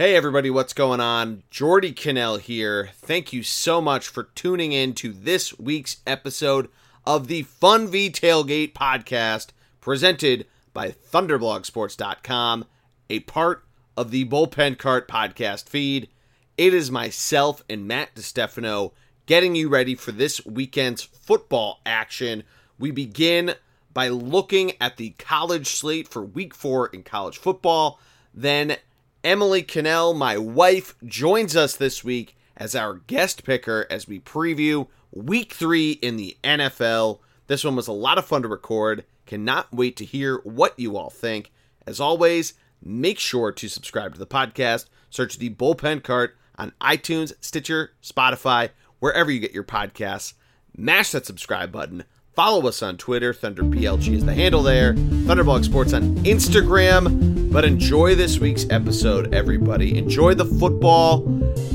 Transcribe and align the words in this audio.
Hey 0.00 0.16
everybody, 0.16 0.48
what's 0.48 0.72
going 0.72 1.00
on? 1.00 1.42
Geordie 1.50 1.92
Connell 1.92 2.38
here. 2.38 2.88
Thank 2.94 3.34
you 3.34 3.42
so 3.42 3.82
much 3.82 4.08
for 4.08 4.22
tuning 4.34 4.72
in 4.72 4.94
to 4.94 5.12
this 5.12 5.58
week's 5.58 5.98
episode 6.06 6.70
of 7.04 7.26
the 7.26 7.42
Fun 7.42 7.86
V 7.86 8.08
Tailgate 8.08 8.72
podcast 8.72 9.48
presented 9.82 10.46
by 10.72 10.92
ThunderblogSports.com, 10.92 12.64
a 13.10 13.20
part 13.20 13.62
of 13.94 14.10
the 14.10 14.24
Bullpen 14.24 14.78
Cart 14.78 15.06
podcast 15.06 15.68
feed. 15.68 16.08
It 16.56 16.72
is 16.72 16.90
myself 16.90 17.62
and 17.68 17.86
Matt 17.86 18.14
DeStefano 18.14 18.92
getting 19.26 19.54
you 19.54 19.68
ready 19.68 19.94
for 19.94 20.12
this 20.12 20.42
weekend's 20.46 21.02
football 21.02 21.82
action. 21.84 22.44
We 22.78 22.90
begin 22.90 23.52
by 23.92 24.08
looking 24.08 24.72
at 24.80 24.96
the 24.96 25.10
college 25.18 25.66
slate 25.66 26.08
for 26.08 26.24
week 26.24 26.54
four 26.54 26.86
in 26.86 27.02
college 27.02 27.36
football. 27.36 28.00
Then 28.32 28.78
Emily 29.22 29.62
Connell, 29.62 30.14
my 30.14 30.38
wife, 30.38 30.94
joins 31.04 31.54
us 31.54 31.76
this 31.76 32.02
week 32.02 32.38
as 32.56 32.74
our 32.74 32.94
guest 33.06 33.44
picker 33.44 33.86
as 33.90 34.08
we 34.08 34.18
preview 34.18 34.88
week 35.12 35.52
three 35.52 35.92
in 35.92 36.16
the 36.16 36.38
NFL. 36.42 37.18
This 37.46 37.62
one 37.62 37.76
was 37.76 37.86
a 37.86 37.92
lot 37.92 38.16
of 38.16 38.24
fun 38.24 38.40
to 38.42 38.48
record. 38.48 39.04
Cannot 39.26 39.74
wait 39.74 39.96
to 39.98 40.06
hear 40.06 40.38
what 40.38 40.78
you 40.78 40.96
all 40.96 41.10
think. 41.10 41.52
As 41.86 42.00
always, 42.00 42.54
make 42.82 43.18
sure 43.18 43.52
to 43.52 43.68
subscribe 43.68 44.14
to 44.14 44.18
the 44.18 44.26
podcast. 44.26 44.86
Search 45.10 45.36
the 45.36 45.50
Bullpen 45.50 46.02
Cart 46.02 46.36
on 46.56 46.72
iTunes, 46.80 47.34
Stitcher, 47.42 47.92
Spotify, 48.02 48.70
wherever 49.00 49.30
you 49.30 49.40
get 49.40 49.52
your 49.52 49.64
podcasts. 49.64 50.32
Mash 50.74 51.10
that 51.10 51.26
subscribe 51.26 51.70
button. 51.70 52.04
Follow 52.34 52.66
us 52.68 52.82
on 52.82 52.96
Twitter. 52.96 53.34
ThunderBLG 53.34 54.14
is 54.14 54.24
the 54.24 54.32
handle 54.34 54.62
there. 54.62 54.94
Thunderblog 54.94 55.64
Sports 55.64 55.92
on 55.92 56.14
Instagram. 56.18 57.52
But 57.52 57.64
enjoy 57.64 58.14
this 58.14 58.38
week's 58.38 58.66
episode, 58.70 59.34
everybody. 59.34 59.98
Enjoy 59.98 60.34
the 60.34 60.44
football. 60.44 61.24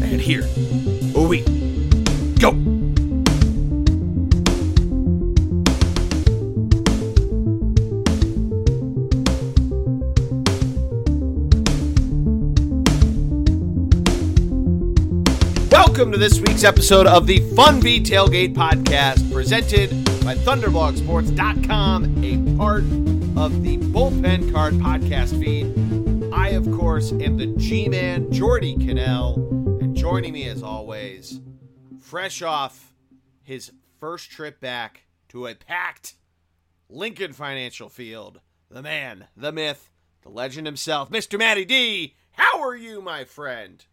And 0.02 0.22
here 0.22 0.48
we 1.14 1.42
go. 2.40 2.52
Welcome 15.72 16.12
to 16.12 16.18
this 16.18 16.40
week's 16.40 16.64
episode 16.64 17.08
of 17.08 17.28
the 17.28 17.40
Fun 17.56 17.82
V 17.82 18.02
Tailgate 18.02 18.54
podcast 18.54 19.32
presented 19.32 20.05
by 20.26 20.34
ThunderblogSports.com, 20.34 22.24
a 22.24 22.58
part 22.58 22.82
of 23.38 23.62
the 23.62 23.78
Bullpen 23.78 24.52
Card 24.52 24.74
podcast 24.74 25.40
feed. 25.40 25.72
I, 26.34 26.50
of 26.50 26.66
course, 26.72 27.12
am 27.12 27.38
the 27.38 27.46
G 27.58 27.88
Man, 27.88 28.32
Geordie 28.32 28.76
Connell, 28.76 29.36
and 29.82 29.96
joining 29.96 30.34
me 30.34 30.50
as 30.50 30.64
always, 30.64 31.42
fresh 32.02 32.42
off 32.42 32.96
his 33.44 33.72
first 34.00 34.32
trip 34.32 34.60
back 34.60 35.04
to 35.30 35.46
a 35.46 35.54
packed 35.54 36.16
Lincoln 36.90 37.32
Financial 37.32 37.88
Field, 37.88 38.42
the 38.72 38.82
man, 38.82 39.28
the 39.38 39.52
myth, 39.52 39.92
the 40.24 40.30
legend 40.30 40.66
himself, 40.66 41.12
Mr. 41.12 41.38
Matty 41.38 41.66
D. 41.66 42.16
How 42.32 42.64
are 42.64 42.76
you, 42.76 43.00
my 43.00 43.26
friend? 43.26 43.86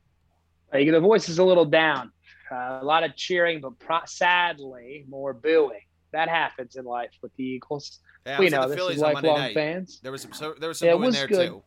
The 0.72 0.98
voice 0.98 1.28
is 1.28 1.38
a 1.38 1.44
little 1.44 1.66
down. 1.66 2.10
Uh, 2.50 2.78
a 2.80 2.84
lot 2.84 3.04
of 3.04 3.16
cheering, 3.16 3.60
but 3.60 3.78
pro- 3.78 4.06
sadly, 4.06 5.04
more 5.06 5.34
booing. 5.34 5.82
That 6.12 6.28
happens 6.28 6.76
in 6.76 6.84
life 6.84 7.12
with 7.22 7.34
the 7.36 7.44
Eagles. 7.44 8.00
Yeah, 8.26 8.38
we 8.38 8.46
I 8.46 8.46
was 8.46 8.52
at 8.52 8.60
know 8.60 8.68
the 8.68 8.76
this 8.76 8.96
is 8.96 9.00
lifelong 9.00 9.54
fans. 9.54 10.00
There 10.02 10.12
was 10.12 10.22
some 10.22 10.32
so, 10.32 10.54
there 10.58 10.68
was 10.68 10.78
some 10.78 10.86
Yeah, 10.88 10.94
it 10.94 10.98
was 11.00 11.14
there 11.14 11.26
good. 11.26 11.48
too. 11.48 11.62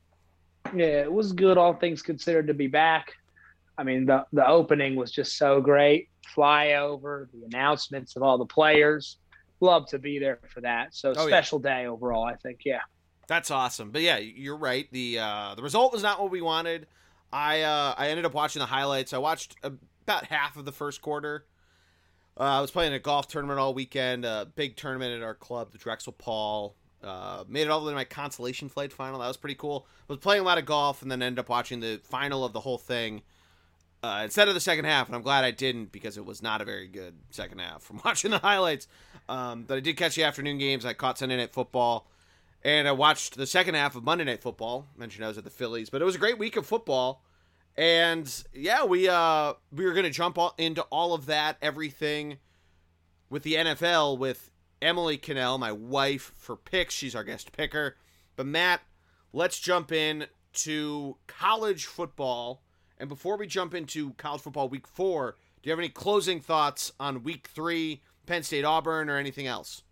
Yeah, 0.75 1.01
it 1.03 1.11
was 1.11 1.31
good, 1.33 1.57
all 1.57 1.73
things 1.73 2.01
considered, 2.01 2.47
to 2.47 2.53
be 2.53 2.67
back. 2.67 3.11
I 3.77 3.83
mean, 3.83 4.05
the 4.05 4.25
the 4.33 4.47
opening 4.47 4.95
was 4.95 5.11
just 5.11 5.37
so 5.37 5.61
great. 5.61 6.09
Flyover, 6.35 7.27
the 7.31 7.43
announcements 7.45 8.15
of 8.15 8.23
all 8.23 8.37
the 8.37 8.45
players. 8.45 9.17
Love 9.61 9.87
to 9.87 9.99
be 9.99 10.19
there 10.19 10.39
for 10.53 10.61
that. 10.61 10.93
So 10.93 11.13
Oh, 11.15 11.21
yeah. 11.23 11.27
special 11.27 11.59
day 11.59 11.87
overall, 11.87 12.23
I 12.25 12.35
think. 12.35 12.61
Yeah. 12.65 12.81
That's 13.27 13.49
awesome. 13.51 13.89
But 13.91 14.01
yeah, 14.01 14.17
you're 14.17 14.57
right. 14.57 14.87
The 14.91 15.19
uh, 15.19 15.55
the 15.55 15.63
result 15.63 15.91
was 15.93 16.03
not 16.03 16.21
what 16.21 16.29
we 16.31 16.41
wanted. 16.41 16.87
I 17.33 17.61
uh, 17.61 17.95
I 17.97 18.09
ended 18.09 18.25
up 18.25 18.33
watching 18.33 18.59
the 18.59 18.65
highlights. 18.67 19.13
I 19.13 19.17
watched 19.17 19.55
about 19.63 20.25
half 20.25 20.57
of 20.57 20.65
the 20.65 20.71
first 20.71 21.01
quarter. 21.01 21.45
Uh, 22.37 22.43
I 22.43 22.61
was 22.61 22.71
playing 22.71 22.93
a 22.93 22.99
golf 22.99 23.27
tournament 23.27 23.59
all 23.59 23.73
weekend, 23.73 24.25
a 24.25 24.47
big 24.55 24.75
tournament 24.75 25.13
at 25.13 25.23
our 25.23 25.33
club, 25.33 25.71
the 25.71 25.77
Drexel 25.77 26.11
Paul. 26.11 26.75
Uh, 27.01 27.43
made 27.47 27.61
it 27.61 27.69
all 27.69 27.79
the 27.79 27.85
way 27.85 27.91
to 27.91 27.95
my 27.95 28.03
consolation 28.03 28.67
flight 28.67 28.91
final. 28.91 29.19
That 29.19 29.27
was 29.27 29.37
pretty 29.37 29.55
cool. 29.55 29.85
Was 30.07 30.17
playing 30.17 30.41
a 30.41 30.45
lot 30.45 30.57
of 30.57 30.65
golf 30.65 31.01
and 31.01 31.11
then 31.11 31.21
ended 31.21 31.39
up 31.39 31.49
watching 31.49 31.79
the 31.79 32.01
final 32.03 32.43
of 32.43 32.51
the 32.51 32.59
whole 32.59 32.79
thing 32.79 33.21
uh, 34.03 34.21
instead 34.23 34.47
of 34.47 34.53
the 34.53 34.59
second 34.59 34.85
half. 34.85 35.07
And 35.07 35.15
I'm 35.15 35.21
glad 35.21 35.45
I 35.45 35.51
didn't 35.51 35.91
because 35.91 36.17
it 36.17 36.25
was 36.25 36.41
not 36.41 36.61
a 36.61 36.65
very 36.65 36.87
good 36.87 37.13
second 37.29 37.59
half 37.59 37.83
from 37.83 38.01
watching 38.05 38.31
the 38.31 38.39
highlights. 38.39 38.87
Um, 39.29 39.63
but 39.63 39.77
I 39.77 39.81
did 39.81 39.97
catch 39.97 40.15
the 40.15 40.23
afternoon 40.23 40.57
games. 40.57 40.83
I 40.83 40.93
caught 40.93 41.19
Sunday 41.19 41.37
Night 41.37 41.53
Football. 41.53 42.07
And 42.63 42.87
I 42.87 42.91
watched 42.91 43.37
the 43.37 43.45
second 43.45 43.75
half 43.75 43.95
of 43.95 44.03
Monday 44.03 44.23
Night 44.23 44.41
Football. 44.41 44.87
Mentioned 44.97 45.23
I 45.23 45.27
was 45.27 45.37
at 45.37 45.43
the 45.43 45.51
Phillies, 45.51 45.91
but 45.91 46.01
it 46.01 46.05
was 46.05 46.15
a 46.15 46.19
great 46.19 46.39
week 46.39 46.57
of 46.57 46.65
football. 46.65 47.21
And 47.77 48.43
yeah, 48.53 48.85
we 48.85 49.09
uh 49.09 49.53
we 49.71 49.85
were 49.85 49.93
gonna 49.93 50.09
jump 50.09 50.37
all, 50.37 50.55
into 50.57 50.81
all 50.83 51.13
of 51.13 51.25
that, 51.25 51.57
everything 51.61 52.37
with 53.29 53.43
the 53.43 53.55
NFL 53.55 54.17
with 54.17 54.49
Emily 54.81 55.17
Connell, 55.17 55.57
my 55.57 55.71
wife, 55.71 56.31
for 56.37 56.55
picks. 56.55 56.93
She's 56.93 57.15
our 57.15 57.23
guest 57.23 57.51
picker. 57.51 57.97
But 58.35 58.45
Matt, 58.45 58.81
let's 59.33 59.59
jump 59.59 59.91
in 59.91 60.27
to 60.53 61.17
college 61.27 61.85
football. 61.85 62.61
And 62.97 63.09
before 63.09 63.37
we 63.37 63.47
jump 63.47 63.73
into 63.73 64.13
college 64.13 64.41
football 64.41 64.69
week 64.69 64.87
four, 64.87 65.35
do 65.61 65.69
you 65.69 65.71
have 65.71 65.79
any 65.79 65.89
closing 65.89 66.39
thoughts 66.39 66.91
on 66.99 67.23
week 67.23 67.49
three, 67.53 68.01
Penn 68.25 68.43
State 68.43 68.63
Auburn, 68.63 69.09
or 69.09 69.17
anything 69.17 69.47
else? 69.47 69.83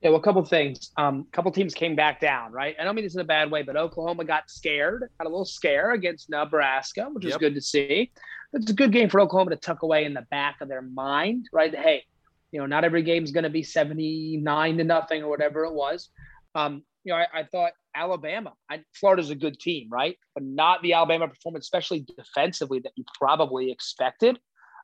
Yeah, 0.00 0.10
well, 0.10 0.20
a 0.20 0.22
couple 0.22 0.44
things. 0.44 0.92
Um, 0.96 1.26
a 1.28 1.32
couple 1.32 1.50
teams 1.50 1.74
came 1.74 1.96
back 1.96 2.20
down, 2.20 2.52
right? 2.52 2.76
I 2.78 2.84
don't 2.84 2.94
mean 2.94 3.04
this 3.04 3.14
in 3.14 3.20
a 3.20 3.24
bad 3.24 3.50
way, 3.50 3.62
but 3.62 3.76
Oklahoma 3.76 4.24
got 4.24 4.48
scared, 4.48 5.10
had 5.18 5.26
a 5.26 5.28
little 5.30 5.44
scare 5.44 5.90
against 5.90 6.30
Nebraska, 6.30 7.08
which 7.12 7.24
was 7.24 7.32
Yep. 7.32 7.40
good 7.40 7.54
to 7.56 7.60
see. 7.60 8.12
It's 8.52 8.70
a 8.70 8.74
good 8.74 8.92
game 8.92 9.08
for 9.08 9.20
Oklahoma 9.20 9.50
to 9.50 9.56
tuck 9.56 9.82
away 9.82 10.04
in 10.04 10.14
the 10.14 10.24
back 10.30 10.60
of 10.60 10.68
their 10.68 10.82
mind, 10.82 11.48
right? 11.52 11.74
Hey, 11.74 12.04
you 12.52 12.60
know, 12.60 12.66
not 12.66 12.84
every 12.84 13.02
game's 13.02 13.32
going 13.32 13.44
to 13.44 13.50
be 13.50 13.62
79 13.62 14.78
to 14.78 14.84
nothing 14.84 15.22
or 15.24 15.28
whatever 15.28 15.64
it 15.64 15.74
was. 15.74 16.10
Um, 16.54 16.84
you 17.04 17.12
know, 17.12 17.18
I, 17.18 17.40
I 17.40 17.44
thought 17.44 17.72
Alabama, 17.94 18.52
I, 18.70 18.82
Florida's 18.94 19.30
a 19.30 19.34
good 19.34 19.58
team, 19.58 19.88
right? 19.90 20.16
But 20.34 20.44
not 20.44 20.80
the 20.82 20.92
Alabama 20.92 21.26
performance, 21.28 21.64
especially 21.66 22.06
defensively, 22.16 22.78
that 22.80 22.92
you 22.94 23.04
probably 23.18 23.72
expected. 23.72 24.38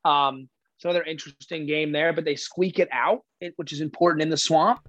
Um, 0.05 0.49
it's 0.77 0.85
another 0.85 1.05
interesting 1.05 1.67
game 1.67 1.93
there, 1.93 2.13
but 2.13 2.25
they 2.25 2.35
squeak 2.35 2.81
it 2.81 2.89
out, 2.93 3.21
which 3.57 3.73
is 3.73 3.81
important 3.81 4.23
in 4.23 4.29
the 4.29 4.37
swamp. 4.37 4.81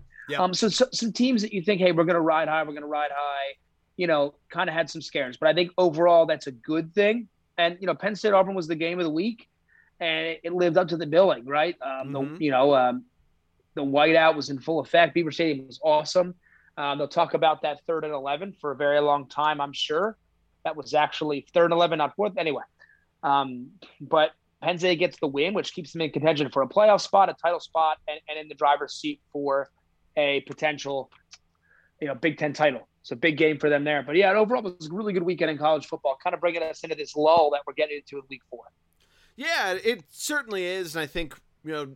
Um, 0.44 0.53
so, 0.53 0.69
so 0.69 0.86
some 0.91 1.12
teams 1.12 1.41
that 1.44 1.53
you 1.53 1.62
think, 1.62 1.80
hey, 1.81 1.91
we're 1.91 2.03
going 2.03 2.16
to 2.16 2.22
ride 2.22 2.47
high, 2.47 2.63
we're 2.63 2.72
going 2.72 2.81
to 2.81 2.88
ride 2.88 3.12
high, 3.13 3.56
you 3.97 4.08
know, 4.08 4.34
kind 4.50 4.69
of 4.69 4.74
had 4.75 4.90
some 4.90 5.02
scares. 5.02 5.38
But 5.38 5.50
I 5.50 5.53
think 5.53 5.72
overall 5.78 6.25
that's 6.25 6.47
a 6.47 6.52
good 6.52 6.94
thing. 6.94 7.28
And 7.58 7.78
you 7.80 7.88
know, 7.88 7.96
Penn 7.96 8.16
State 8.16 8.34
Auburn 8.34 8.56
was 8.56 8.68
the 8.68 8.75
game 8.75 9.00
of 9.00 9.06
the 9.06 9.12
week, 9.12 9.47
and 10.00 10.28
it, 10.28 10.41
it 10.44 10.53
lived 10.53 10.78
up 10.78 10.88
to 10.90 10.97
the 10.97 11.06
billing, 11.06 11.46
right? 11.46 11.75
Um, 11.81 12.12
Mhm. 12.13 12.38
The 12.38 12.46
you 12.46 12.52
know, 12.52 12.75
um, 12.75 13.06
the 13.75 13.84
whiteout 13.84 14.36
was 14.36 14.50
in 14.50 14.59
full 14.59 14.80
effect. 14.80 15.13
Beaver 15.13 15.31
Stadium 15.31 15.68
was 15.68 15.80
awesome. 15.84 16.36
Um, 16.78 16.97
they'll 16.97 17.07
talk 17.07 17.34
about 17.34 17.62
that 17.62 17.80
third 17.88 18.03
and 18.03 18.13
eleven 18.13 18.53
for 18.59 18.72
a 18.72 18.75
very 18.75 19.00
long 19.00 19.28
time, 19.28 19.62
I'm 19.62 19.72
sure. 19.74 20.18
That 20.66 20.75
was 20.75 20.94
actually 20.94 21.46
third 21.53 21.66
and 21.66 21.74
eleven, 21.74 22.00
not 22.00 22.16
fourth. 22.16 22.34
Anyway, 22.38 22.63
um, 23.24 23.69
but 24.02 24.31
Penn 24.62 24.78
State 24.80 25.00
gets 25.00 25.18
the 25.19 25.28
win, 25.28 25.53
which 25.53 25.74
keeps 25.74 25.94
them 25.94 26.02
in 26.02 26.09
contention 26.12 26.50
for 26.50 26.63
a 26.63 26.68
playoff 26.68 27.02
spot, 27.02 27.30
a 27.30 27.34
title 27.34 27.59
spot, 27.59 27.97
and, 28.07 28.19
and 28.28 28.40
in 28.40 28.47
the 28.50 28.56
driver's 28.56 28.96
seat 28.96 29.22
for 29.31 29.69
a 30.18 30.42
potential, 30.42 31.09
you 32.02 32.08
know, 32.08 32.16
Big 32.16 32.38
Ten 32.38 32.53
title. 32.53 32.88
A 33.12 33.16
big 33.16 33.38
game 33.38 33.59
for 33.59 33.70
them 33.70 33.84
there. 33.84 34.02
But 34.02 34.16
yeah, 34.16 34.31
overall, 34.34 34.66
it 34.66 34.78
was 34.80 34.90
a 34.90 34.94
really 34.94 35.14
good 35.14 35.22
weekend 35.22 35.52
in 35.52 35.59
college 35.59 35.86
football, 35.86 36.18
kind 36.24 36.34
of 36.34 36.40
bringing 36.40 36.64
us 36.64 36.84
into 36.84 36.96
this 36.96 37.16
lull 37.16 37.52
that 37.52 37.62
we're 37.68 37.74
getting 37.74 37.98
into 37.98 38.18
in 38.18 38.24
week 38.30 38.42
four. 38.50 38.63
Yeah, 39.36 39.74
it 39.74 40.04
certainly 40.10 40.66
is, 40.66 40.95
and 40.95 41.04
I 41.04 41.06
think 41.06 41.39
you 41.63 41.72
know 41.72 41.95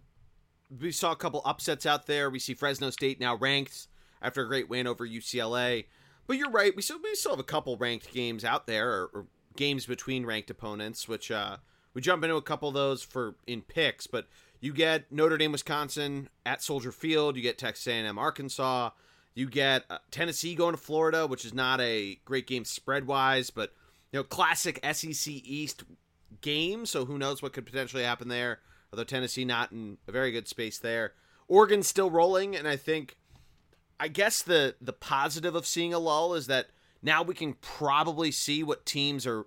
we 0.80 0.92
saw 0.92 1.12
a 1.12 1.16
couple 1.16 1.42
upsets 1.46 1.88
out 1.88 2.06
there. 2.06 2.30
We 2.30 2.38
see 2.38 2.54
Fresno 2.54 2.92
State 2.92 3.20
now 3.20 3.36
ranked 3.36 3.88
after 4.22 4.44
a 4.44 4.48
great 4.48 4.70
win 4.70 4.86
over 4.86 5.08
UCLA. 5.08 5.86
But 6.28 6.38
you're 6.38 6.52
right, 6.52 6.76
we 6.76 6.84
still 6.84 7.00
we 7.02 7.16
still 7.16 7.32
have 7.32 7.40
a 7.40 7.44
couple 7.44 7.76
ranked 7.78 8.14
games 8.14 8.46
out 8.46 8.68
there, 8.68 8.92
or, 8.92 9.10
or 9.14 9.26
games 9.56 9.88
between 9.88 10.28
ranked 10.28 10.52
opponents, 10.52 11.08
which 11.08 11.32
uh, 11.32 11.58
we 11.96 12.02
jump 12.02 12.24
into 12.24 12.36
a 12.36 12.42
couple 12.42 12.70
of 12.70 12.76
those 12.76 13.02
for 13.02 13.36
in 13.48 13.64
picks. 13.64 14.06
But 14.06 14.28
you 14.62 14.74
get 14.74 15.12
Notre 15.12 15.38
Dame, 15.38 15.52
Wisconsin 15.52 16.30
at 16.46 16.62
Soldier 16.62 16.92
Field. 16.92 17.36
You 17.36 17.42
get 17.42 17.58
Texas 17.58 17.88
A&M, 17.88 18.18
Arkansas. 18.18 18.92
You 19.34 19.50
get 19.50 19.86
uh, 19.90 20.00
Tennessee 20.12 20.56
going 20.56 20.76
to 20.76 20.82
Florida, 20.82 21.26
which 21.26 21.46
is 21.46 21.54
not 21.54 21.80
a 21.80 22.20
great 22.26 22.46
game 22.48 22.66
spread 22.66 23.08
wise, 23.08 23.50
but 23.50 23.74
you 24.12 24.20
know 24.20 24.24
classic 24.24 24.80
SEC 24.84 25.28
East 25.28 25.84
game. 26.42 26.86
So 26.86 27.06
who 27.06 27.18
knows 27.18 27.42
what 27.42 27.54
could 27.54 27.66
potentially 27.66 28.04
happen 28.04 28.28
there? 28.28 28.60
Although 28.92 29.04
Tennessee 29.06 29.46
not 29.46 29.72
in 29.72 29.98
a 30.08 30.12
very 30.12 30.32
good 30.32 30.48
space 30.48 30.78
there. 30.78 31.14
Oregon's 31.48 31.88
still 31.88 32.12
rolling, 32.12 32.56
and 32.56 32.68
I 32.68 32.76
think, 32.76 33.18
I 34.00 34.08
guess 34.08 34.42
the 34.42 34.76
the 34.82 34.94
positive 34.94 35.56
of 35.56 35.66
seeing 35.66 35.94
a 35.94 36.00
lull 36.00 36.34
is 36.34 36.48
that 36.48 36.68
now 37.02 37.24
we 37.24 37.34
can 37.34 37.54
probably 37.54 38.32
see 38.32 38.62
what 38.62 38.86
teams 38.86 39.26
are 39.26 39.46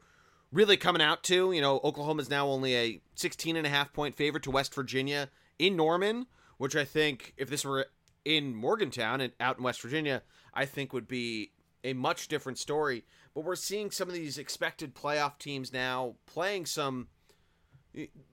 really 0.52 0.76
coming 0.76 1.02
out 1.02 1.22
to. 1.25 1.52
You 1.52 1.60
know, 1.60 1.81
Oklahoma's 1.82 2.31
now 2.31 2.46
only 2.46 2.76
a 2.76 3.00
16 3.14 3.56
and 3.56 3.66
a 3.66 3.70
half 3.70 3.93
point 3.93 4.14
favorite 4.14 4.44
to 4.44 4.50
West 4.50 4.75
Virginia 4.75 5.31
in 5.58 5.76
Norman, 5.76 6.26
which 6.58 6.76
I 6.76 6.84
think 6.84 7.34
if 7.37 7.50
this 7.50 7.64
were 7.64 7.87
in 8.25 8.54
Morgantown 8.54 9.20
and 9.20 9.32
out 9.40 9.58
in 9.58 9.64
West 9.64 9.82
Virginia, 9.82 10.22
I 10.54 10.66
think 10.66 10.93
would 10.93 11.08
be 11.08 11.52
a 11.82 11.94
much 11.94 12.28
different 12.28 12.58
story. 12.58 13.04
But 13.34 13.44
we're 13.44 13.56
seeing 13.56 13.90
some 13.90 14.08
of 14.08 14.14
these 14.14 14.38
expected 14.38 14.94
playoff 14.94 15.38
teams 15.38 15.72
now 15.72 16.16
playing 16.26 16.66
some 16.66 17.08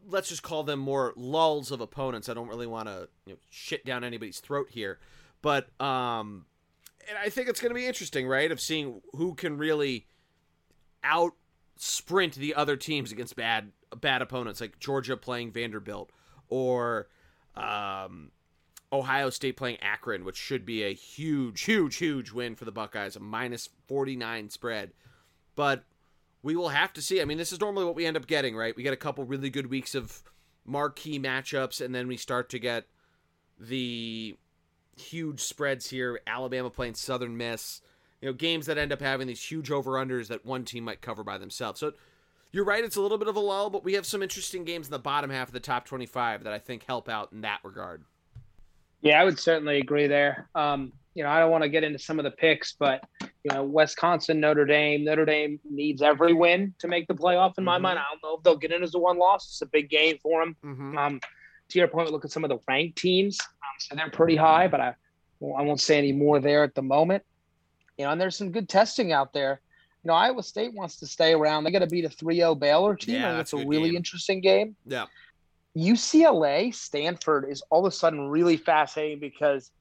let's 0.07 0.29
just 0.29 0.43
call 0.43 0.63
them 0.63 0.79
more 0.79 1.13
lulls 1.15 1.71
of 1.71 1.81
opponents. 1.81 2.29
I 2.29 2.33
don't 2.33 2.47
really 2.47 2.67
want 2.67 2.87
to 2.87 3.09
you 3.25 3.33
know, 3.33 3.39
shit 3.49 3.85
down 3.85 4.03
anybody's 4.03 4.39
throat 4.39 4.67
here, 4.71 4.99
but 5.41 5.69
um, 5.81 6.45
and 7.07 7.17
I 7.17 7.29
think 7.29 7.49
it's 7.49 7.59
going 7.59 7.71
to 7.71 7.75
be 7.75 7.85
interesting, 7.85 8.27
right? 8.27 8.51
Of 8.51 8.61
seeing 8.61 9.01
who 9.13 9.35
can 9.35 9.57
really 9.57 10.07
out 11.03 11.33
sprint 11.81 12.35
the 12.35 12.53
other 12.53 12.75
teams 12.75 13.11
against 13.11 13.35
bad 13.35 13.71
bad 13.99 14.21
opponents, 14.21 14.61
like 14.61 14.77
Georgia 14.79 15.15
playing 15.15 15.51
Vanderbilt 15.51 16.11
or 16.49 17.07
um, 17.55 18.31
Ohio 18.91 19.29
State 19.29 19.55
playing 19.55 19.77
Akron, 19.81 20.25
which 20.25 20.35
should 20.35 20.65
be 20.65 20.83
a 20.83 20.93
huge, 20.93 21.61
huge, 21.61 21.95
huge 21.95 22.31
win 22.31 22.55
for 22.55 22.65
the 22.65 22.71
Buckeyes, 22.71 23.15
a 23.15 23.19
minus 23.19 23.69
forty 23.87 24.15
nine 24.15 24.49
spread. 24.49 24.91
But 25.55 25.85
we 26.43 26.55
will 26.55 26.69
have 26.69 26.93
to 26.93 27.01
see. 27.01 27.21
I 27.21 27.25
mean, 27.25 27.37
this 27.37 27.53
is 27.53 27.61
normally 27.61 27.85
what 27.85 27.95
we 27.95 28.05
end 28.05 28.17
up 28.17 28.27
getting, 28.27 28.55
right? 28.55 28.75
We 28.75 28.83
get 28.83 28.93
a 28.93 28.97
couple 28.97 29.23
really 29.23 29.49
good 29.49 29.67
weeks 29.67 29.95
of 29.95 30.21
marquee 30.65 31.17
matchups, 31.17 31.83
and 31.83 31.95
then 31.95 32.07
we 32.07 32.17
start 32.17 32.49
to 32.49 32.59
get 32.59 32.87
the 33.57 34.37
huge 34.97 35.39
spreads 35.39 35.89
here. 35.89 36.19
Alabama 36.27 36.69
playing 36.69 36.95
Southern 36.95 37.37
Miss, 37.37 37.81
you 38.21 38.29
know, 38.29 38.33
games 38.33 38.65
that 38.65 38.77
end 38.77 38.91
up 38.91 39.01
having 39.01 39.27
these 39.27 39.43
huge 39.43 39.71
over 39.71 39.91
unders 39.91 40.27
that 40.27 40.45
one 40.45 40.65
team 40.65 40.83
might 40.83 41.01
cover 41.01 41.23
by 41.23 41.37
themselves. 41.37 41.79
So 41.79 41.93
you're 42.51 42.65
right, 42.65 42.83
it's 42.83 42.95
a 42.95 43.01
little 43.01 43.17
bit 43.17 43.27
of 43.27 43.35
a 43.35 43.39
lull, 43.39 43.69
but 43.69 43.83
we 43.83 43.93
have 43.93 44.05
some 44.05 44.23
interesting 44.23 44.63
games 44.63 44.87
in 44.87 44.91
the 44.91 44.99
bottom 44.99 45.29
half 45.29 45.49
of 45.49 45.53
the 45.53 45.59
top 45.59 45.85
25 45.85 46.43
that 46.43 46.53
I 46.53 46.59
think 46.59 46.83
help 46.85 47.07
out 47.07 47.31
in 47.31 47.41
that 47.41 47.59
regard. 47.63 48.03
Yeah, 49.01 49.21
I 49.21 49.23
would 49.23 49.39
certainly 49.39 49.77
agree 49.77 50.07
there. 50.07 50.49
Um, 50.55 50.91
you 51.13 51.23
know, 51.23 51.29
I 51.29 51.39
don't 51.39 51.51
want 51.51 51.63
to 51.63 51.69
get 51.69 51.83
into 51.83 51.99
some 51.99 52.19
of 52.19 52.23
the 52.23 52.31
picks, 52.31 52.73
but 52.73 53.03
you 53.21 53.53
know, 53.53 53.63
Wisconsin, 53.63 54.39
Notre 54.39 54.65
Dame. 54.65 55.03
Notre 55.03 55.25
Dame 55.25 55.59
needs 55.69 56.01
every 56.01 56.33
win 56.33 56.73
to 56.79 56.87
make 56.87 57.07
the 57.07 57.13
playoff. 57.13 57.57
In 57.57 57.63
my 57.63 57.75
mm-hmm. 57.75 57.83
mind, 57.83 57.99
I 57.99 58.03
don't 58.11 58.23
know 58.23 58.37
if 58.37 58.43
they'll 58.43 58.57
get 58.57 58.71
in 58.71 58.83
as 58.83 58.95
a 58.95 58.99
one 58.99 59.17
loss. 59.17 59.45
It's 59.45 59.61
a 59.61 59.65
big 59.65 59.89
game 59.89 60.17
for 60.21 60.43
them. 60.43 60.55
Mm-hmm. 60.63 60.97
Um, 60.97 61.19
to 61.69 61.79
your 61.79 61.87
point, 61.87 62.11
look 62.11 62.25
at 62.25 62.31
some 62.31 62.43
of 62.43 62.49
the 62.49 62.59
ranked 62.67 62.97
teams. 62.97 63.39
Um, 63.41 63.75
so 63.79 63.95
they're 63.95 64.09
pretty 64.09 64.35
high, 64.35 64.67
but 64.67 64.81
I, 64.81 64.87
I 64.87 65.61
won't 65.61 65.79
say 65.79 65.97
any 65.97 66.11
more 66.11 66.39
there 66.39 66.63
at 66.63 66.75
the 66.75 66.81
moment. 66.81 67.23
You 67.99 68.05
know, 68.05 68.11
and 68.11 68.19
there's 68.19 68.37
some 68.37 68.51
good 68.51 68.67
testing 68.67 69.11
out 69.11 69.33
there. 69.33 69.61
You 70.03 70.07
know, 70.07 70.13
Iowa 70.13 70.41
State 70.41 70.73
wants 70.73 70.95
to 71.01 71.05
stay 71.05 71.33
around. 71.33 71.65
They 71.65 71.71
got 71.71 71.79
to 71.79 71.87
beat 71.87 72.05
a 72.05 72.09
3-0 72.09 72.57
Baylor 72.57 72.95
team, 72.95 73.15
yeah, 73.15 73.29
and 73.29 73.37
that's 73.37 73.53
a, 73.53 73.57
a 73.57 73.67
really 73.67 73.89
game. 73.89 73.97
interesting 73.97 74.39
game. 74.39 74.75
Yeah. 74.85 75.05
UCLA, 75.77 76.73
Stanford 76.73 77.45
is 77.49 77.61
all 77.69 77.85
of 77.85 77.91
a 77.91 77.95
sudden 77.95 78.29
really 78.29 78.57
fascinating 78.57 79.19
because 79.19 79.71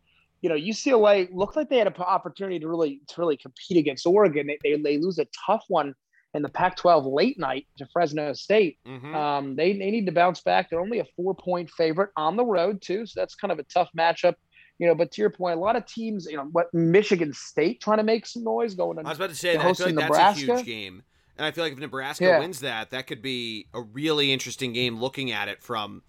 you 0.41 0.49
know, 0.49 0.55
UCLA 0.55 1.29
looked 1.33 1.57
like 1.57 1.69
they 1.69 1.79
had 1.79 1.87
an 1.87 1.95
opportunity 1.99 2.61
to 2.61 2.69
really 2.69 3.01
to 3.09 3.21
really 3.21 3.37
compete 3.37 3.77
against 3.77 4.07
Oregon. 4.07 4.47
They, 4.47 4.59
they, 4.63 4.81
they 4.81 4.99
lose 4.99 5.19
a 5.19 5.27
tough 5.47 5.65
one 5.69 5.95
in 6.35 6.43
the 6.43 6.49
Pac-12 6.49 7.13
late 7.13 7.39
night 7.39 7.67
to 7.79 7.87
Fresno 7.87 8.33
State. 8.35 8.79
Mm-hmm. 8.87 9.15
Um, 9.15 9.57
they 9.57 9.73
they 9.73 9.91
need 9.91 10.07
to 10.07 10.13
bounce 10.13 10.41
back. 10.41 10.71
They're 10.71 10.81
only 10.81 11.01
a 11.01 11.07
four 11.17 11.35
point 11.35 11.71
favorite 11.71 12.11
on 12.17 12.37
the 12.37 12.45
road 12.45 12.81
too, 12.81 13.07
so 13.07 13.21
that's 13.21 13.35
kind 13.35 13.51
of 13.51 13.59
a 13.59 13.65
tough 13.65 13.89
matchup. 13.97 14.35
You 14.79 14.87
know, 14.87 14.95
but 14.95 15.11
to 15.13 15.21
your 15.21 15.31
point, 15.31 15.57
a 15.57 15.61
lot 15.61 15.77
of 15.77 15.87
teams, 15.87 16.27
you 16.27 16.37
know, 16.37 16.45
what 16.45 16.73
Michigan 16.73 17.33
State 17.33 17.81
trying 17.81 17.99
to 17.99 18.05
make 18.05 18.27
some 18.27 18.45
noise 18.45 18.75
going. 18.75 18.99
On, 18.99 19.07
I 19.07 19.09
was 19.09 19.19
about 19.19 19.31
to 19.31 19.37
say 19.37 19.57
that. 19.57 19.65
I 19.65 19.73
feel 19.73 19.87
like 19.87 19.95
Nebraska. 19.95 20.47
that's 20.47 20.61
a 20.61 20.63
huge 20.63 20.67
game, 20.67 21.03
and 21.37 21.47
I 21.47 21.51
feel 21.51 21.65
like 21.65 21.73
if 21.73 21.79
Nebraska 21.79 22.25
yeah. 22.25 22.39
wins 22.39 22.61
that, 22.61 22.91
that 22.91 23.07
could 23.07 23.21
be 23.21 23.67
a 23.75 23.81
really 23.81 24.33
interesting 24.33 24.73
game. 24.73 25.01
Looking 25.01 25.33
at 25.33 25.49
it 25.49 25.63
from 25.63 26.03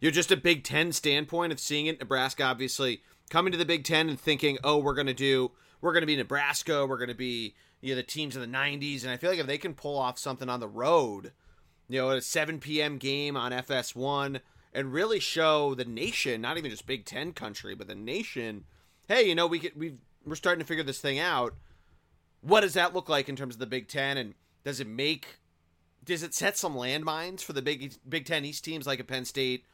you're 0.00 0.12
just 0.12 0.30
a 0.30 0.36
Big 0.36 0.64
Ten 0.64 0.92
standpoint 0.92 1.52
of 1.52 1.60
seeing 1.60 1.86
it. 1.86 1.98
Nebraska 1.98 2.42
obviously 2.44 3.02
coming 3.30 3.52
to 3.52 3.58
the 3.58 3.64
Big 3.64 3.84
Ten 3.84 4.08
and 4.08 4.20
thinking, 4.20 4.58
oh, 4.62 4.78
we're 4.78 4.94
going 4.94 5.06
to 5.06 5.14
do, 5.14 5.52
we're 5.80 5.92
going 5.92 6.02
to 6.02 6.06
be 6.06 6.16
Nebraska, 6.16 6.86
we're 6.86 6.98
going 6.98 7.08
to 7.08 7.14
be 7.14 7.54
you 7.80 7.90
know 7.90 7.96
the 7.96 8.02
teams 8.02 8.36
of 8.36 8.42
the 8.42 8.48
'90s, 8.48 9.02
and 9.02 9.10
I 9.10 9.16
feel 9.16 9.30
like 9.30 9.38
if 9.38 9.46
they 9.46 9.58
can 9.58 9.74
pull 9.74 9.98
off 9.98 10.18
something 10.18 10.48
on 10.48 10.60
the 10.60 10.68
road, 10.68 11.32
you 11.88 12.00
know, 12.00 12.10
at 12.10 12.18
a 12.18 12.22
7 12.22 12.60
p.m. 12.60 12.98
game 12.98 13.36
on 13.36 13.52
FS1, 13.52 14.40
and 14.72 14.92
really 14.92 15.20
show 15.20 15.74
the 15.74 15.84
nation, 15.84 16.40
not 16.40 16.58
even 16.58 16.70
just 16.70 16.86
Big 16.86 17.04
Ten 17.04 17.32
country, 17.32 17.74
but 17.74 17.88
the 17.88 17.94
nation, 17.94 18.64
hey, 19.08 19.28
you 19.28 19.34
know, 19.34 19.46
we 19.46 19.58
get 19.58 19.76
we 19.76 19.94
we're 20.24 20.34
starting 20.34 20.60
to 20.60 20.66
figure 20.66 20.84
this 20.84 21.00
thing 21.00 21.18
out. 21.18 21.54
What 22.40 22.60
does 22.60 22.74
that 22.74 22.94
look 22.94 23.08
like 23.08 23.28
in 23.28 23.36
terms 23.36 23.54
of 23.54 23.60
the 23.60 23.66
Big 23.66 23.88
Ten, 23.88 24.16
and 24.16 24.34
does 24.64 24.80
it 24.80 24.86
make 24.86 25.38
does 26.04 26.22
it 26.22 26.34
set 26.34 26.56
some 26.56 26.74
landmines 26.74 27.42
for 27.42 27.52
the 27.52 27.62
Big 27.62 27.94
Big 28.08 28.26
Ten 28.26 28.44
East 28.44 28.64
teams 28.64 28.86
like 28.86 29.00
a 29.00 29.04
Penn 29.04 29.24
State? 29.24 29.64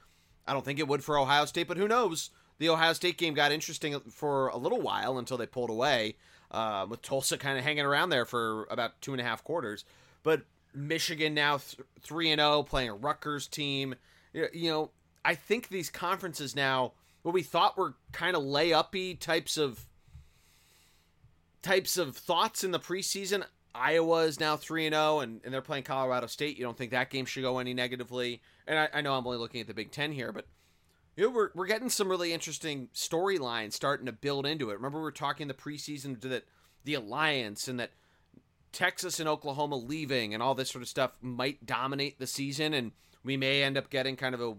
I 0.46 0.52
don't 0.52 0.64
think 0.64 0.78
it 0.78 0.88
would 0.88 1.02
for 1.02 1.18
Ohio 1.18 1.44
State, 1.44 1.68
but 1.68 1.76
who 1.76 1.88
knows? 1.88 2.30
the 2.58 2.68
Ohio 2.68 2.92
State 2.92 3.18
game 3.18 3.34
got 3.34 3.52
interesting 3.52 3.98
for 4.10 4.48
a 4.48 4.56
little 4.56 4.80
while 4.80 5.18
until 5.18 5.36
they 5.36 5.46
pulled 5.46 5.70
away, 5.70 6.16
uh, 6.50 6.86
with 6.88 7.02
Tulsa 7.02 7.36
kind 7.36 7.58
of 7.58 7.64
hanging 7.64 7.84
around 7.84 8.10
there 8.10 8.24
for 8.24 8.64
about 8.70 9.00
two 9.00 9.12
and 9.12 9.20
a 9.20 9.24
half 9.24 9.44
quarters. 9.44 9.84
But 10.22 10.42
Michigan 10.74 11.34
now 11.34 11.58
three 12.00 12.30
and 12.30 12.40
zero, 12.40 12.54
oh, 12.54 12.62
playing 12.62 12.90
a 12.90 12.94
Rutgers 12.94 13.46
team. 13.46 13.94
You 14.52 14.70
know, 14.70 14.90
I 15.24 15.34
think 15.34 15.68
these 15.68 15.90
conferences 15.90 16.54
now, 16.54 16.92
what 17.22 17.32
we 17.34 17.42
thought 17.42 17.78
were 17.78 17.94
kind 18.12 18.36
of 18.36 18.42
layuppy 18.42 19.18
types 19.18 19.56
of 19.56 19.86
types 21.62 21.96
of 21.96 22.16
thoughts 22.16 22.62
in 22.62 22.70
the 22.70 22.78
preseason. 22.78 23.44
Iowa 23.74 24.20
is 24.24 24.40
now 24.40 24.56
three 24.56 24.86
and 24.86 24.94
zero, 24.94 25.16
oh, 25.16 25.20
and 25.20 25.40
they're 25.44 25.60
playing 25.60 25.84
Colorado 25.84 26.26
State. 26.28 26.56
You 26.56 26.64
don't 26.64 26.76
think 26.76 26.92
that 26.92 27.10
game 27.10 27.26
should 27.26 27.42
go 27.42 27.58
any 27.58 27.74
negatively? 27.74 28.40
And 28.66 28.78
I, 28.78 28.88
I 28.94 29.00
know 29.00 29.14
I'm 29.14 29.26
only 29.26 29.38
looking 29.38 29.60
at 29.60 29.66
the 29.66 29.74
Big 29.74 29.90
Ten 29.90 30.12
here, 30.12 30.32
but 30.32 30.46
you 31.16 31.24
know, 31.24 31.30
we're, 31.30 31.50
we're 31.54 31.66
getting 31.66 31.88
some 31.90 32.08
really 32.08 32.32
interesting 32.32 32.88
storylines 32.94 33.72
starting 33.72 34.06
to 34.06 34.12
build 34.12 34.46
into 34.46 34.70
it. 34.70 34.74
Remember, 34.74 34.98
we 34.98 35.04
were 35.04 35.12
talking 35.12 35.48
the 35.48 35.54
preseason 35.54 36.20
that 36.20 36.44
the 36.84 36.94
alliance 36.94 37.68
and 37.68 37.80
that 37.80 37.90
Texas 38.72 39.18
and 39.18 39.28
Oklahoma 39.28 39.76
leaving 39.76 40.34
and 40.34 40.42
all 40.42 40.54
this 40.54 40.70
sort 40.70 40.82
of 40.82 40.88
stuff 40.88 41.12
might 41.20 41.66
dominate 41.66 42.18
the 42.18 42.26
season, 42.26 42.74
and 42.74 42.92
we 43.26 43.36
may 43.36 43.64
end 43.64 43.76
up 43.76 43.90
getting 43.90 44.14
kind 44.16 44.34
of 44.34 44.40
a 44.40 44.54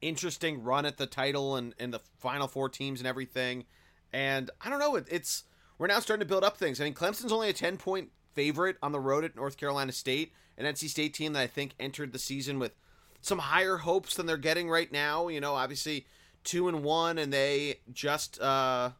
interesting 0.00 0.62
run 0.62 0.86
at 0.86 0.96
the 0.96 1.06
title 1.06 1.54
and, 1.54 1.74
and 1.78 1.92
the 1.92 2.00
final 2.18 2.48
four 2.48 2.68
teams 2.68 2.98
and 2.98 3.06
everything. 3.06 3.64
And 4.12 4.50
I 4.60 4.70
don't 4.70 4.78
know, 4.78 4.96
it, 4.96 5.06
it's 5.10 5.44
we're 5.78 5.86
now 5.86 6.00
starting 6.00 6.26
to 6.26 6.28
build 6.28 6.42
up 6.42 6.56
things. 6.56 6.80
I 6.80 6.84
mean, 6.84 6.94
Clemson's 6.94 7.32
only 7.32 7.50
a 7.50 7.52
ten 7.52 7.76
point 7.76 8.10
favorite 8.32 8.76
on 8.82 8.92
the 8.92 9.00
road 9.00 9.24
at 9.24 9.36
North 9.36 9.58
Carolina 9.58 9.92
State, 9.92 10.32
an 10.56 10.64
NC 10.64 10.88
State 10.88 11.12
team 11.12 11.34
that 11.34 11.40
I 11.40 11.46
think 11.46 11.74
entered 11.78 12.12
the 12.12 12.18
season 12.18 12.58
with 12.58 12.74
some 13.20 13.38
higher 13.38 13.78
hopes 13.78 14.14
than 14.14 14.24
they're 14.24 14.38
getting 14.38 14.70
right 14.70 14.90
now. 14.90 15.28
You 15.28 15.40
know, 15.40 15.54
obviously 15.54 16.06
two 16.42 16.68
and 16.68 16.82
one, 16.82 17.18
and 17.18 17.30
they 17.32 17.80
just 17.92 18.40
uh, 18.40 18.90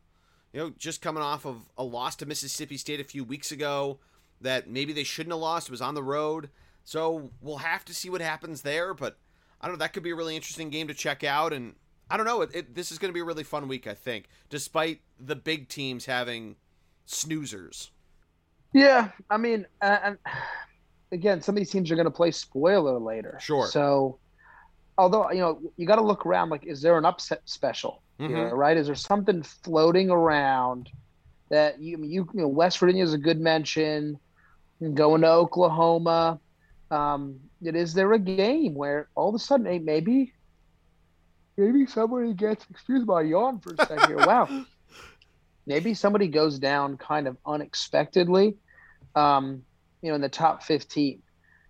you 0.52 0.60
know 0.60 0.72
just 0.76 1.00
coming 1.00 1.22
off 1.22 1.46
of 1.46 1.70
a 1.78 1.84
loss 1.84 2.16
to 2.16 2.26
Mississippi 2.26 2.76
State 2.76 3.00
a 3.00 3.04
few 3.04 3.24
weeks 3.24 3.50
ago 3.50 3.98
that 4.42 4.68
maybe 4.68 4.92
they 4.92 5.04
shouldn't 5.04 5.32
have 5.32 5.40
lost. 5.40 5.68
It 5.68 5.70
was 5.70 5.80
on 5.80 5.94
the 5.94 6.02
road, 6.02 6.50
so 6.86 7.30
we'll 7.42 7.58
have 7.58 7.84
to 7.84 7.92
see 7.92 8.08
what 8.08 8.20
happens 8.20 8.62
there. 8.62 8.94
But 8.94 9.18
I 9.60 9.66
don't 9.66 9.74
know. 9.74 9.78
That 9.80 9.92
could 9.92 10.04
be 10.04 10.12
a 10.12 10.14
really 10.14 10.36
interesting 10.36 10.70
game 10.70 10.86
to 10.88 10.94
check 10.94 11.24
out, 11.24 11.52
and 11.52 11.74
I 12.08 12.16
don't 12.16 12.24
know. 12.24 12.42
It, 12.42 12.50
it, 12.54 12.74
this 12.74 12.92
is 12.92 12.98
going 12.98 13.10
to 13.10 13.12
be 13.12 13.20
a 13.20 13.24
really 13.24 13.42
fun 13.42 13.66
week, 13.66 13.86
I 13.86 13.94
think, 13.94 14.28
despite 14.48 15.00
the 15.18 15.34
big 15.36 15.68
teams 15.68 16.06
having 16.06 16.56
snoozers. 17.06 17.90
Yeah, 18.72 19.08
I 19.28 19.36
mean, 19.36 19.66
and 19.82 20.16
again, 21.10 21.42
some 21.42 21.56
of 21.56 21.58
these 21.58 21.70
teams 21.70 21.90
are 21.90 21.96
going 21.96 22.04
to 22.04 22.10
play 22.10 22.30
spoiler 22.30 22.98
later. 23.00 23.38
Sure. 23.40 23.66
So, 23.66 24.18
although 24.96 25.30
you 25.32 25.40
know, 25.40 25.60
you 25.76 25.86
got 25.86 25.96
to 25.96 26.02
look 26.02 26.24
around. 26.24 26.50
Like, 26.50 26.66
is 26.66 26.80
there 26.82 26.96
an 26.96 27.04
upset 27.04 27.42
special? 27.46 28.02
Mm-hmm. 28.20 28.30
You 28.30 28.36
know, 28.44 28.50
right? 28.50 28.76
Is 28.76 28.86
there 28.86 28.94
something 28.94 29.42
floating 29.42 30.10
around 30.10 30.90
that 31.48 31.80
you 31.80 31.98
you, 31.98 32.28
you 32.32 32.42
know? 32.42 32.48
West 32.48 32.78
Virginia 32.78 33.02
is 33.02 33.12
a 33.12 33.18
good 33.18 33.40
mention. 33.40 34.20
Going 34.94 35.22
to 35.22 35.28
Oklahoma. 35.28 36.38
Um, 36.90 37.40
it 37.62 37.74
is 37.74 37.94
there 37.94 38.12
a 38.12 38.18
game 38.18 38.74
where 38.74 39.08
all 39.14 39.28
of 39.28 39.34
a 39.34 39.38
sudden, 39.38 39.66
hey, 39.66 39.78
maybe, 39.78 40.32
maybe 41.56 41.86
somebody 41.86 42.32
gets 42.32 42.66
excuse 42.70 43.04
my 43.06 43.22
yawn 43.22 43.60
for 43.60 43.74
a 43.78 43.86
second 43.86 44.06
here. 44.06 44.26
Wow. 44.26 44.64
Maybe 45.68 45.94
somebody 45.94 46.28
goes 46.28 46.60
down 46.60 46.96
kind 46.96 47.26
of 47.26 47.36
unexpectedly. 47.44 48.54
Um, 49.16 49.64
you 50.00 50.10
know, 50.10 50.14
in 50.14 50.20
the 50.20 50.28
top 50.28 50.62
15. 50.62 51.20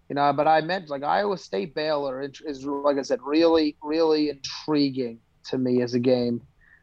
You 0.08 0.14
know, 0.14 0.32
but 0.32 0.46
I 0.46 0.60
meant 0.60 0.88
like 0.90 1.02
Iowa 1.02 1.38
State 1.38 1.74
Baylor 1.74 2.20
is, 2.20 2.64
like 2.64 2.98
I 2.98 3.02
said, 3.02 3.20
really, 3.22 3.76
really 3.82 4.28
intriguing 4.28 5.18
to 5.44 5.58
me 5.58 5.82
as 5.82 5.94
a 5.94 5.98
game 5.98 6.42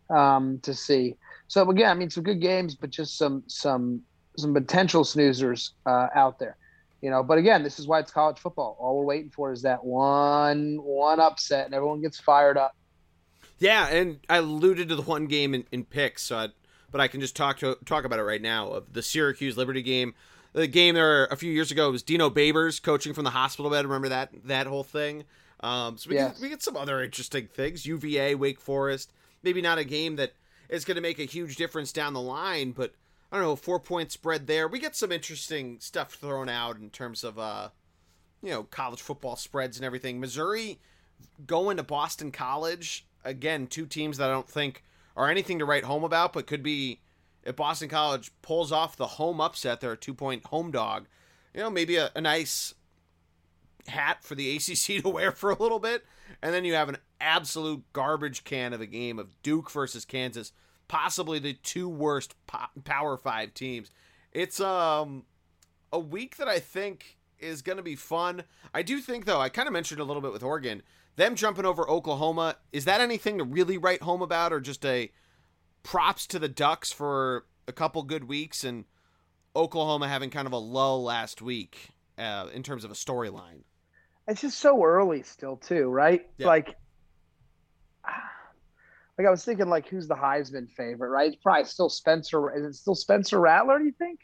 um, 0.10 0.60
to 0.64 0.74
see. 0.74 1.16
So 1.48 1.70
again, 1.70 1.90
I 1.90 1.94
mean, 1.94 2.10
some 2.10 2.24
good 2.24 2.42
games, 2.42 2.76
but 2.76 2.90
just 2.90 3.18
some 3.18 3.44
some 3.48 4.02
some 4.38 4.54
potential 4.54 5.04
snoozers 5.04 5.72
uh, 5.86 6.08
out 6.16 6.40
there. 6.40 6.58
You 7.04 7.10
know, 7.10 7.22
but 7.22 7.38
again, 7.38 7.64
this 7.64 7.80
is 7.80 7.88
why 7.88 8.00
it's 8.00 8.12
college 8.12 8.40
football. 8.40 8.78
All 8.80 8.98
we're 8.98 9.06
waiting 9.06 9.30
for 9.30 9.52
is 9.52 9.64
that 9.64 9.84
one 9.84 10.78
one 10.82 11.20
upset, 11.20 11.66
and 11.66 11.76
everyone 11.76 12.02
gets 12.02 12.20
fired 12.20 12.58
up. 12.58 12.76
Yeah, 13.60 13.88
and 13.90 14.20
I 14.30 14.38
alluded 14.38 14.88
to 14.90 14.96
the 14.96 15.02
one 15.02 15.26
game 15.26 15.54
in, 15.54 15.66
in 15.72 15.84
picks, 15.84 16.24
so 16.24 16.38
I, 16.38 16.48
but 16.92 17.02
I 17.02 17.10
can 17.10 17.20
just 17.20 17.36
talk 17.36 17.60
to 17.60 17.78
talk 17.86 18.06
about 18.06 18.20
it 18.20 18.24
right 18.24 18.42
now 18.42 18.70
of 18.70 18.94
the 18.94 19.02
Syracuse 19.02 19.58
Liberty 19.58 19.82
game 19.82 20.14
the 20.54 20.68
game 20.68 20.96
there 20.96 21.26
a 21.26 21.36
few 21.36 21.52
years 21.52 21.72
ago 21.72 21.92
was 21.92 22.04
Dino 22.04 22.30
Babers 22.30 22.82
coaching 22.82 23.14
from 23.14 23.24
the 23.24 23.32
hospital 23.32 23.70
bed. 23.70 23.86
Remember 23.86 24.10
that 24.10 24.30
that 24.46 24.68
whole 24.68 24.84
thing? 24.84 25.26
Um, 25.60 25.98
so 25.98 26.10
we, 26.10 26.16
yes. 26.16 26.34
get, 26.34 26.42
we 26.42 26.50
get 26.50 26.62
some 26.62 26.78
other 26.78 27.02
interesting 27.02 27.48
things. 27.48 27.86
UVA, 27.86 28.36
Wake 28.36 28.60
Forest. 28.60 29.12
Maybe 29.42 29.62
not 29.62 29.78
a 29.78 29.84
game 29.84 30.18
that 30.18 30.34
is 30.70 30.86
going 30.86 30.96
to 30.96 31.02
make 31.02 31.20
a 31.20 31.24
huge 31.24 31.56
difference 31.56 31.92
down 31.92 32.14
the 32.14 32.22
line, 32.22 32.72
but 32.72 32.94
I 33.34 33.38
don't 33.38 33.46
know, 33.46 33.56
four 33.56 33.80
point 33.80 34.12
spread 34.12 34.46
there. 34.46 34.68
We 34.68 34.78
get 34.80 34.96
some 34.96 35.12
interesting 35.12 35.80
stuff 35.80 36.14
thrown 36.14 36.50
out 36.50 36.78
in 36.78 36.92
terms 36.92 37.24
of 37.24 37.40
uh, 37.40 37.70
you 38.44 38.52
know, 38.52 38.64
college 38.64 39.02
football 39.02 39.36
spreads 39.36 39.76
and 39.78 39.86
everything. 39.86 40.20
Missouri 40.20 40.80
going 41.48 41.78
to 41.78 41.84
Boston 41.84 42.32
College 42.32 43.08
again, 43.24 43.66
two 43.66 43.88
teams 43.88 44.18
that 44.18 44.30
I 44.30 44.34
don't 44.34 44.48
think 44.48 44.84
are 45.16 45.30
anything 45.30 45.58
to 45.60 45.66
write 45.66 45.84
home 45.84 46.04
about, 46.04 46.34
but 46.34 46.46
could 46.46 46.62
be 46.62 47.02
if 47.44 47.56
Boston 47.56 47.90
College 47.90 48.32
pulls 48.42 48.72
off 48.72 48.96
the 48.96 49.08
home 49.08 49.42
upset, 49.42 49.82
they're 49.82 49.94
a 49.94 49.98
two 49.98 50.14
point 50.14 50.46
home 50.46 50.70
dog. 50.70 51.08
You 51.56 51.62
know, 51.62 51.70
maybe 51.70 51.96
a, 51.96 52.12
a 52.16 52.22
nice 52.22 52.76
hat 53.88 54.24
for 54.24 54.36
the 54.36 54.56
ACC 54.56 55.02
to 55.02 55.10
wear 55.10 55.32
for 55.32 55.50
a 55.50 55.62
little 55.62 55.80
bit, 55.80 56.06
and 56.42 56.54
then 56.54 56.66
you 56.66 56.74
have 56.74 56.90
an 56.90 56.98
absolute 57.20 57.84
garbage 57.94 58.44
can 58.44 58.74
of 58.74 58.82
a 58.82 58.86
game 58.86 59.18
of 59.18 59.42
Duke 59.42 59.72
versus 59.72 60.06
Kansas, 60.06 60.52
possibly 60.94 61.40
the 61.40 61.54
two 61.54 61.90
worst 61.90 62.36
Power 62.84 63.18
Five 63.18 63.56
teams. 63.56 63.90
It's 64.32 64.60
um 64.60 65.26
a 65.92 66.00
week 66.00 66.38
that 66.38 66.48
I 66.48 66.60
think 66.60 67.18
is 67.40 67.64
going 67.64 67.78
to 67.78 67.84
be 67.84 67.96
fun. 67.96 68.44
I 68.76 68.84
do 68.84 69.00
think 69.00 69.26
though, 69.26 69.42
I 69.42 69.50
kind 69.50 69.68
of 69.68 69.74
mentioned 69.74 70.00
a 70.00 70.04
little 70.04 70.22
bit 70.22 70.32
with 70.32 70.44
Oregon, 70.44 70.84
them 71.16 71.36
jumping 71.36 71.66
over 71.66 71.90
Oklahoma. 71.90 72.58
Is 72.72 72.86
that 72.86 73.02
anything 73.02 73.40
to 73.40 73.44
really 73.44 73.80
write 73.80 74.04
home 74.04 74.22
about, 74.22 74.54
or 74.54 74.60
just 74.60 74.86
a 74.86 75.12
props 75.82 76.28
to 76.28 76.38
the 76.38 76.48
Ducks 76.48 76.92
for 76.92 77.46
a 77.68 77.74
couple 77.74 78.04
good 78.04 78.26
weeks 78.26 78.64
and 78.64 78.86
Oklahoma 79.56 80.08
having 80.08 80.30
kind 80.30 80.46
of 80.46 80.54
a 80.54 80.58
lull 80.58 81.04
last 81.04 81.42
week 81.42 81.90
uh, 82.20 82.50
in 82.54 82.62
terms 82.62 82.84
of 82.84 82.92
a 82.92 82.96
storyline? 82.96 83.64
It's 84.28 84.42
just 84.42 84.60
so 84.60 84.84
early 84.84 85.24
still, 85.24 85.58
too, 85.58 85.90
right? 85.90 86.26
Yeah. 86.38 86.48
Like, 86.48 86.78
like 89.18 89.28
I 89.28 89.30
was 89.30 89.46
thinking, 89.46 89.68
like, 89.68 89.88
who's 89.88 90.08
the 90.08 90.16
Heisman 90.16 90.70
favorite, 90.72 91.10
right? 91.10 91.32
It's 91.32 91.42
probably 91.42 91.66
still 91.66 91.90
Spencer. 91.90 92.52
Is 92.56 92.66
it 92.66 92.74
still 92.76 92.96
Spencer 92.96 93.40
Rattler? 93.40 93.80
Do 93.80 93.86
you 93.86 93.92
think? 93.92 94.22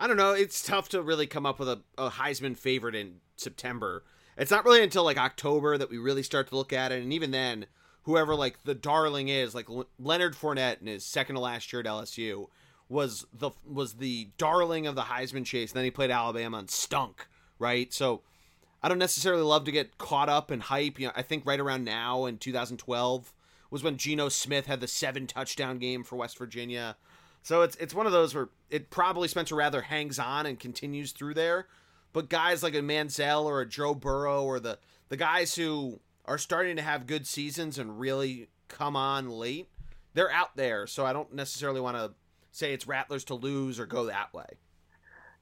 I 0.00 0.06
don't 0.06 0.16
know. 0.16 0.32
It's 0.32 0.62
tough 0.62 0.88
to 0.90 1.02
really 1.02 1.26
come 1.26 1.46
up 1.46 1.58
with 1.58 1.68
a, 1.68 1.80
a 1.96 2.10
Heisman 2.10 2.56
favorite 2.56 2.94
in 2.94 3.16
September. 3.36 4.02
It's 4.36 4.50
not 4.50 4.64
really 4.64 4.82
until 4.82 5.04
like 5.04 5.18
October 5.18 5.76
that 5.76 5.90
we 5.90 5.98
really 5.98 6.22
start 6.22 6.48
to 6.48 6.56
look 6.56 6.72
at 6.72 6.92
it, 6.92 7.02
and 7.02 7.12
even 7.12 7.30
then, 7.30 7.66
whoever 8.04 8.34
like 8.34 8.64
the 8.64 8.74
darling 8.74 9.28
is, 9.28 9.54
like 9.54 9.68
Leonard 9.98 10.34
Fournette 10.34 10.80
in 10.80 10.86
his 10.86 11.04
second 11.04 11.34
to 11.34 11.40
last 11.40 11.72
year 11.72 11.80
at 11.80 11.86
LSU, 11.86 12.48
was 12.88 13.26
the 13.32 13.50
was 13.64 13.94
the 13.94 14.30
darling 14.38 14.86
of 14.86 14.94
the 14.94 15.02
Heisman 15.02 15.44
chase. 15.44 15.70
And 15.70 15.76
then 15.76 15.84
he 15.84 15.90
played 15.90 16.10
Alabama 16.10 16.58
and 16.58 16.70
stunk, 16.70 17.28
right? 17.58 17.92
So 17.92 18.22
I 18.82 18.88
don't 18.88 18.98
necessarily 18.98 19.42
love 19.42 19.64
to 19.64 19.72
get 19.72 19.98
caught 19.98 20.28
up 20.28 20.50
in 20.50 20.60
hype. 20.60 20.98
You 20.98 21.08
know, 21.08 21.12
I 21.14 21.22
think 21.22 21.46
right 21.46 21.60
around 21.60 21.84
now 21.84 22.24
in 22.24 22.38
2012 22.38 23.32
was 23.70 23.82
when 23.82 23.96
Geno 23.96 24.28
Smith 24.28 24.66
had 24.66 24.80
the 24.80 24.88
seven 24.88 25.26
touchdown 25.26 25.78
game 25.78 26.04
for 26.04 26.16
West 26.16 26.38
Virginia. 26.38 26.96
So 27.42 27.62
it's 27.62 27.76
it's 27.76 27.94
one 27.94 28.06
of 28.06 28.12
those 28.12 28.34
where 28.34 28.48
it 28.68 28.90
probably 28.90 29.28
Spencer 29.28 29.54
Rattler 29.54 29.82
hangs 29.82 30.18
on 30.18 30.46
and 30.46 30.58
continues 30.58 31.12
through 31.12 31.34
there, 31.34 31.68
but 32.12 32.28
guys 32.28 32.62
like 32.62 32.74
a 32.74 32.80
Manziel 32.80 33.44
or 33.44 33.60
a 33.60 33.66
Joe 33.66 33.94
Burrow 33.94 34.44
or 34.44 34.60
the 34.60 34.78
the 35.08 35.16
guys 35.16 35.54
who 35.54 36.00
are 36.26 36.38
starting 36.38 36.76
to 36.76 36.82
have 36.82 37.06
good 37.06 37.26
seasons 37.26 37.78
and 37.78 37.98
really 37.98 38.48
come 38.68 38.94
on 38.94 39.30
late, 39.30 39.68
they're 40.14 40.30
out 40.30 40.54
there. 40.56 40.86
So 40.86 41.06
I 41.06 41.12
don't 41.12 41.34
necessarily 41.34 41.80
want 41.80 41.96
to 41.96 42.12
say 42.52 42.72
it's 42.72 42.86
Rattler's 42.86 43.24
to 43.24 43.34
lose 43.34 43.80
or 43.80 43.86
go 43.86 44.06
that 44.06 44.32
way. 44.34 44.46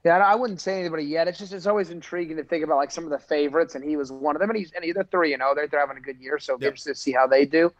Yeah, 0.05 0.17
I 0.17 0.35
wouldn't 0.35 0.61
say 0.61 0.79
anybody 0.79 1.03
yet. 1.03 1.27
It's 1.27 1.37
just 1.37 1.51
it's 1.51 1.67
always 1.67 1.89
intriguing 1.89 2.37
to 2.37 2.43
think 2.43 2.63
about 2.63 2.77
like 2.77 2.91
some 2.91 3.03
of 3.03 3.09
the 3.09 3.19
favorites, 3.19 3.75
and 3.75 3.83
he 3.83 3.97
was 3.97 4.11
one 4.11 4.35
of 4.35 4.39
them. 4.39 4.49
And 4.49 4.57
he's 4.57 4.71
and 4.71 4.95
they're 4.95 5.03
three, 5.03 5.31
you 5.31 5.35
oh, 5.35 5.39
know, 5.39 5.55
they're 5.55 5.67
they're 5.67 5.81
having 5.81 5.97
a 5.97 6.01
good 6.01 6.17
year, 6.19 6.39
so 6.39 6.53
yep. 6.53 6.69
interested 6.69 6.93
to 6.93 6.99
see 6.99 7.11
how 7.11 7.27
they 7.27 7.45
do. 7.45 7.73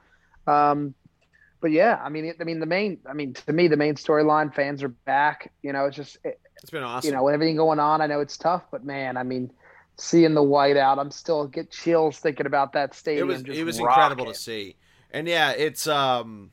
Um, 0.49 0.93
but 1.61 1.71
yeah, 1.71 1.99
I 2.01 2.09
mean, 2.09 2.33
I 2.39 2.43
mean 2.43 2.59
the 2.59 2.65
main, 2.65 2.99
I 3.07 3.13
mean 3.13 3.33
to 3.33 3.53
me 3.53 3.67
the 3.67 3.77
main 3.77 3.95
storyline, 3.95 4.53
fans 4.53 4.81
are 4.83 4.89
back. 4.89 5.51
You 5.61 5.73
know, 5.73 5.85
it's 5.85 5.95
just 5.95 6.17
it, 6.23 6.39
it's 6.61 6.71
been 6.71 6.83
awesome. 6.83 7.09
You 7.09 7.15
know, 7.15 7.23
with 7.23 7.33
everything 7.33 7.57
going 7.57 7.79
on, 7.79 8.01
I 8.01 8.07
know 8.07 8.19
it's 8.21 8.37
tough, 8.37 8.63
but 8.71 8.85
man, 8.85 9.17
I 9.17 9.23
mean, 9.23 9.51
seeing 9.97 10.33
the 10.33 10.41
whiteout, 10.41 10.97
I'm 10.97 11.11
still 11.11 11.47
get 11.47 11.71
chills 11.71 12.19
thinking 12.19 12.45
about 12.45 12.73
that 12.73 12.93
stadium. 12.93 13.29
It 13.29 13.33
was 13.47 13.57
it 13.57 13.63
was 13.63 13.79
incredible 13.79 14.25
to 14.25 14.33
see, 14.33 14.77
and 15.11 15.27
yeah, 15.27 15.51
it's 15.51 15.87
um, 15.87 16.51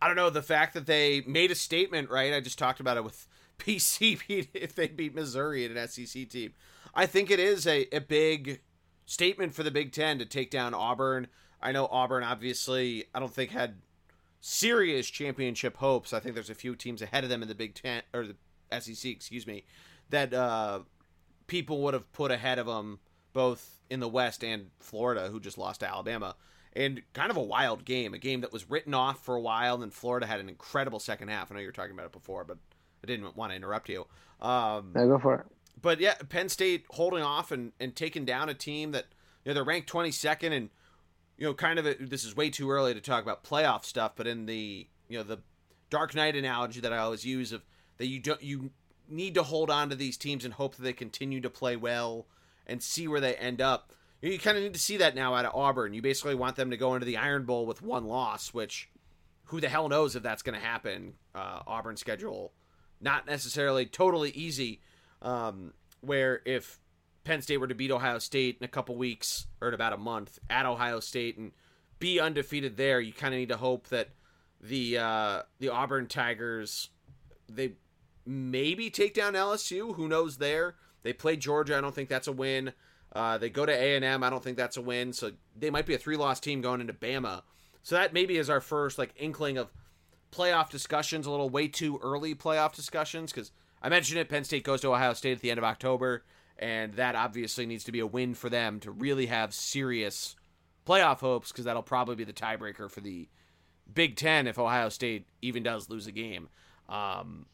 I 0.00 0.06
don't 0.06 0.16
know 0.16 0.30
the 0.30 0.42
fact 0.42 0.74
that 0.74 0.86
they 0.86 1.22
made 1.22 1.50
a 1.50 1.54
statement, 1.54 2.10
right? 2.10 2.34
I 2.34 2.40
just 2.40 2.58
talked 2.58 2.80
about 2.80 2.96
it 2.98 3.04
with 3.04 3.26
PC 3.58 4.48
if 4.52 4.74
they 4.74 4.88
beat 4.88 5.14
Missouri 5.14 5.64
in 5.64 5.76
an 5.76 5.88
SEC 5.88 6.28
team. 6.28 6.52
I 6.94 7.06
think 7.06 7.30
it 7.30 7.40
is 7.40 7.66
a, 7.66 7.86
a 7.90 8.00
big 8.00 8.60
statement 9.06 9.54
for 9.54 9.62
the 9.62 9.70
Big 9.70 9.92
Ten 9.92 10.18
to 10.18 10.26
take 10.26 10.50
down 10.50 10.74
Auburn. 10.74 11.26
I 11.64 11.72
know 11.72 11.88
Auburn 11.90 12.22
obviously 12.22 13.06
I 13.14 13.18
don't 13.18 13.32
think 13.32 13.50
had 13.50 13.76
serious 14.40 15.08
championship 15.08 15.78
hopes. 15.78 16.12
I 16.12 16.20
think 16.20 16.34
there's 16.34 16.50
a 16.50 16.54
few 16.54 16.76
teams 16.76 17.00
ahead 17.00 17.24
of 17.24 17.30
them 17.30 17.40
in 17.40 17.48
the 17.48 17.54
Big 17.54 17.74
Ten 17.74 18.02
or 18.12 18.26
the 18.26 18.36
SEC, 18.80 19.10
excuse 19.10 19.46
me, 19.46 19.64
that 20.10 20.34
uh, 20.34 20.80
people 21.46 21.80
would 21.82 21.94
have 21.94 22.12
put 22.12 22.30
ahead 22.30 22.58
of 22.58 22.66
them 22.66 22.98
both 23.32 23.80
in 23.88 24.00
the 24.00 24.08
West 24.08 24.44
and 24.44 24.70
Florida, 24.80 25.28
who 25.30 25.40
just 25.40 25.56
lost 25.56 25.80
to 25.80 25.88
Alabama. 25.88 26.36
And 26.74 27.02
kind 27.12 27.30
of 27.30 27.36
a 27.36 27.42
wild 27.42 27.84
game, 27.84 28.12
a 28.14 28.18
game 28.18 28.42
that 28.42 28.52
was 28.52 28.68
written 28.68 28.94
off 28.94 29.24
for 29.24 29.34
a 29.34 29.40
while, 29.40 29.74
and 29.74 29.82
then 29.82 29.90
Florida 29.90 30.26
had 30.26 30.40
an 30.40 30.48
incredible 30.48 30.98
second 30.98 31.28
half. 31.28 31.50
I 31.50 31.54
know 31.54 31.60
you 31.60 31.66
were 31.66 31.72
talking 31.72 31.92
about 31.92 32.06
it 32.06 32.12
before, 32.12 32.44
but 32.44 32.58
I 33.02 33.06
didn't 33.06 33.36
want 33.36 33.52
to 33.52 33.56
interrupt 33.56 33.88
you. 33.88 34.06
Um, 34.40 34.92
yeah, 34.94 35.06
go 35.06 35.18
for 35.18 35.34
it. 35.36 35.46
But 35.80 36.00
yeah, 36.00 36.14
Penn 36.28 36.48
State 36.48 36.84
holding 36.90 37.22
off 37.22 37.52
and, 37.52 37.72
and 37.78 37.94
taking 37.94 38.24
down 38.24 38.48
a 38.48 38.54
team 38.54 38.92
that 38.92 39.06
you 39.44 39.50
know 39.50 39.54
they're 39.54 39.64
ranked 39.64 39.90
22nd 39.90 40.52
and 40.52 40.70
you 41.36 41.46
know, 41.46 41.54
kind 41.54 41.78
of 41.78 41.86
a, 41.86 41.94
this 41.94 42.24
is 42.24 42.36
way 42.36 42.50
too 42.50 42.70
early 42.70 42.94
to 42.94 43.00
talk 43.00 43.22
about 43.22 43.44
playoff 43.44 43.84
stuff, 43.84 44.12
but 44.16 44.26
in 44.26 44.46
the 44.46 44.86
you 45.08 45.18
know 45.18 45.24
the 45.24 45.38
Dark 45.90 46.14
Knight 46.14 46.36
analogy 46.36 46.80
that 46.80 46.92
I 46.92 46.98
always 46.98 47.24
use 47.24 47.52
of 47.52 47.62
that 47.98 48.06
you 48.06 48.20
don't 48.20 48.42
you 48.42 48.70
need 49.08 49.34
to 49.34 49.42
hold 49.42 49.70
on 49.70 49.90
to 49.90 49.96
these 49.96 50.16
teams 50.16 50.44
and 50.44 50.54
hope 50.54 50.76
that 50.76 50.82
they 50.82 50.92
continue 50.92 51.40
to 51.40 51.50
play 51.50 51.76
well 51.76 52.26
and 52.66 52.82
see 52.82 53.06
where 53.06 53.20
they 53.20 53.34
end 53.34 53.60
up. 53.60 53.92
You, 54.22 54.32
you 54.32 54.38
kind 54.38 54.56
of 54.56 54.62
need 54.62 54.74
to 54.74 54.80
see 54.80 54.96
that 54.96 55.14
now 55.14 55.34
out 55.34 55.44
of 55.44 55.54
Auburn. 55.54 55.92
You 55.92 56.02
basically 56.02 56.34
want 56.34 56.56
them 56.56 56.70
to 56.70 56.76
go 56.76 56.94
into 56.94 57.06
the 57.06 57.18
Iron 57.18 57.44
Bowl 57.44 57.66
with 57.66 57.82
one 57.82 58.06
loss, 58.06 58.54
which 58.54 58.88
who 59.46 59.60
the 59.60 59.68
hell 59.68 59.88
knows 59.88 60.16
if 60.16 60.22
that's 60.22 60.42
going 60.42 60.58
to 60.58 60.64
happen? 60.64 61.14
Uh, 61.34 61.60
Auburn 61.66 61.96
schedule 61.96 62.52
not 63.00 63.26
necessarily 63.26 63.86
totally 63.86 64.30
easy. 64.30 64.80
Um, 65.22 65.74
where 66.00 66.42
if 66.44 66.80
Penn 67.24 67.42
State 67.42 67.56
were 67.56 67.66
to 67.66 67.74
beat 67.74 67.90
Ohio 67.90 68.18
State 68.18 68.58
in 68.60 68.64
a 68.64 68.68
couple 68.68 68.96
weeks 68.96 69.46
or 69.60 69.68
in 69.68 69.74
about 69.74 69.92
a 69.92 69.96
month 69.96 70.38
at 70.50 70.66
Ohio 70.66 71.00
State 71.00 71.38
and 71.38 71.52
be 71.98 72.20
undefeated 72.20 72.76
there, 72.76 73.00
you 73.00 73.12
kind 73.12 73.34
of 73.34 73.38
need 73.38 73.48
to 73.48 73.56
hope 73.56 73.88
that 73.88 74.10
the 74.60 74.98
uh, 74.98 75.42
the 75.58 75.70
Auburn 75.70 76.06
Tigers 76.06 76.90
they 77.48 77.72
maybe 78.26 78.90
take 78.90 79.14
down 79.14 79.34
LSU. 79.34 79.94
Who 79.96 80.08
knows? 80.08 80.38
There 80.38 80.76
they 81.02 81.12
play 81.12 81.36
Georgia. 81.36 81.76
I 81.76 81.80
don't 81.80 81.94
think 81.94 82.08
that's 82.08 82.28
a 82.28 82.32
win. 82.32 82.72
Uh, 83.12 83.38
they 83.38 83.48
go 83.48 83.64
to 83.64 83.72
A 83.72 83.96
and. 83.96 84.04
I 84.04 84.30
don't 84.30 84.42
think 84.42 84.56
that's 84.56 84.76
a 84.76 84.82
win. 84.82 85.12
So 85.12 85.32
they 85.56 85.70
might 85.70 85.86
be 85.86 85.94
a 85.94 85.98
three 85.98 86.16
loss 86.16 86.40
team 86.40 86.60
going 86.60 86.80
into 86.80 86.92
Bama. 86.92 87.42
So 87.82 87.94
that 87.96 88.12
maybe 88.12 88.36
is 88.36 88.50
our 88.50 88.60
first 88.60 88.98
like 88.98 89.14
inkling 89.16 89.56
of 89.56 89.72
playoff 90.32 90.70
discussions. 90.70 91.26
A 91.26 91.30
little 91.30 91.50
way 91.50 91.68
too 91.68 92.00
early 92.02 92.34
playoff 92.34 92.74
discussions 92.74 93.32
because 93.32 93.52
I 93.82 93.88
mentioned 93.88 94.18
it. 94.18 94.28
Penn 94.28 94.44
State 94.44 94.64
goes 94.64 94.80
to 94.80 94.88
Ohio 94.88 95.12
State 95.12 95.32
at 95.32 95.40
the 95.40 95.50
end 95.50 95.58
of 95.58 95.64
October 95.64 96.24
and 96.58 96.94
that 96.94 97.14
obviously 97.14 97.66
needs 97.66 97.84
to 97.84 97.92
be 97.92 98.00
a 98.00 98.06
win 98.06 98.34
for 98.34 98.48
them 98.48 98.80
to 98.80 98.90
really 98.90 99.26
have 99.26 99.52
serious 99.52 100.36
playoff 100.86 101.20
hopes 101.20 101.50
because 101.50 101.64
that'll 101.64 101.82
probably 101.82 102.14
be 102.14 102.24
the 102.24 102.32
tiebreaker 102.32 102.90
for 102.90 103.00
the 103.00 103.28
Big 103.92 104.16
Ten 104.16 104.46
if 104.46 104.58
Ohio 104.58 104.88
State 104.88 105.26
even 105.42 105.62
does 105.62 105.90
lose 105.90 106.06
a 106.06 106.12
game. 106.12 106.48
Um, 106.88 107.46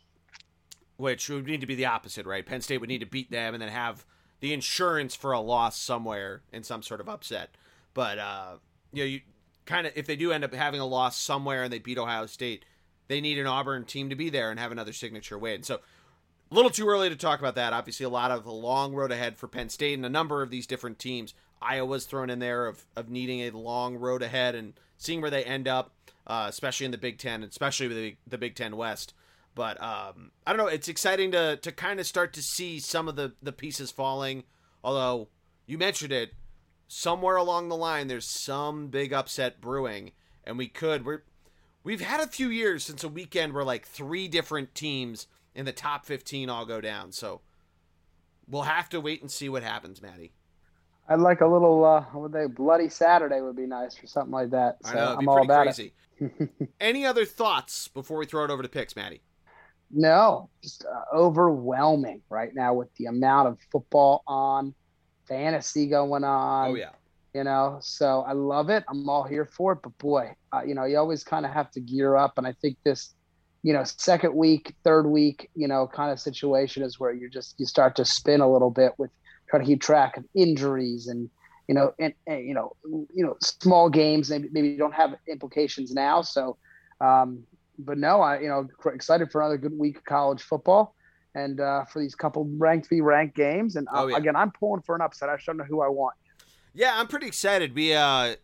which 0.97 1.30
would 1.30 1.47
need 1.47 1.62
to 1.62 1.66
be 1.66 1.75
the 1.75 1.87
opposite, 1.87 2.26
right? 2.26 2.45
Penn 2.45 2.61
State 2.61 2.78
would 2.78 2.90
need 2.90 3.00
to 3.00 3.07
beat 3.07 3.30
them 3.30 3.54
and 3.54 3.62
then 3.62 3.71
have 3.71 4.04
the 4.40 4.52
insurance 4.52 5.14
for 5.14 5.33
a 5.33 5.40
loss 5.40 5.80
somewhere 5.80 6.42
in 6.52 6.62
some 6.62 6.83
sort 6.83 7.00
of 7.00 7.09
upset. 7.09 7.57
But 7.95 8.19
uh, 8.19 8.57
you 8.92 9.02
know, 9.02 9.09
you 9.09 9.21
kind 9.64 9.87
of 9.87 9.95
if 9.97 10.07
they 10.07 10.16
do 10.16 10.30
end 10.33 10.45
up 10.45 10.52
having 10.52 10.80
a 10.80 10.87
loss 10.87 11.16
somewhere 11.16 11.64
and 11.64 11.73
they 11.73 11.78
beat 11.78 11.97
Ohio 11.97 12.26
State, 12.26 12.64
they 13.09 13.21
need 13.21 13.38
an 13.38 13.47
Auburn 13.47 13.85
team 13.85 14.11
to 14.11 14.14
be 14.16 14.28
there 14.28 14.50
and 14.50 14.61
have 14.61 14.73
another 14.73 14.92
signature 14.92 15.38
win. 15.38 15.62
So 15.62 15.80
a 16.50 16.54
little 16.54 16.71
too 16.71 16.88
early 16.88 17.09
to 17.09 17.16
talk 17.16 17.38
about 17.38 17.54
that. 17.54 17.73
Obviously, 17.73 18.04
a 18.04 18.11
lot 18.11 18.30
of 18.30 18.47
a 18.47 18.52
long 18.52 18.95
road 18.95 19.12
ahead 19.12 19.37
for 19.37 19.47
Penn 19.47 19.69
State 19.69 19.95
and 19.95 20.04
a 20.04 20.11
number 20.11 20.42
of 20.42 20.50
these 20.50 20.66
different 20.66 20.99
teams. 20.99 21.35
Iowa's 21.62 22.07
thrown 22.07 22.30
in 22.30 22.38
there 22.38 22.66
of, 22.66 22.87
of 22.97 23.09
needing 23.09 23.40
a 23.40 23.50
long 23.50 23.97
road 23.97 24.23
ahead 24.23 24.54
and 24.54 24.75
seeing 24.97 25.21
where 25.21 25.30
they 25.30 25.45
end 25.45 25.69
up, 25.69 25.92
uh, 26.26 26.47
especially 26.49 26.87
in 26.87 26.92
the 26.92 26.99
Big 26.99 27.19
Ten, 27.19 27.42
especially 27.42 27.88
with 27.88 27.97
the, 27.97 28.16
the 28.26 28.38
Big 28.38 28.54
Ten 28.54 28.76
West. 28.76 29.14
But 29.54 29.80
um, 29.83 30.30
I 30.47 30.52
don't 30.52 30.59
know. 30.59 30.66
It's 30.69 30.88
exciting 30.88 31.33
to 31.33 31.57
to 31.57 31.73
kind 31.73 32.00
of 32.00 32.07
start 32.07 32.33
to 32.35 32.42
see 32.42 32.78
some 32.78 33.09
of 33.09 33.16
the 33.16 33.33
the 33.42 33.52
pieces 33.52 33.90
falling. 33.90 34.45
Although 34.83 35.28
you 35.66 35.76
mentioned 35.76 36.12
it, 36.12 36.33
somewhere 36.88 37.37
along 37.37 37.69
the 37.69 37.76
line, 37.76 38.09
there's 38.09 38.26
some 38.26 38.88
big 38.88 39.12
upset 39.12 39.61
brewing, 39.61 40.12
and 40.45 40.57
we 40.57 40.69
could 40.69 41.04
we're 41.04 41.25
we've 41.83 42.00
had 42.00 42.21
a 42.21 42.28
few 42.28 42.49
years 42.49 42.85
since 42.85 43.02
a 43.02 43.09
weekend 43.09 43.52
where 43.52 43.64
like 43.64 43.87
three 43.87 44.28
different 44.28 44.75
teams 44.75 45.26
in 45.54 45.64
the 45.64 45.73
top 45.73 46.07
15 46.07 46.49
all 46.49 46.64
go 46.64 46.80
down. 46.80 47.12
So 47.12 47.40
we'll 48.49 48.62
have 48.62 48.88
to 48.90 49.00
wait 49.00 49.21
and 49.21 49.30
see 49.30 49.49
what 49.49 49.62
happens, 49.62 50.00
Maddie. 50.02 50.33
I'd 51.09 51.21
like 51.21 51.40
a 51.40 51.47
little, 51.47 51.85
uh, 51.85 52.04
would 52.14 52.33
they 52.33 52.47
bloody 52.47 52.88
Saturday 52.88 53.40
would 53.40 53.57
be 53.57 53.66
nice 53.66 54.02
or 54.02 54.07
something 54.07 54.33
like 54.33 54.50
that. 54.50 54.76
So 54.85 54.92
I 54.92 54.95
know, 54.95 55.16
I'm 55.19 55.28
all 55.28 55.42
about 55.42 55.64
crazy. 55.64 55.92
it. 56.21 56.50
Any 56.80 57.04
other 57.04 57.25
thoughts 57.25 57.88
before 57.88 58.19
we 58.19 58.26
throw 58.26 58.45
it 58.45 58.50
over 58.50 58.62
to 58.62 58.69
picks, 58.69 58.95
Maddie? 58.95 59.23
No, 59.90 60.50
just 60.62 60.85
uh, 60.85 61.16
overwhelming 61.16 62.23
right 62.28 62.54
now 62.54 62.75
with 62.75 62.95
the 62.95 63.07
amount 63.07 63.49
of 63.49 63.59
football 63.73 64.23
on, 64.26 64.73
fantasy 65.30 65.87
going 65.87 66.25
on. 66.25 66.71
Oh 66.71 66.75
yeah. 66.75 66.90
You 67.35 67.45
know, 67.45 67.78
so 67.80 68.23
I 68.23 68.33
love 68.33 68.71
it. 68.71 68.83
I'm 68.88 69.09
all 69.09 69.23
here 69.23 69.45
for 69.45 69.73
it. 69.73 69.78
But 69.83 69.97
boy, 69.99 70.35
uh, 70.52 70.62
you 70.66 70.75
know, 70.75 70.85
you 70.85 70.99
always 70.99 71.23
kind 71.23 71.47
of 71.47 71.52
have 71.52 71.71
to 71.73 71.80
gear 71.80 72.16
up, 72.16 72.38
and 72.38 72.47
I 72.47 72.52
think 72.61 72.76
this, 72.85 73.14
you 73.62 73.73
know, 73.73 73.85
second 73.85 74.35
week, 74.35 74.75
third 74.85 75.07
week, 75.07 75.50
you 75.55 75.69
know, 75.69 75.87
kind 75.87 76.11
of 76.11 76.19
situation 76.19 76.83
is 76.83 76.99
where 76.99 77.12
you 77.12 77.29
just 77.29 77.59
you 77.59 77.67
start 77.67 77.97
to 77.97 78.05
spin 78.05 78.40
a 78.40 78.50
little 78.50 78.71
bit 78.71 78.93
with 78.99 79.11
trying 79.49 79.62
to 79.62 79.67
keep 79.67 79.81
track 79.81 80.17
of 80.17 80.25
injuries 80.35 81.09
and 81.09 81.29
you 81.69 81.75
know, 81.75 81.95
and, 82.00 82.12
and 82.26 82.45
you 82.45 82.55
know, 82.55 82.75
you 82.85 83.25
know, 83.25 83.37
small 83.40 83.88
games 83.88 84.31
maybe 84.31 84.49
maybe 84.50 84.76
don't 84.76 84.95
have 84.95 85.14
implications 85.29 85.93
now. 85.93 86.21
So, 86.21 86.57
um, 87.00 87.45
but 87.79 87.97
no, 87.97 88.21
I 88.21 88.40
you 88.40 88.49
know 88.49 88.69
excited 88.93 89.31
for 89.31 89.40
another 89.40 89.59
good 89.59 89.79
week 89.79 89.99
of 89.99 90.05
college 90.05 90.43
football 90.43 90.95
and 91.35 91.61
uh, 91.61 91.85
for 91.85 92.00
these 92.00 92.14
couple 92.14 92.49
ranked 92.57 92.88
v 92.88 93.00
ranked 93.00 93.37
games. 93.37 93.76
And 93.76 93.87
uh, 93.88 94.02
oh, 94.02 94.07
yeah. 94.09 94.17
again, 94.17 94.37
I'm 94.37 94.50
pulling 94.50 94.83
for 94.83 94.95
an 94.95 95.00
upset. 95.00 95.29
I 95.29 95.37
just 95.37 95.47
don't 95.47 95.57
know 95.57 95.64
who 95.64 95.81
I 95.83 95.88
want. 95.88 96.14
Yeah, 96.75 96.93
I'm 96.95 97.09
pretty 97.09 97.26
excited. 97.26 97.75
We, 97.75 97.95
uh, 97.95 98.37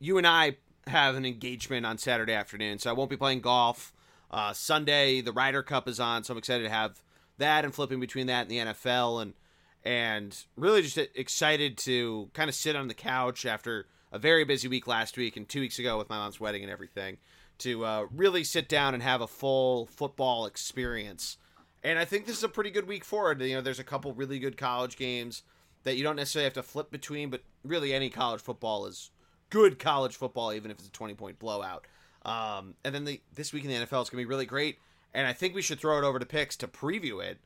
you 0.00 0.18
and 0.18 0.26
I 0.26 0.56
have 0.88 1.14
an 1.14 1.24
engagement 1.24 1.86
on 1.86 1.96
Saturday 1.98 2.32
afternoon, 2.32 2.78
so 2.78 2.90
I 2.90 2.92
won't 2.92 3.10
be 3.10 3.16
playing 3.16 3.40
golf. 3.40 3.92
Uh, 4.32 4.52
Sunday, 4.52 5.20
the 5.20 5.32
Ryder 5.32 5.62
Cup 5.62 5.86
is 5.86 6.00
on, 6.00 6.24
so 6.24 6.32
I'm 6.32 6.38
excited 6.38 6.64
to 6.64 6.70
have 6.70 7.02
that 7.38 7.64
and 7.64 7.74
flipping 7.74 8.00
between 8.00 8.28
that 8.28 8.42
and 8.42 8.50
the 8.50 8.72
NFL, 8.72 9.20
and 9.20 9.34
and 9.84 10.44
really 10.56 10.82
just 10.82 10.96
excited 10.96 11.76
to 11.76 12.30
kind 12.34 12.48
of 12.48 12.54
sit 12.54 12.76
on 12.76 12.88
the 12.88 12.94
couch 12.94 13.44
after 13.44 13.86
a 14.12 14.18
very 14.18 14.44
busy 14.44 14.68
week 14.68 14.86
last 14.86 15.16
week 15.16 15.36
and 15.36 15.48
two 15.48 15.60
weeks 15.60 15.78
ago 15.78 15.98
with 15.98 16.08
my 16.08 16.16
mom's 16.16 16.38
wedding 16.38 16.62
and 16.62 16.70
everything 16.70 17.18
to 17.58 17.84
uh, 17.84 18.06
really 18.14 18.44
sit 18.44 18.68
down 18.68 18.94
and 18.94 19.02
have 19.02 19.20
a 19.20 19.26
full 19.26 19.86
football 19.86 20.46
experience. 20.46 21.36
And 21.82 21.98
I 21.98 22.04
think 22.04 22.26
this 22.26 22.36
is 22.36 22.44
a 22.44 22.48
pretty 22.48 22.70
good 22.70 22.86
week 22.86 23.04
for 23.04 23.32
it. 23.32 23.40
You 23.40 23.56
know, 23.56 23.60
there's 23.60 23.80
a 23.80 23.84
couple 23.84 24.12
really 24.12 24.38
good 24.38 24.56
college 24.56 24.96
games 24.96 25.42
that 25.84 25.96
you 25.96 26.04
don't 26.04 26.16
necessarily 26.16 26.44
have 26.44 26.54
to 26.54 26.62
flip 26.62 26.90
between, 26.90 27.30
but 27.30 27.42
really 27.64 27.92
any 27.92 28.08
college 28.08 28.40
football 28.40 28.86
is 28.86 29.10
good 29.50 29.78
college 29.78 30.16
football, 30.16 30.52
even 30.52 30.70
if 30.70 30.78
it's 30.78 30.88
a 30.88 30.92
20 30.92 31.14
point 31.14 31.38
blowout. 31.38 31.86
Um, 32.24 32.74
and 32.84 32.94
then 32.94 33.04
the, 33.04 33.20
this 33.34 33.52
week 33.52 33.64
in 33.64 33.70
the 33.70 33.76
NFL 33.76 34.02
is 34.02 34.10
going 34.10 34.10
to 34.10 34.16
be 34.16 34.24
really 34.24 34.46
great. 34.46 34.78
And 35.14 35.26
I 35.26 35.32
think 35.32 35.54
we 35.54 35.62
should 35.62 35.80
throw 35.80 35.98
it 35.98 36.04
over 36.04 36.18
to 36.18 36.26
picks 36.26 36.56
to 36.58 36.68
preview 36.68 37.22
it. 37.22 37.38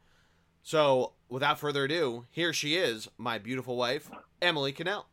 So 0.63 1.13
without 1.29 1.59
further 1.59 1.85
ado, 1.85 2.27
here 2.31 2.53
she 2.53 2.77
is, 2.77 3.09
my 3.19 3.39
beautiful 3.39 3.77
wife, 3.77 4.11
Emily 4.43 4.73
Connell. 4.73 5.07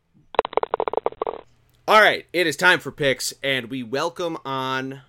All 1.86 2.00
right, 2.00 2.26
it 2.32 2.46
is 2.46 2.56
time 2.56 2.80
for 2.80 2.90
picks, 2.90 3.34
and 3.42 3.70
we 3.70 3.82
welcome 3.82 4.38
on 4.44 5.02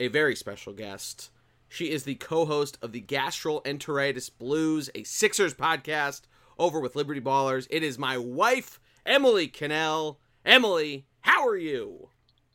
a 0.00 0.08
very 0.08 0.34
special 0.34 0.72
guest. 0.72 1.30
She 1.68 1.90
is 1.90 2.04
the 2.04 2.14
co 2.14 2.46
host 2.46 2.78
of 2.82 2.92
the 2.92 3.02
Gastroenteritis 3.02 4.30
Blues, 4.38 4.90
a 4.94 5.04
Sixers 5.04 5.54
podcast 5.54 6.22
over 6.58 6.80
with 6.80 6.96
Liberty 6.96 7.20
Ballers. 7.20 7.66
It 7.70 7.82
is 7.82 7.98
my 7.98 8.16
wife, 8.18 8.80
Emily 9.04 9.46
Connell. 9.46 10.18
Emily, 10.44 11.06
how 11.20 11.46
are 11.46 11.56
you? 11.56 12.08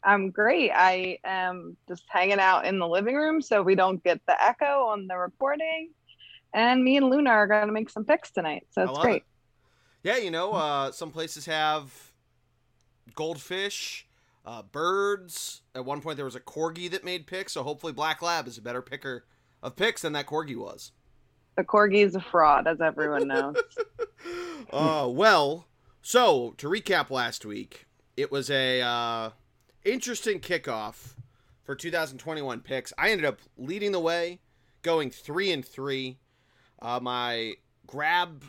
I'm 0.03 0.31
great. 0.31 0.71
I 0.73 1.19
am 1.23 1.75
just 1.87 2.03
hanging 2.07 2.39
out 2.39 2.65
in 2.65 2.79
the 2.79 2.87
living 2.87 3.15
room 3.15 3.41
so 3.41 3.61
we 3.61 3.75
don't 3.75 4.03
get 4.03 4.21
the 4.27 4.41
echo 4.43 4.85
on 4.85 5.07
the 5.07 5.17
recording. 5.17 5.91
And 6.53 6.83
me 6.83 6.97
and 6.97 7.09
Luna 7.09 7.29
are 7.29 7.47
going 7.47 7.67
to 7.67 7.73
make 7.73 7.89
some 7.89 8.05
picks 8.05 8.31
tonight. 8.31 8.67
So 8.71 8.83
it's 8.83 8.99
great. 8.99 9.17
It. 9.17 9.23
Yeah, 10.03 10.17
you 10.17 10.31
know, 10.31 10.53
uh, 10.53 10.91
some 10.91 11.11
places 11.11 11.45
have 11.45 11.93
goldfish, 13.15 14.07
uh, 14.45 14.63
birds. 14.63 15.63
At 15.75 15.83
one 15.83 16.01
point, 16.01 16.15
there 16.15 16.25
was 16.25 16.35
a 16.35 16.39
corgi 16.39 16.89
that 16.91 17.03
made 17.03 17.27
picks, 17.27 17.53
so 17.53 17.63
hopefully, 17.63 17.91
Black 17.91 18.21
Lab 18.21 18.47
is 18.47 18.57
a 18.57 18.61
better 18.61 18.81
picker 18.81 19.25
of 19.61 19.75
picks 19.75 20.03
than 20.03 20.13
that 20.13 20.27
corgi 20.27 20.55
was. 20.55 20.93
The 21.57 21.63
corgi 21.63 22.05
is 22.05 22.15
a 22.15 22.21
fraud, 22.21 22.67
as 22.67 22.79
everyone 22.79 23.27
knows. 23.27 23.55
uh, 24.71 25.07
well, 25.09 25.67
so 26.01 26.53
to 26.57 26.69
recap 26.69 27.09
last 27.09 27.45
week, 27.45 27.87
it 28.15 28.31
was 28.31 28.49
a 28.49 28.81
uh, 28.81 29.31
interesting 29.87 30.39
kickoff 30.39 31.13
for 31.63 31.73
2021 31.73 32.59
picks. 32.59 32.93
I 32.97 33.09
ended 33.09 33.25
up 33.25 33.39
leading 33.57 33.93
the 33.93 33.99
way, 33.99 34.39
going 34.81 35.09
three 35.09 35.51
and 35.51 35.65
three. 35.65 36.17
Uh, 36.81 36.99
my 37.01 37.53
grab 37.87 38.43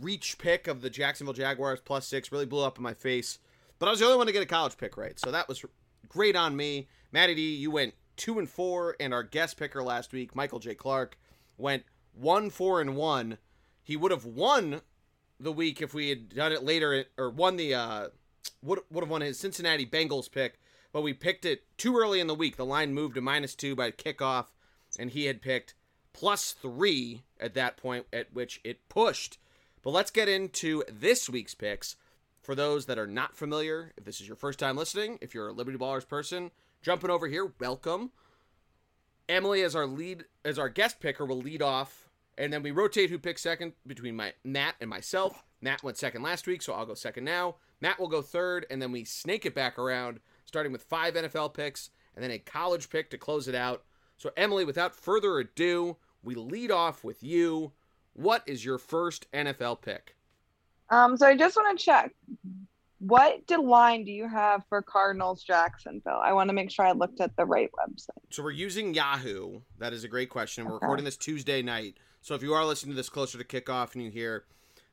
reach 0.00 0.38
pick 0.38 0.68
of 0.68 0.82
the 0.82 0.90
Jacksonville 0.90 1.34
Jaguars 1.34 1.80
plus 1.84 2.06
six 2.06 2.30
really 2.30 2.46
blew 2.46 2.64
up 2.64 2.78
in 2.78 2.84
my 2.84 2.94
face. 2.94 3.40
But 3.78 3.88
I 3.88 3.90
was 3.90 4.00
the 4.00 4.06
only 4.06 4.16
one 4.16 4.26
to 4.28 4.32
get 4.32 4.42
a 4.42 4.46
college 4.46 4.76
pick 4.76 4.96
right, 4.96 5.18
so 5.18 5.30
that 5.32 5.48
was 5.48 5.64
great 6.08 6.36
on 6.36 6.56
me. 6.56 6.88
Matty 7.12 7.34
D, 7.34 7.54
you 7.56 7.70
went 7.70 7.94
two 8.16 8.38
and 8.38 8.48
four, 8.48 8.96
and 9.00 9.12
our 9.12 9.22
guest 9.22 9.58
picker 9.58 9.82
last 9.82 10.12
week, 10.12 10.34
Michael 10.34 10.60
J. 10.60 10.74
Clark, 10.74 11.18
went 11.58 11.84
one 12.14 12.48
four 12.48 12.80
and 12.80 12.96
one. 12.96 13.38
He 13.82 13.96
would 13.96 14.12
have 14.12 14.24
won 14.24 14.80
the 15.38 15.52
week 15.52 15.82
if 15.82 15.92
we 15.92 16.08
had 16.08 16.34
done 16.34 16.52
it 16.52 16.62
later, 16.62 17.04
or 17.18 17.28
won 17.28 17.56
the 17.56 17.74
uh, 17.74 18.08
would 18.62 18.80
would 18.90 19.02
have 19.02 19.10
won 19.10 19.20
his 19.20 19.38
Cincinnati 19.38 19.84
Bengals 19.84 20.30
pick, 20.30 20.58
but 20.92 21.02
we 21.02 21.12
picked 21.12 21.44
it 21.44 21.64
too 21.76 21.96
early 21.96 22.20
in 22.20 22.26
the 22.26 22.34
week. 22.34 22.56
The 22.56 22.64
line 22.64 22.94
moved 22.94 23.14
to 23.14 23.20
minus 23.20 23.54
two 23.54 23.74
by 23.74 23.90
kickoff, 23.90 24.46
and 24.98 25.10
he 25.10 25.26
had 25.26 25.42
picked 25.42 25.74
plus 26.12 26.52
three 26.52 27.22
at 27.38 27.54
that 27.54 27.76
point, 27.76 28.06
at 28.12 28.32
which 28.32 28.60
it 28.64 28.88
pushed. 28.88 29.38
But 29.82 29.90
let's 29.90 30.10
get 30.10 30.28
into 30.28 30.82
this 30.90 31.28
week's 31.28 31.54
picks. 31.54 31.96
For 32.42 32.54
those 32.54 32.86
that 32.86 32.98
are 32.98 33.06
not 33.08 33.36
familiar, 33.36 33.92
if 33.96 34.04
this 34.04 34.20
is 34.20 34.28
your 34.28 34.36
first 34.36 34.58
time 34.58 34.76
listening, 34.76 35.18
if 35.20 35.34
you're 35.34 35.48
a 35.48 35.52
Liberty 35.52 35.76
Ballers 35.76 36.08
person, 36.08 36.52
jumping 36.80 37.10
over 37.10 37.26
here, 37.26 37.52
welcome. 37.58 38.12
Emily 39.28 39.62
as 39.62 39.74
our 39.74 39.86
lead 39.86 40.24
as 40.44 40.58
our 40.58 40.68
guest 40.68 41.00
picker 41.00 41.26
will 41.26 41.40
lead 41.40 41.60
off, 41.60 42.08
and 42.38 42.52
then 42.52 42.62
we 42.62 42.70
rotate 42.70 43.10
who 43.10 43.18
picks 43.18 43.42
second 43.42 43.72
between 43.86 44.14
my 44.14 44.32
Matt 44.44 44.76
and 44.80 44.88
myself. 44.88 45.42
Matt 45.60 45.82
went 45.82 45.98
second 45.98 46.22
last 46.22 46.46
week, 46.46 46.62
so 46.62 46.72
I'll 46.72 46.86
go 46.86 46.94
second 46.94 47.24
now. 47.24 47.56
Matt 47.80 47.98
will 47.98 48.08
go 48.08 48.22
third, 48.22 48.64
and 48.70 48.80
then 48.80 48.92
we 48.92 49.04
snake 49.04 49.44
it 49.44 49.54
back 49.54 49.78
around, 49.78 50.20
starting 50.56 50.72
with 50.72 50.84
five 50.84 51.12
NFL 51.12 51.52
picks 51.52 51.90
and 52.14 52.24
then 52.24 52.30
a 52.30 52.38
college 52.38 52.88
pick 52.88 53.10
to 53.10 53.18
close 53.18 53.46
it 53.46 53.54
out. 53.54 53.84
So 54.16 54.30
Emily, 54.38 54.64
without 54.64 54.96
further 54.96 55.38
ado, 55.38 55.98
we 56.22 56.34
lead 56.34 56.70
off 56.70 57.04
with 57.04 57.22
you. 57.22 57.72
What 58.14 58.42
is 58.46 58.64
your 58.64 58.78
first 58.78 59.30
NFL 59.32 59.82
pick? 59.82 60.16
Um, 60.88 61.18
so 61.18 61.26
I 61.26 61.36
just 61.36 61.56
want 61.56 61.78
to 61.78 61.84
check 61.84 62.14
what 63.00 63.42
line 63.50 64.06
do 64.06 64.12
you 64.12 64.26
have 64.26 64.62
for 64.70 64.80
Cardinals 64.80 65.44
Jacksonville? 65.44 66.22
I 66.24 66.32
want 66.32 66.48
to 66.48 66.54
make 66.54 66.70
sure 66.70 66.86
I 66.86 66.92
looked 66.92 67.20
at 67.20 67.36
the 67.36 67.44
right 67.44 67.68
website. 67.78 68.22
So 68.30 68.42
we're 68.42 68.52
using 68.52 68.94
Yahoo. 68.94 69.60
That 69.76 69.92
is 69.92 70.04
a 70.04 70.08
great 70.08 70.30
question. 70.30 70.64
We're 70.64 70.78
recording 70.78 71.04
this 71.04 71.18
Tuesday 71.18 71.60
night. 71.60 71.98
So 72.22 72.34
if 72.34 72.42
you 72.42 72.54
are 72.54 72.64
listening 72.64 72.92
to 72.92 72.96
this 72.96 73.10
closer 73.10 73.36
to 73.36 73.44
kickoff 73.44 73.92
and 73.92 74.02
you 74.02 74.10
hear 74.10 74.46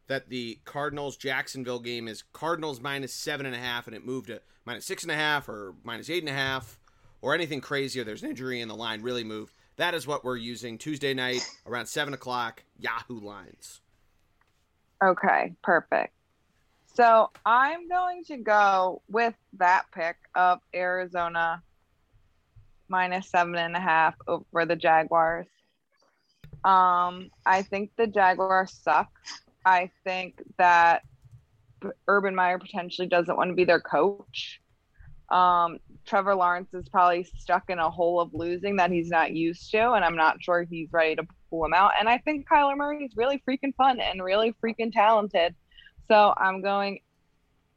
that 0.08 0.30
the 0.30 0.60
Cardinals 0.66 1.18
Jacksonville 1.18 1.80
game 1.80 2.08
is 2.08 2.24
Cardinals 2.34 2.82
minus 2.82 3.14
seven 3.14 3.46
and 3.46 3.56
a 3.56 3.60
half 3.60 3.88
and 3.88 3.96
it 3.96 4.06
moved 4.06 4.28
to 4.28 4.42
minus 4.66 4.86
six 4.86 5.04
and 5.04 5.12
a 5.12 5.16
half 5.16 5.48
or 5.48 5.76
minus 5.84 6.10
eight 6.10 6.24
and 6.24 6.30
a 6.30 6.34
half 6.34 6.80
or 7.22 7.34
anything 7.34 7.62
crazy 7.62 8.00
or 8.00 8.04
there's 8.04 8.24
an 8.24 8.30
injury 8.30 8.62
and 8.62 8.70
the 8.70 8.76
line 8.76 9.02
really 9.02 9.24
moved. 9.24 9.54
That 9.78 9.94
is 9.94 10.06
what 10.06 10.24
we're 10.24 10.38
using 10.38 10.78
Tuesday 10.78 11.14
night 11.14 11.42
around 11.66 11.88
seven 11.88 12.14
o'clock. 12.14 12.64
Yahoo 12.78 13.20
lines. 13.20 13.82
Okay, 15.04 15.54
perfect. 15.64 16.14
So 16.94 17.32
I'm 17.46 17.88
going 17.90 18.24
to 18.26 18.38
go 18.38 19.02
with 19.10 19.34
that 19.58 19.86
pick 19.94 20.16
of 20.36 20.60
Arizona 20.76 21.64
minus 22.88 23.28
seven 23.30 23.56
and 23.56 23.76
a 23.76 23.80
half 23.80 24.16
over 24.28 24.66
the 24.66 24.76
Jaguars. 24.76 25.48
Um, 26.64 27.32
I 27.46 27.64
think 27.64 27.92
the 27.98 28.08
Jaguars 28.08 28.72
suck. 28.72 29.12
I 29.66 29.92
think 30.04 30.42
that 30.58 31.04
Urban 32.08 32.36
Meyer 32.36 32.60
potentially 32.60 33.08
doesn't 33.08 33.36
want 33.36 33.50
to 33.50 33.56
be 33.56 33.66
their 33.66 33.82
coach. 33.82 34.60
Um, 35.30 35.80
Trevor 36.06 36.36
Lawrence 36.36 36.74
is 36.74 36.88
probably 36.90 37.24
stuck 37.38 37.70
in 37.70 37.80
a 37.80 37.90
hole 37.90 38.20
of 38.20 38.34
losing 38.34 38.76
that 38.76 38.92
he's 38.92 39.10
not 39.10 39.32
used 39.32 39.72
to, 39.72 39.94
and 39.94 40.04
I'm 40.04 40.16
not 40.16 40.42
sure 40.42 40.64
he's 40.64 40.92
ready 40.92 41.16
to 41.16 41.26
pull 41.50 41.66
him 41.66 41.74
out. 41.74 41.92
And 42.00 42.08
I 42.10 42.18
think 42.20 42.48
Kyler 42.48 42.78
Murray 42.78 43.04
is 43.04 43.16
really 43.16 43.42
freaking 43.48 43.74
fun 43.76 44.00
and 44.00 44.22
really 44.24 44.54
freaking 44.64 44.92
talented. 44.92 45.56
So 46.08 46.34
I'm 46.38 46.62
going, 46.62 47.00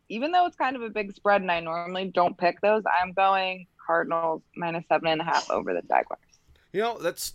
even 0.08 0.32
though 0.32 0.46
it's 0.46 0.56
kind 0.56 0.76
of 0.76 0.82
a 0.82 0.90
big 0.90 1.14
spread, 1.14 1.40
and 1.40 1.50
I 1.50 1.60
normally 1.60 2.10
don't 2.12 2.36
pick 2.36 2.60
those, 2.60 2.82
I'm 3.00 3.12
going 3.12 3.66
Cardinals 3.86 4.42
minus 4.56 4.84
seven 4.88 5.08
and 5.08 5.20
a 5.20 5.24
half 5.24 5.48
over 5.50 5.72
the 5.72 5.82
Jaguars. 5.82 6.20
You 6.72 6.82
know, 6.82 6.98
that's 6.98 7.34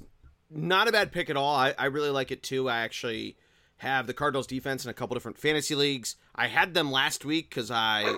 not 0.49 0.89
a 0.89 0.91
bad 0.91 1.11
pick 1.11 1.29
at 1.29 1.37
all. 1.37 1.55
I, 1.55 1.73
I 1.77 1.85
really 1.85 2.09
like 2.09 2.31
it 2.31 2.43
too. 2.43 2.69
I 2.69 2.79
actually 2.79 3.37
have 3.81 4.05
the 4.05 4.13
Cardinals 4.13 4.45
defense 4.45 4.85
in 4.85 4.91
a 4.91 4.93
couple 4.93 5.15
different 5.15 5.39
fantasy 5.39 5.73
leagues. 5.73 6.15
I 6.35 6.47
had 6.47 6.75
them 6.75 6.91
last 6.91 7.25
week 7.25 7.49
because 7.49 7.71
I 7.71 8.17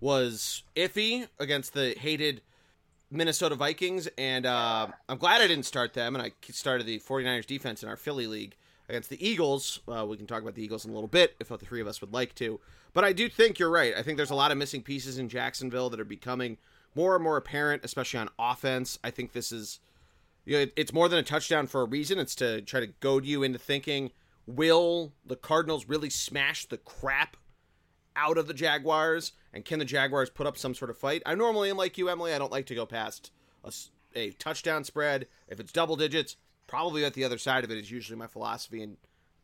was 0.00 0.62
iffy 0.74 1.28
against 1.38 1.74
the 1.74 1.94
hated 1.98 2.40
Minnesota 3.10 3.54
Vikings, 3.54 4.08
and 4.16 4.46
uh, 4.46 4.88
I'm 5.08 5.18
glad 5.18 5.42
I 5.42 5.48
didn't 5.48 5.66
start 5.66 5.92
them, 5.92 6.16
and 6.16 6.22
I 6.22 6.32
started 6.50 6.86
the 6.86 6.98
49ers 6.98 7.46
defense 7.46 7.82
in 7.82 7.90
our 7.90 7.96
Philly 7.96 8.26
league 8.26 8.56
against 8.88 9.10
the 9.10 9.26
Eagles. 9.26 9.80
Uh, 9.86 10.06
we 10.06 10.16
can 10.16 10.26
talk 10.26 10.40
about 10.40 10.54
the 10.54 10.64
Eagles 10.64 10.86
in 10.86 10.90
a 10.90 10.94
little 10.94 11.08
bit 11.08 11.36
if 11.40 11.48
the 11.48 11.58
three 11.58 11.82
of 11.82 11.86
us 11.86 12.00
would 12.00 12.14
like 12.14 12.34
to. 12.36 12.58
But 12.94 13.04
I 13.04 13.12
do 13.12 13.28
think 13.28 13.58
you're 13.58 13.70
right. 13.70 13.92
I 13.94 14.02
think 14.02 14.16
there's 14.16 14.30
a 14.30 14.34
lot 14.34 14.50
of 14.50 14.56
missing 14.56 14.82
pieces 14.82 15.18
in 15.18 15.28
Jacksonville 15.28 15.90
that 15.90 16.00
are 16.00 16.04
becoming 16.04 16.56
more 16.94 17.14
and 17.14 17.22
more 17.22 17.36
apparent, 17.36 17.84
especially 17.84 18.20
on 18.20 18.30
offense. 18.38 18.98
I 19.04 19.10
think 19.10 19.32
this 19.32 19.52
is, 19.52 19.78
you 20.46 20.58
know, 20.58 20.66
it's 20.74 20.94
more 20.94 21.10
than 21.10 21.18
a 21.18 21.22
touchdown 21.22 21.66
for 21.66 21.82
a 21.82 21.86
reason. 21.86 22.18
It's 22.18 22.34
to 22.36 22.62
try 22.62 22.80
to 22.80 22.86
goad 22.86 23.26
you 23.26 23.42
into 23.42 23.58
thinking, 23.58 24.12
will 24.46 25.12
the 25.24 25.36
Cardinals 25.36 25.86
really 25.86 26.10
smash 26.10 26.66
the 26.66 26.78
crap 26.78 27.36
out 28.14 28.38
of 28.38 28.46
the 28.46 28.54
Jaguars? 28.54 29.32
And 29.52 29.64
can 29.64 29.78
the 29.78 29.84
Jaguars 29.84 30.30
put 30.30 30.46
up 30.46 30.56
some 30.56 30.74
sort 30.74 30.90
of 30.90 30.98
fight? 30.98 31.22
I 31.26 31.34
normally 31.34 31.70
am 31.70 31.76
like 31.76 31.98
you, 31.98 32.08
Emily. 32.08 32.32
I 32.32 32.38
don't 32.38 32.52
like 32.52 32.66
to 32.66 32.74
go 32.74 32.86
past 32.86 33.30
a, 33.64 33.72
a 34.14 34.30
touchdown 34.32 34.84
spread. 34.84 35.26
If 35.48 35.60
it's 35.60 35.72
double 35.72 35.96
digits, 35.96 36.36
probably 36.66 37.04
at 37.04 37.14
the 37.14 37.24
other 37.24 37.38
side 37.38 37.64
of 37.64 37.70
it 37.70 37.78
is 37.78 37.90
usually 37.90 38.18
my 38.18 38.26
philosophy 38.26 38.82
and 38.82 38.96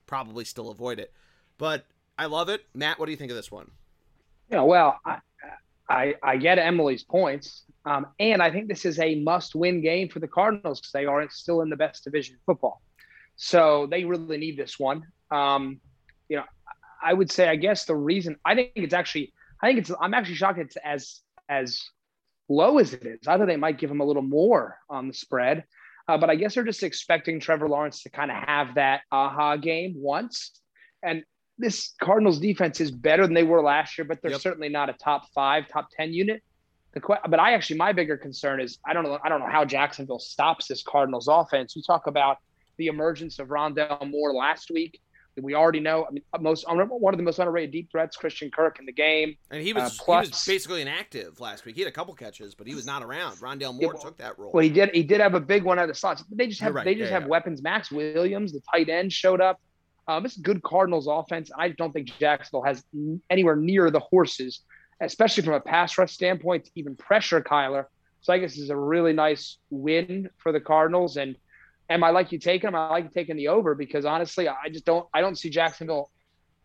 probably 0.07 0.45
still 0.45 0.71
avoid 0.71 0.99
it. 0.99 1.13
But 1.59 1.87
I 2.19 2.27
love 2.27 2.49
it. 2.49 2.67
Matt, 2.75 2.99
what 2.99 3.07
do 3.07 3.13
you 3.13 3.17
think 3.17 3.31
of 3.31 3.37
this 3.37 3.51
one? 3.51 3.71
Yeah, 4.51 4.63
well, 4.63 4.99
I, 5.05 5.19
I, 5.89 6.15
I 6.23 6.37
get 6.37 6.59
Emily's 6.59 7.05
points. 7.05 7.65
Um, 7.85 8.07
and 8.21 8.43
I 8.43 8.51
think 8.51 8.69
this 8.69 8.85
is 8.85 8.99
a 8.99 9.17
must 9.17 9.55
win 9.55 9.81
game 9.81 10.09
for 10.09 10.21
the 10.21 10.29
Cardinals 10.29 10.81
because 10.81 10.93
they 10.93 11.07
are 11.07 11.29
still 11.31 11.63
in 11.63 11.71
the 11.71 11.77
best 11.77 12.05
division 12.05 12.37
of 12.37 12.41
football. 12.45 12.83
So 13.37 13.87
they 13.91 14.05
really 14.05 14.39
need 14.39 14.57
this 14.57 14.79
one. 14.79 15.07
Um, 15.31 15.81
you 16.29 16.37
know, 16.37 16.45
I 17.03 17.13
would 17.13 17.31
say, 17.31 17.49
I 17.49 17.57
guess 17.57 17.85
the 17.85 17.97
reason 17.97 18.37
I 18.45 18.55
think 18.55 18.73
it's 18.77 18.95
actually, 18.95 19.33
I 19.63 19.69
think 19.69 19.81
it's, 19.81 19.91
I'm 20.01 20.15
actually 20.15 20.37
shocked 20.37 20.59
it's 20.59 20.77
as, 20.77 21.21
as 21.49 21.83
low 22.49 22.79
as 22.79 22.93
it 22.93 23.05
is. 23.07 23.27
I 23.27 23.37
thought 23.37 23.47
they 23.47 23.57
might 23.57 23.79
give 23.79 23.91
him 23.91 24.01
a 24.01 24.05
little 24.05 24.23
more 24.23 24.79
on 24.89 25.09
the 25.09 25.15
spread. 25.15 25.65
Uh, 26.09 26.19
but 26.19 26.31
I 26.31 26.35
guess 26.35 26.55
they're 26.55 26.65
just 26.65 26.83
expecting 26.83 27.41
Trevor 27.41 27.69
Lawrence 27.69 28.03
to 28.03 28.11
kind 28.11 28.31
of 28.31 28.37
have 28.37 28.75
that 28.75 29.03
aha 29.11 29.57
game 29.57 29.95
once. 29.97 30.51
And 31.03 31.25
this 31.59 31.95
Cardinals 32.01 32.41
defense 32.41 32.81
is 32.81 32.91
better 32.91 33.25
than 33.25 33.35
they 33.35 33.45
were 33.45 33.63
last 33.63 33.97
year, 33.97 34.05
but 34.05 34.21
they're 34.21 34.33
yep. 34.33 34.41
certainly 34.41 34.69
not 34.69 34.91
a 34.91 34.95
top 34.95 35.31
five, 35.35 35.69
top 35.69 35.89
10 35.97 36.13
unit. 36.13 36.43
The, 36.95 37.01
but 37.01 37.41
I 37.41 37.55
actually, 37.55 37.79
my 37.79 37.93
bigger 37.93 38.17
concern 38.17 38.61
is 38.61 38.79
I 38.85 38.93
don't 38.93 39.05
know, 39.05 39.19
I 39.25 39.29
don't 39.29 39.41
know 39.41 39.49
how 39.51 39.65
Jacksonville 39.65 40.19
stops 40.19 40.67
this 40.67 40.83
Cardinals 40.83 41.29
offense. 41.29 41.75
We 41.75 41.83
talk 41.87 42.07
about 42.07 42.39
the 42.77 42.87
emergence 42.87 43.39
of 43.39 43.49
Rondale 43.49 44.11
Moore 44.11 44.33
last 44.33 44.71
week 44.71 45.01
we 45.41 45.55
already 45.55 45.81
know. 45.81 46.07
I 46.07 46.11
mean, 46.11 46.23
most 46.41 46.67
one 46.69 47.15
of 47.15 47.19
the 47.19 47.25
most 47.25 47.39
underrated 47.39 47.71
deep 47.71 47.91
threats, 47.91 48.17
Christian 48.17 48.51
Kirk 48.51 48.79
in 48.79 48.87
the 48.87 48.93
game, 48.93 49.37
and 49.51 49.63
he 49.63 49.73
was 49.73 49.99
uh, 49.99 50.05
plus, 50.05 50.27
he 50.27 50.31
was 50.31 50.45
basically 50.45 50.83
inactive 50.83 51.41
last 51.41 51.65
week. 51.65 51.75
He 51.75 51.81
had 51.81 51.89
a 51.89 51.93
couple 51.93 52.13
catches, 52.15 52.55
but 52.55 52.67
he 52.67 52.75
was 52.75 52.87
not 52.87 53.03
around. 53.03 53.37
Rondale 53.37 53.79
Moore 53.81 53.95
took 53.95 54.19
that 54.19 54.39
role. 54.39 54.53
Well, 54.53 54.63
he 54.63 54.69
did. 54.69 54.91
He 54.95 55.03
did 55.03 55.21
have 55.21 55.35
a 55.35 55.41
big 55.41 55.65
one 55.65 55.79
out 55.79 55.85
of 55.85 55.89
the 55.89 55.95
slots. 55.95 56.23
They 56.31 56.49
just 56.49 56.61
have 56.61 56.75
right. 56.75 56.85
they 56.85 56.95
just 56.95 57.09
yeah, 57.09 57.15
have 57.15 57.23
yeah. 57.23 57.29
weapons. 57.29 57.63
Maxx 57.63 57.91
Williams, 57.91 58.53
the 58.53 58.61
tight 58.73 58.89
end, 58.89 59.13
showed 59.13 59.41
up. 59.41 59.61
Um, 60.09 60.25
it's 60.27 60.37
good 60.37 60.63
Cardinals 60.63 61.07
offense. 61.09 61.51
I 61.57 61.71
don't 61.71 61.93
think 61.93 62.09
Jacksonville 62.19 62.65
has 62.65 62.85
anywhere 63.31 63.57
near 63.57 63.91
the 63.91 64.01
horses, 64.01 64.61
especially 65.01 65.45
from 65.45 65.55
a 65.55 65.61
pass 65.61 65.97
rush 65.97 66.13
standpoint, 66.13 66.67
to 66.67 66.71
even 66.75 66.97
pressure 66.97 67.41
Kyler. 67.41 67.87
So 68.21 68.33
I 68.33 68.39
guess 68.39 68.53
this 68.53 68.65
is 68.65 68.71
a 68.71 68.77
really 68.77 69.13
nice 69.13 69.59
win 69.71 70.29
for 70.39 70.53
the 70.53 70.61
Cardinals 70.61 71.17
and 71.17 71.37
am 71.93 72.03
I 72.03 72.11
like 72.11 72.33
you 72.33 72.39
taking 72.39 72.69
them? 72.69 72.75
I 72.75 72.89
like 72.89 73.05
you 73.05 73.11
taking 73.13 73.37
the 73.37 73.49
over 73.49 73.75
because 73.75 74.05
honestly, 74.05 74.49
I 74.49 74.69
just 74.69 74.85
don't 74.85 75.07
I 75.15 75.21
don't 75.21 75.37
see 75.37 75.51
Jacksonville 75.51 76.11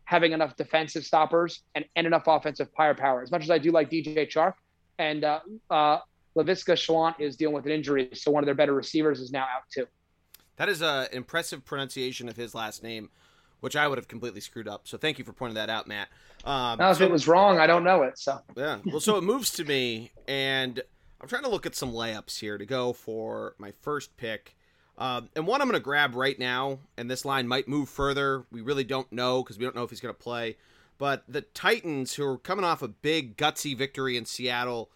having 0.05 0.31
enough 0.31 0.55
defensive 0.55 1.05
stoppers 1.05 1.63
and, 1.75 1.83
and 1.97 2.07
enough 2.07 2.23
offensive 2.27 2.69
firepower. 2.75 3.21
As 3.21 3.29
much 3.29 3.43
as 3.43 3.51
I 3.51 3.57
do 3.57 3.71
like 3.71 3.89
DJ 3.89 4.29
Chark 4.29 4.53
and 4.97 5.25
uh, 5.25 5.39
uh, 5.69 5.99
Laviska 6.35 6.75
Shenault 6.75 7.19
is 7.19 7.35
dealing 7.35 7.53
with 7.53 7.65
an 7.65 7.71
injury, 7.71 8.09
so 8.13 8.31
one 8.31 8.41
of 8.41 8.45
their 8.45 8.55
better 8.55 8.73
receivers 8.73 9.19
is 9.19 9.31
now 9.31 9.43
out 9.43 9.63
too. 9.69 9.85
That 10.55 10.69
is 10.69 10.81
an 10.81 11.07
impressive 11.11 11.65
pronunciation 11.65 12.29
of 12.29 12.37
his 12.37 12.55
last 12.55 12.83
name, 12.83 13.09
which 13.59 13.75
I 13.75 13.87
would 13.87 13.97
have 13.97 14.07
completely 14.07 14.39
screwed 14.39 14.67
up. 14.67 14.87
So 14.87 14.97
thank 14.97 15.19
you 15.19 15.25
for 15.25 15.33
pointing 15.33 15.55
that 15.55 15.69
out, 15.69 15.87
Matt. 15.87 16.07
Um, 16.45 16.77
now, 16.79 16.91
if 16.91 16.97
so, 16.97 17.03
it 17.03 17.11
was 17.11 17.27
wrong, 17.27 17.59
I 17.59 17.67
don't 17.67 17.83
know 17.83 18.03
it. 18.03 18.17
So 18.17 18.39
yeah, 18.55 18.77
well, 18.85 19.01
so 19.01 19.17
it 19.17 19.23
moves 19.23 19.51
to 19.51 19.65
me, 19.65 20.11
and 20.27 20.81
I'm 21.19 21.27
trying 21.27 21.43
to 21.43 21.49
look 21.49 21.65
at 21.65 21.75
some 21.75 21.91
layups 21.91 22.39
here 22.39 22.57
to 22.57 22.65
go 22.65 22.93
for 22.93 23.55
my 23.57 23.73
first 23.81 24.15
pick. 24.17 24.56
Uh, 24.97 25.21
and 25.35 25.45
one 25.45 25.61
I'm 25.61 25.67
going 25.67 25.79
to 25.79 25.83
grab 25.83 26.15
right 26.15 26.37
now, 26.39 26.79
and 26.97 27.09
this 27.09 27.23
line 27.23 27.47
might 27.47 27.67
move 27.67 27.87
further. 27.87 28.45
We 28.51 28.61
really 28.61 28.83
don't 28.83 29.11
know 29.11 29.43
because 29.43 29.57
we 29.57 29.63
don't 29.63 29.75
know 29.75 29.83
if 29.83 29.91
he's 29.91 30.01
going 30.01 30.13
to 30.13 30.19
play. 30.19 30.57
But 30.97 31.23
the 31.27 31.41
Titans, 31.41 32.15
who 32.15 32.25
are 32.25 32.37
coming 32.37 32.65
off 32.65 32.81
a 32.81 32.87
big, 32.87 33.37
gutsy 33.37 33.77
victory 33.77 34.17
in 34.17 34.25
Seattle, 34.25 34.89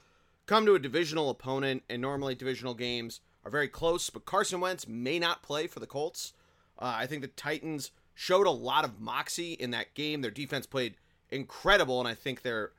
come 0.47 0.65
to 0.65 0.73
a 0.73 0.79
divisional 0.79 1.29
opponent, 1.29 1.83
and 1.89 2.01
normally 2.01 2.33
divisional 2.33 2.73
games 2.73 3.21
are 3.45 3.51
very 3.51 3.67
close. 3.67 4.09
But 4.09 4.25
Carson 4.25 4.59
Wentz 4.59 4.87
may 4.87 5.19
not 5.19 5.43
play 5.43 5.67
for 5.67 5.79
the 5.79 5.85
Colts. 5.85 6.33
Uh, 6.79 6.95
I 6.97 7.05
think 7.05 7.21
the 7.21 7.27
Titans 7.27 7.91
showed 8.15 8.47
a 8.47 8.51
lot 8.51 8.83
of 8.83 8.99
moxie 8.99 9.53
in 9.53 9.69
that 9.71 9.93
game. 9.93 10.21
Their 10.21 10.31
defense 10.31 10.65
played 10.65 10.95
incredible, 11.29 11.99
and 11.99 12.07
I 12.07 12.15
think 12.15 12.41
their 12.41 12.71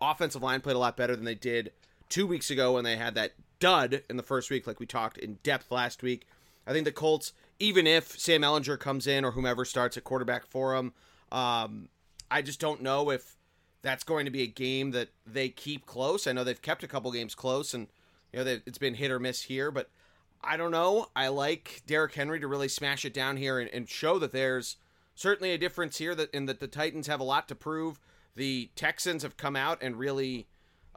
offensive 0.00 0.42
line 0.42 0.60
played 0.60 0.76
a 0.76 0.80
lot 0.80 0.96
better 0.96 1.16
than 1.16 1.24
they 1.24 1.34
did 1.34 1.72
two 2.08 2.26
weeks 2.26 2.50
ago 2.50 2.74
when 2.74 2.84
they 2.84 2.96
had 2.96 3.16
that 3.16 3.32
dud 3.58 4.02
in 4.08 4.16
the 4.16 4.22
first 4.22 4.50
week, 4.50 4.66
like 4.66 4.78
we 4.78 4.86
talked 4.86 5.18
in 5.18 5.38
depth 5.42 5.70
last 5.70 6.02
week. 6.02 6.26
I 6.66 6.72
think 6.72 6.84
the 6.84 6.92
Colts, 6.92 7.32
even 7.58 7.86
if 7.86 8.18
Sam 8.18 8.42
Ehlinger 8.42 8.78
comes 8.78 9.06
in 9.06 9.24
or 9.24 9.32
whomever 9.32 9.64
starts 9.64 9.96
at 9.96 10.04
quarterback 10.04 10.46
for 10.46 10.74
them, 10.74 10.92
um, 11.30 11.88
I 12.30 12.42
just 12.42 12.60
don't 12.60 12.82
know 12.82 13.10
if 13.10 13.36
that's 13.82 14.04
going 14.04 14.24
to 14.24 14.30
be 14.30 14.42
a 14.42 14.48
game 14.48 14.90
that 14.90 15.08
they 15.26 15.48
keep 15.48 15.86
close. 15.86 16.26
I 16.26 16.32
know 16.32 16.42
they've 16.42 16.60
kept 16.60 16.82
a 16.82 16.88
couple 16.88 17.12
games 17.12 17.34
close, 17.34 17.72
and 17.72 17.86
you 18.32 18.42
know 18.42 18.58
it's 18.66 18.78
been 18.78 18.94
hit 18.94 19.10
or 19.10 19.20
miss 19.20 19.42
here, 19.42 19.70
but 19.70 19.88
I 20.42 20.56
don't 20.56 20.70
know. 20.70 21.08
I 21.14 21.28
like 21.28 21.82
Derrick 21.86 22.14
Henry 22.14 22.40
to 22.40 22.48
really 22.48 22.68
smash 22.68 23.04
it 23.04 23.14
down 23.14 23.36
here 23.36 23.58
and, 23.58 23.70
and 23.70 23.88
show 23.88 24.18
that 24.18 24.32
there's 24.32 24.76
certainly 25.14 25.52
a 25.52 25.58
difference 25.58 25.98
here 25.98 26.14
that 26.14 26.32
in 26.34 26.46
that 26.46 26.60
the 26.60 26.68
Titans 26.68 27.06
have 27.06 27.20
a 27.20 27.24
lot 27.24 27.48
to 27.48 27.54
prove. 27.54 28.00
The 28.34 28.70
Texans 28.76 29.22
have 29.22 29.36
come 29.36 29.56
out 29.56 29.82
and 29.82 29.96
really, 29.96 30.46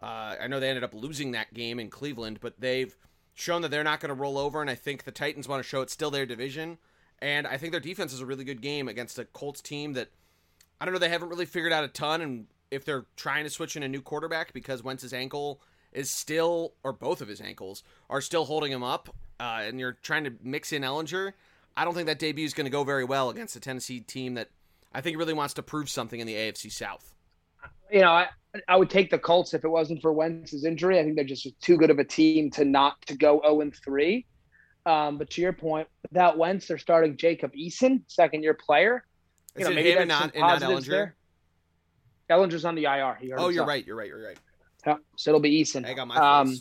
uh, 0.01 0.35
I 0.41 0.47
know 0.47 0.59
they 0.59 0.67
ended 0.67 0.83
up 0.83 0.93
losing 0.93 1.31
that 1.31 1.53
game 1.53 1.79
in 1.79 1.89
Cleveland, 1.89 2.39
but 2.41 2.59
they've 2.59 2.95
shown 3.39 3.61
that 3.61 3.71
they're 3.71 3.83
not 3.83 3.99
going 3.99 4.09
to 4.09 4.15
roll 4.15 4.37
over, 4.37 4.61
and 4.61 4.69
I 4.69 4.75
think 4.75 5.03
the 5.03 5.11
Titans 5.11 5.47
want 5.47 5.63
to 5.63 5.67
show 5.67 5.81
it's 5.81 5.93
still 5.93 6.11
their 6.11 6.25
division. 6.25 6.77
And 7.21 7.47
I 7.47 7.57
think 7.57 7.71
their 7.71 7.81
defense 7.81 8.13
is 8.13 8.21
a 8.21 8.25
really 8.25 8.43
good 8.43 8.61
game 8.61 8.87
against 8.87 9.19
a 9.19 9.25
Colts 9.25 9.61
team 9.61 9.93
that 9.93 10.09
I 10.79 10.85
don't 10.85 10.93
know 10.93 10.99
they 10.99 11.09
haven't 11.09 11.29
really 11.29 11.45
figured 11.45 11.73
out 11.73 11.83
a 11.83 11.87
ton, 11.87 12.21
and 12.21 12.47
if 12.71 12.85
they're 12.85 13.05
trying 13.15 13.45
to 13.45 13.49
switch 13.49 13.75
in 13.75 13.83
a 13.83 13.87
new 13.87 14.01
quarterback 14.01 14.53
because 14.53 14.83
Wentz's 14.83 15.13
ankle 15.13 15.61
is 15.91 16.11
still, 16.11 16.73
or 16.83 16.93
both 16.93 17.21
of 17.21 17.27
his 17.27 17.41
ankles 17.41 17.83
are 18.09 18.21
still 18.21 18.45
holding 18.45 18.71
him 18.71 18.83
up, 18.83 19.15
uh, 19.39 19.61
and 19.63 19.79
you're 19.79 19.97
trying 20.01 20.25
to 20.25 20.33
mix 20.43 20.71
in 20.71 20.83
Ehlinger. 20.83 21.33
I 21.75 21.85
don't 21.85 21.93
think 21.93 22.07
that 22.07 22.19
debut 22.19 22.45
is 22.45 22.53
going 22.53 22.65
to 22.65 22.71
go 22.71 22.83
very 22.83 23.05
well 23.05 23.29
against 23.29 23.55
a 23.55 23.59
Tennessee 23.59 24.01
team 24.01 24.35
that 24.35 24.49
I 24.93 25.01
think 25.01 25.17
really 25.17 25.33
wants 25.33 25.53
to 25.55 25.63
prove 25.63 25.89
something 25.89 26.19
in 26.19 26.27
the 26.27 26.35
AFC 26.35 26.71
South. 26.71 27.13
You 27.91 28.01
know, 28.01 28.25
I 28.67 28.75
would 28.75 28.89
take 28.89 29.11
the 29.11 29.19
Colts 29.19 29.53
if 29.53 29.63
it 29.63 29.69
wasn't 29.69 30.01
for 30.01 30.11
Wentz's 30.11 30.65
injury. 30.65 30.99
I 30.99 31.03
think 31.03 31.15
they're 31.15 31.25
just 31.25 31.47
too 31.61 31.77
good 31.77 31.91
of 31.91 31.99
a 31.99 32.03
team 32.03 32.49
to 32.51 32.65
not 32.65 32.99
to 33.03 33.15
go 33.15 33.41
0 33.43 33.61
and 33.61 33.75
3. 33.75 34.25
Um, 34.85 35.17
but 35.17 35.29
to 35.31 35.41
your 35.41 35.53
point, 35.53 35.87
without 36.09 36.37
Wentz, 36.37 36.67
they're 36.67 36.77
starting 36.77 37.15
Jacob 37.15 37.53
Eason, 37.53 38.01
second 38.07 38.43
year 38.43 38.55
player. 38.55 39.05
You 39.55 39.61
Is 39.61 39.69
know, 39.69 39.75
maybe 39.75 39.91
him 39.91 39.99
and 39.99 40.09
not, 40.09 40.31
and 40.33 40.41
not 40.41 40.61
Ehlinger? 40.61 40.85
There. 40.87 41.15
Ehlinger's 42.29 42.65
on 42.65 42.75
the 42.75 42.85
IR. 42.85 43.17
oh, 43.37 43.49
you're 43.49 43.65
right. 43.65 43.85
You're 43.85 43.95
right. 43.95 44.07
You're 44.07 44.23
right. 44.23 44.37
Yeah, 44.85 44.95
so 45.17 45.31
it'll 45.31 45.41
be 45.41 45.61
Eason. 45.61 45.85
I 45.85 45.93
got 45.93 46.07
my 46.07 46.15
um, 46.15 46.55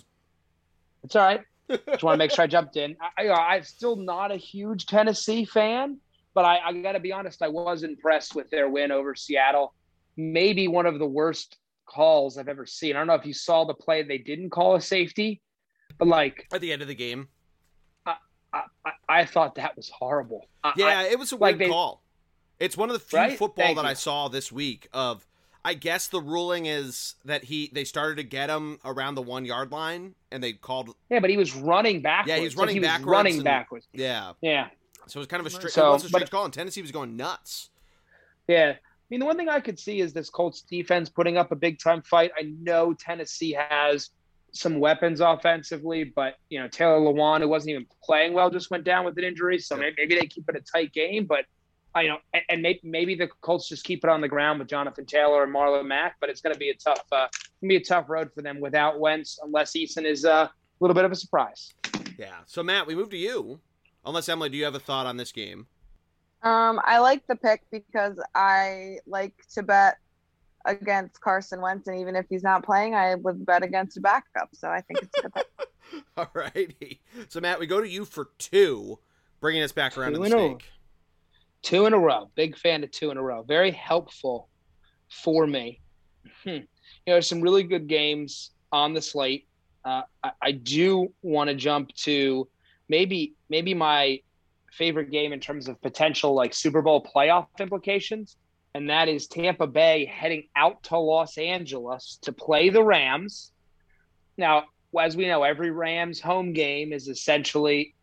It's 1.04 1.14
all 1.14 1.22
right. 1.22 1.42
Just 1.70 2.02
want 2.02 2.14
to 2.14 2.18
make 2.18 2.30
sure 2.32 2.44
I 2.44 2.46
jumped 2.48 2.76
in. 2.76 2.96
I, 3.16 3.28
I, 3.28 3.56
am 3.56 3.62
still 3.62 3.96
not 3.96 4.32
a 4.32 4.36
huge 4.36 4.86
Tennessee 4.86 5.44
fan, 5.44 5.98
but 6.34 6.44
I, 6.44 6.58
I 6.64 6.72
got 6.72 6.92
to 6.92 7.00
be 7.00 7.12
honest. 7.12 7.42
I 7.42 7.48
was 7.48 7.82
impressed 7.82 8.34
with 8.34 8.50
their 8.50 8.68
win 8.68 8.90
over 8.90 9.14
Seattle. 9.14 9.74
Maybe 10.16 10.66
one 10.66 10.86
of 10.86 10.98
the 10.98 11.06
worst 11.06 11.56
calls 11.88 12.38
I've 12.38 12.48
ever 12.48 12.66
seen. 12.66 12.94
I 12.94 13.00
don't 13.00 13.06
know 13.06 13.14
if 13.14 13.26
you 13.26 13.32
saw 13.32 13.64
the 13.64 13.74
play 13.74 14.02
they 14.02 14.18
didn't 14.18 14.50
call 14.50 14.76
a 14.76 14.80
safety, 14.80 15.40
but 15.98 16.08
like 16.08 16.46
at 16.52 16.60
the 16.60 16.72
end 16.72 16.82
of 16.82 16.88
the 16.88 16.94
game, 16.94 17.28
I 18.06 18.14
I, 18.52 18.62
I 19.08 19.24
thought 19.24 19.54
that 19.56 19.76
was 19.76 19.90
horrible. 19.90 20.46
Yeah, 20.76 21.00
I, 21.00 21.04
it 21.04 21.18
was 21.18 21.32
a 21.32 21.36
weird 21.36 21.58
like 21.58 21.68
call. 21.68 22.02
It's 22.60 22.76
one 22.76 22.88
of 22.90 22.94
the 22.94 23.00
few 23.00 23.18
right? 23.18 23.38
football 23.38 23.64
Thank 23.64 23.78
that 23.78 23.84
you. 23.84 23.90
I 23.90 23.94
saw 23.94 24.28
this 24.28 24.52
week 24.52 24.88
of. 24.92 25.26
I 25.64 25.74
guess 25.74 26.06
the 26.06 26.20
ruling 26.20 26.66
is 26.66 27.16
that 27.24 27.44
he 27.44 27.68
they 27.74 27.84
started 27.84 28.16
to 28.16 28.22
get 28.22 28.48
him 28.48 28.78
around 28.84 29.16
the 29.16 29.22
one 29.22 29.44
yard 29.44 29.72
line 29.72 30.14
and 30.30 30.42
they 30.42 30.52
called. 30.52 30.94
Yeah, 31.10 31.18
but 31.18 31.30
he 31.30 31.36
was 31.36 31.54
running 31.54 32.00
backwards. 32.00 32.28
Yeah, 32.30 32.36
he 32.38 32.44
was 32.44 32.56
running 32.56 32.76
like 32.76 32.84
he 32.84 32.88
backwards. 32.88 33.06
Was 33.06 33.12
running 33.12 33.34
and, 33.34 33.44
backwards. 33.44 33.88
Yeah, 33.92 34.32
yeah. 34.40 34.68
So 35.08 35.18
it 35.18 35.20
was 35.20 35.26
kind 35.26 35.44
of 35.44 35.52
a, 35.52 35.56
stri- 35.56 35.70
so, 35.70 35.90
it 35.90 35.92
was 35.94 36.04
a 36.04 36.08
strange 36.08 36.24
but, 36.26 36.30
call, 36.30 36.44
and 36.44 36.54
Tennessee 36.54 36.80
was 36.80 36.92
going 36.92 37.16
nuts. 37.16 37.70
Yeah, 38.46 38.74
mean, 39.10 39.20
the 39.20 39.26
one 39.26 39.36
thing 39.36 39.48
I 39.48 39.60
could 39.60 39.78
see 39.78 40.00
is 40.00 40.12
this 40.12 40.30
Colts 40.30 40.62
defense 40.62 41.08
putting 41.08 41.36
up 41.36 41.52
a 41.52 41.56
big 41.56 41.78
time 41.78 42.02
fight. 42.02 42.30
I 42.38 42.52
know 42.60 42.94
Tennessee 42.94 43.56
has 43.58 44.10
some 44.52 44.80
weapons 44.80 45.20
offensively, 45.20 46.04
but 46.04 46.36
you 46.50 46.60
know 46.60 46.68
Taylor 46.68 47.00
Lewan, 47.00 47.40
who 47.40 47.48
wasn't 47.48 47.70
even 47.70 47.86
playing 48.02 48.32
well, 48.32 48.50
just 48.50 48.70
went 48.70 48.84
down 48.84 49.04
with 49.04 49.16
an 49.18 49.24
injury. 49.24 49.58
So 49.58 49.76
maybe, 49.76 49.94
maybe 49.98 50.14
they 50.16 50.26
keep 50.26 50.48
it 50.48 50.56
a 50.56 50.60
tight 50.60 50.92
game, 50.92 51.26
but 51.26 51.44
I 51.94 52.02
you 52.02 52.08
know, 52.08 52.18
and, 52.34 52.42
and, 52.48 52.62
maybe 52.62 52.80
maybe 52.84 53.14
the 53.14 53.28
Colts 53.40 53.68
just 53.68 53.84
keep 53.84 54.04
it 54.04 54.10
on 54.10 54.20
the 54.20 54.28
ground 54.28 54.58
with 54.58 54.68
Jonathan 54.68 55.06
Taylor 55.06 55.42
and 55.42 55.54
Marlon 55.54 55.86
Mack. 55.86 56.16
But 56.20 56.30
it's 56.30 56.40
going 56.40 56.54
to 56.54 56.58
be 56.58 56.70
a 56.70 56.74
tough, 56.74 57.02
uh, 57.12 57.28
gonna 57.60 57.68
be 57.68 57.76
a 57.76 57.84
tough 57.84 58.08
road 58.08 58.30
for 58.34 58.42
them 58.42 58.60
without 58.60 59.00
Wentz, 59.00 59.38
unless 59.42 59.72
Eason 59.72 60.04
is 60.04 60.24
uh, 60.24 60.48
little 60.80 60.94
bit 60.94 61.04
of 61.04 61.12
a 61.12 61.16
surprise. 61.16 61.72
Yeah. 62.18 62.36
So 62.46 62.62
Matt, 62.62 62.86
we 62.86 62.94
move 62.94 63.10
to 63.10 63.16
you. 63.16 63.60
Unless 64.04 64.28
Emily, 64.28 64.48
do 64.48 64.56
you 64.56 64.64
have 64.64 64.74
a 64.74 64.80
thought 64.80 65.06
on 65.06 65.16
this 65.16 65.32
game? 65.32 65.66
Um, 66.42 66.80
I 66.84 66.98
like 66.98 67.26
the 67.26 67.36
pick 67.36 67.62
because 67.70 68.20
I 68.34 68.98
like 69.06 69.34
to 69.54 69.62
bet 69.62 69.98
against 70.64 71.20
Carson 71.20 71.60
Wentz, 71.60 71.88
and 71.88 71.98
even 71.98 72.14
if 72.14 72.26
he's 72.28 72.42
not 72.42 72.64
playing, 72.64 72.94
I 72.94 73.14
would 73.16 73.44
bet 73.44 73.62
against 73.62 73.96
a 73.96 74.00
backup. 74.00 74.50
So 74.52 74.68
I 74.68 74.80
think 74.82 75.02
it's 75.02 75.18
a 75.18 75.22
good 75.22 75.32
pick. 75.34 75.46
All 76.16 76.30
righty. 76.34 77.00
So 77.28 77.40
Matt, 77.40 77.58
we 77.58 77.66
go 77.66 77.80
to 77.80 77.88
you 77.88 78.04
for 78.04 78.30
two, 78.38 78.98
bringing 79.40 79.62
us 79.62 79.72
back 79.72 79.96
around 79.96 80.12
Two 80.12 80.22
to 80.24 80.28
the 80.30 80.36
in 80.36 80.52
a- 80.52 80.56
stake. 80.56 80.70
Two 81.62 81.86
in 81.86 81.92
a 81.92 81.98
row. 81.98 82.30
Big 82.36 82.56
fan 82.56 82.84
of 82.84 82.90
two 82.92 83.10
in 83.10 83.16
a 83.16 83.22
row. 83.22 83.42
Very 83.42 83.72
helpful 83.72 84.48
for 85.08 85.46
me. 85.46 85.80
Hmm. 86.44 86.48
You 86.50 86.58
know, 86.58 87.14
there's 87.14 87.28
some 87.28 87.40
really 87.40 87.64
good 87.64 87.88
games 87.88 88.50
on 88.70 88.94
the 88.94 89.02
slate. 89.02 89.48
Uh, 89.84 90.02
I, 90.22 90.30
I 90.40 90.52
do 90.52 91.12
want 91.22 91.48
to 91.48 91.56
jump 91.56 91.92
to 91.96 92.46
maybe 92.88 93.34
maybe 93.48 93.74
my 93.74 94.20
favorite 94.78 95.10
game 95.10 95.32
in 95.32 95.40
terms 95.40 95.68
of 95.68 95.80
potential 95.82 96.34
like 96.34 96.54
Super 96.54 96.80
Bowl 96.80 97.04
playoff 97.04 97.48
implications, 97.58 98.36
and 98.74 98.88
that 98.88 99.08
is 99.08 99.26
Tampa 99.26 99.66
Bay 99.66 100.06
heading 100.06 100.48
out 100.56 100.82
to 100.84 100.98
Los 100.98 101.36
Angeles 101.36 102.18
to 102.22 102.32
play 102.32 102.70
the 102.70 102.82
Rams. 102.82 103.52
Now, 104.36 104.64
as 104.98 105.16
we 105.16 105.26
know, 105.26 105.42
every 105.42 105.70
Rams 105.70 106.20
home 106.20 106.52
game 106.52 106.92
is 106.92 107.08
essentially 107.08 107.94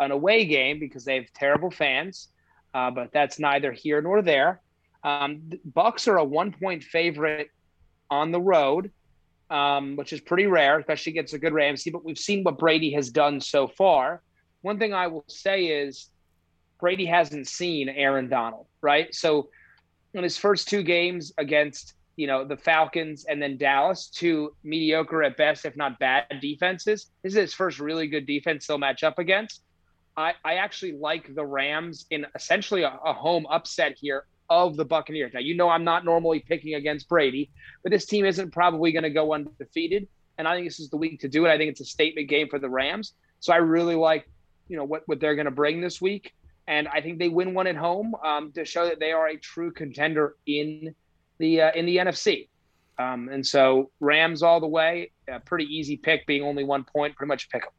an 0.00 0.12
away 0.12 0.46
game 0.46 0.78
because 0.78 1.04
they 1.04 1.16
have 1.16 1.32
terrible 1.34 1.70
fans 1.70 2.28
uh, 2.74 2.90
but 2.90 3.12
that's 3.12 3.38
neither 3.38 3.72
here 3.72 4.02
nor 4.02 4.20
there. 4.20 4.60
Um, 5.04 5.50
Bucks 5.64 6.08
are 6.08 6.16
a 6.16 6.24
one-point 6.24 6.82
favorite 6.82 7.50
on 8.10 8.32
the 8.32 8.40
road, 8.40 8.90
um, 9.48 9.96
which 9.96 10.12
is 10.12 10.20
pretty 10.20 10.46
rare, 10.46 10.78
especially 10.78 11.12
against 11.12 11.34
a 11.34 11.38
good 11.38 11.52
Ramsey. 11.52 11.90
But 11.90 12.04
we've 12.04 12.18
seen 12.18 12.42
what 12.42 12.58
Brady 12.58 12.92
has 12.92 13.10
done 13.10 13.40
so 13.40 13.68
far. 13.68 14.22
One 14.64 14.78
thing 14.78 14.94
I 14.94 15.08
will 15.08 15.26
say 15.28 15.66
is 15.66 16.08
Brady 16.80 17.04
hasn't 17.04 17.48
seen 17.48 17.90
Aaron 17.90 18.30
Donald, 18.30 18.64
right? 18.80 19.14
So 19.14 19.50
in 20.14 20.22
his 20.22 20.38
first 20.38 20.68
two 20.68 20.82
games 20.82 21.34
against 21.36 21.92
you 22.16 22.26
know 22.26 22.46
the 22.46 22.56
Falcons 22.56 23.26
and 23.26 23.42
then 23.42 23.58
Dallas, 23.58 24.06
two 24.06 24.54
mediocre 24.62 25.22
at 25.22 25.36
best, 25.36 25.66
if 25.66 25.76
not 25.76 25.98
bad 25.98 26.24
defenses. 26.40 27.10
This 27.22 27.34
is 27.34 27.38
his 27.38 27.54
first 27.54 27.78
really 27.78 28.06
good 28.06 28.24
defense 28.24 28.66
he'll 28.66 28.78
match 28.78 29.02
up 29.02 29.18
against. 29.18 29.60
I, 30.16 30.32
I 30.42 30.54
actually 30.54 30.92
like 30.92 31.34
the 31.34 31.44
Rams 31.44 32.06
in 32.10 32.24
essentially 32.34 32.84
a, 32.84 32.98
a 33.04 33.12
home 33.12 33.46
upset 33.50 33.98
here 34.00 34.24
of 34.48 34.76
the 34.76 34.84
Buccaneers. 34.86 35.34
Now, 35.34 35.40
you 35.40 35.54
know, 35.54 35.68
I'm 35.68 35.84
not 35.84 36.06
normally 36.06 36.40
picking 36.40 36.74
against 36.74 37.06
Brady, 37.06 37.50
but 37.82 37.92
this 37.92 38.06
team 38.06 38.24
isn't 38.24 38.50
probably 38.50 38.92
going 38.92 39.02
to 39.02 39.10
go 39.10 39.34
undefeated. 39.34 40.08
And 40.38 40.48
I 40.48 40.54
think 40.54 40.66
this 40.66 40.80
is 40.80 40.88
the 40.88 40.96
week 40.96 41.20
to 41.20 41.28
do 41.28 41.44
it. 41.44 41.50
I 41.50 41.58
think 41.58 41.70
it's 41.70 41.80
a 41.80 41.84
statement 41.84 42.30
game 42.30 42.48
for 42.48 42.58
the 42.58 42.70
Rams. 42.70 43.12
So 43.40 43.52
I 43.52 43.56
really 43.56 43.94
like, 43.94 44.26
you 44.68 44.76
know, 44.76 44.84
what, 44.84 45.02
what 45.06 45.20
they're 45.20 45.34
going 45.34 45.46
to 45.46 45.50
bring 45.50 45.80
this 45.80 46.00
week. 46.00 46.34
And 46.66 46.88
I 46.88 47.00
think 47.00 47.18
they 47.18 47.28
win 47.28 47.54
one 47.54 47.66
at 47.66 47.76
home 47.76 48.14
um, 48.24 48.52
to 48.52 48.64
show 48.64 48.86
that 48.86 48.98
they 48.98 49.12
are 49.12 49.28
a 49.28 49.36
true 49.36 49.70
contender 49.70 50.36
in 50.46 50.94
the 51.38 51.62
uh, 51.62 51.72
in 51.74 51.84
the 51.84 51.98
NFC. 51.98 52.48
Um, 52.98 53.28
and 53.28 53.46
so 53.46 53.90
Rams 54.00 54.42
all 54.42 54.60
the 54.60 54.68
way, 54.68 55.10
a 55.28 55.40
pretty 55.40 55.64
easy 55.64 55.96
pick, 55.96 56.26
being 56.26 56.42
only 56.42 56.64
one 56.64 56.84
point, 56.84 57.16
pretty 57.16 57.28
much 57.28 57.46
a 57.46 57.48
pick 57.48 57.64
'em. 57.64 57.72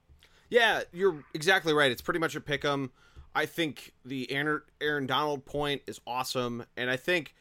Yeah, 0.50 0.82
you're 0.92 1.24
exactly 1.34 1.74
right. 1.74 1.92
It's 1.92 2.02
pretty 2.02 2.20
much 2.20 2.36
a 2.36 2.42
pick 2.42 2.64
'em. 2.66 2.92
I 3.34 3.46
think 3.46 3.94
the 4.04 4.30
Aaron, 4.32 4.62
Aaron 4.80 5.08
Donald 5.08 5.46
point 5.46 5.82
is 5.88 6.00
awesome, 6.06 6.66
and 6.78 6.90
I 6.90 6.98
think 6.98 7.34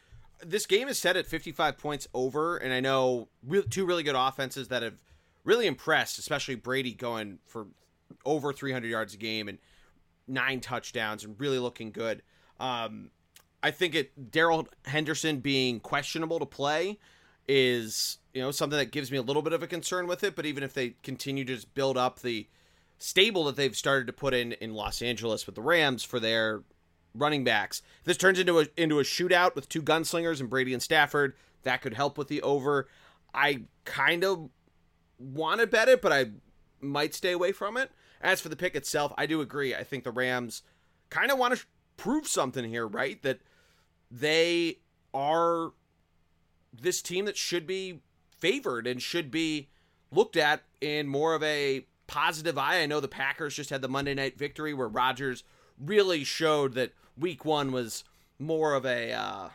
this 0.44 0.66
game 0.66 0.88
is 0.88 0.98
set 0.98 1.16
at 1.16 1.26
55 1.26 1.78
points 1.78 2.08
over. 2.14 2.56
And 2.56 2.72
I 2.72 2.80
know 2.80 3.28
two 3.70 3.86
really 3.86 4.02
good 4.02 4.16
offenses 4.16 4.68
that 4.68 4.82
have 4.82 5.00
really 5.44 5.66
impressed, 5.66 6.18
especially 6.18 6.54
Brady 6.54 6.94
going 6.94 7.38
for 7.46 7.66
over 8.24 8.52
300 8.52 8.88
yards 8.88 9.14
a 9.14 9.16
game 9.16 9.48
and 9.48 9.58
nine 10.26 10.60
touchdowns 10.60 11.24
and 11.24 11.38
really 11.38 11.58
looking 11.58 11.90
good. 11.90 12.22
Um, 12.60 13.10
I 13.62 13.70
think 13.70 13.94
it 13.94 14.30
Darrell 14.30 14.68
Henderson 14.84 15.40
being 15.40 15.80
questionable 15.80 16.38
to 16.38 16.46
play 16.46 16.98
is 17.46 18.18
you 18.32 18.40
know 18.40 18.50
something 18.50 18.78
that 18.78 18.90
gives 18.90 19.10
me 19.10 19.18
a 19.18 19.22
little 19.22 19.42
bit 19.42 19.52
of 19.52 19.62
a 19.62 19.66
concern 19.66 20.06
with 20.06 20.22
it. 20.22 20.36
But 20.36 20.46
even 20.46 20.62
if 20.62 20.74
they 20.74 20.96
continue 21.02 21.44
to 21.44 21.54
just 21.54 21.74
build 21.74 21.96
up 21.96 22.20
the 22.20 22.46
stable 22.98 23.44
that 23.44 23.56
they've 23.56 23.76
started 23.76 24.06
to 24.06 24.12
put 24.12 24.34
in 24.34 24.52
in 24.52 24.74
Los 24.74 25.02
Angeles 25.02 25.46
with 25.46 25.54
the 25.54 25.62
Rams 25.62 26.04
for 26.04 26.20
their 26.20 26.62
running 27.14 27.44
backs, 27.44 27.82
if 28.00 28.04
this 28.04 28.16
turns 28.16 28.38
into 28.38 28.60
a 28.60 28.66
into 28.76 29.00
a 29.00 29.02
shootout 29.02 29.54
with 29.54 29.68
two 29.68 29.82
gunslingers 29.82 30.40
and 30.40 30.50
Brady 30.50 30.72
and 30.72 30.82
Stafford, 30.82 31.34
that 31.62 31.80
could 31.80 31.94
help 31.94 32.18
with 32.18 32.28
the 32.28 32.42
over. 32.42 32.86
I 33.32 33.62
kind 33.84 34.24
of 34.24 34.50
want 35.18 35.60
to 35.60 35.66
bet 35.66 35.88
it, 35.88 36.02
but 36.02 36.12
I 36.12 36.26
might 36.80 37.14
stay 37.14 37.32
away 37.32 37.52
from 37.52 37.76
it. 37.76 37.90
As 38.24 38.40
for 38.40 38.48
the 38.48 38.56
pick 38.56 38.74
itself, 38.74 39.12
I 39.18 39.26
do 39.26 39.42
agree. 39.42 39.74
I 39.74 39.84
think 39.84 40.02
the 40.02 40.10
Rams 40.10 40.62
kind 41.10 41.30
of 41.30 41.38
want 41.38 41.56
to 41.56 41.64
prove 41.98 42.26
something 42.26 42.64
here, 42.64 42.86
right? 42.86 43.22
That 43.22 43.40
they 44.10 44.78
are 45.12 45.72
this 46.72 47.02
team 47.02 47.26
that 47.26 47.36
should 47.36 47.66
be 47.66 48.00
favored 48.30 48.86
and 48.86 49.00
should 49.00 49.30
be 49.30 49.68
looked 50.10 50.38
at 50.38 50.62
in 50.80 51.06
more 51.06 51.34
of 51.34 51.42
a 51.42 51.86
positive 52.06 52.56
eye. 52.56 52.80
I 52.80 52.86
know 52.86 52.98
the 52.98 53.08
Packers 53.08 53.54
just 53.54 53.68
had 53.68 53.82
the 53.82 53.88
Monday 53.88 54.14
night 54.14 54.38
victory 54.38 54.72
where 54.72 54.88
Rodgers 54.88 55.44
really 55.78 56.24
showed 56.24 56.72
that 56.74 56.92
week 57.18 57.44
one 57.44 57.72
was 57.72 58.04
more 58.38 58.72
of 58.74 58.86
a 58.86 59.12
uh, 59.12 59.48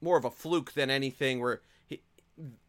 more 0.00 0.16
of 0.16 0.24
a 0.24 0.30
fluke 0.30 0.72
than 0.72 0.88
anything 0.88 1.40
where 1.40 1.60
he, 1.86 2.00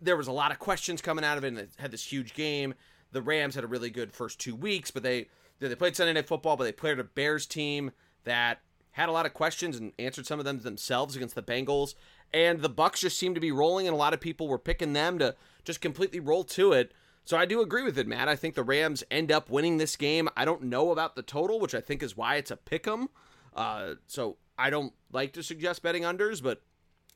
there 0.02 0.18
was 0.18 0.28
a 0.28 0.34
lot 0.34 0.52
of 0.52 0.60
questions 0.60 1.02
coming 1.02 1.24
out 1.24 1.38
of 1.38 1.46
it 1.46 1.54
and 1.54 1.68
had 1.78 1.92
this 1.92 2.12
huge 2.12 2.34
game. 2.34 2.74
The 3.14 3.22
Rams 3.22 3.56
had 3.56 3.64
a 3.64 3.68
really 3.68 3.90
good 3.90 4.12
first 4.12 4.40
two 4.40 4.56
weeks, 4.56 4.92
but 4.92 5.02
they 5.02 5.28
they 5.60 5.76
played 5.76 5.96
Sunday 5.96 6.14
night 6.14 6.28
football, 6.28 6.58
but 6.58 6.66
they 6.66 6.72
played 6.72 7.00
a 7.00 7.04
Bears 7.04 7.46
team 7.46 7.92
that 8.24 8.60
had 8.92 9.10
a 9.10 9.12
lot 9.12 9.26
of 9.26 9.34
questions 9.34 9.78
and 9.78 9.92
answered 10.00 10.26
some 10.26 10.40
of 10.40 10.46
them 10.46 10.60
themselves 10.60 11.16
against 11.16 11.36
the 11.36 11.44
Bengals. 11.44 11.96
And 12.34 12.62
the 12.62 12.70
Bucks 12.70 13.02
just 13.02 13.18
seemed 13.18 13.36
to 13.36 13.42
be 13.42 13.52
rolling, 13.52 13.88
and 13.88 13.94
a 13.94 13.98
lot 13.98 14.14
of 14.14 14.20
people 14.20 14.48
were 14.48 14.58
picking 14.58 14.94
them 14.94 15.20
to 15.20 15.36
just 15.64 15.82
completely 15.82 16.20
roll 16.20 16.44
to 16.46 16.72
it. 16.72 16.94
So 17.24 17.38
I 17.38 17.46
do 17.46 17.62
agree 17.62 17.84
with 17.84 17.98
it, 17.98 18.08
Matt. 18.08 18.28
I 18.28 18.36
think 18.36 18.56
the 18.56 18.64
Rams 18.64 19.04
end 19.10 19.32
up 19.32 19.50
winning 19.50 19.78
this 19.78 19.96
game. 19.96 20.30
I 20.38 20.46
don't 20.46 20.64
know 20.64 20.92
about 20.92 21.16
the 21.16 21.24
total, 21.24 21.60
which 21.60 21.74
I 21.74 21.82
think 21.82 22.04
is 22.04 22.16
why 22.16 22.36
it's 22.36 22.52
a 22.52 22.58
pick 22.58 22.88
'em. 22.88 23.10
Uh, 23.56 23.96
so 24.06 24.38
I 24.58 24.70
don't 24.70 24.94
like 25.12 25.34
to 25.34 25.44
suggest 25.44 25.82
betting 25.82 26.04
unders, 26.04 26.42
but 26.42 26.62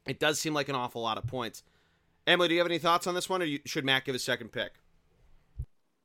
it 0.08 0.20
does 0.20 0.40
seem 0.40 0.54
like 0.54 0.70
an 0.70 0.76
awful 0.76 1.02
lot 1.02 1.18
of 1.18 1.28
points. 1.28 1.64
Emily, 2.26 2.48
do 2.48 2.54
you 2.56 2.60
have 2.60 2.68
any 2.68 2.80
thoughts 2.80 3.08
on 3.08 3.16
this 3.16 3.30
one, 3.30 3.42
or 3.42 3.46
you, 3.46 3.60
should 3.66 3.86
Matt 3.86 4.06
give 4.06 4.14
his 4.14 4.24
second 4.24 4.52
pick? 4.52 4.74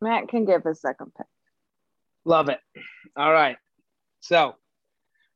Matt 0.00 0.28
can 0.28 0.44
give 0.44 0.64
his 0.64 0.80
second 0.80 1.12
pick. 1.16 1.26
Love 2.24 2.48
it. 2.48 2.60
All 3.16 3.32
right. 3.32 3.56
So 4.20 4.54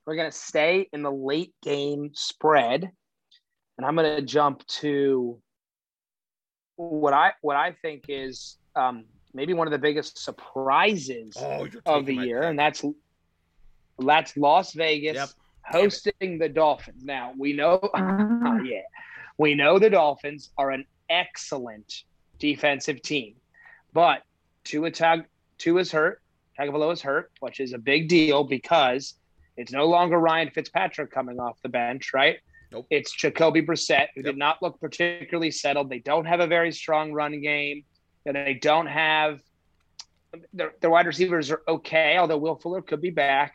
we're 0.07 0.17
going 0.17 0.31
to 0.31 0.37
stay 0.37 0.89
in 0.93 1.03
the 1.03 1.13
late 1.13 1.53
game 1.63 2.11
spread. 2.15 2.91
And 3.77 3.87
I'm 3.87 3.95
going 3.95 4.17
to 4.17 4.23
jump 4.23 4.67
to 4.81 5.41
what 6.77 7.13
I 7.13 7.33
what 7.43 7.57
I 7.57 7.73
think 7.83 8.05
is 8.09 8.57
um, 8.75 9.05
maybe 9.35 9.53
one 9.53 9.67
of 9.67 9.73
the 9.73 9.79
biggest 9.79 10.19
surprises 10.23 11.37
Oh, 11.39 11.67
of 11.87 12.07
the 12.07 12.15
year, 12.15 12.43
and 12.43 12.59
that's 12.59 12.85
that's 13.99 14.37
Las 14.37 14.73
Vegas 14.75 15.15
Yep. 15.17 15.29
hosting 15.65 16.39
the 16.39 16.49
Dolphins. 16.49 17.05
Now 17.05 17.33
we 17.37 17.53
know, 17.53 17.79
Ah. 17.95 18.59
yeah, 18.65 18.83
we 19.39 19.55
know 19.55 19.79
the 19.79 19.91
Dolphins 19.91 20.51
are 20.57 20.71
an 20.71 20.85
excellent 21.11 21.93
defensive 22.39 23.03
team, 23.03 23.35
but 23.93 24.23
Tua 24.65 24.91
Tag 24.91 25.25
Tua's 25.59 25.91
hurt, 25.93 26.21
Tagovailoa 26.59 26.93
is 26.93 27.03
hurt, 27.03 27.31
which 27.41 27.61
is 27.61 27.73
a 27.73 27.79
big 27.79 28.09
deal 28.09 28.45
because 28.45 29.15
it's 29.57 29.73
no 29.73 29.87
longer 29.87 30.19
Ryan 30.19 30.51
Fitzpatrick 30.51 31.11
coming 31.11 31.39
off 31.39 31.59
the 31.63 31.69
bench, 31.69 32.13
right? 32.15 32.39
Nope. 32.71 32.87
It's 32.91 33.13
Jacoby 33.13 33.63
Brissett, 33.63 34.09
who 34.15 34.21
Yep. 34.21 34.25
did 34.25 34.37
not 34.37 34.63
look 34.63 34.81
particularly 34.81 35.51
settled. 35.51 35.89
They 35.89 36.01
don't 36.01 36.27
have 36.27 36.41
a 36.41 36.47
very 36.47 36.73
strong 36.73 37.13
run 37.13 37.41
game, 37.41 37.85
and 38.27 38.37
they 38.37 38.55
don't 38.55 38.87
have 38.87 39.41
their, 40.53 40.75
their 40.81 40.91
wide 40.91 41.07
receivers 41.07 41.51
are 41.51 41.63
okay, 41.67 42.19
although 42.19 42.37
Will 42.37 42.57
Fuller 42.57 42.83
could 42.83 43.01
be 43.01 43.11
back. 43.11 43.55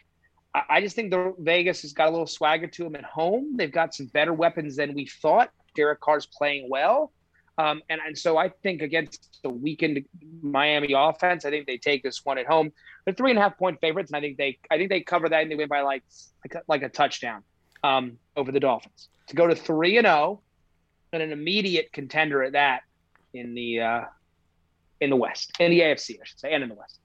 I, 0.56 0.64
I 0.70 0.82
just 0.82 0.96
think 0.96 1.12
the 1.12 1.34
Vegas 1.40 1.84
has 1.84 1.94
got 1.94 2.08
a 2.08 2.12
little 2.12 2.28
swagger 2.28 2.68
to 2.68 2.84
them 2.84 2.96
at 2.96 3.04
home. 3.04 3.56
They've 3.56 3.72
got 3.72 3.94
some 3.94 4.08
better 4.08 4.34
weapons 4.34 4.76
than 4.76 4.94
we 4.94 5.06
thought. 5.06 5.52
Derek 5.76 6.02
Carr's 6.02 6.26
playing 6.26 6.68
well. 6.70 7.12
Um, 7.58 7.82
and, 7.90 8.02
and 8.06 8.18
so 8.18 8.38
I 8.38 8.50
think 8.50 8.82
against 8.82 9.40
the 9.44 9.50
weakened 9.50 10.04
Miami 10.42 10.94
offense, 10.94 11.46
I 11.46 11.52
think 11.52 11.68
they 11.68 11.78
take 11.78 12.02
this 12.02 12.22
one 12.24 12.40
at 12.40 12.48
home. 12.48 12.72
They're 13.06 13.14
three 13.14 13.32
and 13.32 13.40
a 13.40 13.42
half 13.42 13.58
point 13.58 13.80
favorites, 13.82 14.12
and 14.12 14.18
I 14.18 14.22
think 14.22 14.38
they 14.38 14.58
I 14.72 14.78
think 14.78 14.90
they 14.90 15.02
cover 15.02 15.30
that 15.30 15.42
and 15.42 15.52
they 15.52 15.56
win 15.56 15.68
by 15.68 15.82
like 15.82 16.04
like 16.46 16.56
a, 16.56 16.62
like 16.68 16.84
a 16.84 16.90
touchdown 16.90 17.44
um, 17.84 18.18
over 18.36 18.52
the 18.52 18.60
Dolphins 18.60 19.10
to 19.28 19.36
go 19.36 19.48
to 19.48 19.56
three 19.56 19.98
and 19.98 20.06
zero, 20.06 20.42
and 21.12 21.22
an 21.22 21.32
immediate 21.32 21.92
contender 21.92 22.44
at 22.44 22.54
that 22.54 22.82
in 23.34 23.54
the 23.54 23.82
uh, 23.82 24.02
in 25.02 25.10
the 25.10 25.16
West, 25.16 25.52
in 25.60 25.72
the 25.72 25.82
AFC, 25.82 26.16
I 26.22 26.24
should 26.24 26.40
say, 26.40 26.54
and 26.54 26.64
in 26.64 26.70
the 26.70 26.76
West. 26.76 27.00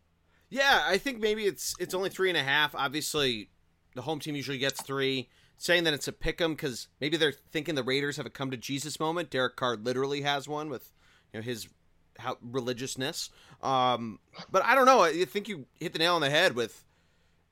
Yeah, 0.50 0.84
I 0.86 0.98
think 0.98 1.20
maybe 1.20 1.44
it's 1.44 1.74
it's 1.78 1.94
only 1.94 2.10
three 2.10 2.28
and 2.28 2.38
a 2.38 2.42
half. 2.42 2.74
Obviously, 2.74 3.50
the 3.94 4.02
home 4.02 4.20
team 4.20 4.34
usually 4.36 4.58
gets 4.58 4.82
three. 4.82 5.28
Saying 5.60 5.82
that 5.84 5.94
it's 5.94 6.06
a 6.06 6.12
pick 6.12 6.40
'em 6.40 6.52
because 6.52 6.86
maybe 7.00 7.16
they're 7.16 7.32
thinking 7.32 7.74
the 7.74 7.82
Raiders 7.82 8.16
have 8.16 8.26
a 8.26 8.30
come 8.30 8.52
to 8.52 8.56
Jesus 8.56 9.00
moment. 9.00 9.28
Derek 9.28 9.56
Carr 9.56 9.76
literally 9.76 10.20
has 10.22 10.46
one 10.46 10.70
with 10.70 10.92
you 11.32 11.40
know 11.40 11.44
his 11.44 11.68
how 12.18 12.36
religiousness. 12.42 13.30
Um, 13.62 14.18
but 14.50 14.64
I 14.64 14.74
don't 14.74 14.86
know. 14.86 15.02
I 15.02 15.24
think 15.24 15.48
you 15.48 15.66
hit 15.80 15.92
the 15.92 15.98
nail 15.98 16.14
on 16.14 16.20
the 16.20 16.30
head 16.30 16.54
with 16.54 16.84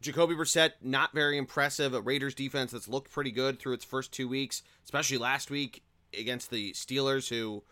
Jacoby 0.01 0.35
Brissett. 0.35 0.73
Not 0.83 1.13
very 1.13 1.39
impressive. 1.39 1.95
A 1.95 2.01
Raiders 2.01 2.35
defense 2.35 2.73
that's 2.73 2.89
looked 2.89 3.11
pretty 3.11 3.31
good 3.31 3.59
through 3.59 3.75
its 3.75 3.85
first 3.85 4.13
two 4.13 4.29
weeks, 4.29 4.63
especially 4.85 5.19
last 5.19 5.51
week 5.51 5.83
against 6.17 6.51
the 6.51 6.73
Steelers, 6.73 7.29
who 7.29 7.63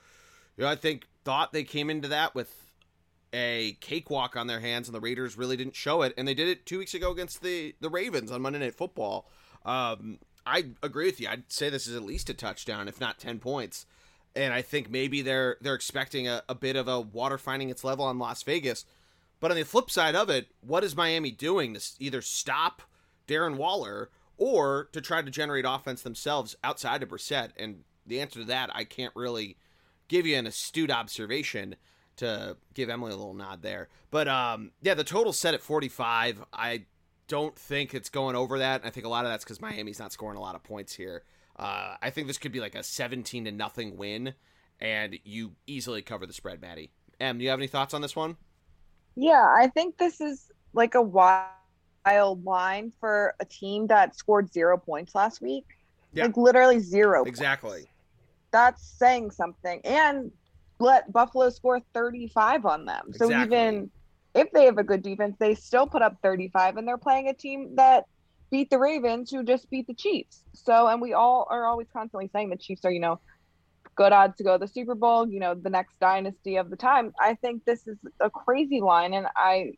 you 0.56 0.64
know 0.64 0.68
I 0.68 0.76
think 0.76 1.06
thought 1.24 1.52
they 1.52 1.64
came 1.64 1.90
into 1.90 2.08
that 2.08 2.34
with 2.34 2.64
a 3.32 3.76
cakewalk 3.80 4.36
on 4.36 4.46
their 4.46 4.60
hands, 4.60 4.88
and 4.88 4.94
the 4.94 5.00
Raiders 5.00 5.36
really 5.36 5.56
didn't 5.56 5.74
show 5.74 6.02
it. 6.02 6.14
And 6.16 6.26
they 6.26 6.34
did 6.34 6.48
it 6.48 6.66
two 6.66 6.78
weeks 6.78 6.94
ago 6.94 7.10
against 7.10 7.42
the 7.42 7.74
the 7.80 7.90
Ravens 7.90 8.30
on 8.30 8.42
Monday 8.42 8.60
Night 8.60 8.74
Football. 8.74 9.28
Um, 9.64 10.18
I 10.46 10.66
agree 10.82 11.06
with 11.06 11.20
you. 11.20 11.28
I'd 11.28 11.50
say 11.50 11.70
this 11.70 11.86
is 11.86 11.96
at 11.96 12.02
least 12.02 12.30
a 12.30 12.34
touchdown, 12.34 12.88
if 12.88 13.00
not 13.00 13.18
ten 13.18 13.38
points. 13.38 13.86
And 14.36 14.52
I 14.52 14.62
think 14.62 14.90
maybe 14.90 15.22
they're 15.22 15.56
they're 15.60 15.74
expecting 15.74 16.26
a, 16.26 16.42
a 16.48 16.54
bit 16.54 16.76
of 16.76 16.88
a 16.88 17.00
water 17.00 17.38
finding 17.38 17.70
its 17.70 17.84
level 17.84 18.04
on 18.04 18.18
Las 18.18 18.42
Vegas. 18.42 18.84
But 19.40 19.50
on 19.50 19.56
the 19.56 19.64
flip 19.64 19.90
side 19.90 20.14
of 20.14 20.30
it, 20.30 20.48
what 20.60 20.84
is 20.84 20.96
Miami 20.96 21.30
doing 21.30 21.74
to 21.74 21.80
either 21.98 22.22
stop 22.22 22.82
Darren 23.28 23.56
Waller 23.56 24.10
or 24.36 24.88
to 24.92 25.00
try 25.00 25.22
to 25.22 25.30
generate 25.30 25.64
offense 25.68 26.02
themselves 26.02 26.56
outside 26.64 27.02
of 27.02 27.10
Brissett? 27.10 27.50
And 27.56 27.84
the 28.06 28.20
answer 28.20 28.40
to 28.40 28.46
that, 28.46 28.70
I 28.74 28.84
can't 28.84 29.14
really 29.14 29.56
give 30.08 30.26
you 30.26 30.36
an 30.36 30.46
astute 30.46 30.90
observation 30.90 31.76
to 32.16 32.56
give 32.74 32.88
Emily 32.88 33.12
a 33.12 33.16
little 33.16 33.34
nod 33.34 33.62
there. 33.62 33.88
But 34.10 34.28
um, 34.28 34.70
yeah, 34.82 34.94
the 34.94 35.04
total 35.04 35.32
set 35.32 35.54
at 35.54 35.60
45. 35.60 36.44
I 36.52 36.84
don't 37.28 37.56
think 37.56 37.94
it's 37.94 38.08
going 38.08 38.36
over 38.36 38.58
that. 38.58 38.82
I 38.84 38.90
think 38.90 39.06
a 39.06 39.08
lot 39.08 39.24
of 39.24 39.30
that's 39.30 39.44
because 39.44 39.60
Miami's 39.60 39.98
not 39.98 40.12
scoring 40.12 40.36
a 40.36 40.40
lot 40.40 40.54
of 40.54 40.62
points 40.62 40.94
here. 40.94 41.24
Uh, 41.56 41.96
I 42.02 42.10
think 42.10 42.26
this 42.26 42.38
could 42.38 42.52
be 42.52 42.60
like 42.60 42.74
a 42.74 42.82
17 42.82 43.44
to 43.44 43.52
nothing 43.52 43.96
win, 43.96 44.34
and 44.80 45.18
you 45.24 45.52
easily 45.66 46.02
cover 46.02 46.26
the 46.26 46.32
spread, 46.32 46.60
Maddie. 46.60 46.90
Em, 47.20 47.38
do 47.38 47.44
you 47.44 47.50
have 47.50 47.58
any 47.58 47.68
thoughts 47.68 47.94
on 47.94 48.02
this 48.02 48.16
one? 48.16 48.36
Yeah, 49.16 49.46
I 49.56 49.68
think 49.68 49.96
this 49.96 50.20
is 50.20 50.50
like 50.72 50.94
a 50.94 51.02
wild 51.02 52.44
line 52.44 52.92
for 52.98 53.34
a 53.38 53.44
team 53.44 53.86
that 53.86 54.16
scored 54.16 54.52
zero 54.52 54.76
points 54.76 55.14
last 55.14 55.40
week. 55.40 55.64
Yeah. 56.12 56.26
Like 56.26 56.36
literally 56.36 56.80
zero. 56.80 57.24
Exactly. 57.24 57.70
Points. 57.70 57.88
That's 58.50 58.82
saying 58.98 59.30
something. 59.30 59.80
And 59.84 60.32
let 60.78 61.12
Buffalo 61.12 61.50
score 61.50 61.80
35 61.92 62.66
on 62.66 62.84
them. 62.84 63.04
Exactly. 63.08 63.34
So 63.34 63.42
even 63.42 63.90
if 64.34 64.50
they 64.52 64.64
have 64.64 64.78
a 64.78 64.84
good 64.84 65.02
defense, 65.02 65.36
they 65.38 65.54
still 65.54 65.86
put 65.86 66.02
up 66.02 66.16
35 66.22 66.76
and 66.76 66.86
they're 66.86 66.98
playing 66.98 67.28
a 67.28 67.34
team 67.34 67.76
that 67.76 68.06
beat 68.54 68.70
the 68.70 68.78
Ravens 68.78 69.32
who 69.32 69.42
just 69.42 69.68
beat 69.68 69.88
the 69.88 69.94
Chiefs. 69.94 70.44
So 70.52 70.86
and 70.86 71.02
we 71.02 71.12
all 71.12 71.48
are 71.50 71.66
always 71.66 71.88
constantly 71.92 72.30
saying 72.32 72.50
the 72.50 72.56
Chiefs 72.56 72.84
are, 72.84 72.92
you 72.92 73.00
know, 73.00 73.18
good 73.96 74.12
odds 74.12 74.36
to 74.36 74.44
go 74.44 74.52
to 74.52 74.64
the 74.64 74.72
Super 74.72 74.94
Bowl, 74.94 75.28
you 75.28 75.40
know, 75.40 75.56
the 75.56 75.70
next 75.70 75.98
dynasty 75.98 76.54
of 76.54 76.70
the 76.70 76.76
time. 76.76 77.12
I 77.18 77.34
think 77.34 77.64
this 77.64 77.88
is 77.88 77.98
a 78.20 78.30
crazy 78.30 78.80
line 78.80 79.12
and 79.12 79.26
I 79.34 79.72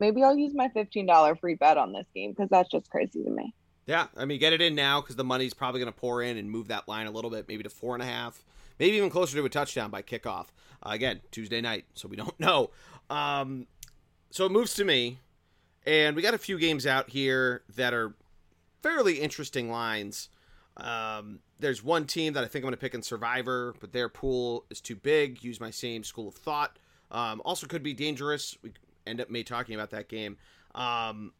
maybe 0.00 0.22
I'll 0.22 0.36
use 0.36 0.52
my 0.54 0.68
$15 0.68 1.40
free 1.40 1.54
bet 1.54 1.78
on 1.78 1.94
this 1.94 2.04
game 2.14 2.32
because 2.32 2.50
that's 2.50 2.68
just 2.68 2.90
crazy 2.90 3.24
to 3.24 3.30
me. 3.30 3.54
Yeah, 3.86 4.08
I 4.14 4.26
mean, 4.26 4.38
get 4.38 4.52
it 4.52 4.60
in 4.60 4.74
now 4.74 5.00
because 5.00 5.16
the 5.16 5.24
money's 5.24 5.54
probably 5.54 5.80
going 5.80 5.90
to 5.90 5.98
pour 5.98 6.22
in 6.22 6.36
and 6.36 6.50
move 6.50 6.68
that 6.68 6.88
line 6.88 7.06
a 7.06 7.10
little 7.10 7.30
bit, 7.30 7.48
maybe 7.48 7.62
to 7.62 7.70
four 7.70 7.94
and 7.94 8.02
a 8.02 8.06
half, 8.06 8.44
maybe 8.78 8.98
even 8.98 9.08
closer 9.08 9.38
to 9.38 9.44
a 9.46 9.48
touchdown 9.48 9.90
by 9.90 10.02
kickoff. 10.02 10.48
Uh, 10.82 10.90
again, 10.90 11.20
Tuesday 11.30 11.62
night, 11.62 11.86
so 11.94 12.06
we 12.06 12.16
don't 12.16 12.38
know. 12.38 12.68
Um, 13.08 13.66
so 14.30 14.44
it 14.44 14.52
moves 14.52 14.74
to 14.74 14.84
me, 14.84 15.20
and 15.86 16.14
we 16.16 16.22
got 16.22 16.34
a 16.34 16.38
few 16.38 16.58
games 16.58 16.86
out 16.86 17.10
here 17.10 17.62
that 17.76 17.94
are 17.94 18.14
fairly 18.82 19.20
interesting 19.20 19.70
lines. 19.70 20.28
Um, 20.76 21.40
there's 21.58 21.82
one 21.82 22.06
team 22.06 22.32
that 22.34 22.44
I 22.44 22.46
think 22.46 22.62
I'm 22.62 22.68
going 22.68 22.72
to 22.72 22.78
pick 22.78 22.94
in 22.94 23.02
Survivor, 23.02 23.74
but 23.80 23.92
their 23.92 24.08
pool 24.08 24.64
is 24.70 24.80
too 24.80 24.96
big. 24.96 25.42
Use 25.44 25.60
my 25.60 25.70
same 25.70 26.04
school 26.04 26.28
of 26.28 26.34
thought. 26.34 26.78
Um, 27.10 27.42
also, 27.44 27.66
could 27.66 27.82
be 27.82 27.92
dangerous. 27.92 28.56
We 28.62 28.72
end 29.06 29.20
up 29.20 29.30
me 29.30 29.42
talking 29.42 29.74
about 29.74 29.90
that 29.90 30.08
game. 30.08 30.36
Um, 30.74 31.32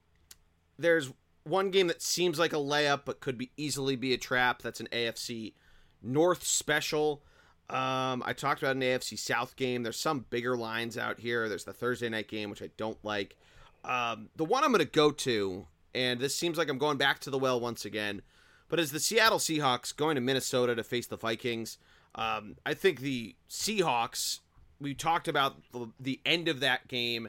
there's 0.78 1.12
one 1.44 1.70
game 1.70 1.86
that 1.86 2.02
seems 2.02 2.38
like 2.38 2.52
a 2.52 2.56
layup, 2.56 3.02
but 3.04 3.20
could 3.20 3.38
be 3.38 3.50
easily 3.56 3.96
be 3.96 4.12
a 4.12 4.18
trap. 4.18 4.62
That's 4.62 4.80
an 4.80 4.88
AFC 4.92 5.54
North 6.02 6.44
special. 6.44 7.22
Um, 7.68 8.22
I 8.26 8.32
talked 8.32 8.62
about 8.62 8.76
an 8.76 8.82
AFC 8.82 9.18
South 9.18 9.54
game. 9.54 9.84
There's 9.84 9.98
some 9.98 10.26
bigger 10.28 10.56
lines 10.56 10.98
out 10.98 11.20
here. 11.20 11.48
There's 11.48 11.64
the 11.64 11.72
Thursday 11.72 12.08
night 12.08 12.28
game, 12.28 12.50
which 12.50 12.62
I 12.62 12.70
don't 12.76 12.98
like. 13.04 13.36
Um, 13.84 14.28
the 14.36 14.44
one 14.44 14.64
I'm 14.64 14.72
going 14.72 14.84
to 14.84 14.90
go 14.90 15.10
to, 15.10 15.66
and 15.94 16.20
this 16.20 16.36
seems 16.36 16.58
like 16.58 16.68
I'm 16.68 16.78
going 16.78 16.98
back 16.98 17.20
to 17.20 17.30
the 17.30 17.38
well 17.38 17.58
once 17.60 17.84
again, 17.84 18.22
but 18.68 18.78
is 18.78 18.92
the 18.92 19.00
Seattle 19.00 19.38
Seahawks 19.38 19.94
going 19.94 20.14
to 20.14 20.20
Minnesota 20.20 20.74
to 20.74 20.84
face 20.84 21.06
the 21.06 21.16
Vikings? 21.16 21.78
Um, 22.14 22.56
I 22.64 22.74
think 22.74 23.00
the 23.00 23.34
Seahawks. 23.48 24.40
We 24.80 24.94
talked 24.94 25.28
about 25.28 25.56
the, 25.72 25.88
the 25.98 26.20
end 26.24 26.48
of 26.48 26.60
that 26.60 26.88
game 26.88 27.28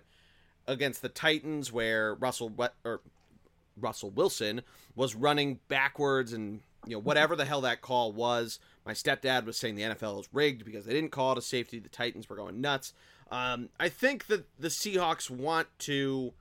against 0.67 1.01
the 1.01 1.09
Titans, 1.09 1.71
where 1.71 2.15
Russell 2.15 2.53
or 2.85 3.01
Russell 3.77 4.09
Wilson 4.09 4.61
was 4.95 5.15
running 5.15 5.59
backwards 5.67 6.31
and 6.33 6.61
you 6.85 6.93
know 6.93 6.99
whatever 6.99 7.35
the 7.35 7.45
hell 7.45 7.61
that 7.61 7.81
call 7.81 8.11
was. 8.11 8.59
My 8.85 8.93
stepdad 8.93 9.45
was 9.45 9.57
saying 9.57 9.75
the 9.75 9.83
NFL 9.83 10.21
is 10.21 10.29
rigged 10.31 10.65
because 10.65 10.85
they 10.85 10.93
didn't 10.93 11.11
call 11.11 11.33
it 11.33 11.37
a 11.37 11.41
safety. 11.41 11.79
The 11.79 11.89
Titans 11.89 12.29
were 12.29 12.35
going 12.35 12.61
nuts. 12.61 12.93
Um, 13.29 13.69
I 13.79 13.89
think 13.89 14.27
that 14.27 14.45
the 14.59 14.67
Seahawks 14.67 15.29
want 15.29 15.67
to 15.79 16.33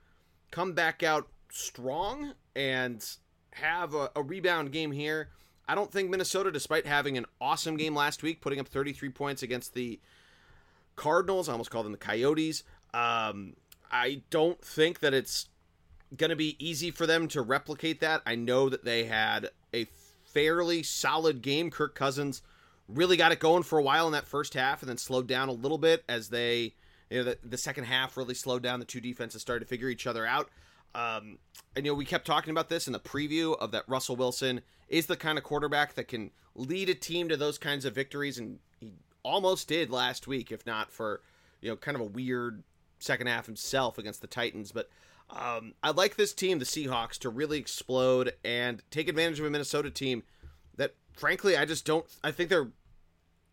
come 0.51 0.73
back 0.73 1.01
out 1.03 1.27
strong 1.49 2.33
and 2.55 3.05
have 3.53 3.93
a, 3.93 4.11
a 4.15 4.21
rebound 4.21 4.71
game 4.71 4.91
here. 4.91 5.29
I 5.67 5.75
don't 5.75 5.91
think 5.91 6.09
Minnesota, 6.09 6.51
despite 6.51 6.85
having 6.85 7.17
an 7.17 7.25
awesome 7.39 7.77
game 7.77 7.95
last 7.95 8.23
week, 8.23 8.41
putting 8.41 8.59
up 8.59 8.67
33 8.67 9.09
points 9.09 9.41
against 9.41 9.73
the 9.73 9.99
Cardinals, 10.95 11.47
I 11.47 11.53
almost 11.53 11.71
called 11.71 11.85
them 11.85 11.93
the 11.93 11.97
Coyotes. 11.97 12.63
Um, 12.93 13.55
I 13.91 14.21
don't 14.29 14.61
think 14.61 14.99
that 14.99 15.13
it's 15.13 15.47
going 16.15 16.29
to 16.29 16.35
be 16.35 16.57
easy 16.59 16.91
for 16.91 17.07
them 17.07 17.27
to 17.29 17.41
replicate 17.41 18.01
that. 18.01 18.21
I 18.25 18.35
know 18.35 18.69
that 18.69 18.83
they 18.83 19.05
had 19.05 19.49
a 19.73 19.87
fairly 20.25 20.83
solid 20.83 21.41
game. 21.41 21.71
Kirk 21.71 21.95
Cousins 21.95 22.41
really 22.87 23.15
got 23.15 23.31
it 23.31 23.39
going 23.39 23.63
for 23.63 23.79
a 23.79 23.83
while 23.83 24.07
in 24.07 24.13
that 24.13 24.27
first 24.27 24.53
half 24.53 24.81
and 24.81 24.89
then 24.89 24.97
slowed 24.97 25.27
down 25.27 25.47
a 25.47 25.53
little 25.53 25.77
bit 25.77 26.03
as 26.09 26.29
they, 26.29 26.73
you 27.11 27.17
know, 27.17 27.23
the, 27.25 27.37
the 27.43 27.57
second 27.57 27.83
half 27.83 28.15
really 28.15 28.33
slowed 28.33 28.63
down. 28.63 28.79
The 28.79 28.85
two 28.85 29.01
defenses 29.01 29.41
started 29.41 29.65
to 29.65 29.69
figure 29.69 29.89
each 29.89 30.07
other 30.07 30.25
out. 30.25 30.49
Um, 30.95 31.37
and, 31.75 31.85
you 31.85 31.91
know, 31.91 31.95
we 31.95 32.05
kept 32.05 32.25
talking 32.25 32.51
about 32.51 32.69
this 32.69 32.87
in 32.87 32.93
the 32.93 32.99
preview 32.99 33.57
of 33.59 33.71
that 33.71 33.83
Russell 33.87 34.15
Wilson 34.15 34.61
is 34.87 35.05
the 35.05 35.17
kind 35.17 35.37
of 35.37 35.43
quarterback 35.43 35.93
that 35.95 36.07
can 36.07 36.31
lead 36.55 36.89
a 36.89 36.95
team 36.95 37.29
to 37.29 37.37
those 37.37 37.57
kinds 37.57 37.85
of 37.85 37.93
victories. 37.93 38.37
And 38.37 38.59
he 38.79 38.93
almost 39.23 39.67
did 39.67 39.89
last 39.89 40.25
week, 40.25 40.51
if 40.51 40.65
not 40.65 40.91
for, 40.91 41.21
you 41.61 41.69
know, 41.69 41.75
kind 41.75 41.95
of 41.95 42.01
a 42.01 42.05
weird 42.05 42.63
second 42.99 43.27
half 43.27 43.45
himself 43.45 43.97
against 43.97 44.21
the 44.21 44.27
Titans. 44.27 44.71
But 44.71 44.89
um, 45.29 45.73
I'd 45.83 45.97
like 45.97 46.15
this 46.15 46.33
team, 46.33 46.59
the 46.59 46.65
Seahawks, 46.65 47.17
to 47.19 47.29
really 47.29 47.57
explode 47.57 48.33
and 48.43 48.81
take 48.89 49.09
advantage 49.09 49.39
of 49.39 49.45
a 49.45 49.49
Minnesota 49.49 49.89
team 49.89 50.23
that, 50.77 50.95
frankly, 51.13 51.57
I 51.57 51.65
just 51.65 51.85
don't. 51.85 52.05
I 52.23 52.31
think 52.31 52.49
they're 52.49 52.71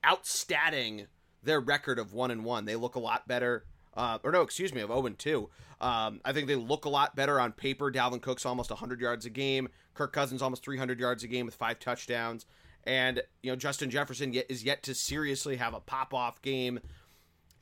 outstatting 0.04 1.06
their 1.48 1.60
record 1.60 1.98
of 1.98 2.12
one 2.12 2.30
and 2.30 2.44
one. 2.44 2.64
They 2.64 2.76
look 2.76 2.94
a 2.94 3.00
lot 3.00 3.26
better. 3.26 3.64
Uh, 3.96 4.18
or 4.22 4.30
no, 4.30 4.42
excuse 4.42 4.72
me, 4.72 4.80
of 4.80 4.90
0 4.90 5.06
and 5.06 5.18
2. 5.18 5.50
Um, 5.80 6.20
I 6.24 6.32
think 6.32 6.46
they 6.46 6.54
look 6.54 6.84
a 6.84 6.88
lot 6.88 7.16
better 7.16 7.40
on 7.40 7.52
paper. 7.52 7.90
Dalvin 7.90 8.22
Cook's 8.22 8.46
almost 8.46 8.70
100 8.70 9.00
yards 9.00 9.26
a 9.26 9.30
game. 9.30 9.68
Kirk 9.94 10.12
Cousins 10.12 10.42
almost 10.42 10.62
300 10.62 11.00
yards 11.00 11.24
a 11.24 11.28
game 11.28 11.46
with 11.46 11.56
five 11.56 11.80
touchdowns. 11.80 12.46
And, 12.84 13.22
you 13.42 13.50
know, 13.50 13.56
Justin 13.56 13.90
Jefferson 13.90 14.32
yet, 14.32 14.46
is 14.48 14.62
yet 14.62 14.84
to 14.84 14.94
seriously 14.94 15.56
have 15.56 15.74
a 15.74 15.80
pop 15.80 16.14
off 16.14 16.40
game 16.42 16.78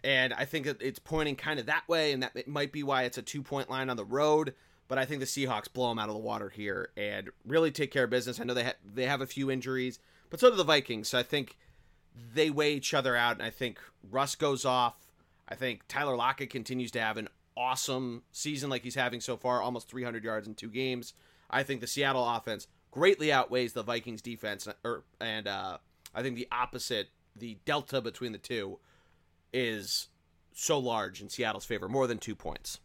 and 0.06 0.32
I 0.34 0.44
think 0.44 0.66
that 0.66 0.80
it's 0.80 1.00
pointing 1.00 1.34
kind 1.34 1.58
of 1.58 1.66
that 1.66 1.88
way, 1.88 2.12
and 2.12 2.22
that 2.22 2.30
it 2.36 2.46
might 2.46 2.70
be 2.70 2.84
why 2.84 3.02
it's 3.02 3.18
a 3.18 3.22
two 3.22 3.42
point 3.42 3.68
line 3.68 3.90
on 3.90 3.96
the 3.96 4.04
road. 4.04 4.54
But 4.88 4.98
I 4.98 5.04
think 5.04 5.18
the 5.18 5.26
Seahawks 5.26 5.72
blow 5.72 5.88
them 5.88 5.98
out 5.98 6.08
of 6.08 6.14
the 6.14 6.20
water 6.20 6.48
here 6.48 6.90
and 6.96 7.28
really 7.44 7.72
take 7.72 7.90
care 7.90 8.04
of 8.04 8.10
business. 8.10 8.38
I 8.38 8.44
know 8.44 8.54
they 8.54 8.64
ha- 8.64 8.74
they 8.84 9.06
have 9.06 9.20
a 9.20 9.26
few 9.26 9.50
injuries, 9.50 9.98
but 10.30 10.38
so 10.38 10.48
do 10.48 10.56
the 10.56 10.62
Vikings. 10.62 11.08
So 11.08 11.18
I 11.18 11.24
think 11.24 11.56
they 12.34 12.50
weigh 12.50 12.74
each 12.74 12.94
other 12.94 13.16
out, 13.16 13.36
and 13.36 13.42
I 13.42 13.50
think 13.50 13.78
Russ 14.10 14.34
goes 14.34 14.64
off. 14.64 14.94
I 15.48 15.54
think 15.54 15.82
Tyler 15.88 16.16
Lockett 16.16 16.50
continues 16.50 16.90
to 16.92 17.00
have 17.00 17.16
an 17.16 17.28
awesome 17.56 18.22
season 18.32 18.70
like 18.70 18.82
he's 18.82 18.94
having 18.94 19.20
so 19.20 19.36
far, 19.36 19.62
almost 19.62 19.88
300 19.88 20.24
yards 20.24 20.46
in 20.46 20.54
two 20.54 20.68
games. 20.68 21.14
I 21.50 21.62
think 21.62 21.80
the 21.80 21.86
Seattle 21.86 22.28
offense 22.28 22.66
greatly 22.90 23.32
outweighs 23.32 23.72
the 23.72 23.82
Vikings 23.82 24.22
defense, 24.22 24.66
or 24.84 25.04
and 25.20 25.46
uh, 25.46 25.78
I 26.14 26.22
think 26.22 26.36
the 26.36 26.48
opposite, 26.50 27.08
the 27.36 27.58
delta 27.64 28.00
between 28.00 28.32
the 28.32 28.38
two 28.38 28.78
is 29.52 30.08
so 30.52 30.78
large 30.78 31.20
in 31.20 31.28
Seattle's 31.28 31.64
favor, 31.64 31.88
more 31.88 32.06
than 32.06 32.18
two 32.18 32.34
points. 32.34 32.80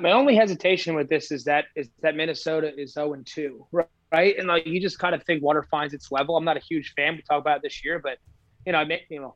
My 0.00 0.12
only 0.12 0.36
hesitation 0.36 0.94
with 0.94 1.08
this 1.08 1.32
is 1.32 1.44
that 1.44 1.64
is 1.74 1.88
that 2.02 2.14
Minnesota 2.14 2.72
is 2.78 2.92
0 2.92 3.14
and 3.14 3.26
2, 3.26 3.66
right? 4.12 4.38
And 4.38 4.46
like 4.46 4.66
you 4.66 4.80
just 4.80 4.98
kind 4.98 5.14
of 5.14 5.24
think 5.24 5.42
water 5.42 5.64
finds 5.64 5.94
its 5.94 6.12
level. 6.12 6.36
I'm 6.36 6.44
not 6.44 6.56
a 6.56 6.60
huge 6.60 6.92
fan. 6.94 7.16
We 7.16 7.22
talk 7.22 7.40
about 7.40 7.56
it 7.56 7.62
this 7.62 7.84
year, 7.84 7.98
but 7.98 8.18
you 8.66 8.72
know, 8.72 8.84
you 9.08 9.20
know, 9.20 9.34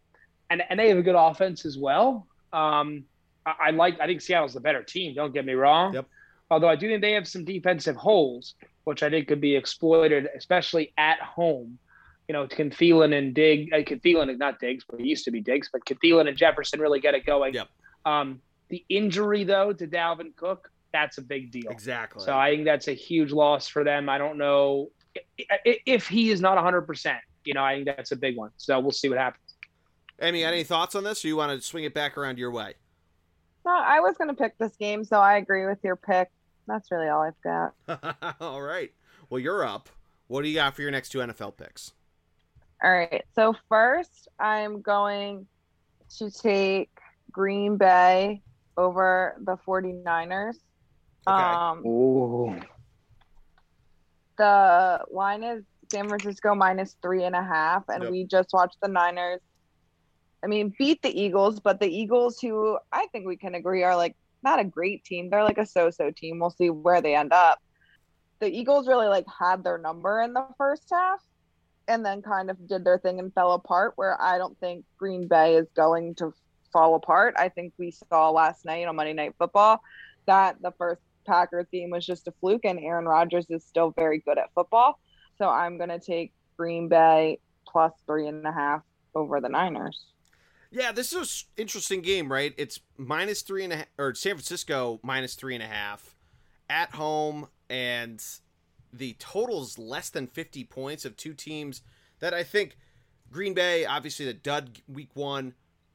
and 0.50 0.62
and 0.68 0.78
they 0.78 0.88
have 0.88 0.98
a 0.98 1.02
good 1.02 1.16
offense 1.16 1.64
as 1.64 1.78
well. 1.78 2.26
Um, 2.52 3.04
I, 3.46 3.54
I 3.60 3.70
like. 3.70 4.00
I 4.00 4.06
think 4.06 4.20
Seattle's 4.20 4.54
the 4.54 4.60
better 4.60 4.82
team. 4.82 5.14
Don't 5.14 5.32
get 5.32 5.44
me 5.44 5.54
wrong. 5.54 5.94
Yep. 5.94 6.06
Although 6.50 6.68
I 6.68 6.76
do 6.76 6.88
think 6.88 7.00
they 7.00 7.12
have 7.12 7.26
some 7.26 7.44
defensive 7.44 7.96
holes, 7.96 8.54
which 8.84 9.02
I 9.02 9.10
think 9.10 9.28
could 9.28 9.40
be 9.40 9.56
exploited, 9.56 10.28
especially 10.36 10.92
at 10.96 11.20
home. 11.20 11.78
you 12.28 12.32
know, 12.32 12.46
can 12.46 12.70
Thielen 12.70 13.16
and 13.16 13.34
Dig, 13.34 13.72
uh, 13.72 13.82
can 13.84 14.00
Thielen 14.00 14.36
not 14.38 14.58
Diggs, 14.60 14.84
but 14.88 15.00
he 15.00 15.08
used 15.08 15.24
to 15.24 15.30
be 15.30 15.40
Diggs, 15.40 15.68
but 15.72 15.84
can 15.84 15.96
Thielen 15.98 16.28
and 16.28 16.36
Jefferson 16.36 16.80
really 16.80 17.00
get 17.00 17.14
it 17.14 17.26
going? 17.26 17.54
Yep. 17.54 17.68
Um, 18.04 18.40
the 18.68 18.84
injury 18.88 19.44
though 19.44 19.72
to 19.72 19.86
Dalvin 19.86 20.34
Cook, 20.36 20.70
that's 20.92 21.18
a 21.18 21.22
big 21.22 21.50
deal. 21.50 21.70
Exactly. 21.70 22.24
So 22.24 22.36
I 22.36 22.50
think 22.50 22.64
that's 22.64 22.88
a 22.88 22.92
huge 22.92 23.32
loss 23.32 23.68
for 23.68 23.84
them. 23.84 24.08
I 24.08 24.18
don't 24.18 24.38
know 24.38 24.90
if 25.36 26.08
he 26.08 26.30
is 26.30 26.40
not 26.40 26.56
100%. 26.56 27.16
You 27.44 27.54
know, 27.54 27.62
I 27.62 27.74
think 27.74 27.86
that's 27.86 28.12
a 28.12 28.16
big 28.16 28.36
one. 28.36 28.50
So 28.56 28.78
we'll 28.80 28.92
see 28.92 29.08
what 29.08 29.18
happens. 29.18 29.54
Amy, 30.20 30.44
any 30.44 30.64
thoughts 30.64 30.94
on 30.94 31.04
this, 31.04 31.24
or 31.24 31.28
you 31.28 31.36
want 31.36 31.52
to 31.52 31.66
swing 31.66 31.84
it 31.84 31.94
back 31.94 32.16
around 32.16 32.38
your 32.38 32.50
way? 32.50 32.74
No, 33.66 33.72
I 33.72 34.00
was 34.00 34.16
going 34.16 34.28
to 34.28 34.34
pick 34.34 34.56
this 34.58 34.76
game, 34.76 35.04
so 35.04 35.18
I 35.18 35.36
agree 35.36 35.66
with 35.66 35.78
your 35.82 35.96
pick. 35.96 36.30
That's 36.66 36.90
really 36.90 37.08
all 37.08 37.22
I've 37.22 37.40
got. 37.42 38.36
all 38.40 38.62
right. 38.62 38.92
Well, 39.28 39.40
you're 39.40 39.64
up. 39.64 39.88
What 40.28 40.42
do 40.42 40.48
you 40.48 40.54
got 40.54 40.74
for 40.74 40.82
your 40.82 40.90
next 40.90 41.10
two 41.10 41.18
NFL 41.18 41.56
picks? 41.56 41.92
All 42.82 42.90
right. 42.90 43.24
So 43.34 43.54
first, 43.68 44.28
I'm 44.38 44.82
going 44.82 45.46
to 46.18 46.30
take 46.30 46.90
Green 47.32 47.76
Bay 47.76 48.42
over 48.76 49.36
the 49.40 49.56
49ers. 49.66 50.56
Okay. 51.26 51.42
Um, 51.42 51.86
Ooh. 51.86 52.60
the 54.36 55.00
line 55.10 55.42
is 55.42 55.64
San 55.94 56.08
Francisco 56.08 56.54
minus 56.54 56.96
three 57.00 57.24
and 57.24 57.36
a 57.36 57.42
half, 57.42 57.84
and 57.88 58.02
Yep. 58.02 58.12
we 58.12 58.24
just 58.24 58.52
watched 58.52 58.80
the 58.80 58.88
Niners. 58.88 59.40
I 60.42 60.46
mean, 60.46 60.74
beat 60.78 61.00
the 61.02 61.20
Eagles, 61.22 61.60
but 61.60 61.80
the 61.80 61.86
Eagles, 61.86 62.38
who 62.40 62.78
I 62.92 63.06
think 63.12 63.26
we 63.26 63.36
can 63.36 63.54
agree 63.54 63.82
are 63.84 63.96
like 63.96 64.16
not 64.42 64.58
a 64.58 64.64
great 64.64 65.04
team, 65.04 65.30
they're 65.30 65.44
like 65.44 65.58
a 65.58 65.64
so-so 65.64 66.10
team. 66.10 66.38
We'll 66.38 66.50
see 66.50 66.68
where 66.68 67.00
they 67.00 67.14
end 67.14 67.32
up. 67.32 67.62
The 68.40 68.48
Eagles 68.48 68.88
really 68.88 69.06
like 69.06 69.24
had 69.38 69.64
their 69.64 69.78
number 69.78 70.20
in 70.20 70.34
the 70.34 70.46
first 70.58 70.88
half, 70.90 71.22
and 71.88 72.04
then 72.04 72.22
kind 72.22 72.50
of 72.50 72.66
did 72.66 72.84
their 72.84 72.98
thing 72.98 73.20
and 73.20 73.32
fell 73.32 73.52
apart. 73.52 73.92
Where 73.96 74.20
I 74.20 74.36
don't 74.36 74.58
think 74.58 74.84
Green 74.98 75.28
Bay 75.28 75.54
is 75.54 75.68
going 75.74 76.16
to 76.16 76.34
fall 76.72 76.96
apart. 76.96 77.36
I 77.38 77.48
think 77.48 77.72
we 77.78 77.92
saw 77.92 78.30
last 78.30 78.64
night 78.64 78.86
on 78.88 78.96
Monday 78.96 79.12
Night 79.12 79.34
Football 79.38 79.80
that 80.26 80.60
the 80.60 80.72
first 80.72 81.00
Packers 81.24 81.66
game 81.72 81.90
was 81.90 82.04
just 82.04 82.26
a 82.28 82.32
fluke, 82.32 82.64
and 82.64 82.80
Aaron 82.80 83.06
Rodgers 83.06 83.46
is 83.48 83.64
still 83.64 83.90
very 83.92 84.18
good 84.18 84.38
at 84.38 84.52
football. 84.54 84.98
So 85.38 85.48
I'm 85.48 85.76
going 85.76 85.90
to 85.90 85.98
take 85.98 86.32
Green 86.56 86.88
Bay 86.88 87.38
plus 87.66 87.92
three 88.06 88.28
and 88.28 88.46
a 88.46 88.52
half 88.52 88.82
over 89.14 89.40
the 89.40 89.48
Niners. 89.48 90.06
Yeah, 90.70 90.90
this 90.92 91.12
is 91.12 91.44
an 91.56 91.62
interesting 91.62 92.02
game, 92.02 92.30
right? 92.30 92.52
It's 92.56 92.80
minus 92.96 93.42
three 93.42 93.64
and 93.64 93.72
a 93.72 93.76
half, 93.76 93.86
or 93.96 94.14
San 94.14 94.34
Francisco 94.34 94.98
minus 95.02 95.34
three 95.34 95.54
and 95.54 95.62
a 95.62 95.68
half 95.68 96.16
at 96.68 96.90
home, 96.94 97.48
and 97.70 98.22
the 98.92 99.14
total's 99.18 99.78
less 99.78 100.10
than 100.10 100.26
50 100.26 100.64
points 100.64 101.04
of 101.04 101.16
two 101.16 101.34
teams 101.34 101.82
that 102.20 102.34
I 102.34 102.42
think 102.42 102.76
Green 103.30 103.54
Bay, 103.54 103.84
obviously 103.84 104.26
the 104.26 104.34
dud 104.34 104.80
week 104.88 105.10
one, 105.14 105.54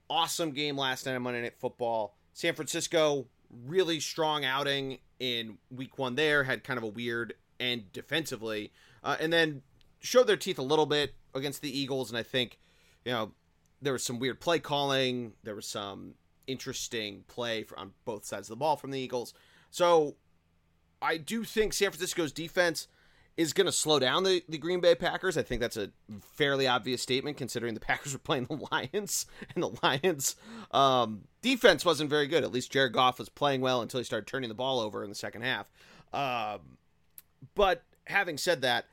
awesome 0.09 0.51
game 0.51 0.77
last 0.77 1.05
night 1.05 1.15
on 1.15 1.21
Monday 1.21 1.41
Night 1.41 1.59
Football. 1.59 2.15
San 2.33 2.53
Francisco, 2.53 3.27
really 3.65 3.99
strong 3.99 4.45
outing 4.45 4.99
in 5.19 5.57
week 5.69 5.97
one 5.97 6.15
there, 6.15 6.43
had 6.43 6.63
kind 6.63 6.77
of 6.77 6.83
a 6.83 6.87
weird 6.87 7.33
end 7.59 7.91
defensively, 7.91 8.71
uh, 9.03 9.17
and 9.19 9.31
then 9.31 9.61
showed 9.99 10.27
their 10.27 10.37
teeth 10.37 10.59
a 10.59 10.63
little 10.63 10.85
bit 10.85 11.13
against 11.33 11.61
the 11.61 11.77
Eagles, 11.77 12.09
and 12.09 12.17
I 12.17 12.23
think, 12.23 12.59
you 13.05 13.11
know, 13.11 13.31
there 13.81 13.93
was 13.93 14.03
some 14.03 14.19
weird 14.19 14.39
play 14.39 14.59
calling. 14.59 15.33
There 15.43 15.55
was 15.55 15.65
some 15.65 16.15
interesting 16.47 17.23
play 17.27 17.65
on 17.77 17.91
both 18.05 18.25
sides 18.25 18.49
of 18.49 18.53
the 18.53 18.59
ball 18.59 18.75
from 18.75 18.91
the 18.91 18.99
Eagles. 18.99 19.33
So 19.71 20.15
I 21.01 21.17
do 21.17 21.43
think 21.43 21.73
San 21.73 21.91
Francisco's 21.91 22.31
defense 22.31 22.87
is 23.37 23.53
going 23.53 23.65
to 23.65 23.71
slow 23.71 23.99
down 23.99 24.23
the, 24.23 24.43
the 24.49 24.57
Green 24.57 24.81
Bay 24.81 24.95
Packers. 24.95 25.37
I 25.37 25.43
think 25.43 25.61
that's 25.61 25.77
a 25.77 25.91
fairly 26.33 26.67
obvious 26.67 27.01
statement 27.01 27.37
considering 27.37 27.73
the 27.73 27.79
Packers 27.79 28.13
were 28.13 28.19
playing 28.19 28.45
the 28.45 28.67
Lions 28.71 29.27
and 29.55 29.63
the 29.63 29.71
Lions 29.81 30.35
um, 30.71 31.21
defense 31.41 31.85
wasn't 31.85 32.09
very 32.09 32.27
good. 32.27 32.43
At 32.43 32.51
least 32.51 32.71
Jared 32.71 32.93
Goff 32.93 33.19
was 33.19 33.29
playing 33.29 33.61
well 33.61 33.81
until 33.81 33.99
he 33.99 34.03
started 34.03 34.27
turning 34.27 34.49
the 34.49 34.55
ball 34.55 34.79
over 34.79 35.03
in 35.03 35.09
the 35.09 35.15
second 35.15 35.43
half. 35.43 35.71
Um, 36.11 36.77
but 37.55 37.83
having 38.09 38.37
said 38.37 38.61
that, 38.61 38.85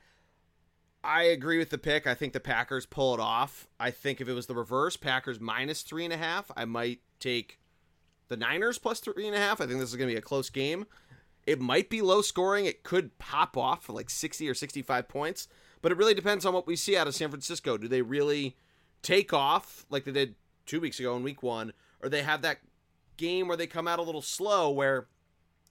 I 1.03 1.23
agree 1.23 1.57
with 1.57 1.69
the 1.69 1.77
pick. 1.77 2.07
I 2.07 2.13
think 2.13 2.33
the 2.33 2.39
Packers 2.39 2.85
pull 2.85 3.13
it 3.13 3.19
off. 3.19 3.67
I 3.79 3.91
think 3.91 4.19
if 4.19 4.27
it 4.27 4.33
was 4.33 4.47
the 4.47 4.55
reverse, 4.55 4.97
Packers 4.97 5.39
minus 5.39 5.81
three 5.81 6.03
and 6.03 6.13
a 6.13 6.17
half, 6.17 6.51
I 6.57 6.65
might 6.65 6.99
take 7.19 7.59
the 8.27 8.37
Niners 8.37 8.77
plus 8.77 8.99
three 8.99 9.27
and 9.27 9.35
a 9.35 9.39
half. 9.39 9.61
I 9.61 9.67
think 9.67 9.79
this 9.79 9.89
is 9.89 9.95
going 9.95 10.09
to 10.09 10.13
be 10.13 10.19
a 10.19 10.21
close 10.21 10.49
game. 10.49 10.85
It 11.45 11.61
might 11.61 11.89
be 11.89 12.01
low 12.01 12.21
scoring. 12.21 12.65
It 12.65 12.83
could 12.83 13.17
pop 13.19 13.55
off 13.55 13.83
for 13.83 13.93
like 13.93 14.09
60 14.09 14.49
or 14.49 14.53
65 14.53 15.07
points, 15.07 15.47
but 15.81 15.91
it 15.91 15.97
really 15.97 16.13
depends 16.13 16.45
on 16.45 16.53
what 16.53 16.67
we 16.67 16.75
see 16.75 16.97
out 16.97 17.07
of 17.07 17.15
San 17.15 17.29
Francisco. 17.29 17.77
Do 17.77 17.87
they 17.87 18.01
really 18.01 18.57
take 19.01 19.31
off 19.31 19.85
like 19.89 20.03
they 20.03 20.11
did 20.11 20.35
two 20.65 20.81
weeks 20.81 20.99
ago 20.99 21.15
in 21.15 21.23
week 21.23 21.41
one, 21.41 21.71
or 22.01 22.09
they 22.09 22.23
have 22.23 22.41
that 22.41 22.59
game 23.15 23.47
where 23.47 23.55
they 23.55 23.67
come 23.67 23.87
out 23.87 23.99
a 23.99 24.03
little 24.03 24.21
slow 24.21 24.69
where 24.69 25.07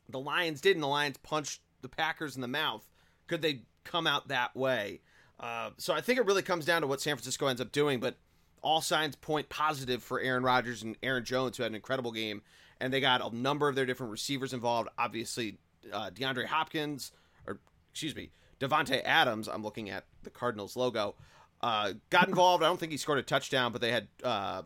the 0.08 0.18
Lions 0.18 0.62
did 0.62 0.76
and 0.76 0.82
the 0.82 0.88
Lions 0.88 1.18
punched 1.18 1.60
the 1.82 1.88
Packers 1.88 2.36
in 2.36 2.40
the 2.40 2.48
mouth? 2.48 2.88
Could 3.26 3.42
they 3.42 3.62
come 3.84 4.06
out 4.06 4.28
that 4.28 4.54
way? 4.56 5.00
Uh, 5.38 5.70
so 5.76 5.92
I 5.94 6.00
think 6.00 6.18
it 6.18 6.26
really 6.26 6.42
comes 6.42 6.64
down 6.64 6.82
to 6.82 6.86
what 6.86 7.00
San 7.00 7.16
Francisco 7.16 7.46
ends 7.46 7.60
up 7.60 7.72
doing, 7.72 8.00
but 8.00 8.16
all 8.62 8.80
signs 8.80 9.16
point 9.16 9.48
positive 9.48 10.02
for 10.02 10.20
Aaron 10.20 10.42
Rodgers 10.42 10.82
and 10.82 10.96
Aaron 11.02 11.24
Jones, 11.24 11.56
who 11.56 11.62
had 11.62 11.72
an 11.72 11.76
incredible 11.76 12.12
game, 12.12 12.42
and 12.80 12.92
they 12.92 13.00
got 13.00 13.20
a 13.20 13.34
number 13.36 13.68
of 13.68 13.74
their 13.74 13.86
different 13.86 14.12
receivers 14.12 14.52
involved. 14.52 14.88
Obviously, 14.98 15.58
uh, 15.92 16.10
DeAndre 16.10 16.46
Hopkins, 16.46 17.12
or 17.46 17.60
excuse 17.92 18.16
me, 18.16 18.30
Davante 18.60 19.02
Adams. 19.04 19.48
I'm 19.48 19.62
looking 19.62 19.90
at 19.90 20.04
the 20.22 20.30
Cardinals 20.30 20.76
logo. 20.76 21.14
Uh, 21.60 21.92
got 22.10 22.28
involved. 22.28 22.62
I 22.62 22.66
don't 22.66 22.78
think 22.78 22.92
he 22.92 22.98
scored 22.98 23.18
a 23.18 23.22
touchdown, 23.22 23.72
but 23.72 23.80
they 23.80 23.90
had 23.90 24.08
uh, 24.24 24.62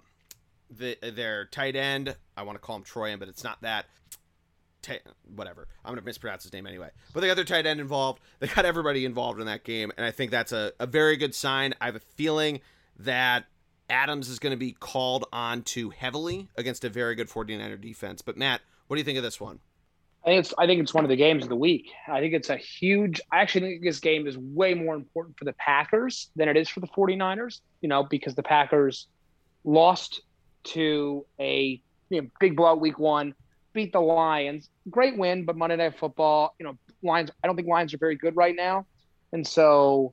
the, 0.71 0.97
their 1.15 1.47
tight 1.47 1.77
end. 1.77 2.17
I 2.37 2.43
want 2.43 2.57
to 2.57 2.61
call 2.61 2.77
him 2.77 2.85
Troyan, 2.85 3.19
but 3.19 3.29
it's 3.29 3.45
not 3.45 3.61
that. 3.63 3.87
Ta- 4.83 4.95
whatever. 5.35 5.69
I'm 5.85 5.93
gonna 5.93 6.03
mispronounce 6.03 6.43
his 6.45 6.53
name 6.53 6.67
anyway. 6.67 6.91
But 7.13 7.21
they 7.21 7.27
got 7.27 7.37
their 7.37 7.45
tight 7.45 7.67
end 7.67 7.81
involved. 7.81 8.21
They 8.39 8.47
got 8.47 8.65
everybody 8.65 9.05
involved 9.05 9.41
in 9.41 9.47
that 9.47 9.65
game, 9.65 9.93
and 9.97 10.07
I 10.07 10.11
think 10.11 10.31
that's 10.31 10.53
a, 10.53 10.73
a 10.81 10.87
very 10.87 11.17
good 11.17 11.35
sign. 11.35 11.75
I 11.81 11.87
have 11.87 11.97
a 11.97 12.01
feeling 12.01 12.61
that 12.99 13.45
Adams 13.91 14.29
is 14.29 14.39
going 14.39 14.53
to 14.53 14.57
be 14.57 14.73
called 14.73 15.27
on 15.33 15.63
too 15.63 15.91
heavily 15.91 16.49
against 16.57 16.85
a 16.85 16.89
very 16.89 17.15
good 17.15 17.29
49er 17.29 17.81
defense. 17.81 18.23
But 18.23 18.37
Matt, 18.37 18.61
what 18.87 18.97
do 18.97 19.01
you 19.01 19.05
think 19.05 19.19
of 19.19 19.25
this 19.25 19.41
one? 19.41 19.59
I 20.25 20.29
think 20.29 20.41
it's 20.41 20.55
I 20.59 20.67
think 20.67 20.83
it's 20.83 20.93
one 20.93 21.05
of 21.05 21.09
the 21.09 21.17
games 21.17 21.45
of 21.45 21.49
the 21.49 21.57
week. 21.57 21.91
I 22.07 22.21
think 22.21 22.35
it's 22.35 22.51
a 22.51 22.57
huge 22.57 23.21
I 23.33 23.41
actually 23.41 23.63
think 23.63 23.83
this 23.83 24.01
game 24.01 24.27
is 24.27 24.37
way 24.37 24.75
more 24.75 24.95
important 24.95 25.39
for 25.39 25.47
the 25.47 25.55
Packers 25.55 26.31
than 26.37 26.49
it 26.49 26.57
is 26.57 26.69
for 26.69 26.81
the 26.81 26.89
49ers, 26.89 27.61
you 27.81 27.89
know, 27.89 28.03
because 28.05 28.35
the 28.35 28.43
Packers 28.43 29.07
lost 29.65 30.21
to 30.65 31.25
a 31.39 31.81
you 32.11 32.23
know, 32.23 32.29
big 32.39 32.55
blowout 32.55 32.81
week 32.81 32.99
1, 32.99 33.35
beat 33.81 33.93
the 33.93 34.01
Lions. 34.01 34.69
Great 34.91 35.17
win, 35.17 35.45
but 35.45 35.57
Monday 35.57 35.77
Night 35.77 35.99
Football, 35.99 36.55
you 36.59 36.65
know, 36.65 36.77
Lions 37.03 37.31
I 37.43 37.47
don't 37.47 37.57
think 37.57 37.69
Lions 37.69 37.95
are 37.95 37.99
very 37.99 38.17
good 38.17 38.37
right 38.37 38.55
now. 38.55 38.87
And 39.33 39.47
so 39.47 40.13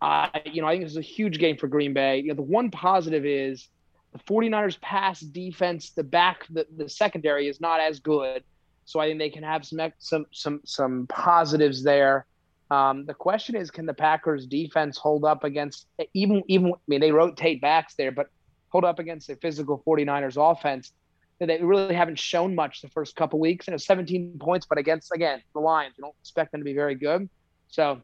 uh, 0.00 0.28
you 0.44 0.60
know, 0.60 0.68
I 0.68 0.72
think 0.72 0.84
this 0.84 0.92
is 0.92 0.98
a 0.98 1.02
huge 1.02 1.38
game 1.38 1.56
for 1.56 1.68
Green 1.68 1.92
Bay. 1.92 2.20
You 2.20 2.28
know, 2.28 2.34
the 2.34 2.42
one 2.42 2.70
positive 2.70 3.24
is 3.24 3.68
the 4.12 4.18
49ers 4.20 4.80
pass 4.80 5.20
defense, 5.20 5.90
the 5.90 6.04
back 6.04 6.46
the, 6.50 6.66
the 6.76 6.88
secondary 6.88 7.48
is 7.48 7.60
not 7.60 7.80
as 7.80 8.00
good. 8.00 8.42
So 8.84 9.00
I 9.00 9.08
think 9.08 9.18
they 9.18 9.30
can 9.30 9.42
have 9.42 9.64
some 9.64 9.92
some 9.98 10.26
some 10.32 10.60
some 10.64 11.06
positives 11.08 11.82
there. 11.82 12.26
Um, 12.70 13.04
the 13.06 13.14
question 13.14 13.56
is, 13.56 13.70
can 13.70 13.86
the 13.86 13.94
Packers 13.94 14.46
defense 14.46 14.96
hold 14.96 15.24
up 15.24 15.44
against 15.44 15.86
even 16.14 16.42
even? 16.48 16.72
I 16.72 16.78
mean, 16.88 17.00
they 17.00 17.12
rotate 17.12 17.60
backs 17.60 17.94
there, 17.94 18.12
but 18.12 18.28
hold 18.68 18.84
up 18.84 18.98
against 18.98 19.28
a 19.28 19.36
physical 19.36 19.82
49ers 19.86 20.36
offense 20.38 20.92
they 21.38 21.62
really 21.62 21.94
haven't 21.94 22.18
shown 22.18 22.54
much 22.54 22.80
the 22.80 22.88
first 22.88 23.14
couple 23.16 23.38
weeks. 23.38 23.68
And 23.68 23.74
it's 23.74 23.84
17 23.86 24.38
points, 24.38 24.66
but 24.66 24.78
against 24.78 25.12
again 25.12 25.42
the 25.54 25.60
Lions, 25.60 25.94
you 25.98 26.02
don't 26.02 26.14
expect 26.20 26.52
them 26.52 26.60
to 26.60 26.64
be 26.64 26.74
very 26.74 26.94
good. 26.94 27.28
So 27.68 28.00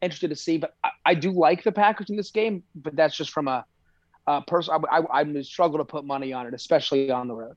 interested 0.00 0.28
to 0.28 0.36
see, 0.36 0.58
but 0.58 0.74
I, 0.84 0.90
I 1.06 1.14
do 1.14 1.32
like 1.32 1.62
the 1.62 1.72
Packers 1.72 2.10
in 2.10 2.16
this 2.16 2.30
game, 2.30 2.62
but 2.74 2.96
that's 2.96 3.16
just 3.16 3.30
from 3.30 3.48
a, 3.48 3.64
a 4.26 4.42
person. 4.42 4.74
I, 4.90 4.98
I, 4.98 5.20
I 5.20 5.42
struggle 5.42 5.78
to 5.78 5.84
put 5.84 6.04
money 6.04 6.32
on 6.32 6.46
it, 6.46 6.54
especially 6.54 7.10
on 7.10 7.28
the 7.28 7.34
road. 7.34 7.56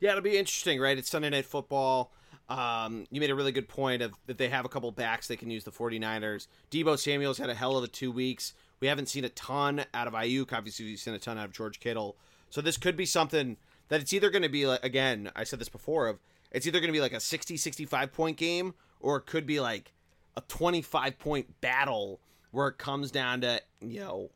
Yeah, 0.00 0.10
it'll 0.10 0.22
be 0.22 0.36
interesting, 0.36 0.80
right? 0.80 0.98
It's 0.98 1.10
Sunday 1.10 1.30
Night 1.30 1.46
Football. 1.46 2.12
Um, 2.48 3.06
you 3.10 3.20
made 3.20 3.30
a 3.30 3.34
really 3.34 3.52
good 3.52 3.68
point 3.68 4.02
of 4.02 4.12
that 4.26 4.36
they 4.36 4.48
have 4.48 4.64
a 4.64 4.68
couple 4.68 4.90
backs 4.90 5.26
they 5.26 5.36
can 5.36 5.48
use 5.48 5.64
the 5.64 5.70
49ers. 5.70 6.48
Deebo 6.70 6.98
Samuel's 6.98 7.38
had 7.38 7.48
a 7.48 7.54
hell 7.54 7.76
of 7.76 7.84
a 7.84 7.88
two 7.88 8.10
weeks. 8.10 8.52
We 8.80 8.88
haven't 8.88 9.08
seen 9.08 9.24
a 9.24 9.28
ton 9.30 9.84
out 9.94 10.08
of 10.08 10.12
Aiyuk. 10.12 10.52
Obviously, 10.52 10.86
we've 10.86 10.98
seen 10.98 11.14
a 11.14 11.18
ton 11.18 11.38
out 11.38 11.46
of 11.46 11.52
George 11.52 11.78
Kittle. 11.78 12.16
So 12.50 12.60
this 12.60 12.76
could 12.76 12.96
be 12.96 13.06
something 13.06 13.56
that 13.92 14.00
it's 14.00 14.14
either 14.14 14.30
going 14.30 14.42
to 14.42 14.48
be 14.48 14.66
like, 14.66 14.82
again, 14.82 15.30
I 15.36 15.44
said 15.44 15.58
this 15.58 15.68
before, 15.68 16.08
of 16.08 16.18
it's 16.50 16.66
either 16.66 16.80
going 16.80 16.88
to 16.88 16.94
be 16.94 17.02
like 17.02 17.12
a 17.12 17.20
60, 17.20 17.58
65 17.58 18.10
point 18.10 18.38
game, 18.38 18.72
or 19.00 19.18
it 19.18 19.26
could 19.26 19.44
be 19.44 19.60
like 19.60 19.92
a 20.34 20.40
25 20.40 21.18
point 21.18 21.60
battle 21.60 22.18
where 22.52 22.68
it 22.68 22.78
comes 22.78 23.10
down 23.10 23.42
to, 23.42 23.60
you 23.82 24.00
know, 24.00 24.30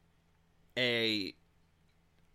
a 0.77 1.35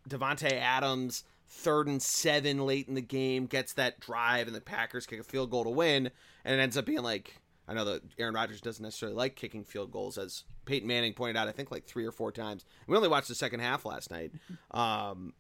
Davante 0.09 0.51
Adams 0.51 1.23
third 1.47 1.85
and 1.85 2.01
seven 2.01 2.65
late 2.65 2.87
in 2.87 2.95
the 2.95 3.01
game 3.01 3.45
gets 3.45 3.73
that 3.73 3.99
drive 3.99 4.47
and 4.47 4.55
the 4.55 4.61
Packers 4.61 5.05
kick 5.05 5.19
a 5.19 5.23
field 5.23 5.51
goal 5.51 5.63
to 5.63 5.69
win 5.69 6.09
and 6.43 6.59
it 6.59 6.63
ends 6.63 6.75
up 6.75 6.85
being 6.85 7.03
like 7.03 7.39
I 7.67 7.73
know 7.73 7.85
that 7.85 8.01
Aaron 8.17 8.33
Rodgers 8.33 8.61
doesn't 8.61 8.81
necessarily 8.81 9.15
like 9.15 9.35
kicking 9.35 9.63
field 9.63 9.91
goals 9.91 10.17
as 10.17 10.43
Peyton 10.65 10.87
Manning 10.87 11.13
pointed 11.13 11.37
out, 11.37 11.47
I 11.47 11.51
think 11.51 11.71
like 11.71 11.85
three 11.85 12.05
or 12.05 12.11
four 12.11 12.31
times. 12.31 12.65
We 12.87 12.95
only 12.95 13.09
watched 13.09 13.27
the 13.27 13.35
second 13.35 13.59
half 13.59 13.85
last 13.85 14.09
night. 14.09 14.31
Um, 14.71 15.33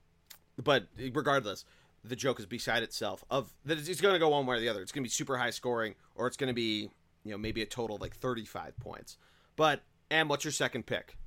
but 0.63 0.87
regardless, 1.13 1.65
the 2.03 2.15
joke 2.15 2.39
is 2.39 2.45
beside 2.45 2.83
itself 2.83 3.23
of 3.29 3.53
that 3.65 3.77
it's 3.77 4.01
going 4.01 4.13
to 4.13 4.19
go 4.19 4.29
one 4.29 4.45
way 4.45 4.57
or 4.57 4.59
the 4.59 4.69
other. 4.69 4.81
It's 4.81 4.91
going 4.91 5.03
to 5.03 5.07
be 5.07 5.11
super 5.11 5.37
high 5.37 5.51
scoring, 5.51 5.95
or 6.15 6.27
it's 6.27 6.37
going 6.37 6.49
to 6.49 6.53
be 6.53 6.89
you 7.23 7.31
know 7.31 7.37
maybe 7.37 7.61
a 7.61 7.65
total 7.65 7.97
of 7.97 8.01
like 8.01 8.15
35 8.15 8.77
points. 8.79 9.17
But 9.55 9.81
and 10.09 10.29
what's 10.29 10.43
your 10.43 10.51
second 10.51 10.85
pick? 10.85 11.17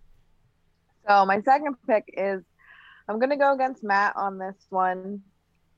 So 1.09 1.26
my 1.26 1.41
second 1.43 1.76
pick 1.87 2.05
is 2.16 2.43
I'm 3.09 3.18
going 3.18 3.30
to 3.30 3.37
go 3.37 3.53
against 3.55 3.85
Matt 3.85 4.16
on 4.16 4.39
this 4.39 4.57
one. 4.70 5.22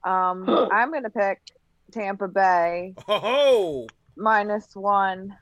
Um, 0.05 0.49
I'm 0.73 0.91
going 0.91 1.03
to 1.03 1.11
pick 1.11 1.41
Tampa 1.91 2.29
Bay. 2.29 2.95
Oh, 3.09 3.87
minus 4.17 4.75
one 4.75 5.37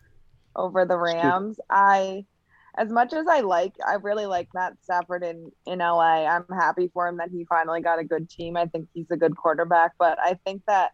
over 0.56 0.84
the 0.84 0.96
Rams. 0.96 1.58
I, 1.70 2.24
as 2.76 2.90
much 2.90 3.12
as 3.12 3.26
I 3.28 3.40
like, 3.40 3.74
I 3.86 3.94
really 3.94 4.26
like 4.26 4.48
Matt 4.54 4.74
Stafford 4.82 5.22
in 5.22 5.50
in 5.66 5.78
LA. 5.78 6.26
I'm 6.26 6.46
happy 6.52 6.90
for 6.92 7.06
him 7.06 7.18
that 7.18 7.30
he 7.30 7.44
finally 7.44 7.80
got 7.80 7.98
a 7.98 8.04
good 8.04 8.28
team. 8.28 8.56
I 8.56 8.66
think 8.66 8.88
he's 8.94 9.10
a 9.10 9.16
good 9.16 9.36
quarterback, 9.36 9.92
but 9.98 10.18
I 10.20 10.38
think 10.44 10.62
that 10.66 10.92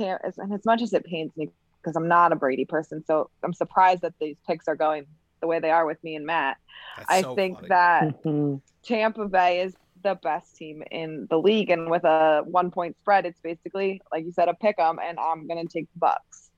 as, 0.00 0.38
as 0.38 0.64
much 0.64 0.82
as 0.82 0.92
it 0.92 1.04
pains 1.04 1.32
me 1.36 1.50
because 1.80 1.96
I'm 1.96 2.08
not 2.08 2.32
a 2.32 2.36
Brady 2.36 2.64
person, 2.64 3.02
so 3.06 3.30
I'm 3.42 3.52
surprised 3.52 4.02
that 4.02 4.14
these 4.20 4.36
picks 4.46 4.68
are 4.68 4.76
going 4.76 5.06
the 5.40 5.46
way 5.46 5.58
they 5.58 5.70
are 5.70 5.84
with 5.86 6.02
me 6.04 6.14
and 6.16 6.24
Matt. 6.24 6.56
That's 6.96 7.10
I 7.10 7.22
so 7.22 7.34
think 7.34 7.56
funny. 7.56 7.68
that 7.68 8.60
Tampa 8.84 9.26
Bay 9.26 9.62
is 9.62 9.74
the 10.04 10.18
best 10.22 10.56
team 10.56 10.82
in 10.90 11.26
the 11.30 11.38
league, 11.38 11.70
and 11.70 11.90
with 11.90 12.04
a 12.04 12.42
one 12.44 12.70
point 12.70 12.96
spread, 13.00 13.26
it's 13.26 13.40
basically 13.40 14.02
like 14.12 14.24
you 14.24 14.32
said 14.32 14.48
a 14.48 14.54
pick 14.54 14.78
'em, 14.78 14.98
and 15.02 15.18
I'm 15.18 15.46
gonna 15.46 15.64
take 15.64 15.92
the 15.94 15.98
Bucks. 15.98 16.50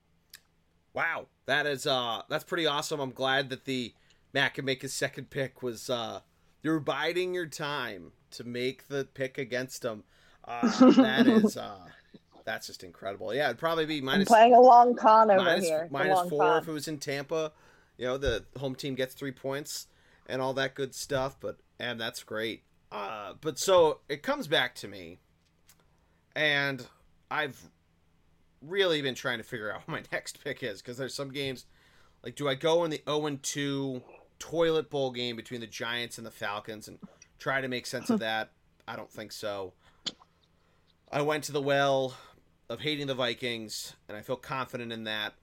Wow, 0.95 1.27
that 1.47 1.67
is 1.67 1.87
uh 1.87 2.23
that's 2.29 2.45
pretty 2.45 2.67
awesome. 2.67 3.01
I'm 3.01 3.13
glad 3.13 3.51
that 3.51 3.65
the 3.65 3.95
Matt 4.35 4.55
can 4.55 4.65
make 4.65 4.83
his 4.83 4.93
second 4.93 5.31
pick 5.31 5.63
was 5.63 5.89
uh 5.89 6.21
you're 6.63 6.81
biding 6.81 7.33
your 7.33 7.47
time 7.47 8.13
to 8.33 8.45
make 8.45 8.89
the 8.89 9.05
pick 9.05 9.39
against 9.39 9.85
him. 9.85 10.03
Uh, 10.45 10.91
that 10.97 11.27
is 11.27 11.57
uh 11.57 11.87
that's 12.45 12.67
just 12.67 12.83
incredible. 12.85 13.33
Yeah, 13.33 13.47
it'd 13.47 13.59
probably 13.59 13.87
be 13.87 14.01
minus 14.03 14.29
playing 14.29 14.55
a 14.55 14.61
long 14.61 14.97
con 14.97 15.31
over 15.31 15.43
minus, 15.43 15.65
here. 15.65 15.89
Minus 15.91 16.29
four 16.29 16.43
con. 16.43 16.63
if 16.63 16.69
it 16.69 16.73
was 16.73 16.89
in 16.89 16.99
Tampa. 16.99 17.53
You 17.97 18.07
know, 18.07 18.19
the 18.19 18.45
home 18.59 18.75
team 18.75 18.97
gets 18.97 19.15
three 19.15 19.31
points 19.31 19.87
and 20.27 20.43
all 20.43 20.53
that 20.55 20.75
good 20.75 20.97
stuff, 20.97 21.37
but 21.41 21.59
and 21.79 22.01
that's 22.01 22.25
great. 22.25 22.65
Uh 22.91 23.35
but 23.41 23.59
so 23.59 24.01
it 24.09 24.23
comes 24.23 24.49
back 24.49 24.75
to 24.77 24.89
me 24.89 25.21
and 26.35 26.85
I've 27.31 27.71
really 28.61 29.01
been 29.01 29.15
trying 29.15 29.39
to 29.39 29.45
figure 29.45 29.73
out 29.73 29.83
what 29.87 29.89
my 29.89 30.03
next 30.11 30.43
pick 30.43 30.65
is 30.65 30.83
because 30.83 30.97
there's 30.97 31.15
some 31.15 31.31
games 31.31 31.67
like 32.25 32.35
do 32.35 32.49
I 32.49 32.55
go 32.55 32.85
in 32.85 32.91
the 32.91 33.03
0 33.07 33.27
and 33.27 33.43
2 33.43 34.03
toilet 34.39 34.91
bowl 34.91 35.11
game 35.11 35.37
between 35.37 35.61
the 35.61 35.67
Giants 35.67 36.19
and 36.19 36.27
the 36.27 36.31
Falcons 36.31 36.89
and 36.89 36.99
try 37.39 37.61
to 37.61 37.69
make 37.69 37.87
sense 37.87 38.11
of 38.11 38.21
that? 38.21 38.51
I 38.87 38.97
don't 38.97 39.11
think 39.11 39.33
so. 39.33 39.73
I 41.11 41.23
went 41.23 41.45
to 41.45 41.53
the 41.53 41.63
well 41.63 42.15
of 42.69 42.81
hating 42.81 43.07
the 43.07 43.15
Vikings 43.15 43.95
and 44.09 44.17
I 44.17 44.23
feel 44.23 44.37
confident 44.37 44.93
in 44.93 45.05
that. 45.05 45.35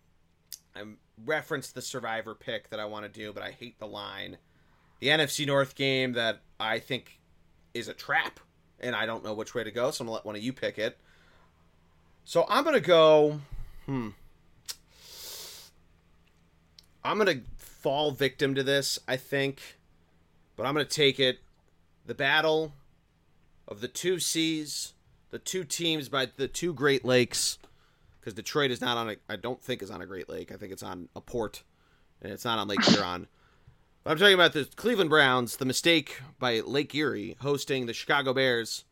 I 0.76 0.84
referenced 1.26 1.76
the 1.76 1.82
survivor 1.82 2.36
pick 2.36 2.70
that 2.70 2.80
I 2.80 2.86
want 2.86 3.06
to 3.06 3.10
do, 3.12 3.34
but 3.34 3.44
I 3.44 3.52
hate 3.52 3.80
the 3.80 3.88
line. 3.88 4.38
The 5.00 5.08
NFC 5.08 5.46
North 5.46 5.76
game 5.76 6.14
that 6.14 6.42
I 6.60 6.80
think 6.80 7.20
is 7.74 7.88
a 7.88 7.94
trap, 7.94 8.39
and 8.80 8.96
I 8.96 9.06
don't 9.06 9.24
know 9.24 9.34
which 9.34 9.56
way 9.56 9.64
to 9.64 9.72
go, 9.72 9.92
so 9.92 10.04
I'm 10.04 10.08
gonna 10.08 10.16
let 10.16 10.26
one 10.26 10.36
of 10.36 10.44
you 10.44 10.54
pick 10.54 10.78
it. 10.78 10.98
So 12.24 12.46
I'm 12.48 12.64
gonna 12.64 12.80
go. 12.80 13.39
Hmm. 13.86 14.10
I'm 17.04 17.18
gonna 17.18 17.42
fall 17.82 18.12
victim 18.12 18.56
to 18.56 18.64
this, 18.64 19.00
I 19.08 19.18
think, 19.18 19.78
but 20.56 20.66
I'm 20.66 20.74
gonna 20.74 20.86
take 20.86 21.20
it. 21.20 21.40
The 22.06 22.14
battle 22.14 22.74
of 23.68 23.82
the 23.82 23.88
two 23.88 24.20
seas, 24.20 24.94
the 25.30 25.40
two 25.40 25.64
teams 25.64 26.10
by 26.10 26.28
the 26.36 26.48
two 26.48 26.74
Great 26.74 27.04
Lakes, 27.06 27.58
because 28.20 28.34
Detroit 28.34 28.72
is 28.72 28.82
not 28.82 28.98
on 28.98 29.10
a. 29.10 29.16
I 29.28 29.36
don't 29.36 29.62
think 29.62 29.82
is 29.82 29.92
on 29.92 30.02
a 30.02 30.06
Great 30.06 30.30
Lake. 30.30 30.52
I 30.52 30.58
think 30.58 30.72
it's 30.72 30.84
on 30.84 31.10
a 31.16 31.22
port, 31.22 31.64
and 32.22 32.32
it's 32.32 32.46
not 32.46 32.60
on 32.60 32.68
Lake 32.68 32.84
Huron. 32.84 33.28
I'm 34.06 34.18
talking 34.18 34.34
about 34.34 34.54
the 34.54 34.66
Cleveland 34.76 35.10
Browns. 35.10 35.58
The 35.58 35.66
mistake 35.66 36.22
by 36.40 36.60
Lake 36.62 36.94
Erie 36.96 37.38
hosting 37.42 37.86
the 37.86 37.94
Chicago 37.94 38.34
Bears 38.34 38.84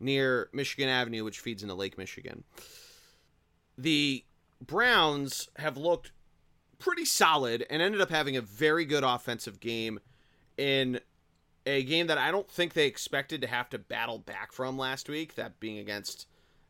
near 0.00 0.48
Michigan 0.52 0.88
Avenue, 0.88 1.24
which 1.24 1.40
feeds 1.40 1.62
into 1.62 1.74
Lake 1.74 1.98
Michigan. 1.98 2.44
The 3.78 4.24
Browns 4.60 5.48
have 5.56 5.76
looked 5.76 6.12
pretty 6.78 7.04
solid 7.04 7.66
and 7.70 7.82
ended 7.82 8.00
up 8.00 8.10
having 8.10 8.36
a 8.36 8.40
very 8.40 8.84
good 8.84 9.04
offensive 9.04 9.60
game 9.60 10.00
in 10.56 11.00
a 11.66 11.82
game 11.82 12.06
that 12.06 12.18
I 12.18 12.30
don't 12.30 12.48
think 12.48 12.74
they 12.74 12.86
expected 12.86 13.40
to 13.40 13.46
have 13.46 13.68
to 13.70 13.78
battle 13.78 14.18
back 14.18 14.52
from 14.52 14.78
last 14.78 15.08
week, 15.08 15.34
that 15.34 15.58
being 15.58 15.78
against 15.78 16.26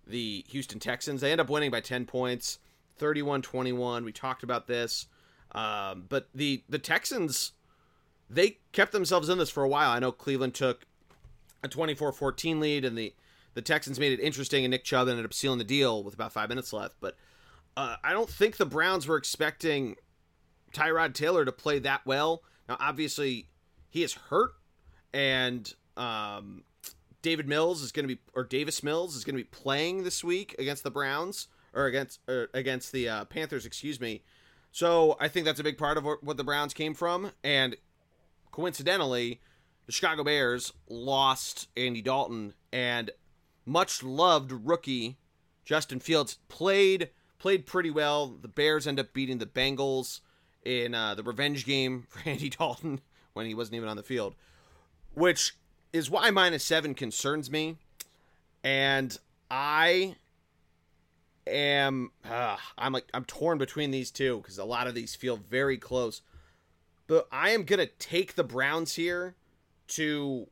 the 0.07 0.45
Houston 0.49 0.79
Texans. 0.79 1.21
They 1.21 1.33
end 1.33 1.41
up 1.41 1.51
winning 1.51 1.71
by 1.71 1.81
10 1.81 2.07
points, 2.07 2.59
31-21. 2.99 4.05
We 4.05 4.13
talked 4.13 4.43
about 4.43 4.67
this. 4.67 5.07
Um, 5.53 6.05
but 6.09 6.29
the 6.35 6.65
the 6.69 6.79
Texans 6.79 7.53
they 8.29 8.59
kept 8.73 8.93
themselves 8.93 9.29
in 9.29 9.39
this 9.39 9.51
for 9.51 9.63
a 9.63 9.69
while. 9.69 9.91
I 9.91 9.99
know 9.99 10.13
Cleveland 10.13 10.55
took 10.55 10.85
a 11.63 11.69
24-14 11.69 12.61
lead, 12.61 12.85
and 12.85 12.97
the 12.97 13.15
the 13.55 13.63
Texans 13.63 13.99
made 13.99 14.13
it 14.13 14.21
interesting, 14.21 14.65
and 14.65 14.71
Nick 14.71 14.85
Chubb 14.85 15.09
ended 15.09 15.25
up 15.25 15.33
sealing 15.33 15.59
the 15.59 15.65
deal 15.65 16.03
with 16.03 16.13
about 16.13 16.33
five 16.33 16.49
minutes 16.51 16.73
left. 16.73 16.97
But 17.01 17.17
uh, 17.77 17.97
I 18.03 18.13
don't 18.13 18.31
think 18.31 18.57
the 18.57 18.67
Browns 18.67 19.07
were 19.07 19.17
expecting 19.17 19.97
Tyrod 20.73 21.15
Taylor 21.15 21.45
to 21.45 21.53
play 21.53 21.79
that 21.81 22.07
well. 22.07 22.43
Now, 22.69 22.77
obviously, 22.81 23.49
he 23.91 24.03
is 24.03 24.15
hurt, 24.15 24.53
and 25.13 25.73
um, 25.97 26.65
David 27.23 27.49
Mills 27.49 27.83
is 27.83 27.93
going 27.93 28.09
to 28.09 28.15
be, 28.15 28.21
or 28.35 28.45
Davis 28.45 28.83
Mills 28.83 29.15
is 29.15 29.25
going 29.25 29.37
to 29.37 29.43
be 29.43 29.49
playing 29.49 30.05
this 30.05 30.25
week 30.25 30.55
against 30.59 30.83
the 30.83 30.91
Browns 30.91 31.49
or 31.75 31.87
against 31.87 32.21
or 32.29 32.49
against 32.55 32.93
the 32.93 33.09
uh, 33.09 33.25
Panthers, 33.27 33.67
excuse 33.67 34.01
me. 34.01 34.23
So 34.73 35.17
I 35.21 35.29
think 35.29 35.47
that's 35.47 35.61
a 35.61 35.65
big 35.65 35.79
part 35.79 35.97
of 35.97 36.05
what 36.05 36.37
the 36.37 36.45
Browns 36.45 36.75
came 36.75 36.95
from, 36.95 37.33
and 37.45 37.77
coincidentally, 38.53 39.41
the 39.87 39.93
Chicago 39.93 40.25
Bears 40.25 40.73
lost 40.89 41.69
Andy 41.77 42.03
Dalton, 42.03 42.55
and 42.73 43.11
much 43.65 44.03
loved 44.03 44.53
rookie 44.53 45.19
Justin 45.65 46.01
Fields 46.01 46.39
played 46.49 47.11
played 47.39 47.67
pretty 47.67 47.91
well. 47.91 48.29
The 48.29 48.49
Bears 48.49 48.87
end 48.87 49.01
up 49.01 49.13
beating 49.13 49.39
the 49.39 49.47
Bengals 49.47 50.21
in 50.65 50.95
uh, 50.95 51.15
the 51.15 51.23
revenge 51.23 51.65
game 51.65 52.07
for 52.09 52.29
Andy 52.29 52.49
Dalton 52.49 53.01
when 53.33 53.47
he 53.47 53.55
wasn't 53.55 53.77
even 53.77 53.89
on 53.89 53.97
the 53.97 54.03
field, 54.03 54.35
which 55.15 55.57
is 55.93 56.11
why 56.11 56.31
minus 56.31 56.65
seven 56.65 56.95
concerns 56.95 57.51
me. 57.51 57.77
And 58.65 59.17
I 59.51 60.17
am 61.47 62.11
uh, 62.29 62.57
I'm 62.77 62.93
like 62.93 63.07
I'm 63.15 63.25
torn 63.25 63.59
between 63.59 63.91
these 63.91 64.11
two 64.11 64.39
because 64.39 64.59
a 64.59 64.65
lot 64.65 64.87
of 64.87 64.95
these 64.95 65.15
feel 65.15 65.37
very 65.37 65.79
close. 65.79 66.23
But 67.07 67.29
I 67.31 67.51
am 67.51 67.65
gonna 67.65 67.87
take 67.87 68.35
the 68.35 68.43
Browns 68.43 68.95
here 68.95 69.37
to 69.89 70.49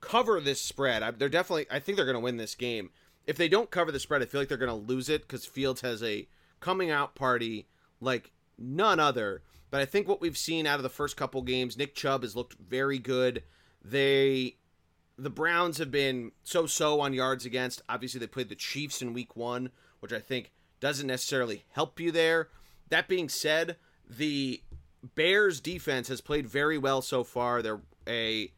cover 0.00 0.40
this 0.40 0.60
spread. 0.60 1.02
I, 1.02 1.12
they're 1.12 1.28
definitely. 1.28 1.66
I 1.70 1.78
think 1.78 1.96
they're 1.96 2.12
to 2.12 2.20
win 2.20 2.36
this 2.36 2.54
game. 2.54 2.90
If 3.26 3.36
they 3.36 3.48
don't 3.48 3.70
cover 3.70 3.92
the 3.92 4.00
spread, 4.00 4.22
I 4.22 4.26
feel 4.26 4.40
like 4.40 4.48
they're 4.48 4.58
going 4.58 4.68
to 4.68 4.92
lose 4.92 5.08
it 5.08 5.22
because 5.22 5.44
Fields 5.44 5.80
has 5.82 6.02
a 6.02 6.26
coming 6.60 6.90
out 6.90 7.14
party 7.14 7.66
like 8.00 8.32
none 8.58 9.00
other. 9.00 9.42
But 9.70 9.80
I 9.80 9.84
think 9.84 10.06
what 10.06 10.20
we've 10.20 10.36
seen 10.36 10.66
out 10.66 10.78
of 10.78 10.82
the 10.82 10.88
first 10.88 11.16
couple 11.16 11.42
games, 11.42 11.76
Nick 11.76 11.94
Chubb 11.94 12.22
has 12.22 12.36
looked 12.36 12.54
very 12.58 12.98
good. 12.98 13.42
They, 13.82 14.56
the 15.16 15.30
Browns 15.30 15.78
have 15.78 15.90
been 15.90 16.32
so 16.42 16.66
so 16.66 17.00
on 17.00 17.14
yards 17.14 17.46
against. 17.46 17.80
Obviously, 17.88 18.20
they 18.20 18.26
played 18.26 18.48
the 18.48 18.54
Chiefs 18.54 19.00
in 19.00 19.14
Week 19.14 19.34
One, 19.36 19.70
which 20.00 20.12
I 20.12 20.18
think 20.18 20.52
doesn't 20.80 21.06
necessarily 21.06 21.64
help 21.70 21.98
you 22.00 22.10
there. 22.10 22.48
That 22.90 23.08
being 23.08 23.28
said, 23.28 23.76
the 24.08 24.60
Bears 25.14 25.60
defense 25.60 26.08
has 26.08 26.20
played 26.20 26.46
very 26.46 26.76
well 26.76 27.00
so 27.00 27.24
far. 27.24 27.62
They're 27.62 27.80
a 28.06 28.52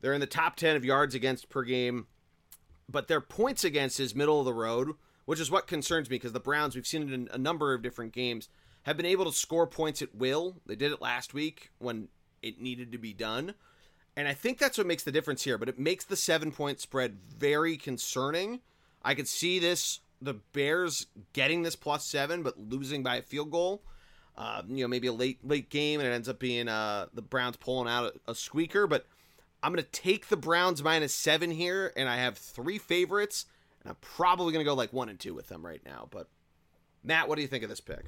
they're 0.00 0.14
in 0.14 0.20
the 0.20 0.26
top 0.26 0.56
10 0.56 0.76
of 0.76 0.84
yards 0.84 1.14
against 1.14 1.50
per 1.50 1.62
game, 1.62 2.06
but 2.90 3.08
their 3.08 3.20
points 3.20 3.64
against 3.64 4.00
is 4.00 4.14
middle 4.14 4.40
of 4.40 4.46
the 4.46 4.54
road, 4.54 4.94
which 5.24 5.40
is 5.40 5.50
what 5.50 5.66
concerns 5.66 6.10
me 6.10 6.16
because 6.16 6.32
the 6.32 6.40
Browns, 6.40 6.74
we've 6.74 6.86
seen 6.86 7.08
it 7.08 7.12
in 7.12 7.28
a 7.32 7.38
number 7.38 7.72
of 7.74 7.82
different 7.82 8.12
games, 8.12 8.48
have 8.84 8.96
been 8.96 9.06
able 9.06 9.24
to 9.26 9.32
score 9.32 9.66
points 9.66 10.02
at 10.02 10.14
will. 10.14 10.56
They 10.66 10.76
did 10.76 10.92
it 10.92 11.00
last 11.00 11.34
week 11.34 11.70
when 11.78 12.08
it 12.42 12.60
needed 12.60 12.92
to 12.92 12.98
be 12.98 13.12
done. 13.12 13.54
And 14.16 14.26
I 14.26 14.34
think 14.34 14.58
that's 14.58 14.76
what 14.76 14.86
makes 14.86 15.04
the 15.04 15.12
difference 15.12 15.44
here, 15.44 15.58
but 15.58 15.68
it 15.68 15.78
makes 15.78 16.04
the 16.04 16.16
seven 16.16 16.50
point 16.50 16.80
spread 16.80 17.18
very 17.38 17.76
concerning. 17.76 18.60
I 19.02 19.14
could 19.14 19.28
see 19.28 19.58
this, 19.58 20.00
the 20.20 20.34
Bears 20.34 21.06
getting 21.32 21.62
this 21.62 21.76
plus 21.76 22.04
seven, 22.04 22.42
but 22.42 22.58
losing 22.58 23.02
by 23.02 23.16
a 23.16 23.22
field 23.22 23.50
goal. 23.50 23.82
Uh, 24.36 24.62
you 24.68 24.82
know, 24.82 24.88
maybe 24.88 25.06
a 25.06 25.12
late 25.12 25.38
late 25.46 25.68
game, 25.68 26.00
and 26.00 26.08
it 26.08 26.12
ends 26.12 26.28
up 26.28 26.38
being 26.38 26.68
uh, 26.68 27.06
the 27.12 27.22
Browns 27.22 27.56
pulling 27.56 27.88
out 27.88 28.14
a, 28.26 28.30
a 28.30 28.34
squeaker. 28.34 28.86
But 28.86 29.06
I'm 29.62 29.72
going 29.72 29.84
to 29.84 29.90
take 29.90 30.28
the 30.28 30.36
Browns 30.36 30.82
minus 30.82 31.14
seven 31.14 31.50
here, 31.50 31.92
and 31.96 32.08
I 32.08 32.16
have 32.16 32.38
three 32.38 32.78
favorites, 32.78 33.46
and 33.82 33.90
I'm 33.90 33.96
probably 34.00 34.52
going 34.52 34.64
to 34.64 34.68
go 34.68 34.74
like 34.74 34.92
one 34.92 35.08
and 35.08 35.18
two 35.18 35.34
with 35.34 35.48
them 35.48 35.64
right 35.64 35.80
now. 35.84 36.08
But 36.10 36.28
Matt, 37.04 37.28
what 37.28 37.36
do 37.36 37.42
you 37.42 37.48
think 37.48 37.62
of 37.64 37.70
this 37.70 37.80
pick? 37.80 38.06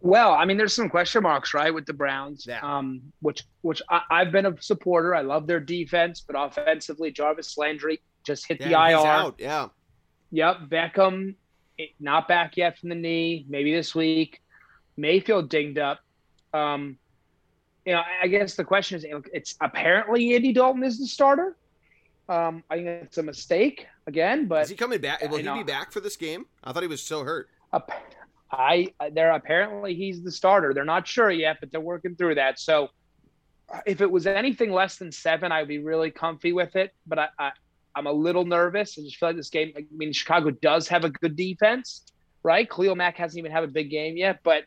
Well, 0.00 0.32
I 0.32 0.44
mean, 0.44 0.56
there's 0.56 0.74
some 0.74 0.88
question 0.90 1.22
marks, 1.22 1.54
right, 1.54 1.72
with 1.72 1.86
the 1.86 1.92
Browns. 1.94 2.46
Yeah. 2.46 2.60
Um, 2.62 3.00
which 3.20 3.44
which 3.62 3.80
I, 3.90 4.02
I've 4.10 4.30
been 4.32 4.46
a 4.46 4.60
supporter. 4.60 5.14
I 5.14 5.22
love 5.22 5.46
their 5.46 5.60
defense, 5.60 6.20
but 6.20 6.36
offensively, 6.38 7.10
Jarvis 7.10 7.56
Landry 7.56 8.00
just 8.24 8.46
hit 8.46 8.60
Yeah, 8.60 8.68
the 8.68 8.74
IR. 8.74 9.06
out. 9.06 9.34
Yeah. 9.38 9.68
Yep, 10.32 10.56
Beckham 10.68 11.34
eh, 11.78 11.86
not 12.00 12.28
back 12.28 12.56
yet 12.56 12.78
from 12.78 12.90
the 12.90 12.94
knee. 12.94 13.46
Maybe 13.48 13.72
this 13.74 13.94
week. 13.94 14.42
Mayfield 14.98 15.48
dinged 15.48 15.78
up. 15.78 16.00
Um, 16.52 16.98
you 17.86 17.92
know, 17.92 18.02
I- 18.22 18.26
guess 18.26 18.54
the 18.54 18.64
question 18.64 18.96
is, 18.98 19.06
it's 19.32 19.54
apparently 19.60 20.34
Andy 20.34 20.52
Dalton 20.52 20.82
is 20.82 20.98
the 20.98 21.06
starter. 21.06 21.56
Um, 22.28 22.64
I 22.68 22.76
think 22.76 22.86
it's 22.88 23.18
a 23.18 23.22
mistake 23.22 23.86
again, 24.08 24.46
but 24.46 24.64
Is 24.64 24.70
he 24.70 24.74
coming 24.74 25.00
back? 25.00 25.22
Will 25.30 25.36
he 25.38 25.44
know. 25.44 25.56
be 25.56 25.62
back 25.62 25.92
for 25.92 26.00
this 26.00 26.16
game? 26.16 26.46
I 26.64 26.72
thought 26.72 26.82
he 26.82 26.88
was 26.88 27.02
so 27.02 27.22
hurt. 27.22 27.48
I 28.50 28.92
they're 29.12 29.32
apparently 29.32 29.94
he's 29.94 30.22
the 30.22 30.30
starter. 30.32 30.72
They're 30.74 30.84
not 30.84 31.06
sure 31.06 31.30
yet, 31.30 31.58
but 31.60 31.70
they're 31.70 31.80
working 31.80 32.16
through 32.16 32.36
that. 32.36 32.58
So 32.58 32.88
uh, 33.72 33.80
if 33.86 34.00
it 34.00 34.10
was 34.10 34.26
anything 34.26 34.72
less 34.72 34.96
than 34.96 35.10
seven, 35.12 35.52
I'd 35.52 35.68
be 35.68 35.78
really 35.78 36.10
comfy 36.10 36.52
with 36.52 36.74
it. 36.76 36.92
But 37.06 37.18
I, 37.18 37.28
I 37.38 37.52
I'm 37.94 38.06
a 38.06 38.12
little 38.12 38.44
nervous. 38.44 38.98
I 38.98 39.02
just 39.02 39.16
feel 39.16 39.30
like 39.30 39.36
this 39.36 39.50
game. 39.50 39.72
I 39.76 39.84
mean, 39.90 40.12
Chicago 40.12 40.50
does 40.50 40.88
have 40.88 41.04
a 41.04 41.10
good 41.10 41.34
defense, 41.36 42.02
right? 42.42 42.68
Khalil 42.68 42.94
Mack 42.96 43.16
hasn't 43.16 43.38
even 43.38 43.50
had 43.52 43.64
a 43.64 43.68
big 43.68 43.90
game 43.90 44.16
yet, 44.16 44.40
but 44.42 44.64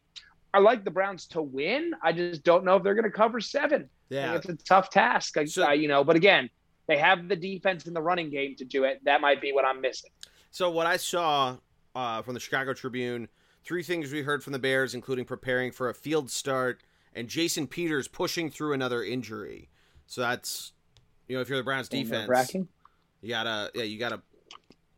I 0.54 0.60
like 0.60 0.84
the 0.84 0.92
Browns 0.92 1.26
to 1.28 1.42
win. 1.42 1.92
I 2.02 2.12
just 2.12 2.44
don't 2.44 2.64
know 2.66 2.76
if 2.76 2.84
they're 2.84 2.96
going 2.96 3.04
to 3.04 3.12
cover 3.12 3.40
seven. 3.40 3.90
Yeah. 4.10 4.36
it's 4.36 4.50
a 4.50 4.56
tough 4.56 4.90
task, 4.90 5.38
I- 5.38 5.46
So- 5.46 5.68
uh, 5.68 5.72
you 5.72 5.88
know. 5.88 6.04
But 6.04 6.16
again, 6.16 6.50
they 6.88 6.98
have 6.98 7.28
the 7.28 7.36
defense 7.36 7.86
and 7.86 7.96
the 7.96 8.02
running 8.02 8.30
game 8.32 8.56
to 8.56 8.66
do 8.66 8.84
it. 8.86 9.00
That 9.06 9.22
might 9.22 9.42
be 9.42 9.52
what 9.52 9.66
I'm 9.66 9.80
missing. 9.82 10.10
So 10.52 10.72
what 10.72 10.88
I 10.88 10.98
saw 10.98 11.58
uh, 11.96 12.24
from 12.24 12.34
the 12.34 12.40
Chicago 12.40 12.74
Tribune, 12.74 13.28
three 13.64 13.84
things 13.84 14.12
we 14.12 14.24
heard 14.24 14.44
from 14.44 14.54
the 14.54 14.60
Bears, 14.60 14.96
including 14.96 15.26
preparing 15.26 15.72
for 15.72 15.90
a 15.90 15.94
field 15.94 16.32
start 16.32 16.82
and 17.14 17.28
Jason 17.28 17.68
Peters 17.68 18.08
pushing 18.08 18.50
through 18.50 18.74
another 18.74 19.04
injury. 19.04 19.70
So 20.08 20.22
that's 20.22 20.74
you 21.28 21.36
know 21.36 21.42
if 21.42 21.50
you're 21.50 21.58
the 21.60 21.64
Browns 21.64 21.88
defense, 21.90 22.28
you 23.22 23.30
gotta 23.30 23.70
yeah 23.76 23.84
you 23.84 24.00
gotta 24.00 24.22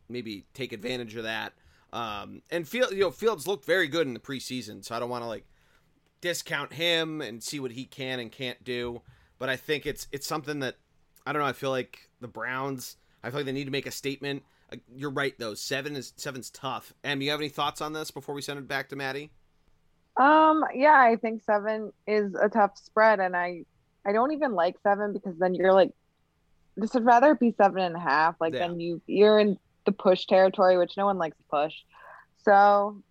maybe 0.08 0.46
take 0.54 0.72
advantage 0.72 1.16
of 1.16 1.24
that. 1.24 1.52
Um, 1.92 2.42
and 2.50 2.66
Field 2.66 2.92
you 2.92 3.00
know 3.00 3.10
Fields 3.10 3.46
looked 3.46 3.64
very 3.64 3.88
good 3.88 4.06
in 4.06 4.14
the 4.14 4.20
preseason, 4.20 4.84
so 4.84 4.94
I 4.94 4.98
don't 4.98 5.10
want 5.10 5.24
to 5.24 5.28
like 5.28 5.44
discount 6.20 6.72
him 6.72 7.20
and 7.20 7.42
see 7.42 7.60
what 7.60 7.72
he 7.72 7.84
can 7.84 8.18
and 8.20 8.32
can't 8.32 8.62
do. 8.64 9.02
But 9.38 9.48
I 9.48 9.56
think 9.56 9.86
it's 9.86 10.08
it's 10.12 10.26
something 10.26 10.60
that 10.60 10.76
I 11.26 11.32
don't 11.32 11.42
know. 11.42 11.48
I 11.48 11.52
feel 11.52 11.70
like 11.70 12.08
the 12.20 12.28
Browns. 12.28 12.96
I 13.22 13.30
feel 13.30 13.40
like 13.40 13.46
they 13.46 13.52
need 13.52 13.66
to 13.66 13.70
make 13.70 13.86
a 13.86 13.90
statement. 13.92 14.42
Uh, 14.72 14.76
You're 14.94 15.10
right 15.10 15.34
though. 15.38 15.54
Seven 15.54 15.94
is 15.96 16.12
seven's 16.16 16.50
tough. 16.50 16.92
And 17.04 17.20
do 17.20 17.24
you 17.24 17.30
have 17.30 17.40
any 17.40 17.48
thoughts 17.48 17.80
on 17.80 17.92
this 17.92 18.10
before 18.10 18.34
we 18.34 18.42
send 18.42 18.58
it 18.58 18.66
back 18.68 18.88
to 18.88 18.96
Maddie? 18.96 19.30
Um, 20.16 20.64
yeah, 20.74 20.98
I 20.98 21.16
think 21.16 21.42
seven 21.42 21.92
is 22.06 22.34
a 22.34 22.48
tough 22.48 22.76
spread, 22.76 23.20
and 23.20 23.36
I 23.36 23.64
I 24.04 24.12
don't 24.12 24.32
even 24.32 24.52
like 24.54 24.76
seven 24.82 25.12
because 25.12 25.38
then 25.38 25.54
you're 25.54 25.72
like, 25.72 25.90
this 26.76 26.94
would 26.94 27.04
rather 27.04 27.34
be 27.34 27.54
seven 27.56 27.82
and 27.82 27.96
a 27.96 28.00
half. 28.00 28.36
Like 28.40 28.54
Yeah. 28.54 28.68
then 28.68 28.80
you 28.80 29.00
you're 29.06 29.38
in 29.38 29.58
the 29.84 29.92
push 29.92 30.26
territory, 30.26 30.78
which 30.78 30.96
no 30.96 31.06
one 31.06 31.18
likes 31.18 31.36
to 31.36 31.42
push. 31.50 31.74
So 32.44 33.02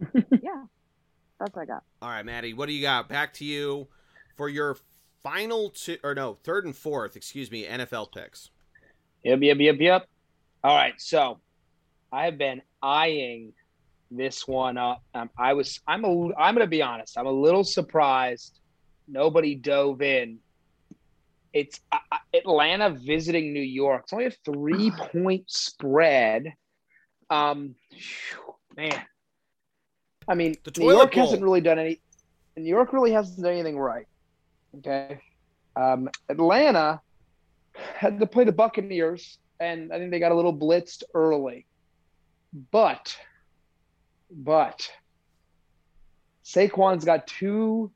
yeah, 0.14 0.64
that's 1.40 1.54
what 1.54 1.62
I 1.62 1.64
got. 1.64 1.82
All 2.02 2.10
right, 2.10 2.24
Maddie, 2.24 2.54
what 2.54 2.66
do 2.66 2.72
you 2.72 2.82
got? 2.82 3.08
Back 3.08 3.32
to 3.34 3.44
you 3.44 3.88
for 4.36 4.48
your 4.48 4.76
final 5.22 5.70
two 5.70 5.96
or 6.02 6.14
no 6.14 6.34
third 6.44 6.64
and 6.66 6.76
fourth, 6.76 7.16
excuse 7.16 7.50
me, 7.50 7.66
NFL 7.66 8.12
picks. 8.12 8.50
Yep, 9.24 9.40
yep, 9.42 9.56
yep, 9.58 9.76
yep. 9.80 10.08
All 10.62 10.76
right, 10.76 10.94
so 10.98 11.40
I 12.12 12.26
have 12.26 12.38
been 12.38 12.62
eyeing 12.82 13.52
this 14.10 14.46
one 14.46 14.76
up. 14.76 15.02
Um, 15.14 15.30
I 15.38 15.54
was, 15.54 15.80
I'm 15.86 16.04
a, 16.04 16.34
I'm 16.36 16.54
going 16.54 16.66
to 16.66 16.66
be 16.66 16.82
honest. 16.82 17.18
I'm 17.18 17.26
a 17.26 17.32
little 17.32 17.64
surprised 17.64 18.60
nobody 19.08 19.54
dove 19.54 20.02
in. 20.02 20.38
It's 21.54 21.80
uh, 21.92 21.98
uh, 22.10 22.18
Atlanta 22.34 22.90
visiting 22.90 23.52
New 23.54 23.62
York. 23.62 24.02
It's 24.02 24.12
only 24.12 24.26
a 24.26 24.30
three 24.44 24.90
point 24.90 25.44
spread. 25.46 26.52
Um, 27.30 27.76
man, 28.76 29.00
I 30.28 30.34
mean, 30.34 30.56
The 30.64 30.72
New 30.80 30.90
York 30.90 31.14
bowl. 31.14 31.24
hasn't 31.24 31.42
really 31.42 31.60
done 31.60 31.78
any. 31.78 32.00
New 32.56 32.68
York 32.68 32.92
really 32.92 33.12
hasn't 33.12 33.42
done 33.42 33.52
anything 33.52 33.78
right. 33.78 34.06
Okay, 34.78 35.20
um, 35.76 36.10
Atlanta 36.28 37.00
had 37.74 38.18
to 38.20 38.26
play 38.26 38.44
the 38.44 38.52
Buccaneers, 38.52 39.38
and 39.60 39.92
I 39.92 39.98
think 39.98 40.10
they 40.10 40.18
got 40.18 40.32
a 40.32 40.34
little 40.34 40.56
blitzed 40.56 41.04
early. 41.14 41.66
But, 42.72 43.16
but 44.30 44.88
Saquon's 46.44 47.04
got 47.04 47.26
two. 47.26 47.90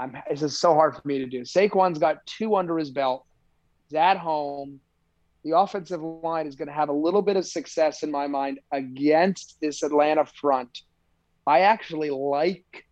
I'm. 0.00 0.16
This 0.30 0.42
is 0.42 0.58
so 0.58 0.74
hard 0.74 0.94
for 0.94 1.02
me 1.04 1.18
to 1.18 1.26
do. 1.26 1.42
Saquon's 1.42 1.98
got 1.98 2.24
two 2.26 2.56
under 2.56 2.78
his 2.78 2.90
belt. 2.90 3.26
He's 3.88 3.96
at 3.96 4.16
home. 4.16 4.80
The 5.44 5.56
offensive 5.56 6.02
line 6.02 6.46
is 6.46 6.54
going 6.56 6.68
to 6.68 6.74
have 6.74 6.88
a 6.88 6.94
little 6.94 7.22
bit 7.22 7.36
of 7.36 7.46
success 7.46 8.02
in 8.02 8.10
my 8.10 8.26
mind 8.26 8.60
against 8.72 9.58
this 9.60 9.82
Atlanta 9.82 10.24
front. 10.24 10.82
I 11.46 11.60
actually 11.60 12.10
like 12.10 12.86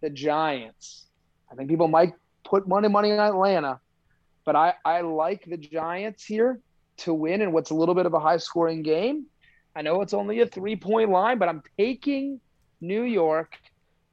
the 0.00 0.10
Giants. 0.10 1.06
I 1.50 1.54
think 1.54 1.68
people 1.68 1.88
might 1.88 2.14
put 2.44 2.68
money 2.68 2.88
money 2.88 3.12
on 3.12 3.18
Atlanta, 3.18 3.80
but 4.44 4.56
I, 4.56 4.74
I 4.84 5.00
like 5.02 5.44
the 5.44 5.56
Giants 5.56 6.24
here 6.24 6.60
to 6.98 7.14
win 7.14 7.40
in 7.40 7.52
what's 7.52 7.70
a 7.70 7.74
little 7.74 7.94
bit 7.94 8.06
of 8.06 8.14
a 8.14 8.20
high 8.20 8.36
scoring 8.36 8.82
game. 8.82 9.26
I 9.74 9.82
know 9.82 10.02
it's 10.02 10.14
only 10.14 10.40
a 10.40 10.46
three 10.46 10.76
point 10.76 11.10
line, 11.10 11.38
but 11.38 11.48
I'm 11.48 11.62
taking 11.78 12.40
New 12.80 13.02
York, 13.02 13.56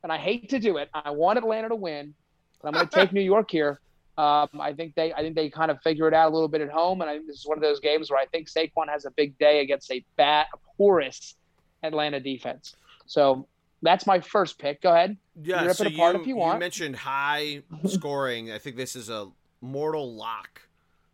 and 0.03 0.11
I 0.11 0.17
hate 0.17 0.49
to 0.49 0.59
do 0.59 0.77
it. 0.77 0.89
I 0.93 1.11
want 1.11 1.37
Atlanta 1.37 1.69
to 1.69 1.75
win, 1.75 2.13
but 2.61 2.69
I'm 2.69 2.73
going 2.73 2.87
to 2.89 2.95
take 2.95 3.13
New 3.13 3.21
York 3.21 3.49
here. 3.51 3.79
Um, 4.17 4.49
I 4.59 4.73
think 4.73 4.95
they 4.95 5.13
I 5.13 5.21
think 5.21 5.35
they 5.35 5.49
kind 5.49 5.69
of 5.69 5.79
figure 5.83 6.07
it 6.07 6.13
out 6.13 6.31
a 6.31 6.33
little 6.33 6.47
bit 6.47 6.61
at 6.61 6.69
home, 6.69 7.01
and 7.01 7.09
I 7.09 7.13
think 7.15 7.27
this 7.27 7.37
is 7.37 7.45
one 7.45 7.57
of 7.57 7.61
those 7.61 7.79
games 7.79 8.09
where 8.09 8.19
I 8.19 8.25
think 8.25 8.49
Saquon 8.49 8.89
has 8.89 9.05
a 9.05 9.11
big 9.11 9.37
day 9.37 9.59
against 9.59 9.91
a 9.91 10.03
bad, 10.15 10.47
a 10.53 10.57
porous 10.75 11.35
Atlanta 11.83 12.19
defense. 12.19 12.75
So 13.05 13.47
that's 13.83 14.07
my 14.07 14.19
first 14.19 14.57
pick. 14.57 14.81
Go 14.81 14.91
ahead. 14.91 15.17
Yeah, 15.41 15.63
Rip 15.65 15.75
so 15.75 15.85
it 15.85 15.93
apart 15.93 16.15
you, 16.15 16.21
if 16.21 16.27
you 16.27 16.35
want. 16.35 16.59
mentioned 16.59 16.95
high 16.95 17.61
scoring. 17.85 18.51
I 18.51 18.57
think 18.57 18.75
this 18.75 18.95
is 18.95 19.09
a 19.09 19.27
mortal 19.61 20.13
lock 20.15 20.61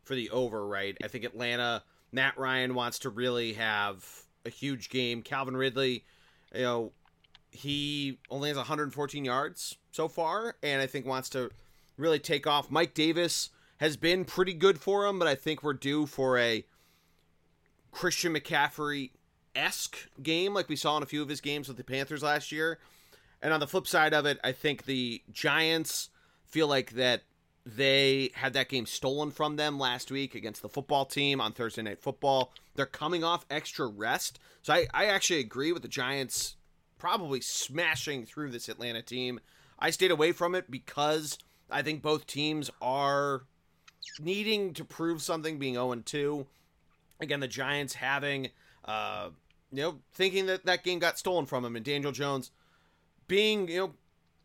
for 0.03 0.15
the 0.15 0.29
over, 0.29 0.65
right? 0.65 0.97
I 1.03 1.07
think 1.07 1.25
Atlanta, 1.25 1.83
Matt 2.11 2.37
Ryan 2.37 2.73
wants 2.73 2.99
to 2.99 3.09
really 3.09 3.53
have 3.53 4.05
a 4.45 4.49
huge 4.49 4.89
game. 4.89 5.21
Calvin 5.21 5.57
Ridley, 5.57 6.05
you 6.53 6.61
know, 6.61 6.91
he 7.53 8.17
only 8.29 8.49
has 8.49 8.57
114 8.57 9.23
yards 9.23 9.77
so 9.91 10.07
far, 10.07 10.55
and 10.63 10.81
I 10.81 10.87
think 10.87 11.05
wants 11.05 11.29
to 11.29 11.51
really 11.97 12.19
take 12.19 12.47
off. 12.47 12.71
Mike 12.71 12.93
Davis 12.93 13.51
has 13.77 13.95
been 13.95 14.25
pretty 14.25 14.53
good 14.53 14.79
for 14.79 15.05
him, 15.05 15.19
but 15.19 15.27
I 15.27 15.35
think 15.35 15.61
we're 15.61 15.73
due 15.73 16.05
for 16.05 16.37
a 16.37 16.65
Christian 17.91 18.33
McCaffrey 18.33 19.11
esque 19.55 20.09
game 20.21 20.53
like 20.53 20.67
we 20.67 20.75
saw 20.75 20.97
in 20.97 21.03
a 21.03 21.05
few 21.05 21.21
of 21.21 21.29
his 21.29 21.41
games 21.41 21.67
with 21.67 21.77
the 21.77 21.83
Panthers 21.83 22.23
last 22.23 22.51
year. 22.51 22.79
And 23.41 23.53
on 23.53 23.59
the 23.59 23.67
flip 23.67 23.85
side 23.85 24.13
of 24.13 24.25
it, 24.25 24.39
I 24.43 24.51
think 24.51 24.85
the 24.85 25.21
Giants 25.31 26.09
feel 26.45 26.67
like 26.67 26.91
that 26.91 27.21
they 27.65 28.31
had 28.33 28.53
that 28.53 28.69
game 28.69 28.85
stolen 28.85 29.31
from 29.31 29.57
them 29.57 29.79
last 29.79 30.09
week 30.09 30.33
against 30.33 30.61
the 30.61 30.69
football 30.69 31.05
team 31.05 31.39
on 31.39 31.53
Thursday 31.53 31.83
Night 31.83 32.01
Football. 32.01 32.51
They're 32.75 32.85
coming 32.85 33.23
off 33.23 33.45
extra 33.49 33.85
rest. 33.85 34.39
So 34.63 34.73
I, 34.73 34.87
I 34.93 35.05
actually 35.05 35.39
agree 35.39 35.71
with 35.71 35.83
the 35.83 35.87
Giants 35.87 36.55
probably 37.03 37.41
smashing 37.41 38.25
through 38.25 38.49
this 38.49 38.69
Atlanta 38.69 39.01
team. 39.01 39.41
I 39.77 39.89
stayed 39.89 40.09
away 40.09 40.31
from 40.31 40.55
it 40.55 40.71
because 40.71 41.37
I 41.69 41.81
think 41.81 42.01
both 42.01 42.25
teams 42.25 42.71
are 42.81 43.41
needing 44.21 44.73
to 44.75 44.85
prove 44.85 45.21
something 45.21 45.59
being 45.59 45.73
0 45.73 45.95
2. 45.95 46.47
Again, 47.19 47.41
the 47.41 47.47
Giants 47.49 47.95
having, 47.95 48.51
uh, 48.85 49.31
you 49.69 49.81
know, 49.81 49.99
thinking 50.13 50.45
that 50.45 50.65
that 50.65 50.85
game 50.85 50.99
got 50.99 51.19
stolen 51.19 51.45
from 51.45 51.65
him, 51.65 51.75
and 51.75 51.83
Daniel 51.83 52.13
Jones 52.13 52.51
being, 53.27 53.67
you 53.67 53.79
know, 53.79 53.93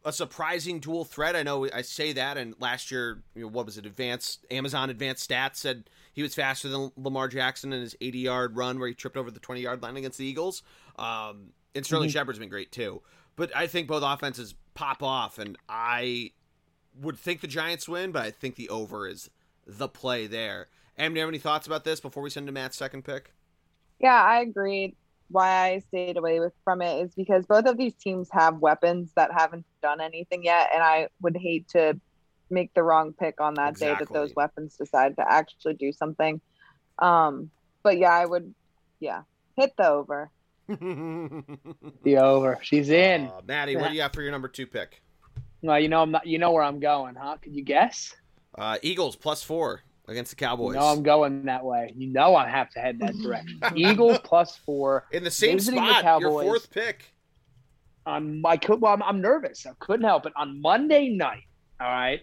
a 0.04 0.12
surprising 0.12 0.80
dual 0.80 1.04
threat. 1.04 1.36
I 1.36 1.44
know 1.44 1.68
I 1.72 1.82
say 1.82 2.12
that, 2.14 2.36
and 2.36 2.56
last 2.59 2.90
year, 2.90 3.22
you 3.36 3.42
know, 3.42 3.48
what 3.48 3.66
was 3.66 3.78
it? 3.78 3.86
Advanced 3.86 4.44
Amazon 4.50 4.90
Advanced 4.90 5.30
Stats 5.30 5.56
said 5.59 5.84
he 6.12 6.22
was 6.22 6.34
faster 6.34 6.68
than 6.68 6.90
Lamar 6.96 7.28
Jackson 7.28 7.72
in 7.72 7.82
his 7.82 7.94
80 8.00 8.18
yard 8.18 8.56
run 8.56 8.80
where 8.80 8.88
he 8.88 8.94
tripped 8.94 9.16
over 9.16 9.30
the 9.30 9.38
20 9.38 9.61
yard 9.61 9.80
line 9.80 9.96
against 9.96 10.18
the 10.18 10.26
Eagles. 10.26 10.64
Um, 10.98 11.52
and 11.74 11.84
Sterling 11.84 12.08
Shepard's 12.08 12.38
been 12.38 12.48
great 12.48 12.72
too. 12.72 13.02
But 13.36 13.54
I 13.54 13.66
think 13.66 13.86
both 13.86 14.02
offenses 14.04 14.54
pop 14.74 15.02
off, 15.02 15.38
and 15.38 15.56
I 15.68 16.32
would 17.00 17.16
think 17.16 17.40
the 17.40 17.46
Giants 17.46 17.88
win, 17.88 18.12
but 18.12 18.22
I 18.22 18.30
think 18.30 18.56
the 18.56 18.68
over 18.68 19.06
is 19.06 19.30
the 19.66 19.88
play 19.88 20.26
there. 20.26 20.68
Em, 20.96 21.12
do 21.12 21.18
you 21.18 21.20
have 21.20 21.28
any 21.28 21.38
thoughts 21.38 21.66
about 21.66 21.84
this 21.84 22.00
before 22.00 22.22
we 22.22 22.30
send 22.30 22.46
to 22.46 22.52
Matt's 22.52 22.76
second 22.76 23.04
pick? 23.04 23.32
Yeah, 24.00 24.20
I 24.20 24.40
agree. 24.40 24.96
Why 25.30 25.72
I 25.72 25.78
stayed 25.80 26.16
away 26.16 26.40
with 26.40 26.54
from 26.64 26.80
it 26.82 27.04
is 27.04 27.14
because 27.14 27.46
both 27.46 27.66
of 27.66 27.76
these 27.76 27.94
teams 27.94 28.28
have 28.32 28.58
weapons 28.58 29.12
that 29.14 29.30
haven't 29.32 29.66
done 29.82 30.00
anything 30.00 30.42
yet, 30.42 30.70
and 30.74 30.82
I 30.82 31.08
would 31.20 31.36
hate 31.36 31.68
to 31.68 32.00
make 32.50 32.72
the 32.74 32.82
wrong 32.82 33.12
pick 33.12 33.40
on 33.40 33.54
that 33.54 33.76
day 33.76 33.94
that 33.98 34.12
those 34.12 34.34
weapons 34.34 34.76
decide 34.76 35.16
to 35.16 35.30
actually 35.30 35.74
do 35.74 35.92
something. 35.92 36.40
Um, 36.98 37.50
but 37.82 37.98
yeah, 37.98 38.12
I 38.12 38.24
would, 38.24 38.54
yeah, 39.00 39.22
hit 39.56 39.74
the 39.76 39.88
over. 39.88 40.30
The 40.68 42.16
over. 42.18 42.58
She's 42.62 42.90
in. 42.90 43.28
Uh, 43.28 43.40
Maddie, 43.46 43.76
what 43.76 43.88
do 43.88 43.94
you 43.94 44.00
got 44.00 44.14
for 44.14 44.22
your 44.22 44.32
number 44.32 44.48
two 44.48 44.66
pick? 44.66 45.02
Well, 45.62 45.80
you 45.80 45.88
know 45.88 46.02
I'm 46.02 46.10
not. 46.10 46.26
You 46.26 46.38
know 46.38 46.52
where 46.52 46.62
I'm 46.62 46.78
going, 46.78 47.14
huh? 47.14 47.36
Can 47.40 47.54
you 47.54 47.64
guess? 47.64 48.14
Uh, 48.56 48.76
Eagles 48.82 49.16
plus 49.16 49.42
four 49.42 49.82
against 50.08 50.30
the 50.30 50.36
Cowboys. 50.36 50.74
No, 50.74 50.82
I'm 50.82 51.02
going 51.02 51.44
that 51.44 51.64
way. 51.64 51.92
You 51.96 52.08
know 52.12 52.34
I 52.36 52.48
have 52.48 52.70
to 52.70 52.80
head 52.80 52.98
that 53.00 53.16
direction. 53.18 53.60
Eagles 53.76 54.18
plus 54.24 54.56
four 54.56 55.06
in 55.12 55.24
the 55.24 55.30
same 55.30 55.58
spot. 55.58 56.04
The 56.04 56.20
your 56.20 56.42
fourth 56.42 56.70
pick. 56.70 57.12
On 58.06 58.40
my 58.40 58.58
well, 58.68 58.94
I'm, 58.94 59.02
I'm 59.02 59.20
nervous. 59.20 59.66
I 59.66 59.72
couldn't 59.78 60.06
help 60.06 60.26
it. 60.26 60.32
On 60.36 60.60
Monday 60.60 61.10
night, 61.10 61.44
all 61.80 61.88
right. 61.88 62.22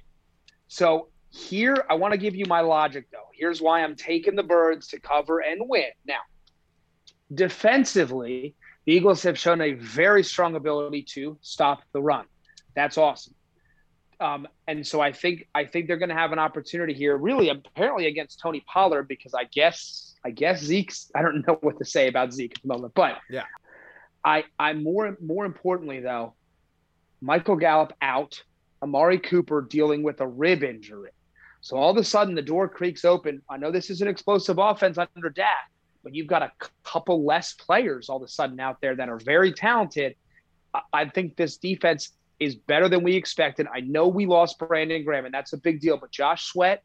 So 0.67 1.09
here, 1.29 1.85
I 1.89 1.93
want 1.93 2.13
to 2.13 2.17
give 2.17 2.35
you 2.35 2.45
my 2.47 2.61
logic 2.61 3.07
though. 3.11 3.29
Here's 3.33 3.61
why 3.61 3.83
I'm 3.83 3.95
taking 3.95 4.35
the 4.35 4.43
birds 4.43 4.87
to 4.89 4.99
cover 4.99 5.39
and 5.39 5.61
win. 5.69 5.91
Now, 6.07 6.19
defensively, 7.33 8.55
the 8.85 8.93
Eagles 8.93 9.23
have 9.23 9.37
shown 9.37 9.61
a 9.61 9.73
very 9.73 10.23
strong 10.23 10.55
ability 10.55 11.03
to 11.13 11.37
stop 11.41 11.81
the 11.91 12.01
run. 12.01 12.25
That's 12.75 12.97
awesome. 12.97 13.33
Um, 14.19 14.47
and 14.67 14.85
so 14.85 15.01
I 15.01 15.11
think 15.11 15.47
I 15.53 15.65
think 15.65 15.87
they're 15.87 15.97
going 15.97 16.09
to 16.09 16.15
have 16.15 16.31
an 16.31 16.39
opportunity 16.39 16.93
here, 16.93 17.17
really, 17.17 17.49
apparently 17.49 18.07
against 18.07 18.39
Tony 18.39 18.63
Pollard, 18.71 19.07
because 19.07 19.33
I 19.33 19.43
guess 19.45 20.15
I 20.23 20.31
guess 20.31 20.61
Zeke's. 20.61 21.11
I 21.13 21.21
don't 21.21 21.45
know 21.47 21.57
what 21.61 21.77
to 21.79 21.85
say 21.85 22.07
about 22.07 22.33
Zeke 22.33 22.53
at 22.55 22.61
the 22.61 22.67
moment, 22.67 22.93
but 22.95 23.17
yeah, 23.29 23.43
I 24.23 24.45
I 24.57 24.73
more 24.73 25.17
more 25.21 25.45
importantly 25.45 25.99
though, 25.99 26.33
Michael 27.21 27.57
Gallup 27.57 27.93
out, 28.01 28.41
Amari 28.81 29.19
Cooper 29.19 29.61
dealing 29.61 30.01
with 30.01 30.21
a 30.21 30.27
rib 30.27 30.63
injury. 30.63 31.11
So 31.59 31.75
all 31.75 31.89
of 31.89 31.97
a 31.97 32.03
sudden 32.03 32.35
the 32.35 32.41
door 32.41 32.69
creaks 32.69 33.03
open. 33.03 33.41
I 33.49 33.57
know 33.57 33.71
this 33.71 33.89
is 33.89 34.01
an 34.01 34.07
explosive 34.07 34.59
offense 34.59 34.97
under 34.97 35.29
Dak, 35.29 35.71
but 36.05 36.13
you've 36.13 36.27
got 36.27 36.43
a 36.43 36.51
couple 36.83 37.25
less 37.25 37.53
players 37.53 38.09
all 38.09 38.17
of 38.17 38.23
a 38.23 38.27
sudden 38.27 38.59
out 38.59 38.79
there 38.79 38.95
that 38.95 39.09
are 39.09 39.17
very 39.17 39.51
talented. 39.51 40.15
I 40.93 41.09
think 41.09 41.35
this 41.35 41.57
defense 41.57 42.11
is 42.39 42.55
better 42.55 42.87
than 42.87 43.03
we 43.03 43.15
expected. 43.15 43.67
I 43.73 43.79
know 43.79 44.07
we 44.07 44.27
lost 44.27 44.59
Brandon 44.59 45.03
Graham, 45.03 45.25
and 45.25 45.33
that's 45.33 45.53
a 45.53 45.57
big 45.57 45.81
deal. 45.81 45.97
But 45.97 46.11
Josh 46.11 46.45
Sweat, 46.45 46.83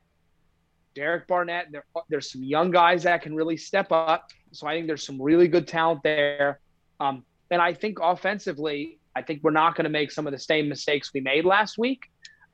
Derek 0.94 1.28
Barnett, 1.28 1.66
there, 1.70 1.84
there's 2.08 2.32
some 2.32 2.42
young 2.42 2.70
guys 2.70 3.02
that 3.02 3.20
can 3.20 3.34
really 3.34 3.58
step 3.58 3.92
up. 3.92 4.30
So 4.52 4.66
I 4.66 4.74
think 4.74 4.86
there's 4.86 5.04
some 5.04 5.20
really 5.20 5.48
good 5.48 5.68
talent 5.68 6.02
there. 6.02 6.60
Um, 6.98 7.24
and 7.50 7.60
I 7.60 7.74
think 7.74 7.98
offensively, 8.00 9.00
I 9.14 9.20
think 9.20 9.42
we're 9.42 9.50
not 9.50 9.74
going 9.74 9.84
to 9.84 9.90
make 9.90 10.12
some 10.12 10.26
of 10.26 10.32
the 10.32 10.38
same 10.38 10.66
mistakes 10.66 11.10
we 11.12 11.20
made 11.20 11.44
last 11.44 11.76
week. 11.76 12.04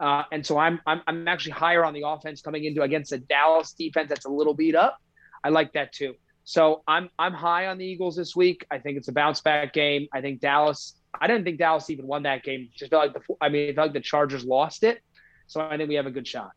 Uh, 0.01 0.25
and 0.33 0.45
so 0.45 0.59
I'm, 0.59 0.81
I'm 0.87 1.01
I'm 1.07 1.29
actually 1.29 1.53
higher 1.53 1.85
on 1.85 1.95
the 1.95 2.03
offense 2.07 2.43
coming 2.43 2.65
into 2.65 2.83
against 2.83 3.13
a 3.13 3.19
Dallas 3.19 3.73
defense 3.73 4.09
that's 4.09 4.27
a 4.27 4.31
little 4.31 4.53
beat 4.53 4.75
up. 4.75 4.99
I 5.45 5.51
like 5.51 5.73
that 5.75 5.93
too. 5.93 6.17
So 6.47 6.85
I'm 6.87 7.11
I'm 7.19 7.35
high 7.35 7.67
on 7.67 7.77
the 7.77 7.85
Eagles 7.85 8.15
this 8.15 8.37
week. 8.37 8.65
I 8.71 8.79
think 8.79 8.97
it's 8.97 9.09
a 9.09 9.13
bounce 9.13 9.41
back 9.41 9.73
game. 9.73 10.07
I 10.15 10.21
think 10.21 10.41
Dallas 10.41 10.95
I 11.21 11.27
didn't 11.27 11.45
think 11.45 11.59
Dallas 11.59 11.91
even 11.91 12.07
won 12.07 12.23
that 12.23 12.45
game. 12.45 12.69
Just 12.75 12.91
felt 12.91 13.03
like 13.03 13.15
the 13.15 13.35
I 13.41 13.49
mean, 13.49 13.69
it 13.69 13.75
felt 13.75 13.87
like 13.87 13.95
the 13.95 14.01
Chargers 14.01 14.45
lost 14.45 14.85
it. 14.85 15.03
So 15.49 15.61
I 15.61 15.77
think 15.77 15.89
we 15.89 15.97
have 15.97 16.07
a 16.07 16.11
good 16.11 16.27
shot. 16.27 16.53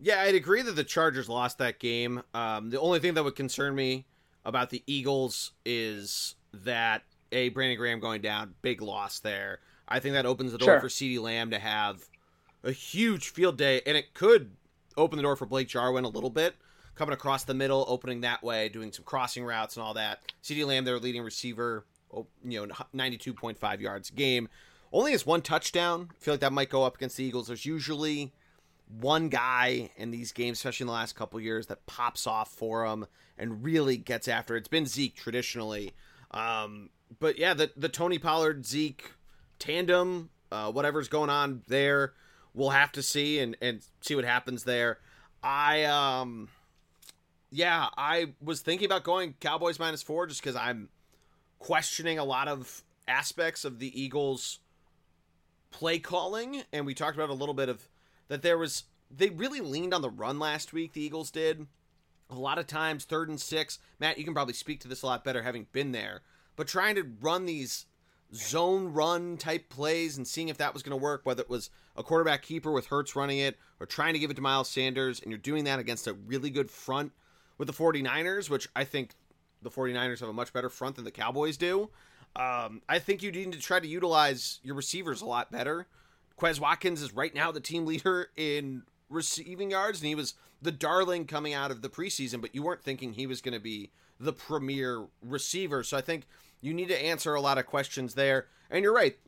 Yeah, 0.00 0.22
I'd 0.22 0.34
agree 0.34 0.62
that 0.62 0.74
the 0.76 0.84
Chargers 0.84 1.28
lost 1.28 1.58
that 1.58 1.78
game. 1.78 2.22
Um, 2.32 2.70
the 2.70 2.80
only 2.80 2.98
thing 2.98 3.14
that 3.14 3.22
would 3.22 3.36
concern 3.36 3.74
me 3.74 4.06
about 4.46 4.70
the 4.70 4.82
Eagles 4.86 5.52
is 5.66 6.34
that 6.64 7.02
a 7.30 7.50
Brandon 7.50 7.76
Graham 7.76 8.00
going 8.00 8.22
down, 8.22 8.54
big 8.62 8.80
loss 8.80 9.20
there. 9.20 9.60
I 9.86 10.00
think 10.00 10.14
that 10.14 10.24
opens 10.24 10.52
the 10.52 10.58
door 10.58 10.68
sure. 10.68 10.80
for 10.80 10.88
CeeDee 10.88 11.20
Lamb 11.20 11.50
to 11.50 11.58
have 11.58 12.02
a 12.64 12.72
huge 12.72 13.28
field 13.28 13.58
day, 13.58 13.82
and 13.86 13.96
it 13.98 14.14
could 14.14 14.52
open 14.96 15.18
the 15.18 15.22
door 15.22 15.36
for 15.36 15.44
Blake 15.44 15.68
Jarwin 15.68 16.04
a 16.04 16.08
little 16.08 16.30
bit, 16.30 16.54
coming 17.00 17.14
across 17.14 17.44
the 17.44 17.54
middle, 17.54 17.84
opening 17.88 18.20
that 18.20 18.42
way, 18.42 18.68
doing 18.68 18.92
some 18.92 19.04
crossing 19.04 19.44
routes 19.44 19.76
and 19.76 19.82
all 19.82 19.94
that. 19.94 20.20
CeeDee 20.42 20.66
Lamb, 20.66 20.84
their 20.84 20.98
leading 20.98 21.22
receiver, 21.22 21.84
Oh, 22.12 22.26
you 22.44 22.66
know, 22.66 22.74
92.5 22.94 23.80
yards 23.80 24.10
game. 24.10 24.48
Only 24.92 25.12
has 25.12 25.24
one 25.24 25.42
touchdown. 25.42 26.08
I 26.10 26.14
feel 26.18 26.34
like 26.34 26.40
that 26.40 26.52
might 26.52 26.68
go 26.68 26.82
up 26.82 26.96
against 26.96 27.16
the 27.16 27.24
Eagles. 27.24 27.46
There's 27.46 27.64
usually 27.64 28.32
one 28.98 29.28
guy 29.28 29.90
in 29.96 30.10
these 30.10 30.32
games, 30.32 30.58
especially 30.58 30.84
in 30.84 30.88
the 30.88 30.92
last 30.92 31.14
couple 31.14 31.40
years, 31.40 31.68
that 31.68 31.86
pops 31.86 32.26
off 32.26 32.50
for 32.50 32.88
them 32.88 33.06
and 33.38 33.62
really 33.62 33.96
gets 33.96 34.26
after 34.26 34.56
it. 34.56 34.60
It's 34.60 34.68
been 34.68 34.86
Zeke 34.86 35.14
traditionally. 35.14 35.92
Um, 36.32 36.90
but 37.20 37.38
yeah, 37.38 37.54
the, 37.54 37.70
the 37.76 37.88
Tony 37.88 38.18
Pollard 38.18 38.66
Zeke 38.66 39.12
tandem, 39.60 40.30
uh, 40.50 40.72
whatever's 40.72 41.08
going 41.08 41.30
on 41.30 41.62
there, 41.68 42.14
we'll 42.52 42.70
have 42.70 42.90
to 42.92 43.02
see 43.02 43.38
and, 43.38 43.56
and 43.62 43.82
see 44.00 44.16
what 44.16 44.24
happens 44.24 44.64
there. 44.64 44.98
I, 45.44 45.84
um, 45.84 46.48
yeah, 47.50 47.88
I 47.96 48.34
was 48.40 48.60
thinking 48.60 48.86
about 48.86 49.04
going 49.04 49.34
Cowboys 49.40 49.78
minus 49.78 50.02
four 50.02 50.26
just 50.26 50.40
because 50.40 50.56
I'm 50.56 50.88
questioning 51.58 52.18
a 52.18 52.24
lot 52.24 52.48
of 52.48 52.82
aspects 53.08 53.64
of 53.64 53.78
the 53.78 54.00
Eagles' 54.00 54.60
play 55.70 55.98
calling, 55.98 56.62
and 56.72 56.86
we 56.86 56.94
talked 56.94 57.16
about 57.16 57.30
a 57.30 57.34
little 57.34 57.54
bit 57.54 57.68
of 57.68 57.88
that 58.28 58.42
there 58.42 58.58
was 58.58 58.84
they 59.10 59.30
really 59.30 59.60
leaned 59.60 59.92
on 59.92 60.02
the 60.02 60.10
run 60.10 60.38
last 60.38 60.72
week. 60.72 60.92
The 60.92 61.02
Eagles 61.02 61.30
did 61.30 61.66
a 62.30 62.36
lot 62.36 62.58
of 62.58 62.68
times 62.68 63.04
third 63.04 63.28
and 63.28 63.40
six. 63.40 63.80
Matt, 63.98 64.18
you 64.18 64.24
can 64.24 64.34
probably 64.34 64.54
speak 64.54 64.80
to 64.80 64.88
this 64.88 65.02
a 65.02 65.06
lot 65.06 65.24
better 65.24 65.42
having 65.42 65.66
been 65.72 65.90
there, 65.90 66.22
but 66.54 66.68
trying 66.68 66.94
to 66.94 67.10
run 67.20 67.46
these 67.46 67.86
zone 68.32 68.92
run 68.92 69.36
type 69.36 69.68
plays 69.68 70.16
and 70.16 70.26
seeing 70.26 70.48
if 70.48 70.58
that 70.58 70.72
was 70.72 70.84
going 70.84 70.96
to 70.96 71.02
work, 71.02 71.22
whether 71.24 71.42
it 71.42 71.50
was 71.50 71.68
a 71.96 72.04
quarterback 72.04 72.42
keeper 72.42 72.70
with 72.70 72.86
Hurts 72.86 73.16
running 73.16 73.38
it 73.38 73.58
or 73.80 73.86
trying 73.86 74.12
to 74.12 74.20
give 74.20 74.30
it 74.30 74.34
to 74.34 74.40
Miles 74.40 74.68
Sanders, 74.68 75.20
and 75.20 75.32
you're 75.32 75.38
doing 75.38 75.64
that 75.64 75.80
against 75.80 76.06
a 76.06 76.12
really 76.12 76.50
good 76.50 76.70
front 76.70 77.10
with 77.60 77.66
the 77.66 77.74
49ers, 77.74 78.48
which 78.48 78.66
I 78.74 78.84
think 78.84 79.10
the 79.60 79.68
49ers 79.68 80.20
have 80.20 80.30
a 80.30 80.32
much 80.32 80.50
better 80.50 80.70
front 80.70 80.96
than 80.96 81.04
the 81.04 81.10
Cowboys 81.10 81.58
do. 81.58 81.90
Um, 82.34 82.80
I 82.88 82.98
think 82.98 83.22
you 83.22 83.30
need 83.30 83.52
to 83.52 83.58
try 83.60 83.78
to 83.78 83.86
utilize 83.86 84.60
your 84.62 84.74
receivers 84.74 85.20
a 85.20 85.26
lot 85.26 85.52
better. 85.52 85.86
Quez 86.38 86.58
Watkins 86.58 87.02
is 87.02 87.12
right 87.12 87.34
now 87.34 87.52
the 87.52 87.60
team 87.60 87.84
leader 87.86 88.30
in 88.34 88.84
receiving 89.10 89.72
yards, 89.72 90.00
and 90.00 90.08
he 90.08 90.14
was 90.14 90.32
the 90.62 90.72
darling 90.72 91.26
coming 91.26 91.52
out 91.52 91.70
of 91.70 91.82
the 91.82 91.90
preseason, 91.90 92.40
but 92.40 92.54
you 92.54 92.62
weren't 92.62 92.82
thinking 92.82 93.12
he 93.12 93.26
was 93.26 93.42
going 93.42 93.52
to 93.52 93.60
be 93.60 93.90
the 94.18 94.32
premier 94.32 95.06
receiver. 95.20 95.82
So 95.82 95.98
I 95.98 96.00
think 96.00 96.24
you 96.62 96.72
need 96.72 96.88
to 96.88 97.04
answer 97.04 97.34
a 97.34 97.42
lot 97.42 97.58
of 97.58 97.66
questions 97.66 98.14
there. 98.14 98.46
And 98.70 98.82
you're 98.82 98.94
right. 98.94 99.18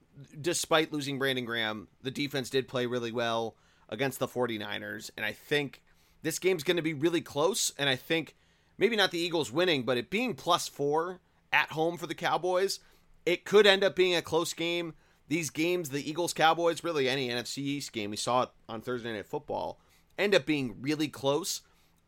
Despite 0.40 0.90
losing 0.90 1.18
Brandon 1.18 1.44
Graham, 1.44 1.88
the 2.02 2.10
defense 2.10 2.48
did 2.48 2.66
play 2.66 2.86
really 2.86 3.12
well 3.12 3.56
against 3.90 4.20
the 4.20 4.28
49ers. 4.28 5.10
And 5.18 5.26
I 5.26 5.32
think 5.32 5.81
this 6.22 6.38
game's 6.38 6.64
going 6.64 6.76
to 6.76 6.82
be 6.82 6.94
really 6.94 7.20
close. 7.20 7.72
And 7.78 7.88
I 7.88 7.96
think 7.96 8.34
maybe 8.78 8.96
not 8.96 9.10
the 9.10 9.18
Eagles 9.18 9.52
winning, 9.52 9.82
but 9.82 9.96
it 9.96 10.10
being 10.10 10.34
plus 10.34 10.68
four 10.68 11.20
at 11.52 11.72
home 11.72 11.96
for 11.96 12.06
the 12.06 12.14
Cowboys, 12.14 12.80
it 13.26 13.44
could 13.44 13.66
end 13.66 13.84
up 13.84 13.94
being 13.94 14.14
a 14.14 14.22
close 14.22 14.54
game. 14.54 14.94
These 15.28 15.50
games, 15.50 15.90
the 15.90 16.08
Eagles 16.08 16.34
Cowboys, 16.34 16.84
really 16.84 17.08
any 17.08 17.28
NFC 17.28 17.58
East 17.58 17.92
game, 17.92 18.10
we 18.10 18.16
saw 18.16 18.42
it 18.42 18.50
on 18.68 18.80
Thursday 18.80 19.12
Night 19.12 19.26
Football, 19.26 19.78
end 20.18 20.34
up 20.34 20.44
being 20.44 20.76
really 20.80 21.08
close. 21.08 21.62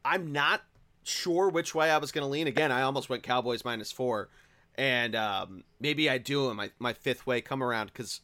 I'm 0.05 0.33
not 0.33 0.63
sure 1.05 1.49
which 1.49 1.75
way 1.75 1.91
I 1.91 1.99
was 1.99 2.13
going 2.13 2.25
to 2.25 2.31
lean. 2.31 2.47
Again, 2.47 2.73
I 2.73 2.83
almost 2.83 3.09
went 3.09 3.23
Cowboys 3.23 3.65
minus 3.65 3.93
four, 3.93 4.29
and 4.75 5.15
um, 5.15 5.65
maybe 5.81 6.11
I 6.11 6.19
do 6.19 6.51
in 6.51 6.57
my, 6.57 6.71
my 6.79 6.93
fifth 6.93 7.27
way 7.27 7.41
come 7.41 7.63
around 7.63 7.87
because 7.87 8.21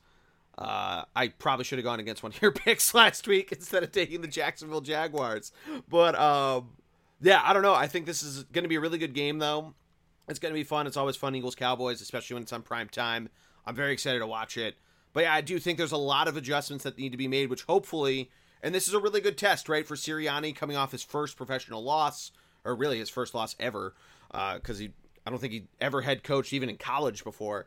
uh, 0.61 1.05
I 1.17 1.29
probably 1.29 1.65
should 1.65 1.79
have 1.79 1.85
gone 1.85 2.01
against 2.01 2.23
one 2.23 2.33
of 2.33 2.43
your 2.43 2.53
picks 2.53 2.93
last 2.95 3.27
week 3.27 3.51
instead 3.51 3.83
of 3.83 3.93
taking 3.93 4.21
the 4.21 4.29
Jacksonville 4.29 4.83
Jaguars. 4.83 5.53
But 5.89 6.15
um, 6.19 6.71
yeah, 7.21 7.41
I 7.43 7.53
don't 7.53 7.63
know. 7.63 7.75
I 7.75 7.87
think 7.87 8.07
this 8.07 8.23
is 8.23 8.45
going 8.45 8.65
to 8.65 8.69
be 8.69 8.77
a 8.77 8.81
really 8.81 8.99
good 8.99 9.15
game, 9.15 9.39
though. 9.39 9.75
It's 10.29 10.39
going 10.39 10.53
to 10.53 10.59
be 10.59 10.65
fun. 10.65 10.87
It's 10.87 10.97
always 10.97 11.17
fun, 11.17 11.35
Eagles 11.35 11.55
Cowboys, 11.55 12.01
especially 12.01 12.35
when 12.35 12.43
it's 12.43 12.53
on 12.53 12.63
prime 12.63 12.89
time. 12.89 13.31
I'm 13.67 13.75
very 13.75 13.93
excited 13.93 14.21
to 14.21 14.27
watch 14.27 14.57
it. 14.57 14.77
But 15.13 15.25
yeah, 15.25 15.35
I 15.35 15.41
do 15.41 15.59
think 15.59 15.77
there's 15.77 15.93
a 15.93 15.97
lot 15.97 16.29
of 16.29 16.37
adjustments 16.37 16.85
that 16.85 16.99
need 16.99 17.13
to 17.13 17.19
be 17.19 17.27
made, 17.27 17.51
which 17.51 17.65
hopefully, 17.65 18.31
and 18.63 18.75
this 18.75 18.87
is 18.87 18.95
a 18.95 19.01
really 19.01 19.21
good 19.21 19.37
test, 19.37 19.69
right, 19.69 19.87
for 19.87 19.97
Sirianni 19.97 20.55
coming 20.55 20.77
off 20.77 20.93
his 20.93 21.03
first 21.03 21.37
professional 21.37 21.83
loss, 21.83 22.31
or 22.65 22.77
really 22.77 22.99
his 22.99 23.09
first 23.09 23.35
loss 23.35 23.57
ever, 23.59 23.95
because 24.29 24.77
uh, 24.77 24.83
he, 24.83 24.91
I 25.27 25.31
don't 25.31 25.41
think 25.41 25.53
he 25.53 25.65
ever 25.81 26.03
head 26.03 26.23
coached 26.23 26.53
even 26.53 26.69
in 26.69 26.77
college 26.77 27.25
before. 27.25 27.67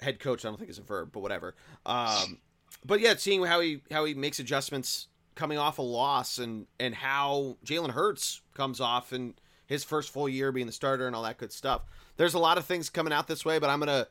Head 0.00 0.20
coach, 0.20 0.44
I 0.44 0.48
don't 0.48 0.58
think 0.58 0.70
is 0.70 0.78
a 0.78 0.82
verb, 0.82 1.10
but 1.12 1.20
whatever. 1.20 1.54
Um, 1.84 2.38
but 2.84 3.00
yeah, 3.00 3.14
seeing 3.16 3.42
how 3.44 3.60
he 3.60 3.82
how 3.90 4.04
he 4.04 4.14
makes 4.14 4.38
adjustments 4.38 5.08
coming 5.34 5.58
off 5.58 5.78
a 5.78 5.82
loss 5.82 6.38
and 6.38 6.66
and 6.78 6.94
how 6.94 7.56
Jalen 7.64 7.90
Hurts 7.90 8.42
comes 8.54 8.80
off 8.80 9.12
and 9.12 9.34
his 9.66 9.84
first 9.84 10.10
full 10.10 10.28
year 10.28 10.52
being 10.52 10.66
the 10.66 10.72
starter 10.72 11.06
and 11.06 11.14
all 11.14 11.22
that 11.24 11.38
good 11.38 11.52
stuff. 11.52 11.82
There's 12.16 12.34
a 12.34 12.38
lot 12.38 12.58
of 12.58 12.64
things 12.64 12.90
coming 12.90 13.12
out 13.12 13.28
this 13.28 13.44
way, 13.44 13.58
but 13.58 13.70
I'm 13.70 13.80
gonna 13.80 14.06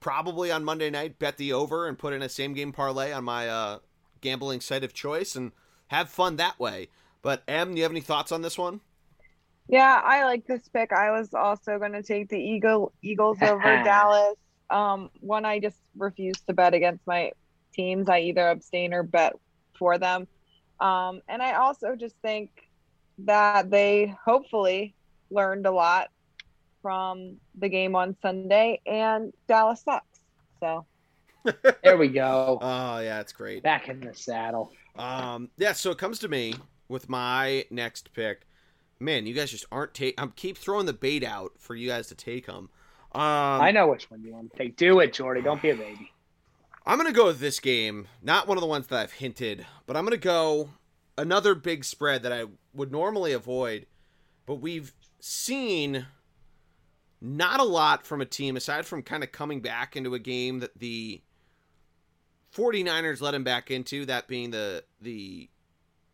probably 0.00 0.50
on 0.50 0.64
Monday 0.64 0.90
night 0.90 1.18
bet 1.18 1.36
the 1.36 1.52
over 1.52 1.86
and 1.86 1.98
put 1.98 2.12
in 2.12 2.22
a 2.22 2.28
same 2.28 2.54
game 2.54 2.72
parlay 2.72 3.12
on 3.12 3.24
my 3.24 3.48
uh, 3.48 3.78
gambling 4.20 4.60
site 4.60 4.84
of 4.84 4.92
choice 4.92 5.34
and 5.36 5.52
have 5.88 6.08
fun 6.08 6.36
that 6.36 6.58
way. 6.58 6.88
But 7.22 7.42
M, 7.48 7.72
do 7.72 7.76
you 7.76 7.82
have 7.82 7.92
any 7.92 8.00
thoughts 8.00 8.32
on 8.32 8.42
this 8.42 8.56
one? 8.56 8.80
Yeah, 9.68 10.00
I 10.02 10.24
like 10.24 10.46
this 10.46 10.66
pick. 10.68 10.92
I 10.92 11.10
was 11.10 11.34
also 11.34 11.78
going 11.78 11.92
to 11.92 12.02
take 12.02 12.28
the 12.28 12.38
Eagle 12.38 12.92
Eagles 13.02 13.38
over 13.42 13.60
Dallas. 13.84 14.36
Um, 14.70 15.10
one 15.20 15.44
I 15.44 15.58
just 15.58 15.78
refuse 15.96 16.36
to 16.46 16.52
bet 16.52 16.74
against 16.74 17.06
my 17.06 17.32
teams. 17.72 18.08
I 18.08 18.20
either 18.20 18.48
abstain 18.48 18.92
or 18.92 19.02
bet 19.02 19.34
for 19.78 19.98
them. 19.98 20.26
Um, 20.80 21.22
and 21.28 21.42
I 21.42 21.54
also 21.54 21.96
just 21.96 22.14
think 22.22 22.50
that 23.18 23.70
they 23.70 24.14
hopefully 24.24 24.94
learned 25.30 25.66
a 25.66 25.70
lot 25.70 26.08
from 26.82 27.36
the 27.56 27.68
game 27.68 27.96
on 27.96 28.16
Sunday, 28.22 28.80
and 28.86 29.32
Dallas 29.48 29.82
sucks. 29.82 30.20
So 30.60 30.86
there 31.82 31.96
we 31.96 32.08
go. 32.08 32.58
Oh 32.60 32.98
yeah, 33.00 33.20
it's 33.20 33.32
great. 33.32 33.62
Back 33.62 33.88
in 33.88 34.00
the 34.00 34.14
saddle. 34.14 34.72
Um, 34.96 35.50
yeah. 35.58 35.72
So 35.72 35.90
it 35.90 35.98
comes 35.98 36.18
to 36.20 36.28
me 36.28 36.54
with 36.88 37.08
my 37.08 37.64
next 37.70 38.12
pick. 38.12 38.42
Man, 39.00 39.26
you 39.26 39.34
guys 39.34 39.50
just 39.50 39.66
aren't 39.70 39.94
take. 39.94 40.20
I'm 40.20 40.32
keep 40.32 40.58
throwing 40.58 40.86
the 40.86 40.92
bait 40.92 41.24
out 41.24 41.52
for 41.58 41.74
you 41.74 41.88
guys 41.88 42.08
to 42.08 42.14
take 42.14 42.46
them. 42.46 42.68
Um, 43.12 43.22
I 43.22 43.70
know 43.70 43.88
which 43.88 44.10
one 44.10 44.22
you 44.22 44.32
want 44.32 44.52
to 44.52 44.58
take. 44.58 44.76
Do 44.76 45.00
it, 45.00 45.12
Geordie. 45.12 45.42
Don't 45.42 45.62
be 45.62 45.70
a 45.70 45.76
baby. 45.76 46.12
I'm 46.86 46.96
gonna 46.96 47.12
go 47.12 47.26
with 47.26 47.40
this 47.40 47.60
game. 47.60 48.08
Not 48.22 48.48
one 48.48 48.56
of 48.56 48.62
the 48.62 48.66
ones 48.66 48.86
that 48.86 48.98
I've 48.98 49.12
hinted, 49.12 49.66
but 49.86 49.96
I'm 49.96 50.04
gonna 50.04 50.16
go 50.16 50.70
another 51.18 51.54
big 51.54 51.84
spread 51.84 52.22
that 52.22 52.32
I 52.32 52.44
would 52.72 52.92
normally 52.92 53.32
avoid, 53.32 53.86
but 54.46 54.56
we've 54.56 54.92
seen 55.20 56.06
not 57.20 57.60
a 57.60 57.64
lot 57.64 58.06
from 58.06 58.20
a 58.20 58.26
team 58.26 58.56
aside 58.56 58.86
from 58.86 59.02
kind 59.02 59.24
of 59.24 59.32
coming 59.32 59.60
back 59.60 59.96
into 59.96 60.14
a 60.14 60.18
game 60.18 60.60
that 60.60 60.78
the 60.78 61.20
49ers 62.54 63.20
let 63.20 63.34
him 63.34 63.44
back 63.44 63.70
into, 63.70 64.06
that 64.06 64.28
being 64.28 64.50
the 64.50 64.84
the 65.00 65.50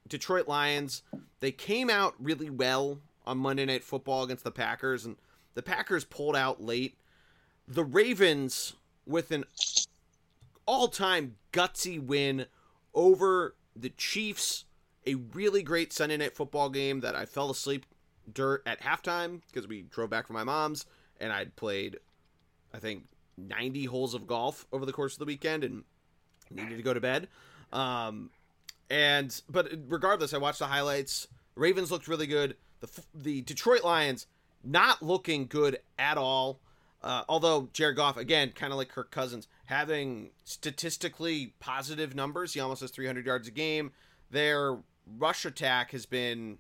Detroit 0.09 0.49
Lions. 0.49 1.03
They 1.41 1.53
came 1.53 1.91
out 1.91 2.15
really 2.19 2.51
well 2.51 3.01
on 3.27 3.39
Monday 3.39 3.65
Night 3.65 3.85
Football 3.85 4.25
against 4.25 4.45
the 4.45 4.51
Packers 4.51 5.05
and 5.05 5.17
the 5.55 5.63
Packers 5.63 6.05
pulled 6.05 6.37
out 6.37 6.63
late. 6.63 6.97
The 7.67 7.85
Ravens 7.85 8.75
with 9.07 9.31
an 9.31 9.45
all-time 10.67 11.37
gutsy 11.53 12.05
win 12.05 12.47
over 12.95 13.55
the 13.77 13.91
Chiefs, 13.91 14.65
a 15.07 15.15
really 15.15 15.63
great 15.63 15.93
Sunday 15.93 16.17
Night 16.17 16.35
Football 16.35 16.71
game 16.71 17.01
that 17.01 17.15
I 17.15 17.27
fell 17.27 17.51
asleep 17.51 17.87
dirt 18.33 18.63
at 18.67 18.81
halftime 18.81 19.41
because 19.49 19.69
we 19.69 19.83
drove 19.83 20.11
back 20.11 20.27
from 20.27 20.35
my 20.35 20.45
mom's 20.45 20.87
and 21.21 21.33
I'd 21.33 21.57
played, 21.57 21.99
I 22.73 22.79
think, 22.79 23.05
90 23.37 23.85
holes 23.87 24.15
of 24.15 24.27
golf 24.27 24.67
over 24.73 24.87
the 24.87 24.93
course 24.93 25.15
of 25.15 25.19
the 25.19 25.25
weekend 25.25 25.65
and 25.65 25.85
needed 26.51 26.77
to 26.77 26.83
go 26.83 26.95
to 26.95 27.01
bed. 27.01 27.29
Um, 27.73 28.31
and 28.91 29.41
but 29.49 29.73
regardless, 29.89 30.35
I 30.35 30.39
watched 30.39 30.61
the 30.61 30.67
highlights. 30.67 31.29
Ravens 31.57 31.91
looked 31.91 32.09
really 32.09 32.27
good. 32.27 32.57
The 32.81 32.89
the 33.15 33.41
Detroit 33.43 33.83
Lions 33.83 34.27
not 34.65 35.03
looking 35.03 35.47
good 35.47 35.79
at 35.99 36.19
all. 36.19 36.61
Uh, 37.03 37.23
although 37.29 37.69
Jared 37.75 37.97
Goff, 37.97 38.17
again, 38.17 38.53
kind 38.55 38.73
of 38.73 38.79
like 38.79 38.89
Kirk 38.89 39.11
Cousins, 39.11 39.47
having 39.67 40.31
statistically 40.45 41.55
positive 41.61 42.15
numbers. 42.15 42.55
He 42.55 42.61
almost 42.61 42.81
has 42.81 42.91
300 42.91 43.27
yards 43.27 43.47
a 43.47 43.51
game. 43.51 43.93
Their 44.31 44.79
rush 45.19 45.45
attack 45.45 45.91
has 45.91 46.07
been 46.07 46.59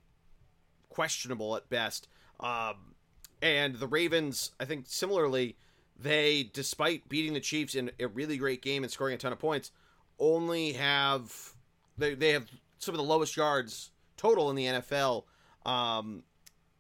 questionable 0.91 1.57
at 1.57 1.69
best. 1.71 2.09
Um, 2.41 2.95
and 3.41 3.77
the 3.77 3.87
Ravens, 3.87 4.53
I 4.61 4.67
think 4.67 4.85
similarly, 4.87 5.57
they, 5.99 6.51
despite 6.53 7.09
beating 7.09 7.35
the 7.35 7.41
Chiefs 7.41 7.75
in 7.75 7.91
a 7.99 8.09
really 8.09 8.37
great 8.37 8.63
game 8.63 8.83
and 8.83 8.93
scoring 8.93 9.15
a 9.15 9.19
ton 9.19 9.33
of 9.33 9.39
points, 9.39 9.71
only 10.19 10.73
have 10.73 11.55
they 11.97 12.15
they 12.15 12.31
have 12.31 12.49
some 12.79 12.95
of 12.95 12.99
the 12.99 13.05
lowest 13.05 13.37
yards 13.37 13.91
total 14.17 14.51
in 14.51 14.57
the 14.57 14.67
NFL. 14.67 15.25
Um, 15.65 16.23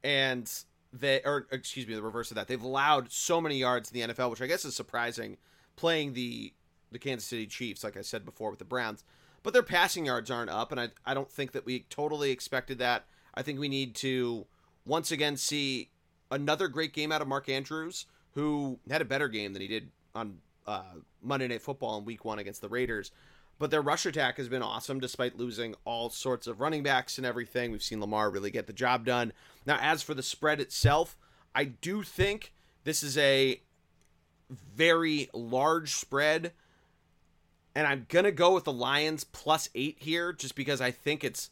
and 0.02 0.50
they 0.98 1.20
or 1.24 1.46
excuse 1.50 1.86
me, 1.86 1.94
the 1.94 2.02
reverse 2.02 2.30
of 2.30 2.36
that. 2.36 2.48
They've 2.48 2.62
allowed 2.62 3.10
so 3.10 3.40
many 3.40 3.58
yards 3.58 3.90
in 3.90 4.08
the 4.08 4.14
NFL, 4.14 4.30
which 4.30 4.42
I 4.42 4.46
guess 4.46 4.64
is 4.64 4.76
surprising 4.76 5.36
playing 5.76 6.14
the 6.14 6.52
the 6.92 6.98
Kansas 6.98 7.28
City 7.28 7.46
Chiefs, 7.46 7.82
like 7.82 7.96
I 7.96 8.02
said 8.02 8.24
before 8.24 8.50
with 8.50 8.60
the 8.60 8.64
Browns. 8.64 9.02
But 9.42 9.52
their 9.52 9.62
passing 9.62 10.06
yards 10.06 10.30
aren't 10.30 10.50
up, 10.50 10.70
and 10.70 10.80
I 10.80 10.90
I 11.04 11.14
don't 11.14 11.30
think 11.30 11.52
that 11.52 11.66
we 11.66 11.80
totally 11.90 12.30
expected 12.30 12.78
that. 12.78 13.06
I 13.34 13.42
think 13.42 13.58
we 13.58 13.68
need 13.68 13.94
to 13.96 14.46
once 14.86 15.10
again 15.10 15.36
see 15.36 15.90
another 16.30 16.68
great 16.68 16.92
game 16.92 17.10
out 17.10 17.20
of 17.20 17.28
Mark 17.28 17.48
Andrews, 17.48 18.06
who 18.32 18.78
had 18.88 19.02
a 19.02 19.04
better 19.04 19.28
game 19.28 19.52
than 19.52 19.62
he 19.62 19.68
did 19.68 19.90
on 20.14 20.38
uh, 20.66 20.82
Monday 21.22 21.48
Night 21.48 21.62
Football 21.62 21.98
in 21.98 22.04
Week 22.04 22.24
One 22.24 22.38
against 22.38 22.60
the 22.60 22.68
Raiders. 22.68 23.10
But 23.58 23.70
their 23.70 23.82
rush 23.82 24.04
attack 24.04 24.36
has 24.38 24.48
been 24.48 24.62
awesome 24.62 24.98
despite 25.00 25.38
losing 25.38 25.74
all 25.84 26.10
sorts 26.10 26.46
of 26.46 26.60
running 26.60 26.82
backs 26.82 27.18
and 27.18 27.26
everything. 27.26 27.70
We've 27.70 27.82
seen 27.82 28.00
Lamar 28.00 28.30
really 28.30 28.50
get 28.50 28.66
the 28.66 28.72
job 28.72 29.04
done. 29.04 29.32
Now, 29.64 29.78
as 29.80 30.02
for 30.02 30.14
the 30.14 30.22
spread 30.22 30.60
itself, 30.60 31.16
I 31.54 31.64
do 31.64 32.02
think 32.02 32.52
this 32.82 33.02
is 33.02 33.16
a 33.16 33.60
very 34.50 35.30
large 35.32 35.94
spread. 35.94 36.52
And 37.74 37.86
I'm 37.86 38.06
going 38.08 38.24
to 38.24 38.32
go 38.32 38.54
with 38.54 38.64
the 38.64 38.72
Lions 38.72 39.24
plus 39.24 39.68
eight 39.74 39.96
here 40.00 40.32
just 40.32 40.54
because 40.54 40.80
I 40.80 40.90
think 40.90 41.24
it's 41.24 41.50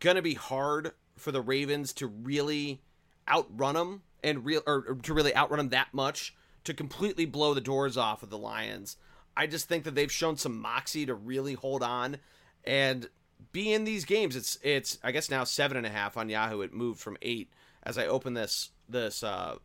going 0.00 0.16
to 0.16 0.22
be 0.22 0.34
hard 0.34 0.92
for 1.16 1.32
the 1.32 1.40
Ravens 1.40 1.92
to 1.94 2.06
really 2.06 2.80
outrun 3.28 3.74
them 3.74 4.02
and 4.22 4.44
real 4.44 4.62
or, 4.66 4.84
or 4.88 4.94
to 4.94 5.14
really 5.14 5.34
outrun 5.34 5.58
them 5.58 5.68
that 5.70 5.92
much 5.92 6.34
to 6.64 6.74
completely 6.74 7.24
blow 7.24 7.54
the 7.54 7.60
doors 7.60 7.96
off 7.96 8.22
of 8.22 8.30
the 8.30 8.38
Lions. 8.38 8.96
I 9.36 9.46
just 9.46 9.68
think 9.68 9.84
that 9.84 9.94
they've 9.94 10.10
shown 10.10 10.36
some 10.36 10.60
moxie 10.60 11.06
to 11.06 11.14
really 11.14 11.54
hold 11.54 11.82
on 11.82 12.18
and 12.64 13.08
be 13.52 13.72
in 13.72 13.84
these 13.84 14.04
games. 14.04 14.36
It's 14.36 14.58
it's 14.62 14.98
I 15.02 15.12
guess 15.12 15.30
now 15.30 15.44
seven 15.44 15.76
and 15.76 15.86
a 15.86 15.90
half 15.90 16.16
on 16.16 16.28
Yahoo. 16.28 16.62
It 16.62 16.72
moved 16.72 17.00
from 17.00 17.16
eight 17.22 17.50
as 17.82 17.98
I 17.98 18.06
open 18.06 18.34
this 18.34 18.70
this 18.88 19.22
uh, 19.22 19.56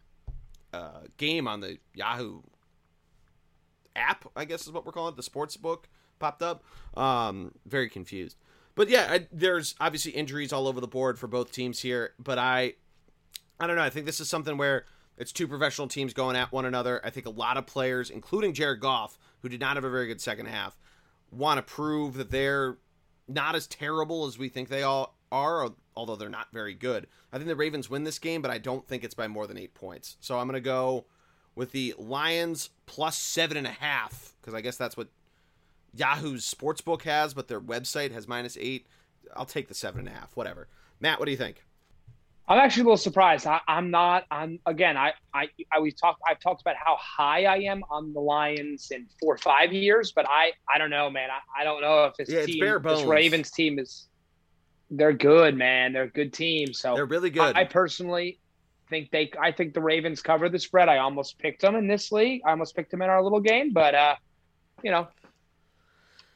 uh, 0.74 1.02
game 1.18 1.48
on 1.48 1.62
the 1.62 1.78
Yahoo 1.94 2.42
app. 3.96 4.26
I 4.36 4.46
guess 4.46 4.64
is 4.64 4.72
what 4.72 4.86
we're 4.86 4.92
calling 4.92 5.14
it. 5.14 5.18
The 5.18 5.24
sports 5.24 5.58
book 5.58 5.88
popped 6.20 6.42
up. 6.42 6.64
Um, 6.96 7.54
very 7.66 7.90
confused. 7.90 8.38
But 8.76 8.90
yeah, 8.90 9.08
I, 9.10 9.28
there's 9.32 9.76
obviously 9.80 10.14
injuries 10.14 10.54
all 10.54 10.68
over 10.68 10.80
the 10.80 10.88
board 10.88 11.20
for 11.20 11.28
both 11.28 11.52
teams 11.52 11.80
here. 11.80 12.14
But 12.20 12.38
I 12.38 12.74
I 13.60 13.68
don't 13.68 13.76
know. 13.76 13.84
I 13.84 13.90
think 13.90 14.06
this 14.06 14.20
is 14.20 14.30
something 14.30 14.58
where 14.58 14.86
it's 15.18 15.32
two 15.32 15.48
professional 15.48 15.88
teams 15.88 16.14
going 16.14 16.36
at 16.36 16.52
one 16.52 16.66
another. 16.66 17.02
I 17.04 17.10
think 17.10 17.26
a 17.26 17.32
lot 17.32 17.58
of 17.58 17.68
players, 17.68 18.10
including 18.10 18.54
Jared 18.54 18.80
Goff, 18.80 19.18
who 19.42 19.50
did 19.50 19.60
not 19.60 19.76
have 19.76 19.84
a 19.84 19.90
very 19.90 20.08
good 20.08 20.22
second 20.22 20.48
half, 20.48 20.78
want 21.32 21.58
to 21.58 21.62
prove 21.62 22.16
that 22.16 22.32
they're 22.32 22.78
not 23.28 23.56
as 23.56 23.68
terrible 23.68 24.26
as 24.26 24.38
we 24.38 24.50
think 24.50 24.70
they 24.70 24.84
all 24.84 25.16
are, 25.32 25.72
although 25.96 26.16
they're 26.16 26.30
not 26.30 26.52
very 26.52 26.74
good. 26.74 27.08
I 27.32 27.38
think 27.38 27.48
the 27.48 27.56
Ravens 27.56 27.90
win 27.90 28.04
this 28.04 28.20
game, 28.20 28.42
but 28.42 28.52
I 28.52 28.58
don't 28.58 28.88
think 28.88 29.04
it's 29.04 29.14
by 29.14 29.28
more 29.28 29.48
than 29.48 29.58
eight 29.58 29.74
points. 29.74 30.18
So 30.20 30.38
I'm 30.38 30.48
going 30.48 30.56
to 30.56 30.62
go 30.62 31.06
with 31.56 31.72
the 31.72 31.96
Lions 31.98 32.70
plus 32.86 33.18
seven 33.18 33.58
and 33.58 33.68
a 33.68 33.72
half, 33.72 34.34
because 34.42 34.54
I 34.54 34.62
guess 34.62 34.78
that's 34.78 34.98
what 34.98 35.10
Yahoo's 35.94 36.50
sportsbook 36.50 37.04
has, 37.04 37.34
but 37.34 37.48
their 37.48 37.62
website 37.62 38.12
has 38.12 38.28
minus 38.28 38.58
eight. 38.60 38.88
I'll 39.36 39.46
take 39.46 39.68
the 39.68 39.74
seven 39.74 40.00
and 40.00 40.10
a 40.10 40.12
half, 40.12 40.36
whatever. 40.36 40.68
Matt, 41.00 41.20
what 41.20 41.26
do 41.26 41.32
you 41.32 41.38
think? 41.38 41.64
I'm 42.52 42.60
actually 42.60 42.82
a 42.82 42.84
little 42.84 42.98
surprised. 42.98 43.48
I, 43.48 43.62
am 43.66 43.92
not. 43.92 44.26
I'm 44.30 44.60
again. 44.66 44.98
I 44.98 45.14
I 45.34 45.48
I 45.72 45.80
we 45.80 45.94
talked. 45.94 46.22
I've 46.28 46.42
talked 46.42 46.60
about 46.60 46.76
how 46.76 46.98
high 46.98 47.46
I 47.46 47.60
am 47.60 47.82
on 47.90 48.12
the 48.12 48.20
Lions 48.20 48.92
in 48.92 49.08
four 49.22 49.36
or 49.36 49.38
five 49.38 49.72
years, 49.72 50.12
but 50.12 50.28
I 50.28 50.52
I 50.70 50.78
don't 50.78 50.90
know, 50.90 51.10
man. 51.10 51.30
I, 51.30 51.62
I 51.62 51.64
don't 51.64 51.80
know 51.80 52.04
if 52.04 52.16
this 52.18 52.28
yeah, 52.28 52.46
team, 52.46 52.82
this 52.84 53.04
Ravens 53.04 53.52
team 53.52 53.80
is. 53.80 54.10
They're 54.90 55.14
good, 55.14 55.56
man. 55.56 55.94
They're 55.94 56.04
a 56.04 56.10
good 56.10 56.34
team. 56.34 56.74
So 56.74 56.94
they're 56.94 57.06
really 57.06 57.30
good. 57.30 57.56
I, 57.56 57.62
I 57.62 57.64
personally 57.64 58.38
think 58.90 59.12
they. 59.12 59.32
I 59.42 59.54
think 59.54 59.74
the 59.74 59.80
Ravens 59.80 60.22
cover 60.22 60.50
the 60.50 60.60
spread. 60.60 60.90
I 60.90 60.98
almost 60.98 61.40
picked 61.40 61.62
them 61.62 61.78
in 61.78 61.88
this 61.88 62.12
league. 62.12 62.42
I 62.46 62.50
almost 62.52 62.76
picked 62.76 62.92
them 62.92 63.02
in 63.02 63.10
our 63.10 63.24
little 63.24 63.40
game, 63.40 63.72
but 63.72 63.96
uh, 63.96 64.16
you 64.84 64.92
know, 64.92 65.08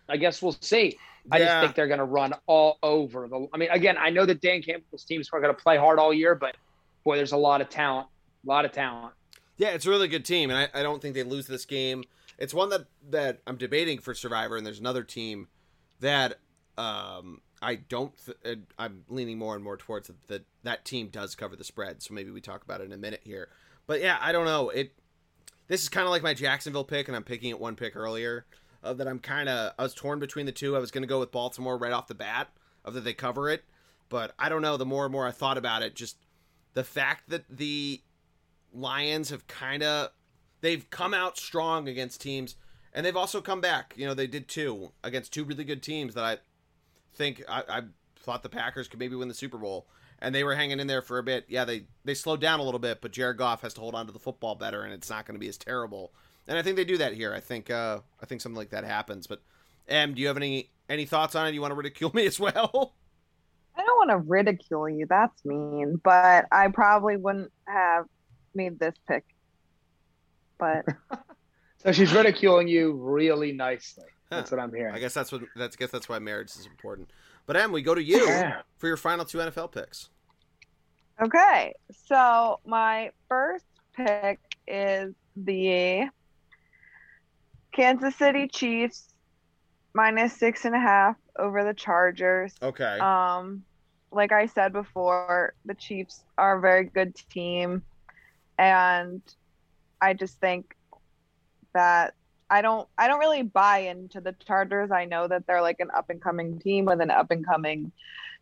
I 0.07 0.15
guess 0.15 0.41
we'll 0.41 0.55
see. 0.61 0.97
I 1.31 1.39
yeah. 1.39 1.45
just 1.45 1.61
think 1.61 1.75
they're 1.75 1.87
going 1.87 1.99
to 1.99 2.05
run 2.05 2.33
all 2.45 2.77
over 2.83 3.27
the. 3.27 3.47
I 3.53 3.57
mean, 3.57 3.69
again, 3.71 3.97
I 3.97 4.09
know 4.09 4.25
that 4.25 4.41
Dan 4.41 4.61
Campbell's 4.61 5.03
teams 5.03 5.29
are 5.33 5.41
going 5.41 5.55
to 5.55 5.61
play 5.61 5.77
hard 5.77 5.99
all 5.99 6.13
year, 6.13 6.35
but 6.35 6.55
boy, 7.03 7.17
there's 7.17 7.31
a 7.31 7.37
lot 7.37 7.61
of 7.61 7.69
talent, 7.69 8.07
a 8.45 8.47
lot 8.47 8.65
of 8.65 8.71
talent. 8.71 9.13
Yeah, 9.57 9.69
it's 9.69 9.85
a 9.85 9.89
really 9.89 10.07
good 10.07 10.25
team, 10.25 10.49
and 10.49 10.59
I, 10.59 10.79
I 10.79 10.83
don't 10.83 11.01
think 11.01 11.15
they 11.15 11.23
lose 11.23 11.47
this 11.47 11.65
game. 11.65 12.03
It's 12.37 12.53
one 12.53 12.69
that 12.69 12.85
that 13.09 13.39
I'm 13.47 13.57
debating 13.57 13.99
for 13.99 14.13
Survivor, 14.13 14.57
and 14.57 14.65
there's 14.65 14.79
another 14.79 15.03
team 15.03 15.47
that 16.01 16.37
um, 16.77 17.41
I 17.61 17.75
don't. 17.75 18.13
Th- 18.43 18.59
I'm 18.77 19.05
leaning 19.07 19.37
more 19.37 19.55
and 19.55 19.63
more 19.63 19.77
towards 19.77 20.07
that, 20.07 20.27
that 20.27 20.45
that 20.63 20.85
team 20.85 21.07
does 21.07 21.35
cover 21.35 21.55
the 21.55 21.63
spread. 21.63 22.03
So 22.03 22.13
maybe 22.13 22.31
we 22.31 22.41
talk 22.41 22.63
about 22.63 22.81
it 22.81 22.85
in 22.85 22.91
a 22.91 22.97
minute 22.97 23.21
here. 23.23 23.49
But 23.87 24.01
yeah, 24.01 24.17
I 24.21 24.31
don't 24.31 24.45
know. 24.45 24.69
It 24.69 24.93
this 25.67 25.81
is 25.81 25.89
kind 25.89 26.05
of 26.05 26.11
like 26.11 26.21
my 26.21 26.33
Jacksonville 26.33 26.83
pick, 26.83 27.07
and 27.07 27.15
I'm 27.15 27.23
picking 27.23 27.49
it 27.49 27.59
one 27.59 27.75
pick 27.75 27.95
earlier 27.95 28.45
uh, 28.85 28.93
that 28.93 29.07
I'm 29.07 29.19
kind 29.19 29.49
of 29.49 29.73
I 29.77 29.83
was 29.83 29.93
torn 29.93 30.19
between 30.19 30.45
the 30.45 30.51
two. 30.51 30.75
I 30.75 30.79
was 30.79 30.91
going 30.91 31.03
to 31.03 31.07
go 31.07 31.19
with 31.19 31.31
Baltimore 31.31 31.77
right 31.77 31.91
off 31.91 32.07
the 32.07 32.15
bat, 32.15 32.49
of 32.85 32.93
that 32.93 33.03
they 33.03 33.13
cover 33.13 33.49
it, 33.49 33.65
but 34.07 34.33
I 34.39 34.47
don't 34.47 34.61
know. 34.61 34.77
The 34.77 34.85
more 34.85 35.03
and 35.05 35.11
more 35.11 35.27
I 35.27 35.31
thought 35.31 35.57
about 35.57 35.81
it, 35.81 35.95
just 35.95 36.17
the 36.73 36.83
fact 36.83 37.29
that 37.29 37.43
the 37.49 38.01
Lions 38.71 39.31
have 39.31 39.47
kind 39.47 39.83
of 39.83 40.11
they've 40.61 40.89
come 40.89 41.13
out 41.13 41.37
strong 41.37 41.87
against 41.87 42.21
teams, 42.21 42.55
and 42.93 43.05
they've 43.05 43.17
also 43.17 43.41
come 43.41 43.59
back. 43.59 43.93
You 43.97 44.05
know, 44.05 44.13
they 44.13 44.27
did 44.27 44.47
too 44.47 44.91
against 45.03 45.33
two 45.33 45.43
really 45.43 45.63
good 45.63 45.81
teams 45.81 46.13
that 46.13 46.23
I 46.23 46.37
think 47.13 47.43
I, 47.49 47.63
I 47.67 47.81
thought 48.17 48.43
the 48.43 48.49
Packers 48.49 48.87
could 48.87 48.99
maybe 48.99 49.15
win 49.15 49.27
the 49.27 49.33
Super 49.33 49.57
Bowl, 49.57 49.87
and 50.19 50.33
they 50.33 50.43
were 50.43 50.55
hanging 50.55 50.79
in 50.79 50.87
there 50.87 51.01
for 51.01 51.17
a 51.17 51.23
bit. 51.23 51.45
Yeah, 51.47 51.65
they 51.65 51.85
they 52.03 52.13
slowed 52.13 52.41
down 52.41 52.59
a 52.59 52.63
little 52.63 52.79
bit, 52.79 53.01
but 53.01 53.11
Jared 53.11 53.37
Goff 53.37 53.61
has 53.63 53.73
to 53.73 53.81
hold 53.81 53.95
on 53.95 54.05
to 54.05 54.13
the 54.13 54.19
football 54.19 54.55
better, 54.55 54.83
and 54.83 54.93
it's 54.93 55.09
not 55.09 55.25
going 55.25 55.35
to 55.35 55.43
be 55.43 55.49
as 55.49 55.57
terrible 55.57 56.13
and 56.47 56.57
I 56.57 56.61
think 56.61 56.75
they 56.75 56.85
do 56.85 56.97
that 56.97 57.13
here. 57.13 57.33
I 57.33 57.39
think 57.39 57.69
uh, 57.69 57.99
I 58.21 58.25
think 58.25 58.41
something 58.41 58.57
like 58.57 58.69
that 58.71 58.83
happens. 58.83 59.27
But 59.27 59.41
Em, 59.87 60.13
do 60.13 60.21
you 60.21 60.27
have 60.27 60.37
any 60.37 60.69
any 60.89 61.05
thoughts 61.05 61.35
on 61.35 61.47
it? 61.47 61.53
You 61.53 61.61
want 61.61 61.71
to 61.71 61.75
ridicule 61.75 62.11
me 62.13 62.25
as 62.27 62.39
well? 62.39 62.93
I 63.77 63.81
don't 63.83 63.97
want 64.07 64.09
to 64.11 64.17
ridicule 64.29 64.87
you. 64.89 65.05
That's 65.09 65.43
mean, 65.43 65.99
but 66.03 66.45
I 66.51 66.67
probably 66.69 67.17
wouldn't 67.17 67.51
have 67.67 68.05
made 68.53 68.79
this 68.79 68.95
pick, 69.07 69.25
but 70.57 70.85
so 71.83 71.91
she's 71.91 72.13
ridiculing 72.13 72.67
you 72.67 72.93
really 72.93 73.51
nicely. 73.51 74.05
That's 74.29 74.49
what 74.51 74.59
I'm 74.59 74.73
hearing. 74.73 74.93
I 74.95 74.99
guess 74.99 75.13
that's 75.13 75.31
what 75.31 75.41
that's 75.55 75.75
I 75.75 75.79
guess 75.79 75.91
that's 75.91 76.07
why 76.09 76.19
marriage 76.19 76.49
is 76.51 76.65
important. 76.65 77.09
But 77.45 77.57
Em, 77.57 77.71
we 77.71 77.81
go 77.81 77.93
to 77.93 78.01
you 78.03 78.25
Yeah. 78.27 78.61
for 78.77 78.87
your 78.87 78.97
final 78.97 79.23
two 79.25 79.37
NFL 79.39 79.71
picks. 79.71 80.09
okay. 81.21 81.73
So 82.07 82.59
my 82.65 83.11
first 83.29 83.65
pick 83.95 84.39
is 84.67 85.13
the 85.35 86.07
Kansas 87.75 88.15
City 88.15 88.47
Chiefs 88.47 89.13
minus 89.93 90.33
six 90.33 90.63
and 90.63 90.73
a 90.73 90.79
half 90.79 91.17
over 91.37 91.63
the 91.65 91.73
Chargers. 91.73 92.53
Okay. 92.61 92.99
Um, 92.99 93.63
like 94.11 94.31
I 94.31 94.45
said 94.45 94.71
before, 94.71 95.53
the 95.65 95.73
Chiefs 95.73 96.23
are 96.37 96.57
a 96.57 96.61
very 96.61 96.85
good 96.85 97.15
team, 97.29 97.83
and 98.57 99.21
I 100.01 100.13
just 100.13 100.39
think 100.39 100.73
that 101.73 102.13
I 102.49 102.61
don't 102.61 102.87
I 102.97 103.09
don't 103.09 103.19
really 103.19 103.43
buy 103.43 103.79
into 103.79 104.21
the 104.21 104.33
Chargers. 104.47 104.89
I 104.91 105.03
know 105.03 105.27
that 105.27 105.45
they're 105.45 105.61
like 105.61 105.81
an 105.81 105.89
up 105.93 106.09
and 106.09 106.21
coming 106.21 106.59
team 106.59 106.85
with 106.85 107.01
an 107.01 107.11
up 107.11 107.29
and 107.31 107.45
coming 107.45 107.91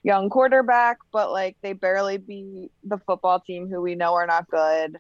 young 0.03 0.29
quarterback, 0.29 0.99
but 1.11 1.31
like 1.31 1.57
they 1.61 1.73
barely 1.73 2.17
beat 2.17 2.71
the 2.83 2.99
football 2.99 3.39
team 3.39 3.67
who 3.67 3.81
we 3.81 3.95
know 3.95 4.13
are 4.13 4.27
not 4.27 4.47
good. 4.47 4.99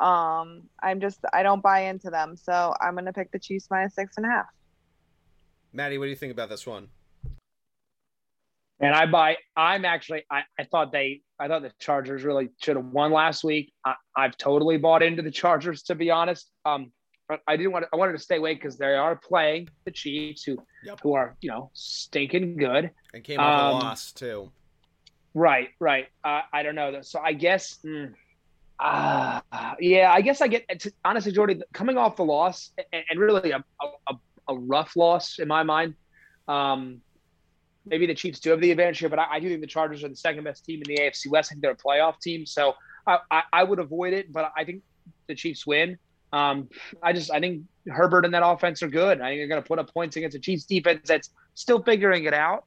Um, 0.00 0.64
I'm 0.82 1.00
just 1.00 1.20
I 1.32 1.42
don't 1.42 1.62
buy 1.62 1.80
into 1.80 2.10
them, 2.10 2.36
so 2.36 2.74
I'm 2.80 2.94
gonna 2.94 3.12
pick 3.12 3.30
the 3.32 3.38
Chiefs 3.38 3.68
minus 3.70 3.94
six 3.94 4.16
and 4.16 4.26
a 4.26 4.28
half. 4.28 4.46
Maddie, 5.72 5.98
what 5.98 6.04
do 6.06 6.10
you 6.10 6.16
think 6.16 6.32
about 6.32 6.48
this 6.48 6.66
one? 6.66 6.88
And 8.78 8.94
I 8.94 9.06
buy. 9.06 9.36
I'm 9.56 9.84
actually. 9.86 10.24
I, 10.30 10.42
I 10.58 10.64
thought 10.64 10.92
they. 10.92 11.22
I 11.40 11.48
thought 11.48 11.62
the 11.62 11.72
Chargers 11.78 12.24
really 12.24 12.50
should 12.62 12.76
have 12.76 12.84
won 12.86 13.10
last 13.10 13.42
week. 13.42 13.72
I, 13.84 13.94
I've 14.14 14.36
totally 14.36 14.76
bought 14.76 15.02
into 15.02 15.22
the 15.22 15.30
Chargers 15.30 15.82
to 15.84 15.94
be 15.94 16.10
honest. 16.10 16.50
Um, 16.66 16.92
I 17.48 17.56
didn't 17.56 17.72
want. 17.72 17.84
To, 17.84 17.88
I 17.92 17.96
wanted 17.96 18.12
to 18.12 18.18
stay 18.18 18.36
away 18.36 18.54
because 18.54 18.76
they 18.76 18.94
are 18.94 19.16
playing 19.16 19.68
the 19.86 19.90
Chiefs, 19.90 20.42
who 20.44 20.58
Yep. 20.84 21.00
who 21.02 21.14
are 21.14 21.36
you 21.40 21.50
know 21.50 21.70
stinking 21.72 22.56
good. 22.58 22.90
And 23.14 23.24
came 23.24 23.40
off 23.40 23.58
Um, 23.60 23.66
a 23.66 23.72
loss 23.84 24.12
too. 24.12 24.52
Right, 25.32 25.70
right. 25.80 26.08
Uh, 26.22 26.42
I 26.52 26.62
don't 26.62 26.74
know. 26.74 27.00
So 27.02 27.18
I 27.20 27.32
guess, 27.34 27.78
mm, 27.84 28.12
uh, 28.78 29.40
yeah, 29.80 30.12
I 30.12 30.20
guess 30.20 30.40
I 30.40 30.48
get 30.48 30.86
honestly, 31.04 31.32
Geordie, 31.32 31.62
coming 31.72 31.96
off 31.96 32.16
the 32.16 32.24
loss 32.24 32.70
and, 32.92 33.04
and 33.10 33.18
really 33.18 33.50
a, 33.52 33.64
a, 34.08 34.14
a 34.48 34.54
rough 34.54 34.96
loss 34.96 35.38
in 35.38 35.48
my 35.48 35.62
mind. 35.62 35.94
Um, 36.48 37.00
maybe 37.86 38.06
the 38.06 38.14
Chiefs 38.14 38.40
do 38.40 38.50
have 38.50 38.60
the 38.60 38.70
advantage 38.70 38.98
here, 38.98 39.08
but 39.08 39.18
I, 39.18 39.26
I 39.32 39.40
do 39.40 39.48
think 39.48 39.60
the 39.60 39.66
Chargers 39.66 40.04
are 40.04 40.08
the 40.08 40.16
second 40.16 40.44
best 40.44 40.64
team 40.64 40.82
in 40.86 40.94
the 40.94 41.02
AFC 41.02 41.28
West. 41.30 41.50
I 41.50 41.54
think 41.54 41.62
they're 41.62 41.72
a 41.72 41.76
playoff 41.76 42.20
team, 42.20 42.44
so 42.44 42.74
I, 43.06 43.18
I, 43.30 43.42
I 43.52 43.64
would 43.64 43.78
avoid 43.78 44.12
it, 44.12 44.32
but 44.32 44.52
I 44.56 44.64
think 44.64 44.82
the 45.26 45.34
Chiefs 45.34 45.66
win. 45.66 45.98
Um, 46.32 46.68
I 47.02 47.12
just 47.12 47.30
I 47.30 47.40
think 47.40 47.62
Herbert 47.88 48.24
and 48.24 48.34
that 48.34 48.44
offense 48.44 48.82
are 48.82 48.88
good. 48.88 49.20
I 49.20 49.30
think 49.30 49.40
they're 49.40 49.48
going 49.48 49.62
to 49.62 49.66
put 49.66 49.78
up 49.78 49.92
points 49.92 50.16
against 50.16 50.36
a 50.36 50.40
Chiefs 50.40 50.64
defense 50.64 51.02
that's 51.06 51.30
still 51.54 51.82
figuring 51.82 52.24
it 52.24 52.34
out. 52.34 52.64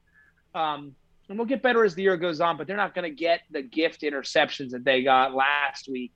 Um, 0.55 0.95
and 1.29 1.37
we'll 1.37 1.47
get 1.47 1.61
better 1.61 1.85
as 1.85 1.95
the 1.95 2.01
year 2.01 2.17
goes 2.17 2.41
on, 2.41 2.57
but 2.57 2.67
they're 2.67 2.75
not 2.75 2.95
going 2.95 3.09
to 3.09 3.15
get 3.15 3.41
the 3.51 3.61
gift 3.61 4.01
interceptions 4.01 4.71
that 4.71 4.83
they 4.83 5.03
got 5.03 5.33
last 5.33 5.87
week. 5.87 6.11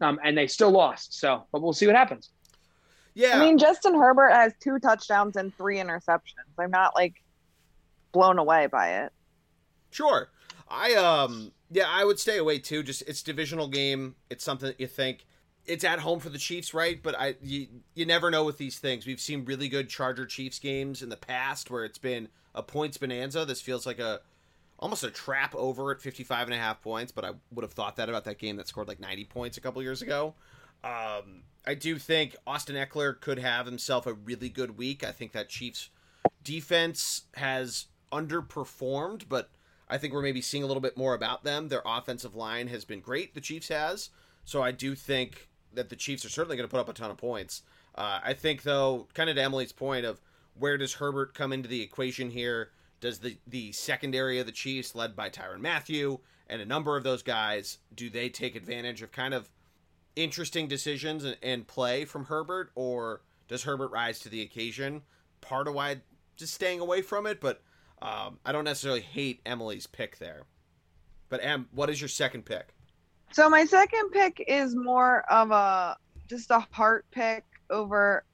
Um, 0.00 0.20
and 0.22 0.36
they 0.36 0.46
still 0.46 0.70
lost. 0.70 1.18
So, 1.18 1.44
but 1.52 1.62
we'll 1.62 1.72
see 1.72 1.86
what 1.86 1.96
happens. 1.96 2.30
Yeah. 3.14 3.38
I 3.38 3.40
mean, 3.40 3.56
Justin 3.56 3.94
Herbert 3.94 4.30
has 4.30 4.52
two 4.60 4.78
touchdowns 4.78 5.36
and 5.36 5.54
three 5.56 5.78
interceptions. 5.78 6.34
I'm 6.58 6.70
not 6.70 6.94
like 6.94 7.14
blown 8.12 8.38
away 8.38 8.66
by 8.66 9.04
it. 9.04 9.12
Sure. 9.90 10.28
I 10.68 10.94
um 10.94 11.52
yeah, 11.70 11.86
I 11.88 12.04
would 12.04 12.18
stay 12.18 12.36
away 12.36 12.58
too. 12.58 12.82
Just 12.82 13.02
it's 13.06 13.22
divisional 13.22 13.68
game. 13.68 14.16
It's 14.28 14.44
something 14.44 14.68
that 14.68 14.78
you 14.78 14.86
think 14.86 15.24
it's 15.64 15.82
at 15.82 16.00
home 16.00 16.20
for 16.20 16.28
the 16.28 16.38
Chiefs, 16.38 16.74
right? 16.74 17.02
But 17.02 17.18
I 17.18 17.36
you 17.42 17.68
you 17.94 18.04
never 18.04 18.30
know 18.30 18.44
with 18.44 18.58
these 18.58 18.78
things. 18.78 19.06
We've 19.06 19.20
seen 19.20 19.46
really 19.46 19.68
good 19.68 19.88
Charger 19.88 20.26
Chiefs 20.26 20.58
games 20.58 21.02
in 21.02 21.08
the 21.08 21.16
past 21.16 21.70
where 21.70 21.86
it's 21.86 21.98
been 21.98 22.28
a 22.54 22.62
points 22.62 22.98
bonanza. 22.98 23.46
This 23.46 23.62
feels 23.62 23.86
like 23.86 23.98
a 23.98 24.20
almost 24.78 25.04
a 25.04 25.10
trap 25.10 25.54
over 25.54 25.90
at 25.90 26.00
55 26.00 26.48
and 26.48 26.54
a 26.54 26.58
half 26.58 26.82
points, 26.82 27.12
but 27.12 27.24
I 27.24 27.32
would 27.52 27.62
have 27.62 27.72
thought 27.72 27.96
that 27.96 28.08
about 28.08 28.24
that 28.24 28.38
game 28.38 28.56
that 28.56 28.68
scored 28.68 28.88
like 28.88 29.00
90 29.00 29.24
points 29.24 29.56
a 29.56 29.60
couple 29.60 29.82
years 29.82 30.02
ago. 30.02 30.34
Um, 30.84 31.42
I 31.66 31.74
do 31.74 31.98
think 31.98 32.36
Austin 32.46 32.76
Ekeler 32.76 33.18
could 33.18 33.38
have 33.38 33.66
himself 33.66 34.06
a 34.06 34.12
really 34.12 34.48
good 34.48 34.78
week. 34.78 35.02
I 35.02 35.12
think 35.12 35.32
that 35.32 35.48
Chiefs 35.48 35.90
defense 36.44 37.22
has 37.34 37.86
underperformed, 38.12 39.24
but 39.28 39.50
I 39.88 39.98
think 39.98 40.12
we're 40.12 40.22
maybe 40.22 40.40
seeing 40.40 40.62
a 40.62 40.66
little 40.66 40.80
bit 40.80 40.96
more 40.96 41.14
about 41.14 41.44
them. 41.44 41.68
Their 41.68 41.82
offensive 41.84 42.34
line 42.34 42.68
has 42.68 42.84
been 42.84 43.00
great, 43.00 43.34
the 43.34 43.40
Chiefs 43.40 43.68
has. 43.68 44.10
So 44.44 44.62
I 44.62 44.70
do 44.70 44.94
think 44.94 45.48
that 45.72 45.88
the 45.88 45.96
Chiefs 45.96 46.24
are 46.24 46.30
certainly 46.30 46.56
going 46.56 46.68
to 46.68 46.70
put 46.70 46.80
up 46.80 46.88
a 46.88 46.92
ton 46.92 47.10
of 47.10 47.16
points. 47.16 47.62
Uh, 47.94 48.20
I 48.22 48.34
think, 48.34 48.62
though, 48.62 49.08
kind 49.14 49.30
of 49.30 49.36
to 49.36 49.42
Emily's 49.42 49.72
point 49.72 50.04
of 50.04 50.20
where 50.58 50.78
does 50.78 50.94
Herbert 50.94 51.34
come 51.34 51.52
into 51.52 51.68
the 51.68 51.82
equation 51.82 52.30
here? 52.30 52.70
Does 53.00 53.18
the, 53.18 53.36
the 53.46 53.72
secondary 53.72 54.38
of 54.38 54.46
the 54.46 54.52
Chiefs, 54.52 54.94
led 54.94 55.14
by 55.14 55.28
Tyrann 55.28 55.60
Mathieu 55.60 56.18
and 56.48 56.62
a 56.62 56.66
number 56.66 56.96
of 56.96 57.04
those 57.04 57.22
guys, 57.22 57.78
do 57.94 58.08
they 58.08 58.28
take 58.28 58.56
advantage 58.56 59.02
of 59.02 59.12
kind 59.12 59.34
of 59.34 59.50
interesting 60.14 60.66
decisions 60.68 61.24
and, 61.24 61.36
and 61.42 61.66
play 61.66 62.04
from 62.04 62.24
Herbert, 62.24 62.70
or 62.74 63.20
does 63.48 63.64
Herbert 63.64 63.90
rise 63.90 64.18
to 64.20 64.28
the 64.28 64.42
occasion? 64.42 65.02
Part 65.40 65.68
of 65.68 65.74
why 65.74 65.96
just 66.36 66.54
staying 66.54 66.80
away 66.80 67.02
from 67.02 67.26
it, 67.26 67.40
but 67.40 67.62
um, 68.00 68.38
I 68.44 68.52
don't 68.52 68.64
necessarily 68.64 69.00
hate 69.00 69.40
Emily's 69.46 69.86
pick 69.86 70.18
there. 70.18 70.42
But 71.28 71.44
Em, 71.44 71.68
what 71.72 71.90
is 71.90 72.00
your 72.00 72.08
second 72.08 72.44
pick? 72.44 72.74
So 73.32 73.50
my 73.50 73.64
second 73.64 74.10
pick 74.10 74.44
is 74.46 74.74
more 74.74 75.24
of 75.30 75.50
a 75.50 75.96
just 76.28 76.50
a 76.50 76.60
heart 76.70 77.04
pick 77.10 77.44
over 77.70 78.24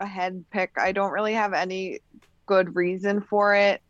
a 0.00 0.06
head 0.06 0.44
pick. 0.50 0.72
I 0.78 0.92
don't 0.92 1.12
really 1.12 1.34
have 1.34 1.52
any 1.52 2.00
good 2.46 2.74
reason 2.74 3.20
for 3.20 3.54
it. 3.54 3.82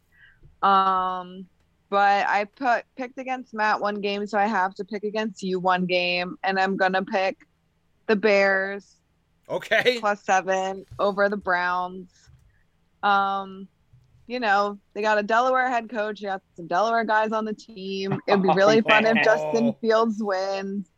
Um 0.63 1.49
but 1.91 2.27
I 2.27 2.47
put 2.57 2.85
picked 2.97 3.19
against 3.19 3.53
Matt 3.55 3.81
one 3.81 4.01
game, 4.01 4.27
so 4.27 4.39
I 4.39 4.47
have 4.47 4.75
to 4.77 4.85
pick 4.85 5.05
against 5.05 5.43
you 5.43 5.61
one 5.61 5.87
game, 5.87 6.37
and 6.43 6.59
I'm 6.59 6.77
gonna 6.77 7.05
pick 7.05 7.37
the 8.09 8.17
Bears 8.17 8.97
Okay. 9.49 10.01
plus 10.01 10.25
seven 10.25 10.85
over 10.99 11.29
the 11.29 11.37
Browns. 11.37 12.13
Um, 13.03 13.69
you 14.27 14.41
know, 14.41 14.79
they 14.95 15.03
got 15.03 15.19
a 15.19 15.23
Delaware 15.23 15.69
head 15.69 15.91
coach. 15.91 16.21
You 16.21 16.29
got 16.29 16.43
some 16.57 16.69
Delaware 16.69 17.05
guys 17.05 17.33
on 17.33 17.45
the 17.45 17.55
team. 17.55 18.21
It'd 18.27 18.43
be 18.43 18.51
really 18.51 18.79
Oh, 18.79 18.83
fun 18.83 19.07
if. 19.07 19.23
Justin 19.23 19.75
Fields 19.81 20.23
wins, 20.23 20.89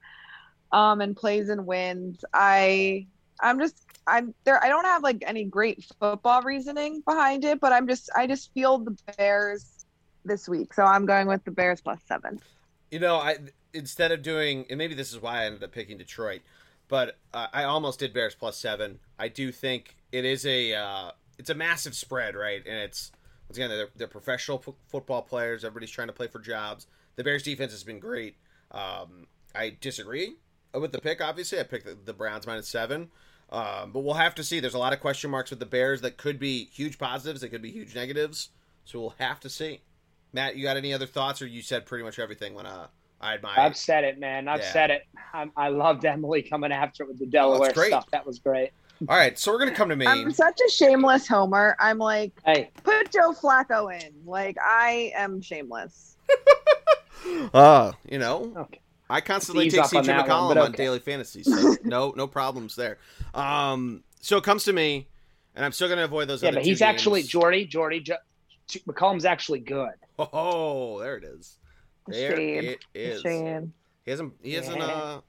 um, 0.73 1.01
and 1.01 1.17
plays 1.17 1.49
and 1.49 1.67
wins. 1.67 2.25
I, 2.35 3.07
I'm 3.43 3.61
just, 3.61 3.84
I'm 4.07 4.35
there. 4.45 4.63
I 4.63 4.69
don't 4.69 4.85
have 4.85 5.03
like 5.03 5.25
any 5.27 5.45
great 5.45 5.85
football 5.99 6.43
reasoning 6.43 7.03
behind 7.07 7.45
it, 7.45 7.61
but 7.61 7.73
I'm 7.73 7.89
just, 7.89 8.11
I 8.15 8.27
just 8.27 8.53
feel 8.53 8.79
the 8.79 8.97
Bears 9.17 9.85
this 10.25 10.49
week, 10.49 10.75
so 10.75 10.85
I'm 10.85 11.07
going 11.07 11.27
with 11.27 11.45
the 11.45 11.51
Bears 11.51 11.81
plus 11.81 12.01
seven. 12.07 12.41
You 12.91 12.99
know, 12.99 13.17
I 13.17 13.39
instead 13.73 14.13
of 14.13 14.23
doing, 14.23 14.67
and 14.71 14.79
maybe 14.79 14.95
this 14.95 15.13
is 15.13 15.21
why 15.21 15.43
I 15.43 15.45
ended 15.47 15.63
up 15.65 15.73
picking 15.73 15.99
Detroit, 15.99 16.43
but 16.89 17.19
uh, 17.33 17.49
I 17.53 17.65
almost 17.65 17.99
did 17.99 18.13
Bears 18.13 18.35
plus 18.35 18.57
seven. 18.57 19.01
I 19.19 19.29
do 19.29 19.51
think 19.53 19.97
it 20.13 20.25
is 20.25 20.47
a, 20.47 20.75
uh, 20.75 21.11
it's 21.39 21.51
a 21.51 21.55
massive 21.55 21.95
spread, 21.95 22.37
right? 22.37 22.63
And 22.65 22.77
it's 22.77 23.11
once 23.49 23.59
again 23.59 23.71
they're, 23.71 23.89
they're 23.97 24.07
professional 24.07 24.63
f- 24.67 24.75
football 24.89 25.23
players. 25.23 25.65
Everybody's 25.65 25.91
trying 25.91 26.09
to 26.09 26.13
play 26.13 26.29
for 26.29 26.39
jobs. 26.39 26.87
The 27.17 27.25
Bears 27.25 27.43
defense 27.43 27.73
has 27.73 27.85
been 27.85 27.99
great. 27.99 28.37
Um, 28.71 29.27
I 29.55 29.77
disagree 29.81 30.35
with 30.73 30.93
the 30.93 31.01
pick. 31.01 31.21
Obviously, 31.21 31.61
I 31.61 31.63
picked 31.63 31.87
the, 31.87 31.97
the 32.05 32.13
Browns 32.13 32.47
minus 32.47 32.69
seven. 32.69 33.11
Um, 33.55 33.93
but 33.93 34.01
we'll 34.01 34.15
have 34.15 34.35
to 34.37 34.45
see. 34.45 34.59
There's 34.61 34.75
a 34.75 34.79
lot 34.79 34.93
of 34.93 35.01
question 35.01 35.31
marks 35.31 35.51
with 35.51 35.61
the 35.61 35.67
Bears 35.67 36.01
that 36.01 36.17
could 36.17 36.39
be 36.41 36.65
huge 36.67 36.99
positives, 36.99 37.41
that 37.43 37.51
could 37.51 37.63
be 37.63 37.71
huge 37.71 37.95
negatives. 37.95 38.49
So 38.85 38.99
we'll 39.01 39.15
have 39.19 39.39
to 39.41 39.49
see. 39.49 39.81
Matt, 40.33 40.57
you 40.57 40.65
got 40.65 40.77
any 40.77 40.93
other 40.93 41.07
thoughts, 41.07 41.41
or 41.41 41.47
you 41.47 41.63
said 41.63 41.87
pretty 41.87 42.03
much 42.03 42.19
everything 42.19 42.55
when 42.55 42.67
uh, 42.67 42.89
I 43.21 43.33
had 43.33 43.43
my. 43.43 43.55
I've 43.57 43.77
said 43.77 44.03
it, 44.03 44.19
man. 44.19 44.49
I've 44.49 44.61
Yeah. 44.61 44.73
said 44.73 44.91
it. 44.91 45.03
I, 45.33 45.49
I 45.57 45.69
loved 45.69 46.05
Emily 46.05 46.43
coming 46.43 46.73
after 46.73 47.05
it 47.05 47.09
with 47.09 47.19
the 47.21 47.27
Delaware 47.27 47.73
great. 47.73 47.89
stuff. 47.89 48.11
That 48.11 48.27
was 48.27 48.41
great. 48.41 48.71
All 49.09 49.17
right, 49.17 49.39
so 49.39 49.53
we're 49.53 49.59
gonna 49.59 49.71
come 49.75 49.89
to 49.89 49.97
me. 49.97 50.07
I'm 50.07 50.33
such 50.33 50.61
a 50.67 50.71
shameless 50.71 51.27
homer. 51.29 51.77
I'm 51.79 51.99
like, 51.99 52.33
Hey, 52.45 52.71
put 52.83 53.13
Joe 53.13 53.33
Flacco 53.33 53.93
in. 53.93 54.13
Like, 54.25 54.57
I 54.61 55.13
am 55.17 55.41
shameless. 55.41 56.17
Uh, 57.55 57.93
you 58.11 58.19
know, 58.19 58.53
okay. 58.55 58.81
I 59.15 59.21
constantly 59.21 59.71
take 59.71 59.81
up 59.81 59.95
on 59.95 60.03
CJ 60.03 60.07
that 60.07 60.29
one, 60.29 60.57
McCollum 60.57 60.65
on 60.65 60.73
daily 60.73 60.99
fantasy, 60.99 61.45
so 61.45 61.77
no, 61.85 62.13
no 62.17 62.27
problems 62.27 62.75
there. 62.75 62.99
Um, 63.33 64.03
so 64.21 64.39
it 64.39 64.43
comes 64.43 64.65
to 64.65 64.73
me, 64.73 65.07
and 65.55 65.65
I'm 65.65 65.71
still 65.71 65.89
gonna 65.89 66.03
avoid 66.03 66.27
those. 66.27 66.43
Yeah, 66.43 66.51
but 66.51 66.65
he's 66.65 66.83
actually. 66.83 67.23
Geordie. 67.23 67.65
Geordie. 67.65 68.01
Jo- 68.01 68.17
McCollum's 68.89 69.25
actually 69.25 69.61
good. 69.61 69.93
Oh, 70.19 70.99
there 70.99 71.17
it 71.17 71.23
is. 71.23 71.59
There 72.09 72.35
Shade. 72.37 72.65
it 72.65 72.85
is. 72.93 73.21
Shade. 73.21 73.71
He 74.05 74.11
hasn't. 74.11 74.33
He 74.43 74.55
hasn't. 74.55 74.79
Yeah. 74.79 75.21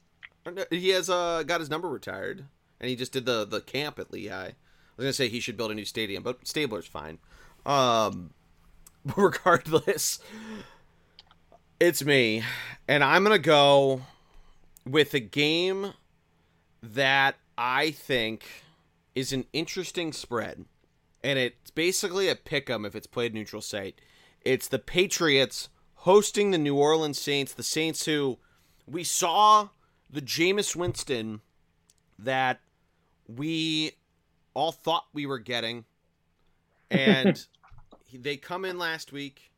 Uh, 0.47 0.63
he 0.71 0.89
has 0.89 1.07
uh 1.09 1.43
got 1.43 1.59
his 1.59 1.69
number 1.69 1.87
retired, 1.87 2.43
and 2.79 2.89
he 2.89 2.95
just 2.95 3.11
did 3.11 3.27
the 3.27 3.45
the 3.45 3.61
camp 3.61 3.99
at 3.99 4.11
Lehigh. 4.11 4.47
I 4.47 4.53
was 4.97 5.03
gonna 5.03 5.13
say 5.13 5.29
he 5.29 5.39
should 5.39 5.57
build 5.57 5.69
a 5.69 5.75
new 5.75 5.85
stadium, 5.85 6.23
but 6.23 6.47
Stabler's 6.47 6.87
fine. 6.87 7.19
Um, 7.67 8.31
regardless, 9.15 10.19
it's 11.79 12.03
me, 12.03 12.43
and 12.87 13.03
I'm 13.03 13.23
gonna 13.23 13.39
go 13.39 14.01
with 14.85 15.13
a 15.13 15.19
game 15.19 15.93
that 16.81 17.35
I 17.57 17.91
think 17.91 18.45
is 19.13 19.33
an 19.33 19.45
interesting 19.51 20.13
spread, 20.13 20.65
and 21.23 21.39
it's 21.39 21.71
basically 21.71 22.29
a 22.29 22.35
pick 22.35 22.69
'em 22.69 22.85
if 22.85 22.95
it's 22.95 23.07
played 23.07 23.33
neutral 23.33 23.61
site. 23.61 23.99
It's 24.41 24.67
the 24.67 24.79
Patriots 24.79 25.69
hosting 25.95 26.51
the 26.51 26.57
New 26.57 26.75
Orleans 26.75 27.19
Saints, 27.19 27.53
the 27.53 27.63
Saints 27.63 28.05
who 28.05 28.37
we 28.85 29.03
saw 29.03 29.69
the 30.09 30.21
Jameis 30.21 30.75
Winston 30.75 31.41
that 32.17 32.61
we 33.27 33.93
all 34.53 34.71
thought 34.71 35.07
we 35.13 35.25
were 35.25 35.39
getting, 35.39 35.85
and 36.89 37.45
they 38.13 38.37
come 38.37 38.63
in 38.63 38.77
last 38.77 39.11
week. 39.11 39.51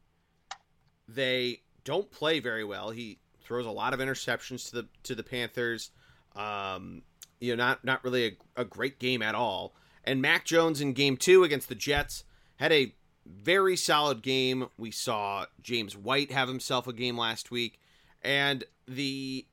They 1.08 1.62
don't 1.88 2.12
play 2.12 2.42
very 2.42 2.66
well. 2.66 2.90
He 2.90 3.18
throws 3.42 3.66
a 3.66 3.72
lot 3.72 3.94
of 3.94 4.02
interceptions 4.02 4.70
to 4.70 4.76
the 4.76 4.88
to 5.04 5.16
the 5.16 5.24
Panthers. 5.24 5.92
Um, 6.36 7.02
you 7.40 7.56
know, 7.56 7.64
not 7.64 7.86
not 7.86 8.04
really 8.04 8.26
a, 8.26 8.62
a 8.62 8.66
great 8.66 9.00
game 9.00 9.22
at 9.22 9.36
all. 9.36 9.74
And 10.04 10.22
Mac 10.22 10.44
Jones 10.44 10.82
in 10.82 10.92
game 10.92 11.16
two 11.16 11.46
against 11.46 11.70
the 11.70 11.76
Jets 11.76 12.26
had 12.58 12.74
a 12.74 12.94
very 13.26 13.78
solid 13.78 14.22
game. 14.22 14.68
We 14.78 14.92
saw 14.92 15.46
James 15.62 15.96
White 15.96 16.30
have 16.32 16.50
himself 16.50 16.88
a 16.88 16.94
game 16.94 17.18
last 17.18 17.52
week, 17.52 17.80
and 18.22 18.66
the 18.86 19.48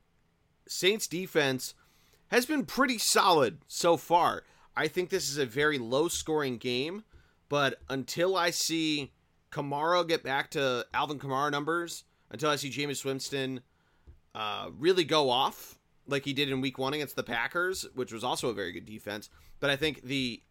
Saints 0.67 1.07
defense 1.07 1.73
has 2.27 2.45
been 2.45 2.65
pretty 2.65 2.97
solid 2.97 3.59
so 3.65 3.95
far. 3.95 4.43
I 4.75 4.89
think 4.89 5.09
this 5.09 5.29
is 5.29 5.37
a 5.37 5.45
very 5.45 5.77
low 5.77 6.09
scoring 6.09 6.57
game, 6.57 7.05
but 7.47 7.79
until 7.89 8.35
I 8.35 8.49
see 8.49 9.13
Kamara 9.53 10.05
get 10.05 10.21
back 10.21 10.51
to 10.51 10.85
Alvin 10.93 11.17
Kamara 11.17 11.49
numbers, 11.49 12.03
until 12.31 12.49
I 12.49 12.55
see 12.55 12.69
Jameis 12.69 13.05
Winston 13.05 13.61
uh, 14.33 14.69
really 14.77 15.03
go 15.03 15.29
off 15.29 15.77
like 16.07 16.25
he 16.25 16.33
did 16.33 16.49
in 16.49 16.61
week 16.61 16.77
one 16.77 16.93
against 16.93 17.15
the 17.15 17.23
Packers, 17.23 17.85
which 17.95 18.11
was 18.11 18.23
also 18.23 18.49
a 18.49 18.53
very 18.53 18.71
good 18.71 18.85
defense. 18.85 19.29
But 19.59 19.69
I 19.69 19.75
think 19.75 20.03
the 20.03 20.41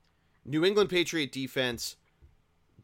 New 0.45 0.65
England 0.65 0.91
Patriot 0.91 1.33
defense 1.33 1.97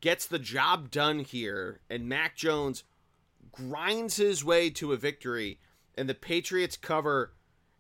gets 0.01 0.27
the 0.27 0.39
job 0.39 0.91
done 0.91 1.21
here, 1.21 1.81
and 1.91 2.09
Mac 2.09 2.37
Jones 2.37 2.85
grinds 3.53 4.17
his 4.17 4.45
way 4.45 4.71
to 4.71 4.93
a 4.93 4.97
victory, 4.97 5.59
and 5.97 6.09
the 6.09 6.15
Patriots 6.15 6.77
cover 6.77 7.33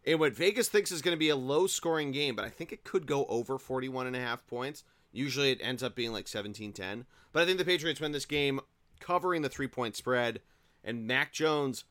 in 0.04 0.18
what 0.18 0.34
Vegas 0.34 0.68
thinks 0.68 0.90
is 0.90 1.02
going 1.02 1.14
to 1.14 1.18
be 1.18 1.28
a 1.28 1.36
low 1.36 1.66
scoring 1.66 2.10
game, 2.12 2.34
but 2.34 2.44
I 2.44 2.48
think 2.48 2.72
it 2.72 2.84
could 2.84 3.06
go 3.06 3.26
over 3.26 3.58
41 3.58 4.06
and 4.06 4.16
a 4.16 4.20
half 4.20 4.46
points. 4.46 4.84
Usually 5.12 5.50
it 5.50 5.60
ends 5.62 5.82
up 5.82 5.94
being 5.94 6.12
like 6.12 6.28
17 6.28 6.72
10. 6.72 7.04
But 7.32 7.42
I 7.42 7.46
think 7.46 7.58
the 7.58 7.64
Patriots 7.64 8.00
win 8.00 8.12
this 8.12 8.26
game 8.26 8.60
covering 8.98 9.42
the 9.42 9.48
three 9.48 9.68
point 9.68 9.96
spread, 9.96 10.40
and 10.84 11.06
Mac 11.06 11.32
Jones 11.32 11.84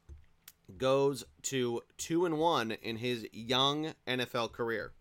goes 0.78 1.24
to 1.44 1.82
two 1.98 2.26
and 2.26 2.38
one 2.38 2.72
in 2.72 2.98
his 2.98 3.28
young 3.32 3.94
NFL 4.08 4.52
career. 4.52 4.92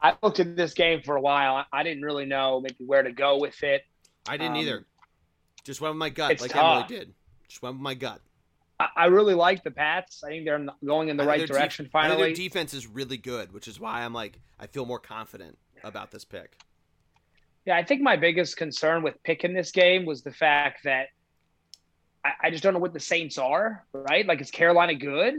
I 0.00 0.16
looked 0.22 0.38
at 0.40 0.56
this 0.56 0.74
game 0.74 1.02
for 1.02 1.16
a 1.16 1.20
while. 1.20 1.64
I 1.72 1.82
didn't 1.82 2.02
really 2.02 2.24
know 2.24 2.60
maybe 2.60 2.84
where 2.84 3.02
to 3.02 3.12
go 3.12 3.38
with 3.38 3.62
it. 3.62 3.82
I 4.28 4.36
didn't 4.36 4.52
um, 4.52 4.62
either. 4.62 4.86
Just 5.64 5.80
went 5.80 5.94
with 5.94 5.98
my 5.98 6.10
gut, 6.10 6.40
like 6.40 6.50
tough. 6.50 6.84
Emily 6.84 6.98
did. 6.98 7.14
Just 7.48 7.62
went 7.62 7.76
with 7.76 7.82
my 7.82 7.94
gut. 7.94 8.20
I, 8.78 8.88
I 8.96 9.06
really 9.06 9.34
like 9.34 9.64
the 9.64 9.70
Pats. 9.70 10.22
I 10.22 10.28
think 10.28 10.44
they're 10.44 10.66
going 10.84 11.08
in 11.08 11.16
the 11.16 11.24
right 11.24 11.46
direction. 11.46 11.86
Def- 11.86 11.92
finally, 11.92 12.22
their 12.22 12.34
defense 12.34 12.74
is 12.74 12.86
really 12.86 13.16
good, 13.16 13.52
which 13.52 13.66
is 13.66 13.80
why 13.80 14.04
I'm 14.04 14.12
like 14.12 14.40
I 14.60 14.66
feel 14.66 14.86
more 14.86 15.00
confident 15.00 15.58
about 15.82 16.10
this 16.10 16.24
pick. 16.24 16.56
Yeah, 17.66 17.76
I 17.76 17.84
think 17.84 18.00
my 18.02 18.16
biggest 18.16 18.56
concern 18.56 19.02
with 19.02 19.22
picking 19.24 19.52
this 19.52 19.70
game 19.72 20.06
was 20.06 20.22
the 20.22 20.32
fact 20.32 20.84
that 20.84 21.08
I, 22.28 22.46
I 22.48 22.50
just 22.50 22.62
don't 22.62 22.72
know 22.74 22.80
what 22.80 22.92
the 22.92 23.00
Saints 23.00 23.38
are. 23.38 23.84
Right? 23.92 24.26
Like, 24.26 24.40
is 24.40 24.50
Carolina 24.50 24.94
good, 24.94 25.34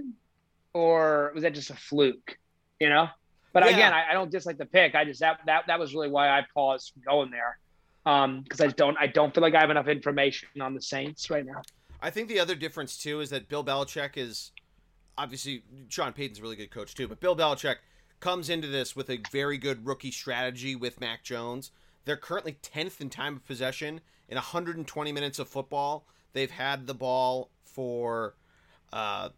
or 0.74 1.32
was 1.34 1.44
that 1.44 1.54
just 1.54 1.70
a 1.70 1.76
fluke? 1.76 2.38
You 2.80 2.90
know. 2.90 3.08
But 3.52 3.66
yeah. 3.66 3.72
again, 3.72 3.94
I, 3.94 4.12
I, 4.12 4.14
don't 4.14 4.30
dislike 4.30 4.58
the 4.58 4.66
pick. 4.66 4.94
I 4.94 5.06
just 5.06 5.20
that 5.22 5.40
that 5.46 5.64
that 5.68 5.80
was 5.80 5.94
really 5.94 6.10
why 6.10 6.30
I 6.30 6.46
paused 6.54 6.94
going 7.04 7.32
there 7.32 7.58
because 8.04 8.62
um, 8.62 8.68
I 8.68 8.68
don't 8.68 8.98
I 8.98 9.08
don't 9.08 9.34
feel 9.34 9.42
like 9.42 9.56
I 9.56 9.60
have 9.60 9.70
enough 9.70 9.88
information 9.88 10.50
on 10.62 10.74
the 10.74 10.82
Saints 10.82 11.30
right 11.30 11.46
now. 11.46 11.62
I 12.02 12.10
think 12.10 12.30
the 12.30 12.40
other 12.40 12.56
difference 12.56 12.98
too 12.98 13.22
is 13.22 13.30
that 13.32 13.50
Bill 13.50 13.64
Belichick 13.64 14.18
is 14.18 14.52
obviously 15.18 15.64
Sean 15.90 16.14
Payton's 16.14 16.40
a 16.40 16.42
really 16.42 16.56
good 16.56 16.72
coach 16.72 16.96
too, 16.96 17.08
but 17.08 17.20
Bill 17.20 17.36
Belichick 17.36 17.78
comes 18.20 18.50
into 18.50 18.68
this 18.68 18.96
with 18.96 19.10
a 19.10 19.20
very 19.32 19.58
good 19.58 19.86
rookie 19.86 20.12
strategy 20.12 20.76
with 20.76 21.00
Mac 21.00 21.24
Jones. 21.24 21.72
They're 22.06 22.18
currently 22.18 22.58
10th 22.64 23.02
in 23.02 23.10
time 23.10 23.36
of 23.36 23.46
possession 23.46 24.02
in 24.28 24.36
120 24.36 25.12
minutes 25.12 25.40
of 25.40 25.48
football. 25.48 26.06
They've 26.34 26.52
had 26.52 26.88
the 26.88 26.94
ball 26.94 27.50
for 27.64 28.36
uh, 28.94 29.30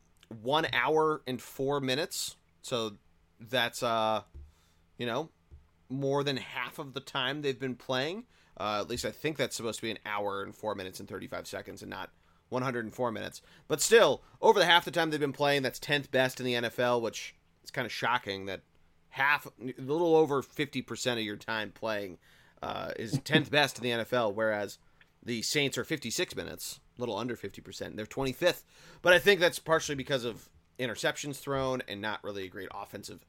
one 0.42 0.68
hour 0.74 1.22
and 1.28 1.42
four 1.42 1.80
minutes, 1.80 2.38
so 2.62 2.94
that's 3.40 3.84
uh, 3.84 4.22
you 4.98 5.06
know 5.06 5.30
more 5.90 6.24
than 6.24 6.38
half 6.38 6.80
of 6.80 6.94
the 6.94 7.00
time 7.00 7.42
they've 7.42 7.60
been 7.60 7.76
playing. 7.76 8.26
Uh, 8.58 8.80
at 8.80 8.90
least 8.90 9.06
I 9.06 9.12
think 9.12 9.38
that's 9.38 9.56
supposed 9.56 9.80
to 9.80 9.84
be 9.84 9.92
an 9.92 10.00
hour 10.06 10.44
and 10.44 10.56
four 10.56 10.76
minutes 10.76 11.00
and 11.00 11.10
35 11.10 11.48
seconds 11.48 11.82
and 11.82 11.90
not 11.90 12.12
104 12.50 13.12
minutes. 13.12 13.42
But 13.68 13.82
still, 13.82 14.22
over 14.42 14.60
the 14.60 14.66
half 14.66 14.86
the 14.86 14.92
time 14.92 15.10
they've 15.10 15.20
been 15.20 15.34
playing, 15.34 15.64
that's 15.64 15.80
10th 15.80 16.12
best 16.12 16.40
in 16.40 16.46
the 16.46 16.54
NFL, 16.54 17.02
which 17.02 17.36
is 17.64 17.72
kind 17.72 17.86
of 17.86 17.92
shocking 17.92 18.46
that 18.46 18.62
half, 19.10 19.48
a 19.48 19.82
little 19.82 20.16
over 20.16 20.42
50% 20.42 21.14
of 21.14 21.20
your 21.20 21.38
time 21.38 21.72
playing 21.72 22.18
uh, 22.62 22.92
is 22.98 23.18
10th 23.20 23.50
best 23.50 23.78
in 23.78 23.84
the 23.84 24.04
NFL, 24.04 24.34
whereas 24.34 24.78
the 25.24 25.42
Saints 25.42 25.78
are 25.78 25.84
56 25.84 26.36
minutes, 26.36 26.80
a 26.98 27.02
little 27.02 27.18
under 27.18 27.36
50%. 27.36 27.96
They're 27.96 28.06
25th. 28.06 28.64
But 29.02 29.14
I 29.14 29.20
think 29.20 29.40
that's 29.40 29.60
partially 29.60 29.96
because 29.96 30.26
of 30.26 30.50
interceptions 30.80 31.38
thrown 31.38 31.82
and 31.88 32.02
not 32.02 32.24
really 32.24 32.46
a 32.46 32.50
great 32.50 32.70
offensive 32.74 33.26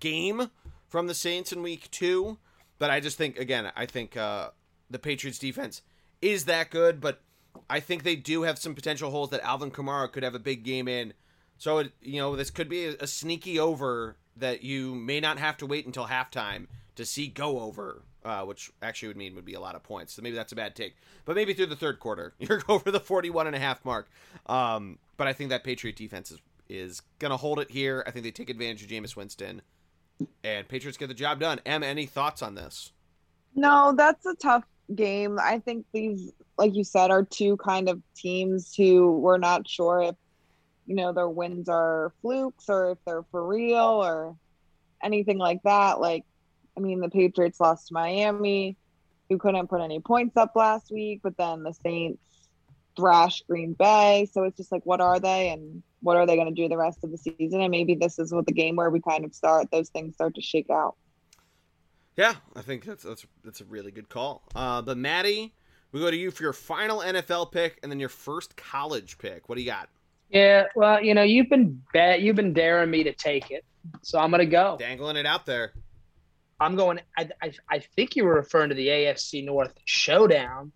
game 0.00 0.50
from 0.88 1.06
the 1.06 1.14
Saints 1.14 1.52
in 1.52 1.62
week 1.62 1.90
two. 1.90 2.38
But 2.78 2.90
I 2.90 3.00
just 3.00 3.18
think, 3.18 3.38
again, 3.38 3.70
I 3.76 3.86
think 3.86 4.16
uh, 4.16 4.50
the 4.88 4.98
Patriots 4.98 5.38
defense 5.38 5.82
is 6.20 6.46
that 6.46 6.70
good, 6.70 7.00
but 7.00 7.22
I 7.68 7.80
think 7.80 8.02
they 8.02 8.16
do 8.16 8.42
have 8.42 8.58
some 8.58 8.74
potential 8.74 9.10
holes 9.10 9.30
that 9.30 9.42
Alvin 9.42 9.70
Kamara 9.70 10.10
could 10.10 10.22
have 10.22 10.34
a 10.34 10.40
big 10.40 10.64
game 10.64 10.88
in. 10.88 11.12
So, 11.58 11.78
it, 11.78 11.92
you 12.00 12.20
know, 12.20 12.36
this 12.36 12.50
could 12.50 12.68
be 12.68 12.86
a, 12.86 12.96
a 13.00 13.06
sneaky 13.06 13.58
over 13.58 14.16
that 14.36 14.62
you 14.62 14.94
may 14.94 15.20
not 15.20 15.38
have 15.38 15.56
to 15.58 15.66
wait 15.66 15.86
until 15.86 16.06
halftime 16.06 16.66
to 16.96 17.04
see 17.04 17.28
go 17.28 17.60
over, 17.60 18.02
uh, 18.24 18.42
which 18.42 18.70
actually 18.82 19.08
would 19.08 19.16
mean 19.16 19.34
would 19.34 19.44
be 19.44 19.54
a 19.54 19.60
lot 19.60 19.74
of 19.74 19.82
points. 19.82 20.12
So 20.12 20.22
maybe 20.22 20.36
that's 20.36 20.52
a 20.52 20.56
bad 20.56 20.74
take. 20.74 20.96
But 21.24 21.36
maybe 21.36 21.54
through 21.54 21.66
the 21.66 21.76
third 21.76 22.00
quarter, 22.00 22.34
you're 22.38 22.62
over 22.68 22.90
the 22.90 23.00
41 23.00 23.46
and 23.46 23.56
a 23.56 23.58
half 23.58 23.84
mark. 23.84 24.10
Um, 24.46 24.98
but 25.16 25.26
I 25.26 25.32
think 25.32 25.50
that 25.50 25.64
Patriot 25.64 25.96
defense 25.96 26.30
is, 26.30 26.40
is 26.68 27.02
going 27.18 27.30
to 27.30 27.36
hold 27.36 27.58
it 27.58 27.70
here. 27.70 28.04
I 28.06 28.10
think 28.10 28.24
they 28.24 28.30
take 28.30 28.50
advantage 28.50 28.82
of 28.82 28.88
Jameis 28.88 29.16
Winston. 29.16 29.62
And 30.44 30.68
Patriots 30.68 30.98
get 30.98 31.08
the 31.08 31.14
job 31.14 31.40
done. 31.40 31.60
Em, 31.64 31.82
any 31.82 32.04
thoughts 32.04 32.42
on 32.42 32.54
this? 32.54 32.92
No, 33.54 33.94
that's 33.96 34.26
a 34.26 34.34
tough 34.34 34.64
game. 34.94 35.38
I 35.40 35.58
think 35.60 35.86
these, 35.92 36.32
like 36.58 36.74
you 36.74 36.84
said, 36.84 37.10
are 37.10 37.24
two 37.24 37.56
kind 37.56 37.88
of 37.88 38.02
teams 38.14 38.74
who 38.74 39.18
we're 39.18 39.38
not 39.38 39.66
sure 39.66 40.02
if, 40.02 40.14
you 40.86 40.94
know, 40.94 41.12
their 41.12 41.28
wins 41.28 41.68
are 41.68 42.12
flukes 42.20 42.68
or 42.68 42.92
if 42.92 42.98
they're 43.06 43.24
for 43.30 43.46
real 43.46 43.78
or 43.78 44.36
anything 45.02 45.38
like 45.38 45.62
that. 45.62 46.00
Like, 46.00 46.24
I 46.80 46.82
mean, 46.82 47.00
the 47.00 47.10
Patriots 47.10 47.60
lost 47.60 47.88
to 47.88 47.94
Miami, 47.94 48.76
who 49.28 49.38
couldn't 49.38 49.68
put 49.68 49.80
any 49.80 50.00
points 50.00 50.36
up 50.36 50.52
last 50.56 50.90
week, 50.90 51.20
but 51.22 51.36
then 51.36 51.62
the 51.62 51.72
Saints 51.72 52.22
thrashed 52.96 53.46
Green 53.46 53.74
Bay. 53.74 54.26
So 54.32 54.44
it's 54.44 54.56
just 54.56 54.72
like, 54.72 54.84
what 54.84 55.00
are 55.00 55.20
they 55.20 55.50
and 55.50 55.82
what 56.00 56.16
are 56.16 56.26
they 56.26 56.36
going 56.36 56.48
to 56.48 56.54
do 56.54 56.68
the 56.68 56.78
rest 56.78 57.04
of 57.04 57.10
the 57.10 57.18
season? 57.18 57.60
And 57.60 57.70
maybe 57.70 57.94
this 57.94 58.18
is 58.18 58.32
what 58.32 58.46
the 58.46 58.52
game 58.52 58.76
where 58.76 58.90
we 58.90 59.00
kind 59.00 59.24
of 59.24 59.34
start, 59.34 59.70
those 59.70 59.90
things 59.90 60.14
start 60.14 60.34
to 60.36 60.40
shake 60.40 60.70
out. 60.70 60.96
Yeah, 62.16 62.34
I 62.56 62.62
think 62.62 62.84
that's 62.84 63.04
that's 63.04 63.24
that's 63.44 63.60
a 63.60 63.64
really 63.64 63.90
good 63.92 64.08
call. 64.08 64.42
Uh, 64.54 64.82
but 64.82 64.98
Maddie, 64.98 65.54
we 65.92 66.00
go 66.00 66.10
to 66.10 66.16
you 66.16 66.30
for 66.30 66.42
your 66.42 66.52
final 66.52 66.98
NFL 66.98 67.52
pick 67.52 67.78
and 67.82 67.90
then 67.90 68.00
your 68.00 68.08
first 68.08 68.56
college 68.56 69.16
pick. 69.16 69.48
What 69.48 69.54
do 69.54 69.62
you 69.62 69.70
got? 69.70 69.88
Yeah, 70.28 70.64
well, 70.74 71.02
you 71.02 71.14
know, 71.14 71.22
you've 71.22 71.48
been 71.48 71.82
bet 71.92 72.20
you've 72.20 72.36
been 72.36 72.52
daring 72.52 72.90
me 72.90 73.04
to 73.04 73.12
take 73.12 73.50
it, 73.50 73.64
so 74.02 74.18
I'm 74.18 74.30
gonna 74.30 74.44
go. 74.44 74.76
Dangling 74.78 75.16
it 75.16 75.24
out 75.24 75.46
there. 75.46 75.72
I'm 76.60 76.76
going. 76.76 77.00
I, 77.16 77.28
I, 77.42 77.52
I 77.68 77.78
think 77.78 78.16
you 78.16 78.24
were 78.24 78.34
referring 78.34 78.68
to 78.68 78.74
the 78.74 78.86
AFC 78.86 79.44
North 79.44 79.72
showdown. 79.84 80.72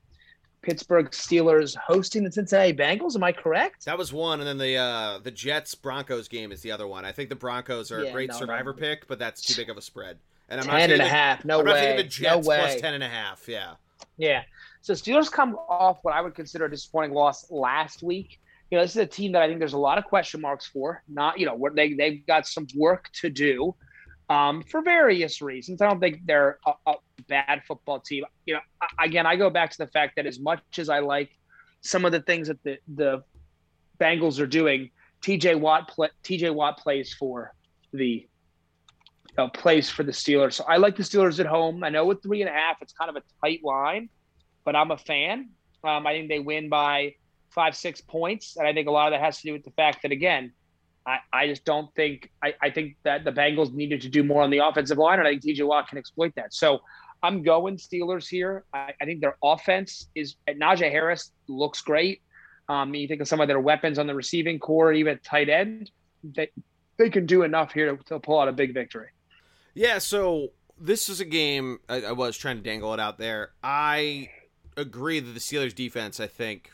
Pittsburgh 0.63 1.11
Steelers 1.11 1.77
hosting 1.77 2.25
the 2.25 2.33
Cincinnati 2.33 2.73
Bengals. 2.73 3.15
Am 3.17 3.23
I 3.23 3.33
correct? 3.33 3.85
That 3.85 3.99
was 3.99 4.15
one, 4.15 4.41
and 4.41 4.49
then 4.49 4.57
the 4.57 4.77
uh, 4.77 5.19
the 5.19 5.31
Jets 5.31 5.75
Broncos 5.75 6.27
game 6.27 6.53
is 6.53 6.63
the 6.63 6.73
other 6.73 6.87
one. 6.87 7.05
I 7.05 7.13
think 7.13 7.29
the 7.29 7.37
Broncos 7.37 7.93
are 7.93 8.03
yeah, 8.03 8.09
a 8.09 8.13
great 8.13 8.31
no, 8.31 8.39
survivor 8.39 8.73
no. 8.73 8.79
pick, 8.79 9.07
but 9.07 9.19
that's 9.19 9.43
too 9.43 9.55
big 9.55 9.69
of 9.69 9.77
a 9.77 9.83
spread. 9.83 10.19
And 10.49 10.61
I'm 10.61 10.67
10 10.67 10.91
and 10.91 11.03
a 11.03 11.09
half. 11.09 11.45
No 11.45 11.61
I'm 11.61 11.67
way. 11.67 11.89
not 11.89 11.97
the 11.99 12.05
Jets 12.05 12.47
no 12.47 12.49
way. 12.49 12.59
plus 12.59 12.81
10 12.81 12.95
and 12.95 13.05
a 13.05 13.09
half. 13.09 13.47
Yeah. 13.49 13.75
Yeah. 14.17 14.43
So 14.83 14.93
Steelers 14.93 15.31
come 15.31 15.55
off 15.69 15.99
what 16.03 16.15
I 16.15 16.21
would 16.21 16.35
consider 16.35 16.67
a 16.67 16.71
disappointing 16.71 17.15
loss 17.15 17.51
last 17.51 18.03
week. 18.03 18.41
You 18.71 18.79
know, 18.79 18.85
this 18.85 18.93
is 18.93 18.99
a 18.99 19.07
team 19.07 19.33
that 19.33 19.43
I 19.43 19.47
think 19.47 19.59
there's 19.59 19.73
a 19.73 19.79
lot 19.79 19.99
of 19.99 20.05
question 20.05 20.41
marks 20.41 20.67
for. 20.67 21.03
Not, 21.09 21.39
you 21.39 21.47
know, 21.47 21.59
they 21.75 21.95
they've 21.95 22.27
got 22.27 22.47
some 22.47 22.67
work 22.77 23.11
to 23.21 23.31
do 23.31 23.75
um, 24.29 24.63
for 24.63 24.83
various 24.83 25.43
reasons. 25.43 25.83
I 25.83 25.89
don't 25.89 26.01
think 26.01 26.23
they're 26.25 26.59
a, 26.67 26.73
a 26.87 26.95
bad 27.29 27.63
football 27.67 28.01
team. 28.01 28.25
You 28.47 28.55
know, 28.55 28.61
again, 28.99 29.27
I 29.27 29.37
go 29.37 29.51
back 29.51 29.71
to 29.71 29.79
the 29.79 29.87
fact 29.89 30.17
that 30.17 30.27
as 30.27 30.39
much 30.39 30.61
as 30.79 30.89
I 30.89 31.01
like 31.01 31.31
some 31.81 32.05
of 32.05 32.13
the 32.13 32.21
things 32.21 32.49
that 32.49 32.63
the 32.63 32.79
the 32.95 33.23
Bengals 34.01 34.41
are 34.41 34.47
doing, 34.47 34.91
TJ 35.23 35.61
Watt 35.61 35.93
TJ 36.25 36.55
Watt 36.55 36.79
plays 36.79 37.13
for 37.13 37.53
the 37.93 38.27
uh, 39.39 39.49
place 39.49 39.91
for 39.91 40.03
the 40.03 40.13
Steelers. 40.13 40.55
So 40.55 40.65
I 40.65 40.77
like 40.77 40.97
the 40.97 41.03
Steelers 41.03 41.41
at 41.41 41.47
home. 41.47 41.85
I 41.85 41.91
know 41.91 42.07
with 42.07 42.23
three 42.23 42.41
and 42.41 42.49
a 42.49 42.53
half, 42.53 42.81
it's 42.81 42.93
kind 42.93 43.11
of 43.11 43.17
a 43.17 43.23
tight 43.43 43.61
line, 43.63 44.09
but 44.65 44.77
I'm 44.77 44.91
a 44.91 44.99
fan. 44.99 45.51
Um, 45.83 46.07
I 46.07 46.13
think 46.13 46.29
they 46.29 46.39
win 46.39 46.69
by 46.69 47.15
five, 47.51 47.77
six 47.77 48.01
points. 48.01 48.57
And 48.57 48.67
I 48.67 48.73
think 48.73 48.89
a 48.89 48.91
lot 48.91 49.13
of 49.13 49.13
that 49.13 49.25
has 49.25 49.39
to 49.39 49.49
do 49.49 49.53
with 49.53 49.65
the 49.65 49.71
fact 49.73 50.03
that, 50.03 50.13
again, 50.13 50.53
I, 51.07 51.19
I 51.33 51.47
just 51.47 51.65
don't 51.65 51.95
think 51.95 52.31
I, 52.43 52.55
I 52.63 52.71
think 52.71 52.97
that 53.03 53.25
the 53.25 53.33
Bengals 53.33 53.73
needed 53.73 54.01
to 54.03 54.09
do 54.09 54.23
more 54.23 54.43
on 54.43 54.51
the 54.51 54.59
offensive 54.59 54.99
line, 54.99 55.19
and 55.19 55.29
I 55.29 55.33
think 55.33 55.43
TJ 55.43 55.67
Watt 55.67 55.89
can 55.89 55.99
exploit 55.99 56.35
that. 56.37 56.55
So 56.55 56.81
I'm 57.23 57.43
going 57.43 57.77
Steelers 57.77 58.29
here. 58.29 58.65
I, 58.73 58.93
I 59.01 59.05
think 59.05 59.21
their 59.21 59.37
offense 59.43 60.09
is 60.15 60.37
Najee 60.49 60.91
Harris 60.91 61.33
looks 61.49 61.81
great. 61.81 62.21
Um, 62.69 62.95
you 62.95 63.09
think 63.09 63.21
of 63.21 63.29
some 63.29 63.41
of 63.41 63.49
their 63.49 63.61
weapons 63.61 63.99
on 63.99 64.07
the 64.07 64.15
receiving 64.15 64.59
corps, 64.59 64.93
even 64.93 65.19
tight 65.23 65.49
end, 65.49 65.91
they, 66.23 66.51
they 66.97 67.11
can 67.11 67.27
do 67.27 67.43
enough 67.43 67.73
here 67.73 67.97
to, 67.97 68.05
to 68.05 68.21
pull 68.21 68.39
out 68.39 68.49
a 68.49 68.53
big 68.53 68.73
victory. 68.73 69.09
Yeah, 69.75 69.99
so 69.99 70.49
this 70.79 71.09
is 71.09 71.21
a 71.21 71.25
game 71.25 71.81
I, 71.89 72.03
I, 72.03 72.13
was 72.13 72.37
trying 72.37 72.57
to 72.57 72.63
dangle 72.63 72.95
it 72.95 73.01
out 73.01 73.19
there. 73.19 73.51
I 73.63 74.31
agree 74.77 75.21
that 75.21 75.33
the 75.33 75.41
Steelers 75.41 75.75
defense, 75.75 76.21
I 76.21 76.27
think, 76.27 76.71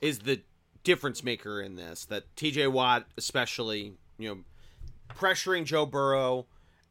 is 0.00 0.20
the 0.20 0.40
difference 0.84 1.22
maker 1.22 1.60
in 1.60 1.76
this. 1.76 2.04
That 2.06 2.34
TJ 2.36 2.70
Watt, 2.70 3.06
especially, 3.16 3.94
you 4.18 4.28
know, 4.28 4.38
pressuring 5.14 5.64
Joe 5.64 5.86
Burrow 5.86 6.46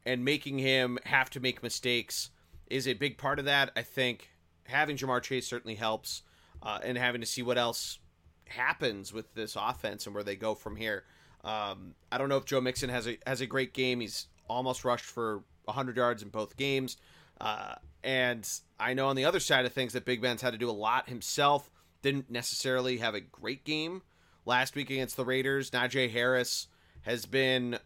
and 0.05 0.25
making 0.25 0.59
him 0.59 0.97
have 1.05 1.29
to 1.31 1.39
make 1.39 1.61
mistakes 1.63 2.29
is 2.69 2.87
a 2.87 2.93
big 2.93 3.17
part 3.17 3.39
of 3.39 3.45
that. 3.45 3.71
I 3.75 3.81
think 3.81 4.29
having 4.65 4.95
Ja'Marr 4.95 5.21
Chase 5.21 5.47
certainly 5.47 5.75
helps, 5.75 6.23
uh, 6.63 6.79
and 6.83 6.97
having 6.97 7.21
to 7.21 7.27
see 7.27 7.41
what 7.41 7.57
else 7.57 7.99
happens 8.47 9.13
with 9.13 9.33
this 9.33 9.55
offense 9.55 10.05
and 10.05 10.15
where 10.15 10.23
they 10.23 10.35
go 10.35 10.55
from 10.55 10.75
here. 10.75 11.03
Um, 11.43 11.95
I 12.11 12.17
don't 12.17 12.29
know 12.29 12.37
if 12.37 12.45
Joe 12.45 12.61
Mixon 12.61 12.89
has 12.89 13.07
a 13.07 13.17
has 13.25 13.41
a 13.41 13.47
great 13.47 13.73
game. 13.73 13.99
He's 13.99 14.27
almost 14.47 14.85
rushed 14.85 15.05
for 15.05 15.43
100 15.65 15.97
yards 15.97 16.21
in 16.21 16.29
both 16.29 16.57
games. 16.57 16.97
Uh, 17.39 17.75
and 18.03 18.47
I 18.79 18.93
know 18.93 19.07
on 19.07 19.15
the 19.15 19.25
other 19.25 19.39
side 19.39 19.65
of 19.65 19.73
things 19.73 19.93
that 19.93 20.05
Big 20.05 20.21
Ben's 20.21 20.41
had 20.41 20.51
to 20.51 20.57
do 20.57 20.69
a 20.69 20.71
lot 20.71 21.09
himself. 21.09 21.69
Didn't 22.01 22.29
necessarily 22.29 22.97
have 22.97 23.15
a 23.15 23.21
great 23.21 23.63
game 23.63 24.01
last 24.45 24.75
week 24.75 24.89
against 24.89 25.17
the 25.17 25.25
Raiders. 25.25 25.71
Najee 25.71 26.11
Harris 26.11 26.67
has 27.03 27.25
been 27.25 27.79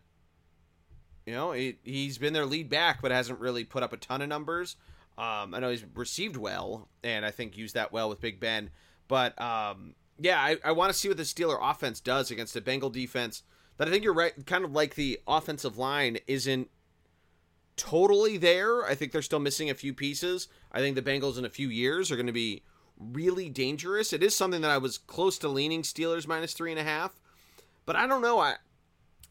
you 1.25 1.33
know, 1.33 1.51
he, 1.53 1.77
he's 1.83 2.17
been 2.17 2.33
their 2.33 2.45
lead 2.45 2.69
back, 2.69 3.01
but 3.01 3.11
hasn't 3.11 3.39
really 3.39 3.63
put 3.63 3.83
up 3.83 3.93
a 3.93 3.97
ton 3.97 4.21
of 4.21 4.29
numbers. 4.29 4.75
Um, 5.17 5.53
I 5.53 5.59
know 5.59 5.69
he's 5.69 5.85
received 5.95 6.37
well, 6.37 6.87
and 7.03 7.25
I 7.25 7.31
think 7.31 7.57
used 7.57 7.75
that 7.75 7.91
well 7.91 8.09
with 8.09 8.21
Big 8.21 8.39
Ben. 8.39 8.69
But 9.07 9.39
um, 9.41 9.95
yeah, 10.19 10.39
I, 10.39 10.57
I 10.63 10.71
want 10.73 10.91
to 10.91 10.97
see 10.97 11.07
what 11.07 11.17
the 11.17 11.23
Steeler 11.23 11.57
offense 11.59 11.99
does 11.99 12.31
against 12.31 12.55
a 12.55 12.61
Bengal 12.61 12.89
defense 12.89 13.43
that 13.77 13.87
I 13.87 13.91
think 13.91 14.03
you're 14.03 14.13
right. 14.13 14.33
Kind 14.45 14.65
of 14.65 14.73
like 14.73 14.95
the 14.95 15.19
offensive 15.27 15.77
line 15.77 16.19
isn't 16.27 16.69
totally 17.75 18.37
there. 18.37 18.85
I 18.85 18.93
think 18.93 19.11
they're 19.11 19.21
still 19.21 19.39
missing 19.39 19.69
a 19.69 19.75
few 19.75 19.93
pieces. 19.93 20.47
I 20.71 20.79
think 20.79 20.95
the 20.95 21.01
Bengals 21.01 21.37
in 21.37 21.45
a 21.45 21.49
few 21.49 21.69
years 21.69 22.11
are 22.11 22.15
going 22.15 22.27
to 22.27 22.33
be 22.33 22.63
really 22.99 23.49
dangerous. 23.49 24.13
It 24.13 24.23
is 24.23 24.35
something 24.35 24.61
that 24.61 24.71
I 24.71 24.77
was 24.77 24.97
close 24.97 25.37
to 25.39 25.47
leaning 25.47 25.81
Steelers 25.81 26.27
minus 26.27 26.53
three 26.53 26.71
and 26.71 26.79
a 26.79 26.83
half, 26.83 27.19
but 27.85 27.95
I 27.95 28.07
don't 28.07 28.21
know. 28.21 28.39
I 28.39 28.55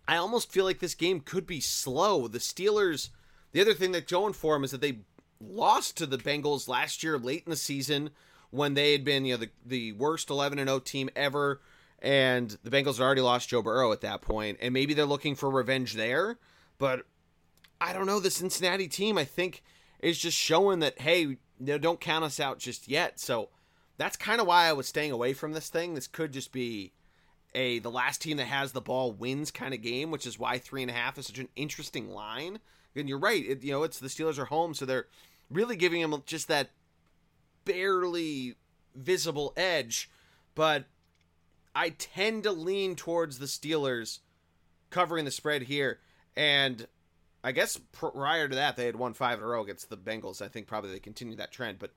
I 0.07 0.17
almost 0.17 0.53
feel 0.53 0.65
like 0.65 0.81
this 0.81 0.95
game 0.95 1.21
could 1.21 1.47
be 1.47 1.61
slow. 1.61 2.29
The 2.29 2.39
Steelers, 2.39 3.09
the 3.53 3.61
other 3.61 3.75
thing 3.75 3.93
that's 3.93 4.11
going 4.11 4.35
for 4.35 4.55
them 4.55 4.65
is 4.65 4.71
that 4.71 4.81
they 4.81 4.99
lost 5.41 5.97
to 5.99 6.07
the 6.07 6.19
Bengals 6.19 6.69
last 6.69 7.03
year 7.03 7.19
late 7.19 7.45
in 7.47 7.51
the 7.51 7.57
season 7.57 8.11
when 8.51 8.75
they 8.75 8.93
had 8.93 9.05
been, 9.05 9.25
you 9.25 9.35
know, 9.35 9.41
the, 9.41 9.51
the 9.65 9.93
worst 9.93 10.31
11 10.31 10.59
and 10.59 10.69
0 10.69 10.81
team 10.81 11.09
ever. 11.17 11.61
And 12.01 12.57
the 12.63 12.71
Bengals 12.71 12.99
had 12.99 13.05
already 13.05 13.23
lost 13.23 13.49
Joe 13.49 13.63
Burrow 13.63 13.91
at 13.93 14.03
that 14.03 14.21
point, 14.21 14.59
and 14.61 14.75
maybe 14.75 14.93
they're 14.93 15.07
looking 15.07 15.35
for 15.35 15.49
revenge 15.49 15.95
there. 15.95 16.39
But 16.77 17.07
I 17.81 17.95
don't 17.95 18.07
know. 18.07 18.21
The 18.21 18.31
Cincinnati 18.31 18.89
team, 18.89 19.17
I 19.17 19.25
think, 19.25 19.63
is 20.01 20.19
just 20.19 20.37
showing 20.37 20.81
that 20.81 21.01
hey, 21.01 21.39
don't 21.63 22.01
count 22.01 22.25
us 22.25 22.39
out 22.39 22.59
just 22.59 22.89
yet. 22.89 23.19
So 23.19 23.49
that's 23.97 24.17
kind 24.17 24.41
of 24.41 24.47
why 24.47 24.67
I 24.67 24.73
was 24.73 24.89
staying 24.89 25.13
away 25.13 25.33
from 25.33 25.53
this 25.53 25.69
thing. 25.69 25.95
This 25.95 26.07
could 26.07 26.33
just 26.33 26.53
be 26.53 26.93
a 27.55 27.79
the 27.79 27.91
last 27.91 28.21
team 28.21 28.37
that 28.39 28.47
has 28.47 28.73
the 28.73 28.81
ball 28.81 29.13
wins 29.13 29.51
kind 29.51 29.75
of 29.75 29.83
game, 29.83 30.11
which 30.11 30.27
is 30.27 30.39
why 30.39 30.59
three 30.59 30.83
and 30.83 30.91
a 30.91 30.95
half 30.95 31.19
is 31.19 31.27
such 31.27 31.39
an 31.39 31.49
interesting 31.57 32.11
line. 32.11 32.59
And 32.97 33.09
you're 33.09 33.19
right, 33.19 33.45
it, 33.45 33.63
you 33.63 33.73
know, 33.73 33.83
it's 33.83 33.99
the 33.99 34.09
Steelers 34.09 34.39
are 34.39 34.45
home, 34.47 34.75
so 34.75 34.85
they're 34.85 35.07
really 35.51 35.77
giving 35.77 36.01
them 36.01 36.23
just 36.27 36.49
that 36.49 36.71
barely 37.65 38.55
visible 38.95 39.53
edge. 39.57 40.11
But 40.55 40.85
I 41.75 41.91
tend 41.91 42.45
to 42.45 42.53
lean 42.53 42.95
towards 42.95 43.39
the 43.39 43.47
Steelers 43.47 44.21
covering 44.91 45.25
the 45.25 45.33
spread 45.33 45.63
here, 45.63 45.99
and 46.37 46.87
I 47.43 47.53
guess 47.53 47.81
prior 47.93 48.49
to 48.49 48.55
that 48.55 48.77
they 48.77 48.87
had 48.87 48.97
won 48.97 49.13
five 49.13 49.39
in 49.39 49.45
a 49.45 49.49
row 49.49 49.63
against 49.63 49.91
the 49.91 49.97
Bengals. 49.97 50.41
I 50.41 50.49
think 50.49 50.67
probably 50.67 50.93
they 50.93 51.01
continue 51.01 51.37
that 51.37 51.53
trend, 51.53 51.79
but 51.81 51.91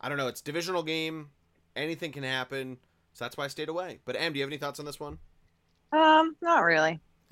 I 0.00 0.08
don't 0.08 0.18
know. 0.18 0.28
It's 0.28 0.40
divisional 0.40 0.82
game. 0.82 1.28
Anything 1.76 2.12
can 2.12 2.22
happen. 2.22 2.78
So 3.14 3.24
that's 3.24 3.36
why 3.36 3.44
I 3.44 3.48
stayed 3.48 3.68
away. 3.68 4.00
But 4.04 4.16
Em, 4.18 4.32
do 4.32 4.38
you 4.38 4.44
have 4.44 4.50
any 4.50 4.58
thoughts 4.58 4.80
on 4.80 4.86
this 4.86 5.00
one? 5.00 5.18
Um, 5.92 6.36
not 6.40 6.60
really. 6.60 7.00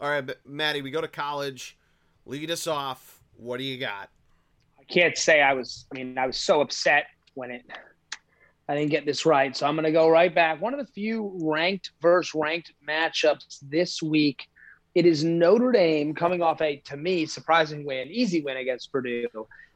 All 0.00 0.10
right, 0.10 0.28
Maddie, 0.46 0.82
we 0.82 0.90
go 0.90 1.00
to 1.00 1.08
college. 1.08 1.76
Lead 2.26 2.50
us 2.50 2.66
off. 2.66 3.20
What 3.36 3.58
do 3.58 3.64
you 3.64 3.78
got? 3.78 4.10
I 4.78 4.84
can't 4.84 5.16
say 5.16 5.42
I 5.42 5.54
was. 5.54 5.86
I 5.92 5.98
mean, 5.98 6.18
I 6.18 6.26
was 6.26 6.36
so 6.36 6.60
upset 6.60 7.06
when 7.34 7.50
it. 7.50 7.62
I 8.68 8.76
didn't 8.76 8.90
get 8.90 9.04
this 9.04 9.26
right, 9.26 9.56
so 9.56 9.66
I'm 9.66 9.74
going 9.74 9.84
to 9.84 9.90
go 9.90 10.08
right 10.08 10.32
back. 10.32 10.60
One 10.60 10.72
of 10.72 10.78
the 10.78 10.92
few 10.92 11.36
ranked 11.42 11.90
versus 12.00 12.32
ranked 12.34 12.72
matchups 12.88 13.58
this 13.62 14.00
week. 14.00 14.46
It 14.94 15.06
is 15.06 15.24
Notre 15.24 15.72
Dame 15.72 16.14
coming 16.14 16.40
off 16.40 16.60
a, 16.60 16.76
to 16.86 16.96
me, 16.96 17.26
surprising 17.26 17.84
win, 17.84 18.08
easy 18.08 18.42
win 18.42 18.58
against 18.58 18.92
Purdue 18.92 19.26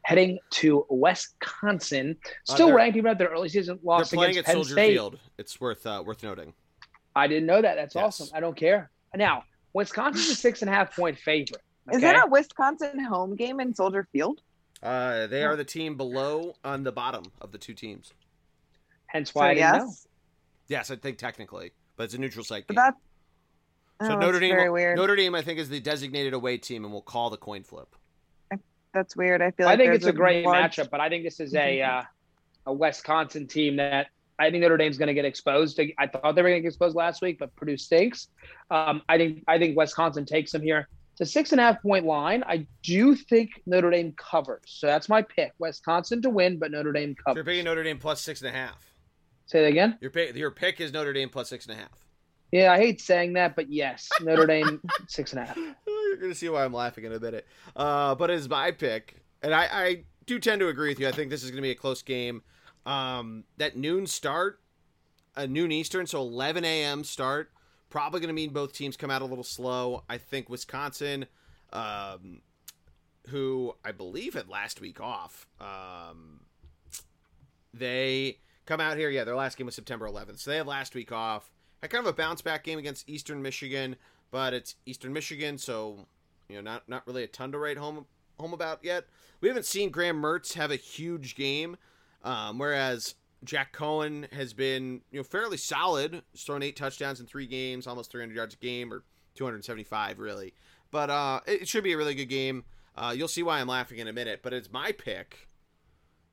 heading 0.05 0.39
to 0.51 0.87
Wisconsin. 0.89 2.17
Still 2.45 2.69
uh, 2.69 2.75
ranked 2.75 2.97
even 2.97 3.11
at 3.11 3.19
their 3.19 3.29
early 3.29 3.49
season 3.49 3.79
loss 3.83 4.11
they're 4.11 4.19
playing 4.19 4.33
against 4.33 4.47
Penn 4.47 4.57
Soldier 4.57 4.73
State. 4.73 4.93
Field. 4.93 5.19
It's 5.39 5.61
worth 5.61 5.87
uh, 5.87 6.03
worth 6.07 6.23
noting. 6.23 6.55
I 7.17 7.27
didn't 7.27 7.47
know 7.47 7.61
that. 7.61 7.75
That's 7.75 7.95
yes. 7.95 8.05
awesome. 8.05 8.29
I 8.35 8.41
don't 8.41 8.57
care. 8.57 8.91
Now, 9.15 9.45
Wisconsin's 9.73 10.29
a 10.29 10.35
six 10.35 10.63
and 10.63 10.71
a 10.71 10.75
half 10.75 10.95
point 10.95 11.19
favorite. 11.19 11.63
Okay? 11.89 11.97
Is 11.97 12.03
it 12.03 12.17
a 12.17 12.27
Wisconsin 12.27 13.03
home 13.05 13.35
game 13.37 13.61
in 13.61 13.75
Soldier 13.75 14.09
Field? 14.13 14.41
Uh, 14.83 15.27
they 15.27 15.43
are 15.43 15.57
the 15.57 15.65
team 15.65 15.97
below 15.97 16.55
on 16.65 16.85
the 16.85 16.93
bottom 16.93 17.25
of 17.41 17.53
the 17.53 17.59
two 17.59 17.75
teams. 17.75 18.13
Hence 19.07 19.35
why 19.35 19.43
so 19.43 19.45
I 19.45 19.55
didn't 19.55 19.61
yes? 19.61 19.83
know. 19.83 19.93
Yes, 20.69 20.91
I 20.91 20.97
think 20.97 21.19
technically, 21.19 21.73
but 21.97 22.05
it's 22.05 22.15
a 22.15 22.19
neutral 22.19 22.45
site 22.45 22.67
game. 22.67 22.75
But 22.75 22.95
that's, 24.01 24.09
so 24.09 24.17
oh, 24.17 24.19
Notre 24.19 24.41
Dame, 24.41 24.97
Notre 24.97 25.17
Dame, 25.17 25.35
I 25.35 25.43
think, 25.43 25.59
is 25.59 25.69
the 25.69 25.79
designated 25.79 26.35
away 26.35 26.59
team, 26.59 26.85
and 26.85 26.93
we'll 26.93 27.03
call 27.03 27.31
the 27.31 27.37
coin 27.37 27.63
flip 27.63 27.95
that's 28.95 29.17
weird. 29.17 29.43
I 29.43 29.51
feel. 29.51 29.67
Like 29.67 29.75
I 29.75 29.83
think 29.83 29.95
it's 29.95 30.07
a 30.07 30.13
great 30.13 30.47
matchup, 30.47 30.91
but 30.91 31.01
I 31.01 31.09
think 31.09 31.25
this 31.25 31.41
is 31.41 31.55
a 31.55 31.83
uh, 31.83 32.03
a 32.67 32.73
Wisconsin 32.73 33.47
team 33.47 33.77
that 33.77 34.07
I 34.39 34.51
think 34.51 34.63
Notre 34.63 34.77
Dame's 34.77 34.99
going 34.99 35.09
to 35.09 35.15
get 35.15 35.25
exposed. 35.25 35.79
I 35.99 36.07
thought 36.07 36.35
they 36.35 36.43
were 36.43 36.49
going 36.49 36.59
to 36.59 36.63
get 36.63 36.69
exposed 36.69 36.97
last 36.97 37.23
week, 37.23 37.39
but 37.39 37.55
Purdue 37.57 37.77
stinks. 37.77 38.29
Um, 38.71 39.03
I 39.09 39.19
think 39.19 39.45
I 39.47 39.59
think 39.59 39.77
Wisconsin 39.77 40.25
takes 40.25 40.53
them 40.53 40.63
here. 40.63 40.89
It's 41.13 41.21
a 41.21 41.27
six 41.27 41.53
and 41.53 41.61
a 41.61 41.65
half 41.65 41.83
point 41.83 42.07
line. 42.07 42.43
I 42.45 42.67
do 42.83 43.15
think 43.15 43.51
Notre 43.67 43.91
Dame 43.91 44.15
covers, 44.17 44.63
so 44.67 44.87
that's 44.87 45.09
my 45.09 45.23
pick. 45.23 45.53
Wisconsin 45.59 46.23
to 46.23 46.31
win, 46.31 46.59
but 46.59 46.71
Notre 46.71 46.93
Dame 46.93 47.15
covers. 47.15 47.37
you're 47.37 47.45
picking 47.45 47.65
Notre 47.65 47.85
Dame 47.85 47.99
plus 47.99 48.21
six 48.21 48.41
and 48.41 48.49
a 48.49 48.53
half. 48.53 48.95
Say 49.47 49.61
that 49.63 49.69
again. 49.69 49.99
Your 50.01 50.11
pick, 50.11 50.35
your 50.35 50.51
pick 50.51 50.81
is 50.81 50.93
Notre 50.93 51.13
Dame 51.13 51.29
plus 51.29 51.49
six 51.49 51.67
and 51.67 51.79
a 51.79 51.81
half. 51.81 52.05
Yeah, 52.51 52.73
I 52.73 52.79
hate 52.79 53.01
saying 53.01 53.33
that, 53.35 53.57
but 53.57 53.71
yes, 53.71 54.09
Notre 54.21 54.47
Dame 54.47 54.81
six 55.09 55.33
and 55.33 55.43
a 55.43 55.45
half. 55.45 55.59
You're 56.15 56.23
gonna 56.23 56.35
see 56.35 56.49
why 56.49 56.65
I'm 56.65 56.73
laughing 56.73 57.05
in 57.05 57.13
a 57.13 57.21
minute. 57.21 57.47
Uh, 57.75 58.15
but 58.15 58.31
it's 58.31 58.49
my 58.49 58.71
pick, 58.71 59.17
and 59.43 59.55
I, 59.55 59.69
I 59.71 60.05
do 60.27 60.39
tend 60.39 60.61
to 60.61 60.69
agree 60.69 60.89
with 60.89 61.01
you. 61.01 61.09
I 61.09 61.13
think 61.13 61.31
this 61.31 61.43
is 61.43 61.51
gonna 61.51 61.63
be 61.63 61.71
a 61.71 61.77
close 61.77 62.03
game. 62.03 62.43
Um, 62.87 63.45
that 63.57 63.77
noon 63.77 64.07
start, 64.07 64.61
a 65.37 65.47
noon 65.47 65.73
Eastern, 65.73 66.07
so 66.07 66.21
11 66.21 66.65
a.m. 66.65 67.03
start, 67.03 67.51
probably 67.91 68.21
gonna 68.21 68.33
mean 68.33 68.51
both 68.51 68.73
teams 68.73 68.97
come 68.97 69.11
out 69.11 69.23
a 69.23 69.27
little 69.27 69.45
slow. 69.45 70.05
I 70.09 70.19
think 70.19 70.49
Wisconsin, 70.49 71.27
um, 71.73 72.43
who 73.29 73.75
I 73.85 73.93
believe 73.93 74.35
had 74.35 74.49
last 74.49 74.81
week 74.81 75.01
off, 75.01 75.47
um, 75.61 76.43
they 77.73 78.39
come 78.67 78.81
out 78.81 78.97
here. 78.97 79.11
Yeah, 79.11 79.25
their 79.25 79.37
last 79.37 79.57
game 79.57 79.67
was 79.67 79.75
September 79.75 80.09
11th, 80.09 80.39
so 80.39 80.51
they 80.51 80.59
had 80.59 80.67
last 80.67 80.95
week 80.95 81.11
off 81.11 81.51
had 81.85 81.91
kind 81.91 82.07
of 82.07 82.13
a 82.13 82.17
bounce 82.17 82.41
back 82.41 82.65
game 82.65 82.79
against 82.79 83.09
Eastern 83.09 83.43
Michigan, 83.43 83.97
but 84.35 84.53
it's 84.53 84.75
Eastern 84.85 85.13
Michigan, 85.13 85.59
so 85.59 86.09
you 86.49 86.57
know 86.57 86.61
not 86.61 86.89
not 86.89 87.07
really 87.07 87.23
a 87.23 87.29
ton 87.29 87.53
to 87.53 87.59
write 87.59 87.77
home 87.77 88.05
home 88.41 88.53
about 88.53 88.81
yet. 88.83 89.05
We 89.41 89.47
haven't 89.47 89.65
seen 89.65 89.91
Graham 89.91 90.21
Mertz 90.21 90.55
have 90.55 90.73
a 90.73 90.77
huge 90.77 91.37
game, 91.37 91.77
um, 92.25 92.59
whereas 92.59 93.15
Jack 93.45 93.73
Coan 93.73 94.29
has 94.33 94.53
been 94.53 95.03
you 95.13 95.21
know 95.21 95.23
fairly 95.23 95.57
solid. 95.57 96.23
He's 96.33 96.43
thrown 96.43 96.65
eight 96.65 96.75
touchdowns 96.75 97.21
in 97.21 97.27
three 97.27 97.47
games, 97.47 97.87
almost 97.87 98.11
300 98.11 98.35
yards 98.35 98.55
a 98.55 98.57
game, 98.57 98.93
or 98.93 99.05
275 99.37 100.19
really. 100.19 100.53
But 100.91 101.11
uh, 101.11 101.39
it 101.47 101.69
should 101.69 101.85
be 101.85 101.93
a 101.93 101.97
really 101.97 102.17
good 102.17 102.27
game. 102.27 102.65
Uh, 102.97 103.15
you'll 103.17 103.29
see 103.29 103.45
why 103.45 103.61
I'm 103.61 103.69
laughing 103.69 103.99
in 103.99 104.09
a 104.09 104.13
minute. 104.13 104.41
But 104.43 104.53
it's 104.53 104.73
my 104.73 104.91
pick. 104.91 105.49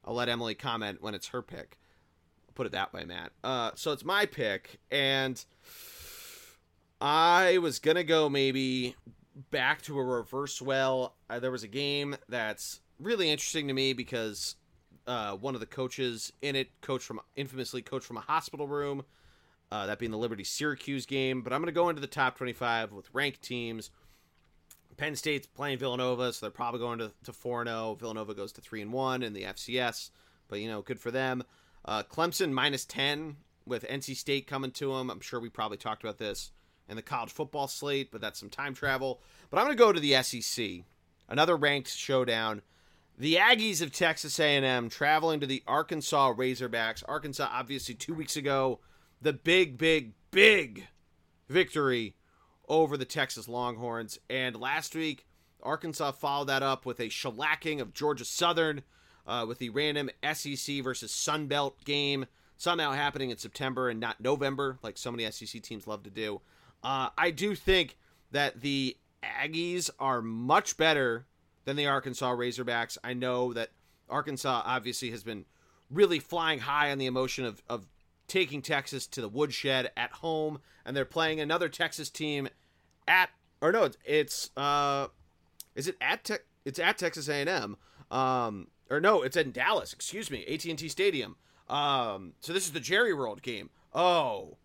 I'll 0.04 0.16
let 0.16 0.28
Emily 0.28 0.56
comment 0.56 1.04
when 1.04 1.14
it's 1.14 1.28
her 1.28 1.44
pick 1.44 1.78
put 2.56 2.66
it 2.66 2.72
that 2.74 2.94
way, 2.94 3.06
Matt. 3.06 3.32
Uh, 3.44 3.72
so 3.76 3.92
it's 3.92 4.06
my 4.06 4.26
pick, 4.26 4.80
and 4.92 5.44
I 7.02 7.58
was 7.58 7.80
gonna 7.80 8.04
go 8.04 8.30
maybe 8.30 8.96
back 9.50 9.82
to 9.84 9.98
a 9.98 10.04
reverse 10.04 10.62
well. 10.62 11.16
Uh, 11.28 11.40
there 11.40 11.50
was 11.50 11.64
a 11.64 11.68
game 11.68 12.16
that's 12.30 12.80
really 13.00 13.32
interesting 13.32 13.68
to 13.70 13.74
me 13.74 13.94
because 13.94 14.56
uh, 15.08 15.36
one 15.36 15.56
of 15.56 15.62
the 15.62 15.66
coaches 15.66 16.32
in 16.44 16.56
it, 16.56 16.70
coach 16.82 17.02
from 17.02 17.20
infamously 17.36 17.82
coached 17.82 18.06
from 18.06 18.18
a 18.18 18.22
hospital 18.22 18.68
room, 18.68 19.04
uh, 19.72 19.88
that 19.88 19.98
being 19.98 20.12
the 20.12 20.18
Liberty 20.18 20.44
Syracuse 20.44 21.08
game. 21.08 21.42
But 21.42 21.54
I'm 21.54 21.62
gonna 21.62 21.72
go 21.72 21.90
into 21.90 22.02
the 22.02 22.08
top 22.08 22.38
25 22.38 22.92
with 22.92 23.10
ranked 23.14 23.42
teams. 23.42 23.90
Penn 24.96 25.16
State's 25.16 25.48
playing 25.48 25.80
Villanova, 25.80 26.32
so 26.32 26.46
they're 26.46 26.52
probably 26.52 26.82
going 26.82 27.00
to, 27.00 27.12
to 27.24 27.34
4 27.34 27.66
0. 27.66 27.96
Villanova 28.00 28.36
goes 28.36 28.52
to 28.52 28.62
3 28.62 28.84
and 28.84 28.94
1 28.94 29.24
in 29.24 29.34
the 29.34 29.44
FCS, 29.46 30.12
but 30.48 30.60
you 30.60 30.68
know, 30.68 30.84
good 30.84 31.00
for 31.00 31.10
them. 31.10 31.44
Uh, 31.84 32.04
Clemson 32.04 32.52
minus 32.52 32.86
10 32.86 33.38
with 33.66 33.88
NC 33.88 34.16
State 34.16 34.46
coming 34.46 34.70
to 34.72 34.94
them. 34.94 35.10
I'm 35.10 35.22
sure 35.22 35.40
we 35.40 35.50
probably 35.50 35.78
talked 35.78 36.04
about 36.04 36.20
this 36.20 36.52
in 36.92 36.98
the 36.98 37.02
college 37.02 37.32
football 37.32 37.68
slate, 37.68 38.12
but 38.12 38.22
that's 38.22 38.40
some 38.40 38.50
time 38.50 38.76
travel. 38.76 39.22
But 39.50 39.58
I'm 39.58 39.66
going 39.66 39.78
to 39.78 39.84
go 39.84 39.94
to 39.94 40.00
the 40.00 40.22
SEC, 40.22 40.84
another 41.28 41.56
ranked 41.56 41.90
showdown. 41.90 42.62
The 43.18 43.36
Aggies 43.36 43.82
of 43.82 43.92
Texas 43.92 44.40
A&M 44.40 44.90
traveling 44.90 45.40
to 45.40 45.48
the 45.48 45.64
Arkansas 45.66 46.34
Razorbacks. 46.34 47.04
Arkansas, 47.08 47.48
obviously, 47.50 47.96
two 47.96 48.14
weeks 48.14 48.36
ago, 48.36 48.80
the 49.22 49.32
big, 49.32 49.78
big, 49.78 50.14
big 50.32 50.88
victory 51.48 52.16
over 52.68 52.98
the 52.98 53.06
Texas 53.06 53.48
Longhorns. 53.48 54.20
And 54.30 54.60
last 54.60 54.94
week, 54.94 55.26
Arkansas 55.64 56.12
followed 56.12 56.50
that 56.50 56.64
up 56.64 56.86
with 56.86 57.00
a 57.00 57.08
shellacking 57.08 57.80
of 57.80 57.94
Georgia 57.94 58.26
Southern 58.26 58.82
uh, 59.26 59.46
with 59.48 59.60
the 59.60 59.70
random 59.70 60.10
SEC 60.34 60.84
versus 60.84 61.12
Sun 61.12 61.48
Belt 61.48 61.78
game 61.86 62.26
somehow 62.58 62.92
happening 62.92 63.30
in 63.30 63.38
September 63.38 63.90
and 63.90 64.00
not 64.00 64.20
November, 64.20 64.78
like 64.84 64.98
so 64.98 65.12
many 65.12 65.30
SEC 65.32 65.62
teams 65.62 65.88
love 65.88 66.04
to 66.04 66.10
do. 66.10 66.42
Uh, 66.84 67.10
I 67.18 67.32
do 67.32 67.56
think 67.56 67.98
that 68.32 68.62
the 68.62 68.98
Aggies 69.24 69.90
are 70.00 70.22
much 70.22 70.78
better 70.78 71.26
than 71.66 71.76
the 71.76 71.88
Arkansas 71.88 72.34
Razorbacks. 72.34 72.98
I 73.04 73.14
know 73.14 73.54
that 73.54 73.70
Arkansas 74.10 74.64
obviously 74.66 75.12
has 75.12 75.24
been 75.24 75.46
really 75.90 76.20
flying 76.20 76.60
high 76.60 76.92
on 76.92 76.98
the 76.98 77.06
emotion 77.06 77.46
of, 77.46 77.62
of 77.70 77.88
taking 78.28 78.62
Texas 78.62 79.06
to 79.08 79.22
the 79.22 79.30
woodshed 79.30 79.92
at 79.96 80.12
home, 80.12 80.60
and 80.86 80.96
they're 80.96 81.06
playing 81.06 81.40
another 81.40 81.70
Texas 81.70 82.10
team 82.10 82.48
at 83.08 83.30
or 83.62 83.72
no, 83.72 83.84
it's, 83.84 83.98
it's 84.04 84.58
uh, 84.58 85.08
is 85.76 85.88
it 85.88 85.96
at 86.02 86.24
Tech? 86.24 86.42
It's 86.66 86.80
at 86.80 86.98
Texas 86.98 87.30
A 87.30 87.36
and 87.36 87.50
M. 87.50 87.78
Um, 88.10 88.68
or 88.90 89.00
no, 89.00 89.22
it's 89.22 89.38
in 89.38 89.52
Dallas. 89.52 89.94
Excuse 89.94 90.30
me, 90.30 90.46
AT 90.46 90.66
and 90.66 90.78
T 90.78 90.90
Stadium. 90.90 91.36
Um, 91.70 92.34
so 92.42 92.52
this 92.54 92.66
is 92.66 92.74
the 92.74 92.80
Jerry 92.80 93.14
World 93.14 93.42
game. 93.42 93.70
Oh, 93.94 94.58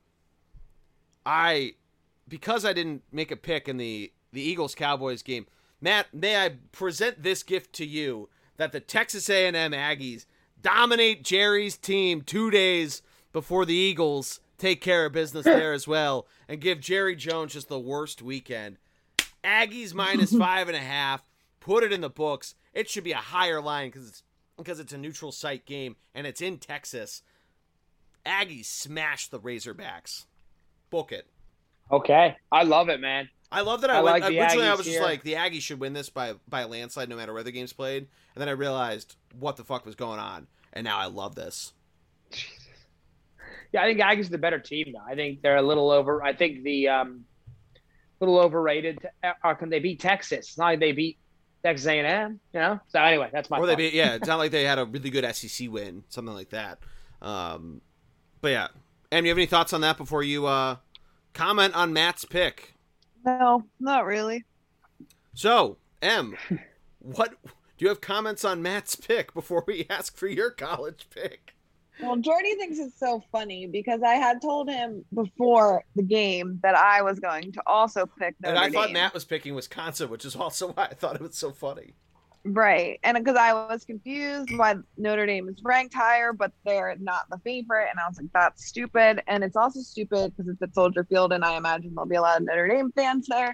I 1.25 1.75
because 2.29 2.65
I 2.65 2.73
didn't 2.73 3.03
make 3.13 3.31
a 3.31 3.37
pick 3.37 3.69
in 3.69 3.77
the 3.77 4.13
the 4.33 4.43
Eagles 4.43 4.75
Cowboys 4.75 5.23
game. 5.23 5.47
Matt, 5.81 6.13
may 6.13 6.45
I 6.45 6.57
present 6.73 7.23
this 7.23 7.43
gift 7.43 7.73
to 7.75 7.87
you 7.87 8.29
that 8.57 8.73
the 8.73 8.81
Texas 8.81 9.31
A&M 9.31 9.55
Aggies 9.73 10.27
dominate 10.61 11.23
Jerry's 11.23 11.77
team 11.77 12.23
2 12.23 12.51
days 12.51 13.03
before 13.33 13.65
the 13.65 13.75
Eagles 13.75 14.41
take 14.59 14.81
care 14.81 15.07
of 15.07 15.13
business 15.13 15.45
there 15.45 15.73
as 15.73 15.87
well 15.87 16.27
and 16.49 16.61
give 16.61 16.81
Jerry 16.81 17.15
Jones 17.15 17.53
just 17.53 17.69
the 17.69 17.79
worst 17.79 18.23
weekend. 18.23 18.79
Aggies 19.45 19.95
minus 19.95 20.35
five 20.37 20.69
and 20.69 20.77
a 20.77 20.81
half. 20.81 21.23
Put 21.61 21.85
it 21.85 21.93
in 21.93 22.01
the 22.01 22.11
books. 22.11 22.55
It 22.73 22.89
should 22.89 23.05
be 23.05 23.13
a 23.13 23.17
higher 23.17 23.61
line 23.61 23.89
because 23.89 24.09
it's 24.09 24.23
because 24.57 24.81
it's 24.81 24.93
a 24.93 24.99
neutral 24.99 25.33
site 25.33 25.67
game 25.67 25.97
and 26.15 26.27
it's 26.27 26.41
in 26.41 26.59
Texas. 26.59 27.23
Aggies 28.25 28.65
smash 28.65 29.29
the 29.29 29.39
Razorbacks. 29.39 30.25
Book 30.91 31.13
it. 31.13 31.29
Okay, 31.91 32.37
I 32.51 32.63
love 32.65 32.89
it, 32.89 33.01
man. 33.01 33.29
I 33.51 33.61
love 33.61 33.83
that 33.83 33.91
I, 33.91 33.99
I 33.99 34.03
went. 34.03 34.21
Like 34.21 34.33
originally, 34.33 34.67
I 34.67 34.73
was 34.73 34.85
just 34.85 34.91
here. 34.91 35.03
like, 35.03 35.23
the 35.23 35.35
Aggies 35.35 35.63
should 35.63 35.79
win 35.79 35.93
this 35.93 36.11
by 36.11 36.35
by 36.49 36.63
a 36.63 36.69
landslide, 36.69 37.09
no 37.09 37.17
matter 37.17 37.33
where 37.33 37.45
the 37.45 37.53
game's 37.53 37.73
played. 37.73 38.07
And 38.35 38.43
then 38.43 38.49
I 38.49 38.53
realized 38.53 39.17
what 39.39 39.57
the 39.57 39.65
fuck 39.65 39.87
was 39.87 39.95
going 39.95 40.19
on, 40.19 40.47
and 40.73 40.85
now 40.85 40.99
I 40.99 41.07
love 41.07 41.35
this. 41.35 41.73
Jesus. 42.31 42.53
Yeah, 43.73 43.83
I 43.83 43.87
think 43.87 44.01
Aggies 44.01 44.21
is 44.21 44.31
the 44.31 44.39
better 44.39 44.59
team. 44.59 44.93
Though 44.93 45.11
I 45.11 45.15
think 45.15 45.43
they're 45.43 45.57
a 45.57 45.63
little 45.63 45.91
over. 45.91 46.23
I 46.23 46.35
think 46.35 46.65
the 46.65 46.89
um, 46.89 47.25
little 48.21 48.39
overrated. 48.39 48.99
How 49.41 49.55
can 49.55 49.71
they 49.71 49.79
beat 49.79 50.01
Texas? 50.01 50.39
It's 50.39 50.59
not 50.59 50.67
like 50.67 50.81
they 50.81 50.93
beat 50.93 51.19
Texas 51.63 51.87
A&M. 51.87 52.41
You 52.53 52.61
know. 52.61 52.81
So 52.89 53.01
anyway, 53.01 53.31
that's 53.33 53.49
my. 53.49 53.59
Or 53.59 53.67
they 53.67 53.77
beat. 53.77 53.95
Yeah, 53.95 54.15
it's 54.15 54.27
not 54.27 54.39
like 54.39 54.51
they 54.51 54.65
had 54.65 54.79
a 54.79 54.85
really 54.85 55.11
good 55.11 55.25
SEC 55.35 55.71
win, 55.71 56.03
something 56.09 56.35
like 56.35 56.51
that. 56.51 56.79
Um, 57.23 57.81
but 58.41 58.49
yeah, 58.49 58.69
Em, 59.13 59.25
you 59.25 59.31
have 59.31 59.39
any 59.39 59.47
thoughts 59.47 59.73
on 59.73 59.81
that 59.83 59.97
before 59.97 60.23
you 60.23 60.47
uh 60.47 60.77
comment 61.37 61.75
on 61.75 61.93
Matt's 61.93 62.25
pick? 62.25 62.75
No, 63.25 63.65
not 63.79 64.07
really. 64.07 64.45
So, 65.35 65.77
M, 66.01 66.37
what 66.99 67.35
do 67.45 67.85
you 67.85 67.89
have 67.89 68.01
comments 68.01 68.45
on 68.45 68.63
Matt's 68.63 68.97
pick 68.97 69.35
before 69.35 69.63
we 69.67 69.87
ask 69.91 70.17
for 70.17 70.27
your 70.27 70.51
college 70.51 71.07
pick? 71.15 71.53
Well, 72.01 72.17
Geordie 72.17 72.55
thinks 72.55 72.79
it's 72.79 72.99
so 72.99 73.23
funny 73.33 73.67
because 73.67 74.03
I 74.03 74.15
had 74.15 74.43
told 74.43 74.69
him 74.69 75.05
before 75.15 75.83
the 75.95 76.03
game 76.03 76.61
that 76.63 76.75
I 76.75 77.01
was 77.01 77.19
going 77.21 77.53
to 77.53 77.63
also 77.67 78.05
pick 78.05 78.35
Notre 78.41 78.55
And 78.55 78.59
I 78.59 78.71
thought 78.71 78.93
Matt 78.93 79.15
was 79.15 79.25
picking 79.25 79.55
Wisconsin, 79.55 80.11
which 80.11 80.25
is 80.25 80.37
also 80.37 80.69
why 80.73 80.85
I 80.85 80.95
thought 80.95 81.17
it 81.17 81.23
was 81.23 81.37
so 81.37 81.53
funny. 81.53 81.95
Right. 82.49 83.01
And 83.03 83.19
because 83.19 83.37
I 83.37 83.53
was 83.53 83.85
confused 83.85 84.57
why 84.57 84.77
Notre 84.97 85.27
Dame 85.27 85.49
is 85.49 85.57
ranked 85.65 85.95
higher, 85.95 86.33
but 86.33 86.53
they're 86.65 86.95
not 87.01 87.29
the 87.29 87.39
favorite. 87.39 87.89
And 87.91 87.99
I 87.99 88.07
was 88.09 88.19
like, 88.19 88.33
that's 88.33 88.65
stupid. 88.65 89.23
And 89.27 89.43
it's 89.43 89.57
also 89.57 89.81
stupid 89.81 90.33
because 90.37 90.51
it's 90.51 90.63
at 90.63 90.73
Soldier 90.73 91.05
Field, 91.05 91.33
and 91.33 91.45
I 91.45 91.57
imagine 91.57 91.93
there'll 91.95 92.09
be 92.09 92.15
a 92.15 92.21
lot 92.21 92.41
of 92.41 92.47
Notre 92.47 92.69
Dame 92.69 92.93
fans 92.93 93.27
there. 93.27 93.53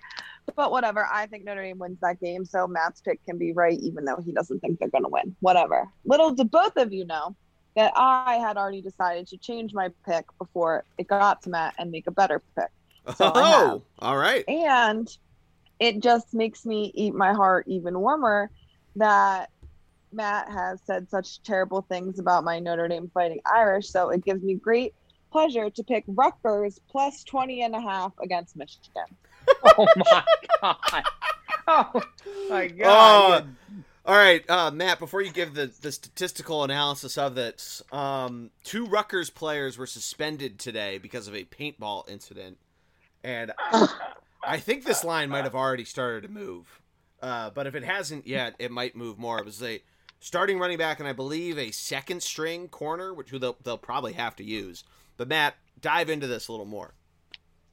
But 0.56 0.70
whatever. 0.70 1.08
I 1.10 1.26
think 1.26 1.44
Notre 1.44 1.62
Dame 1.62 1.78
wins 1.78 2.00
that 2.02 2.20
game. 2.20 2.44
So 2.44 2.66
Matt's 2.66 3.00
pick 3.00 3.24
can 3.24 3.38
be 3.38 3.52
right, 3.52 3.78
even 3.80 4.04
though 4.04 4.20
he 4.22 4.32
doesn't 4.32 4.60
think 4.60 4.78
they're 4.78 4.88
going 4.88 5.04
to 5.04 5.08
win. 5.08 5.34
Whatever. 5.40 5.88
Little 6.04 6.32
do 6.32 6.44
both 6.44 6.76
of 6.76 6.92
you 6.92 7.06
know 7.06 7.34
that 7.76 7.94
I 7.96 8.34
had 8.34 8.58
already 8.58 8.82
decided 8.82 9.26
to 9.28 9.38
change 9.38 9.72
my 9.72 9.88
pick 10.06 10.26
before 10.36 10.84
it 10.98 11.06
got 11.06 11.42
to 11.42 11.50
Matt 11.50 11.74
and 11.78 11.90
make 11.90 12.06
a 12.06 12.10
better 12.10 12.42
pick. 12.54 12.68
So 13.16 13.32
oh, 13.34 13.82
all 14.00 14.18
right. 14.18 14.46
And 14.48 15.08
it 15.80 16.00
just 16.00 16.34
makes 16.34 16.66
me 16.66 16.92
eat 16.94 17.14
my 17.14 17.32
heart 17.32 17.66
even 17.66 17.98
warmer 17.98 18.50
that 18.96 19.50
Matt 20.12 20.50
has 20.50 20.80
said 20.84 21.08
such 21.08 21.42
terrible 21.42 21.82
things 21.82 22.18
about 22.18 22.44
my 22.44 22.58
Notre 22.58 22.88
Dame 22.88 23.10
Fighting 23.12 23.40
Irish. 23.46 23.88
So 23.88 24.10
it 24.10 24.24
gives 24.24 24.42
me 24.42 24.54
great 24.54 24.94
pleasure 25.30 25.70
to 25.70 25.82
pick 25.82 26.04
Rutgers 26.06 26.78
plus 26.90 27.24
20 27.24 27.62
and 27.62 27.74
a 27.74 27.80
half 27.80 28.12
against 28.22 28.56
Michigan. 28.56 29.06
oh 29.78 29.86
my 29.96 30.24
God. 30.60 31.04
Oh 31.66 32.02
my 32.50 32.66
God. 32.68 33.42
Uh, 33.42 33.46
all 34.04 34.16
right, 34.16 34.48
uh, 34.50 34.70
Matt, 34.72 34.98
before 34.98 35.22
you 35.22 35.30
give 35.30 35.54
the, 35.54 35.70
the 35.80 35.92
statistical 35.92 36.64
analysis 36.64 37.16
of 37.16 37.36
this, 37.36 37.82
um, 37.92 38.50
two 38.64 38.84
Rutgers 38.84 39.30
players 39.30 39.78
were 39.78 39.86
suspended 39.86 40.58
today 40.58 40.98
because 40.98 41.28
of 41.28 41.36
a 41.36 41.44
paintball 41.44 42.08
incident. 42.10 42.58
And 43.22 43.52
I 44.44 44.58
think 44.58 44.84
this 44.84 45.04
line 45.04 45.30
might 45.30 45.44
have 45.44 45.54
already 45.54 45.84
started 45.84 46.22
to 46.22 46.28
move. 46.28 46.81
Uh, 47.22 47.50
but 47.50 47.66
if 47.66 47.74
it 47.74 47.84
hasn't 47.84 48.26
yet, 48.26 48.54
it 48.58 48.70
might 48.70 48.96
move 48.96 49.18
more. 49.18 49.38
It 49.38 49.44
was 49.44 49.62
a 49.62 49.80
starting 50.20 50.58
running 50.58 50.76
back, 50.76 50.98
and 50.98 51.08
I 51.08 51.12
believe 51.12 51.56
a 51.56 51.70
second 51.70 52.22
string 52.22 52.68
corner, 52.68 53.14
which 53.14 53.30
they'll, 53.30 53.56
they'll 53.62 53.78
probably 53.78 54.12
have 54.14 54.34
to 54.36 54.44
use. 54.44 54.84
But 55.16 55.28
Matt, 55.28 55.54
dive 55.80 56.10
into 56.10 56.26
this 56.26 56.48
a 56.48 56.52
little 56.52 56.66
more. 56.66 56.94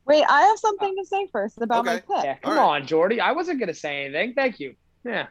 Wait, 0.05 0.23
I 0.27 0.41
have 0.41 0.59
something 0.59 0.95
to 0.95 1.05
say 1.05 1.27
first 1.31 1.61
about 1.61 1.87
okay. 1.87 2.01
my 2.07 2.15
pick. 2.15 2.25
Yeah, 2.25 2.35
come 2.35 2.57
right. 2.57 2.63
on, 2.63 2.87
Geordie. 2.87 3.19
I 3.19 3.31
wasn't 3.31 3.59
going 3.59 3.67
to 3.67 3.73
say 3.73 4.05
anything. 4.05 4.33
Thank 4.33 4.59
you. 4.59 4.75
Yeah. 5.03 5.27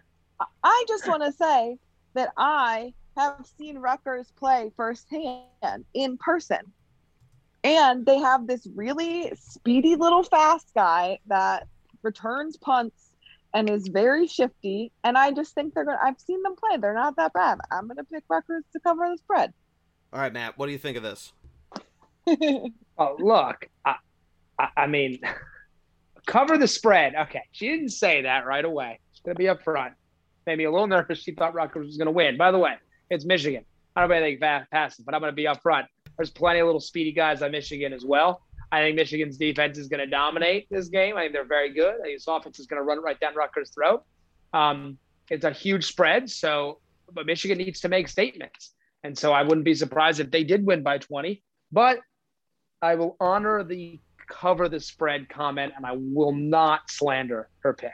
I 0.62 0.84
just 0.86 1.06
want 1.08 1.22
to 1.24 1.32
say 1.32 1.78
that 2.14 2.32
I 2.36 2.94
have 3.16 3.44
seen 3.58 3.78
Rutgers 3.78 4.32
play 4.36 4.70
firsthand 4.76 5.84
in 5.94 6.16
person. 6.18 6.60
And 7.64 8.06
they 8.06 8.18
have 8.18 8.46
this 8.46 8.68
really 8.74 9.32
speedy 9.36 9.96
little 9.96 10.22
fast 10.22 10.72
guy 10.74 11.18
that 11.26 11.66
returns 12.02 12.56
punts 12.56 13.07
and 13.54 13.68
is 13.70 13.88
very 13.88 14.26
shifty. 14.26 14.92
And 15.04 15.16
I 15.16 15.32
just 15.32 15.54
think 15.54 15.74
they're 15.74 15.84
going 15.84 15.96
to, 15.96 16.04
I've 16.04 16.20
seen 16.20 16.42
them 16.42 16.54
play. 16.56 16.78
They're 16.78 16.94
not 16.94 17.16
that 17.16 17.32
bad. 17.32 17.58
I'm 17.70 17.86
going 17.86 17.96
to 17.96 18.04
pick 18.04 18.24
Rutgers 18.28 18.64
to 18.72 18.80
cover 18.80 19.08
the 19.10 19.18
spread. 19.18 19.52
All 20.12 20.20
right, 20.20 20.32
Matt, 20.32 20.58
what 20.58 20.66
do 20.66 20.72
you 20.72 20.78
think 20.78 20.96
of 20.96 21.02
this? 21.02 21.32
oh, 22.98 23.16
look, 23.18 23.66
I, 23.84 23.96
I, 24.58 24.68
I, 24.76 24.86
mean, 24.86 25.20
cover 26.26 26.58
the 26.58 26.68
spread. 26.68 27.14
Okay. 27.14 27.42
She 27.52 27.68
didn't 27.68 27.90
say 27.90 28.22
that 28.22 28.46
right 28.46 28.64
away. 28.64 29.00
She's 29.12 29.22
going 29.22 29.34
to 29.34 29.38
be 29.38 29.48
up 29.48 29.62
front. 29.62 29.94
Maybe 30.46 30.64
a 30.64 30.70
little 30.70 30.86
nervous. 30.86 31.18
She 31.18 31.32
thought 31.32 31.54
Rutgers 31.54 31.86
was 31.86 31.96
going 31.96 32.06
to 32.06 32.12
win. 32.12 32.36
By 32.36 32.50
the 32.50 32.58
way, 32.58 32.74
it's 33.10 33.24
Michigan. 33.24 33.64
I 33.94 34.00
don't 34.00 34.10
know 34.10 34.16
if 34.16 34.22
anything 34.22 34.40
fast 34.40 34.70
passes, 34.70 35.04
but 35.04 35.14
I'm 35.14 35.20
going 35.20 35.32
to 35.32 35.36
be 35.36 35.46
up 35.46 35.60
front. 35.62 35.86
There's 36.16 36.30
plenty 36.30 36.60
of 36.60 36.66
little 36.66 36.80
speedy 36.80 37.12
guys 37.12 37.42
on 37.42 37.50
Michigan 37.50 37.92
as 37.92 38.04
well. 38.04 38.42
I 38.70 38.80
think 38.80 38.96
Michigan's 38.96 39.38
defense 39.38 39.78
is 39.78 39.88
going 39.88 40.00
to 40.00 40.06
dominate 40.06 40.66
this 40.70 40.88
game. 40.88 41.16
I 41.16 41.22
think 41.22 41.32
they're 41.32 41.44
very 41.44 41.72
good. 41.72 41.94
I 42.00 42.04
think 42.04 42.20
offense 42.26 42.58
is 42.58 42.66
going 42.66 42.80
to 42.80 42.84
run 42.84 43.02
right 43.02 43.18
down 43.18 43.34
Rutgers' 43.34 43.70
throat. 43.70 44.04
Um, 44.52 44.98
it's 45.30 45.44
a 45.44 45.50
huge 45.50 45.84
spread, 45.84 46.30
so 46.30 46.80
but 47.12 47.26
Michigan 47.26 47.58
needs 47.58 47.80
to 47.80 47.88
make 47.88 48.08
statements, 48.08 48.74
and 49.02 49.16
so 49.16 49.32
I 49.32 49.42
wouldn't 49.42 49.64
be 49.64 49.74
surprised 49.74 50.20
if 50.20 50.30
they 50.30 50.44
did 50.44 50.64
win 50.64 50.82
by 50.82 50.98
20. 50.98 51.42
But 51.72 52.00
I 52.82 52.94
will 52.94 53.16
honor 53.20 53.64
the 53.64 54.00
cover 54.28 54.68
the 54.68 54.80
spread 54.80 55.28
comment, 55.28 55.72
and 55.76 55.84
I 55.84 55.92
will 55.96 56.32
not 56.32 56.90
slander 56.90 57.48
her 57.60 57.74
pick. 57.74 57.92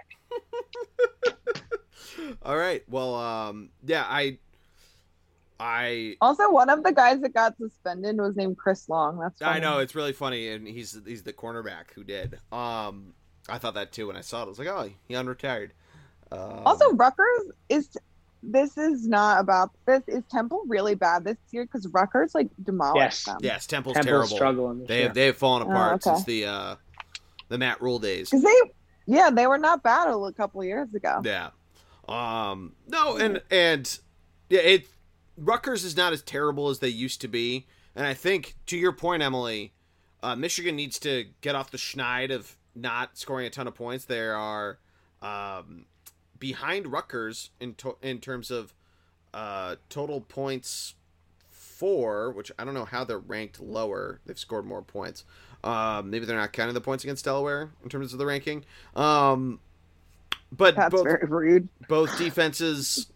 All 2.42 2.56
right. 2.56 2.82
Well, 2.88 3.14
um, 3.14 3.70
yeah, 3.84 4.04
I, 4.06 4.38
I, 5.60 6.16
Also, 6.20 6.50
one 6.50 6.68
of 6.68 6.82
the 6.82 6.92
guys 6.92 7.20
that 7.20 7.32
got 7.32 7.56
suspended 7.58 8.16
was 8.18 8.36
named 8.36 8.58
Chris 8.58 8.88
Long. 8.88 9.18
That's 9.18 9.40
I 9.40 9.60
know 9.60 9.78
it's 9.78 9.94
really 9.94 10.12
funny, 10.12 10.48
and 10.48 10.66
he's 10.66 10.98
he's 11.06 11.22
the 11.22 11.32
cornerback 11.32 11.92
who 11.94 12.02
did. 12.04 12.38
Um, 12.50 13.14
I 13.48 13.58
thought 13.58 13.74
that 13.74 13.92
too 13.92 14.08
when 14.08 14.16
I 14.16 14.20
saw 14.20 14.40
it. 14.42 14.46
I 14.46 14.48
was 14.48 14.58
like, 14.58 14.68
oh, 14.68 14.90
he 15.06 15.14
unretired. 15.14 15.70
Um, 16.32 16.62
Also, 16.66 16.90
Rutgers 16.92 17.52
is. 17.68 17.96
This 18.46 18.76
is 18.76 19.08
not 19.08 19.40
about 19.40 19.70
this. 19.86 20.02
Is 20.06 20.22
Temple 20.30 20.64
really 20.66 20.94
bad 20.94 21.24
this 21.24 21.38
year? 21.50 21.64
Because 21.64 21.88
Rutgers 21.88 22.34
like 22.34 22.48
demolished 22.62 23.00
Yes. 23.00 23.24
them. 23.24 23.38
yes, 23.40 23.66
Temple's, 23.66 23.94
Temple's 23.94 24.06
terrible. 24.10 24.36
struggling. 24.36 24.78
This 24.80 24.88
They 24.88 24.96
year. 24.98 25.04
have 25.06 25.14
they 25.14 25.26
have 25.26 25.36
fallen 25.38 25.62
Oh, 25.62 25.70
apart 25.70 25.94
okay. 25.94 26.10
since 26.14 26.24
the 26.24 26.44
uh, 26.44 26.76
the 27.48 27.56
Matt 27.56 27.80
Rhule 27.80 27.98
days. 28.00 28.28
Because 28.28 28.44
they, 28.44 28.60
yeah, 29.06 29.30
they 29.30 29.46
were 29.46 29.56
not 29.56 29.82
bad 29.82 30.08
a 30.10 30.32
couple 30.32 30.62
years 30.62 30.92
ago. 30.92 31.22
Yeah. 31.24 31.50
Um. 32.06 32.74
No, 32.86 33.16
and 33.16 33.40
and 33.50 33.98
yeah, 34.50 34.60
it 34.60 34.88
Rutgers 35.36 35.84
is 35.84 35.96
not 35.96 36.12
as 36.12 36.22
terrible 36.22 36.68
as 36.68 36.78
they 36.78 36.88
used 36.88 37.20
to 37.22 37.28
be, 37.28 37.66
and 37.96 38.06
I 38.06 38.14
think 38.14 38.54
to 38.66 38.76
your 38.76 38.92
point, 38.92 39.22
Emily, 39.22 39.72
uh, 40.22 40.36
Michigan 40.36 40.76
needs 40.76 40.98
to 41.00 41.26
get 41.40 41.54
off 41.54 41.70
the 41.70 41.78
schneid 41.78 42.32
of 42.34 42.56
not 42.74 43.18
scoring 43.18 43.46
a 43.46 43.50
ton 43.50 43.66
of 43.66 43.74
points. 43.74 44.04
They 44.04 44.20
are 44.20 44.78
um, 45.22 45.86
behind 46.38 46.86
Rutgers 46.92 47.50
in 47.60 47.74
to- 47.76 47.96
in 48.02 48.20
terms 48.20 48.50
of 48.50 48.74
uh, 49.32 49.76
total 49.88 50.20
points 50.20 50.94
four, 51.50 52.30
which 52.30 52.52
I 52.58 52.64
don't 52.64 52.74
know 52.74 52.84
how 52.84 53.04
they're 53.04 53.18
ranked 53.18 53.60
lower. 53.60 54.20
They've 54.26 54.38
scored 54.38 54.64
more 54.64 54.82
points. 54.82 55.24
Um, 55.64 56.10
maybe 56.10 56.24
they're 56.26 56.36
not 56.38 56.52
counting 56.52 56.74
the 56.74 56.80
points 56.80 57.04
against 57.04 57.24
Delaware 57.24 57.70
in 57.82 57.88
terms 57.88 58.12
of 58.12 58.18
the 58.18 58.26
ranking. 58.26 58.64
Um, 58.94 59.58
but 60.52 60.76
That's 60.76 60.94
both 60.94 61.04
very 61.04 61.26
rude. 61.26 61.68
both 61.88 62.16
defenses 62.18 63.06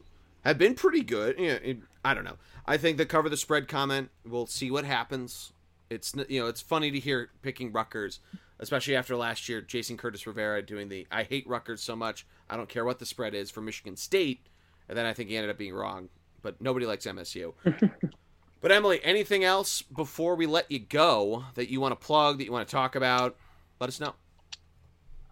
have 0.49 0.59
been 0.59 0.75
pretty 0.75 1.03
good. 1.03 1.39
You 1.39 1.49
know, 1.49 1.59
it- 1.62 1.79
I 2.05 2.15
don't 2.15 2.25
know. 2.25 2.37
I 2.66 2.77
think 2.77 2.97
the 2.97 3.07
cover 3.07 3.29
the 3.29 3.37
spread 3.37 3.69
comment. 3.69 4.11
We'll 4.27 4.47
see 4.47 4.70
what 4.70 4.85
happens. 4.85 5.53
It's 5.91 6.15
you 6.29 6.41
know 6.41 6.47
it's 6.49 6.61
funny 6.61 6.91
to 6.91 7.01
hear 7.01 7.31
picking 7.43 7.73
Rutgers, 7.73 8.20
especially 8.59 8.95
after 8.97 9.16
last 9.16 9.49
year. 9.49 9.61
Jason 9.61 9.97
Curtis 9.97 10.27
Rivera 10.27 10.62
doing 10.62 10.89
the 10.89 11.07
I 11.11 11.23
hate 11.23 11.47
Rutgers 11.47 11.83
so 11.83 11.97
much. 11.97 12.27
I 12.49 12.57
don't 12.57 12.69
care 12.69 12.85
what 12.85 12.99
the 12.99 13.07
spread 13.07 13.35
is 13.35 13.51
for 13.51 13.61
Michigan 13.61 13.97
State, 13.97 14.47
and 14.89 14.97
then 14.99 15.07
I 15.07 15.12
think 15.12 15.31
he 15.31 15.37
ended 15.37 15.51
up 15.51 15.59
being 15.59 15.75
wrong. 15.75 16.09
But 16.43 16.61
nobody 16.61 16.87
likes 16.87 17.07
MSU. 17.07 17.55
but 18.61 18.70
Emily, 18.73 19.01
anything 19.03 19.45
else 19.45 19.83
before 19.83 20.35
we 20.37 20.47
let 20.47 20.70
you 20.70 20.79
go 20.79 21.45
that 21.55 21.70
you 21.70 21.81
want 21.81 21.99
to 21.99 22.07
plug 22.07 22.39
that 22.39 22.45
you 22.45 22.53
want 22.53 22.69
to 22.69 22.73
talk 22.73 22.95
about? 22.95 23.37
Let 23.81 23.89
us 23.89 23.99
know. 24.01 24.15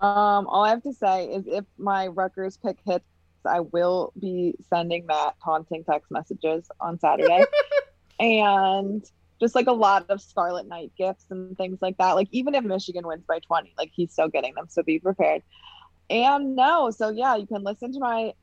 Um, 0.00 0.46
all 0.46 0.64
I 0.64 0.70
have 0.70 0.82
to 0.82 0.92
say 0.92 1.26
is 1.26 1.44
if 1.46 1.64
my 1.78 2.08
Rutgers 2.08 2.56
pick 2.56 2.78
hits, 2.86 3.04
I 3.46 3.60
will 3.60 4.12
be 4.18 4.54
sending 4.68 5.06
Matt 5.06 5.36
taunting 5.42 5.84
text 5.84 6.10
messages 6.10 6.68
on 6.80 6.98
Saturday. 6.98 7.44
and 8.20 9.04
just 9.40 9.54
like 9.54 9.66
a 9.66 9.72
lot 9.72 10.06
of 10.08 10.20
Scarlet 10.20 10.66
Knight 10.66 10.92
gifts 10.96 11.26
and 11.30 11.56
things 11.56 11.78
like 11.80 11.98
that. 11.98 12.12
Like 12.12 12.28
even 12.32 12.54
if 12.54 12.64
Michigan 12.64 13.06
wins 13.06 13.24
by 13.26 13.38
20, 13.40 13.74
like 13.76 13.90
he's 13.94 14.12
still 14.12 14.28
getting 14.28 14.54
them. 14.54 14.66
So 14.68 14.82
be 14.82 14.98
prepared. 14.98 15.42
And 16.08 16.56
no, 16.56 16.90
so 16.90 17.10
yeah, 17.10 17.36
you 17.36 17.46
can 17.46 17.62
listen 17.62 17.92
to 17.92 18.00
my 18.00 18.34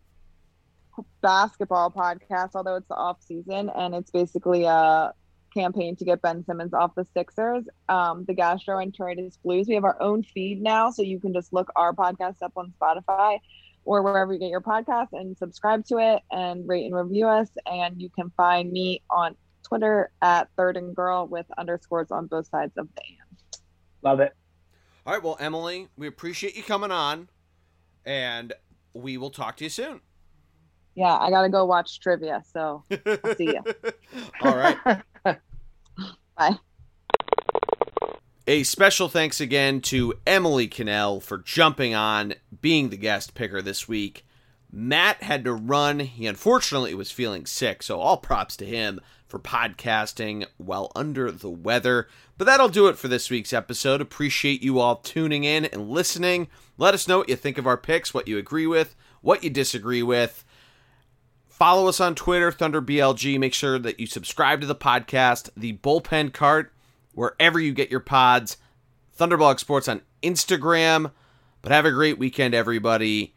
basketball 1.21 1.89
podcast, 1.91 2.51
although 2.53 2.75
it's 2.75 2.88
the 2.88 2.95
off 2.95 3.21
season 3.23 3.71
and 3.75 3.95
it's 3.95 4.11
basically 4.11 4.65
a 4.65 5.13
campaign 5.53 5.95
to 5.95 6.05
get 6.05 6.21
Ben 6.21 6.43
Simmons 6.45 6.73
off 6.73 6.95
the 6.95 7.05
Sixers. 7.13 7.65
Um, 7.89 8.25
the 8.25 8.35
Gastroenteritis 8.35 9.38
Blues. 9.43 9.67
We 9.67 9.75
have 9.75 9.84
our 9.84 9.99
own 10.01 10.23
feed 10.23 10.61
now, 10.61 10.91
so 10.91 11.01
you 11.01 11.19
can 11.19 11.34
just 11.34 11.53
look 11.53 11.71
our 11.75 11.93
podcast 11.93 12.41
up 12.41 12.53
on 12.55 12.73
Spotify 12.80 13.39
or 13.85 14.01
wherever 14.01 14.34
you 14.34 14.39
get 14.39 14.49
your 14.49 14.61
podcast 14.61 15.10
and 15.14 15.38
subscribe 15.38 15.85
to 15.85 15.97
it 15.97 16.22
and 16.31 16.68
rate 16.68 16.85
and 16.85 16.95
review 16.95 17.27
us. 17.27 17.49
And 17.65 18.01
you 18.01 18.10
can 18.10 18.31
find 18.38 18.72
me 18.72 19.01
on 19.10 19.35
Twitter 19.64 20.11
at 20.22 20.49
Third 20.57 20.77
and 20.77 20.95
Girl 20.95 21.27
with 21.27 21.45
underscores 21.57 22.11
on 22.11 22.27
both 22.27 22.47
sides 22.47 22.73
of 22.77 22.88
the 22.95 23.01
and. 23.01 23.18
Love 24.01 24.19
it. 24.19 24.34
All 25.05 25.14
right, 25.14 25.23
well, 25.23 25.38
Emily, 25.39 25.89
we 25.97 26.07
appreciate 26.07 26.55
you 26.55 26.64
coming 26.64 26.91
on, 26.91 27.27
and 28.05 28.53
we 28.93 29.18
will 29.18 29.30
talk 29.30 29.57
to 29.57 29.65
you 29.65 29.69
soon. 29.69 30.01
Yeah, 30.95 31.18
I 31.18 31.30
gotta 31.30 31.49
go 31.49 31.65
watch 31.65 31.99
trivia. 31.99 32.43
So 32.53 32.84
I'll 32.91 33.35
see 33.35 33.45
you. 33.45 33.64
All 34.41 34.55
right. 34.55 34.77
Bye. 36.38 36.57
A 38.45 38.64
special 38.64 39.07
thanks 39.07 39.40
again 39.40 39.80
to 39.84 40.15
Emily 40.28 40.68
Connell 40.68 41.22
for 41.22 41.38
jumping 41.38 41.95
on, 41.95 42.34
being 42.60 42.90
the 42.90 42.98
guest 42.98 43.36
picker 43.36 43.61
this 43.61 43.88
week. 43.88 44.26
Matt 44.70 45.24
had 45.24 45.45
to 45.45 45.53
run. 45.53 46.02
He 46.02 46.28
unfortunately 46.28 46.94
was 46.94 47.10
feeling 47.10 47.45
sick, 47.45 47.82
so 47.82 48.02
all 48.02 48.18
props 48.18 48.57
to 48.57 48.65
him 48.65 48.99
for 49.30 49.40
podcasting 49.40 50.45
while 50.57 50.91
under 50.94 51.32
the 51.32 51.49
weather. 51.49 52.10
But 52.38 52.44
that'll 52.44 52.68
do 52.68 52.88
it 52.88 52.98
for 52.98 53.07
this 53.07 53.30
week's 53.30 53.53
episode. 53.53 54.02
Appreciate 54.02 54.61
you 54.61 54.78
all 54.78 54.98
tuning 54.98 55.45
in 55.45 55.64
and 55.64 55.90
listening. 55.90 56.49
Let 56.78 56.94
us 56.94 57.07
know 57.07 57.20
what 57.20 57.30
you 57.30 57.38
think 57.38 57.57
of 57.57 57.65
our 57.65 57.78
picks, 57.78 58.14
what 58.14 58.28
you 58.28 58.38
agree 58.38 58.68
with, 58.68 58.94
what 59.22 59.45
you 59.45 59.52
disagree 59.52 60.03
with. 60.03 60.44
Follow 61.48 61.88
us 61.88 62.02
on 62.02 62.14
Twitter, 62.14 62.52
ThunderBLG. 62.52 63.40
Make 63.40 63.53
sure 63.53 63.80
that 63.80 64.02
you 64.02 64.06
subscribe 64.06 64.60
to 64.60 64.68
the 64.68 64.76
podcast, 64.76 65.49
The 65.56 65.78
Bullpen 65.78 66.34
Cart, 66.34 66.73
wherever 67.14 67.60
you 67.60 67.73
get 67.73 67.91
your 67.91 67.99
pods. 67.99 68.57
Thunderblog 69.18 69.60
Sports 69.60 69.88
on 69.88 70.02
Instagram. 70.22 71.11
But 71.61 71.72
have 71.72 71.85
a 71.85 71.91
great 71.91 72.18
weekend, 72.18 72.53
everybody. 72.53 73.34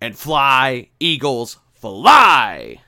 And 0.00 0.16
fly, 0.16 0.90
Eagles, 1.00 1.58
fly! 1.72 2.80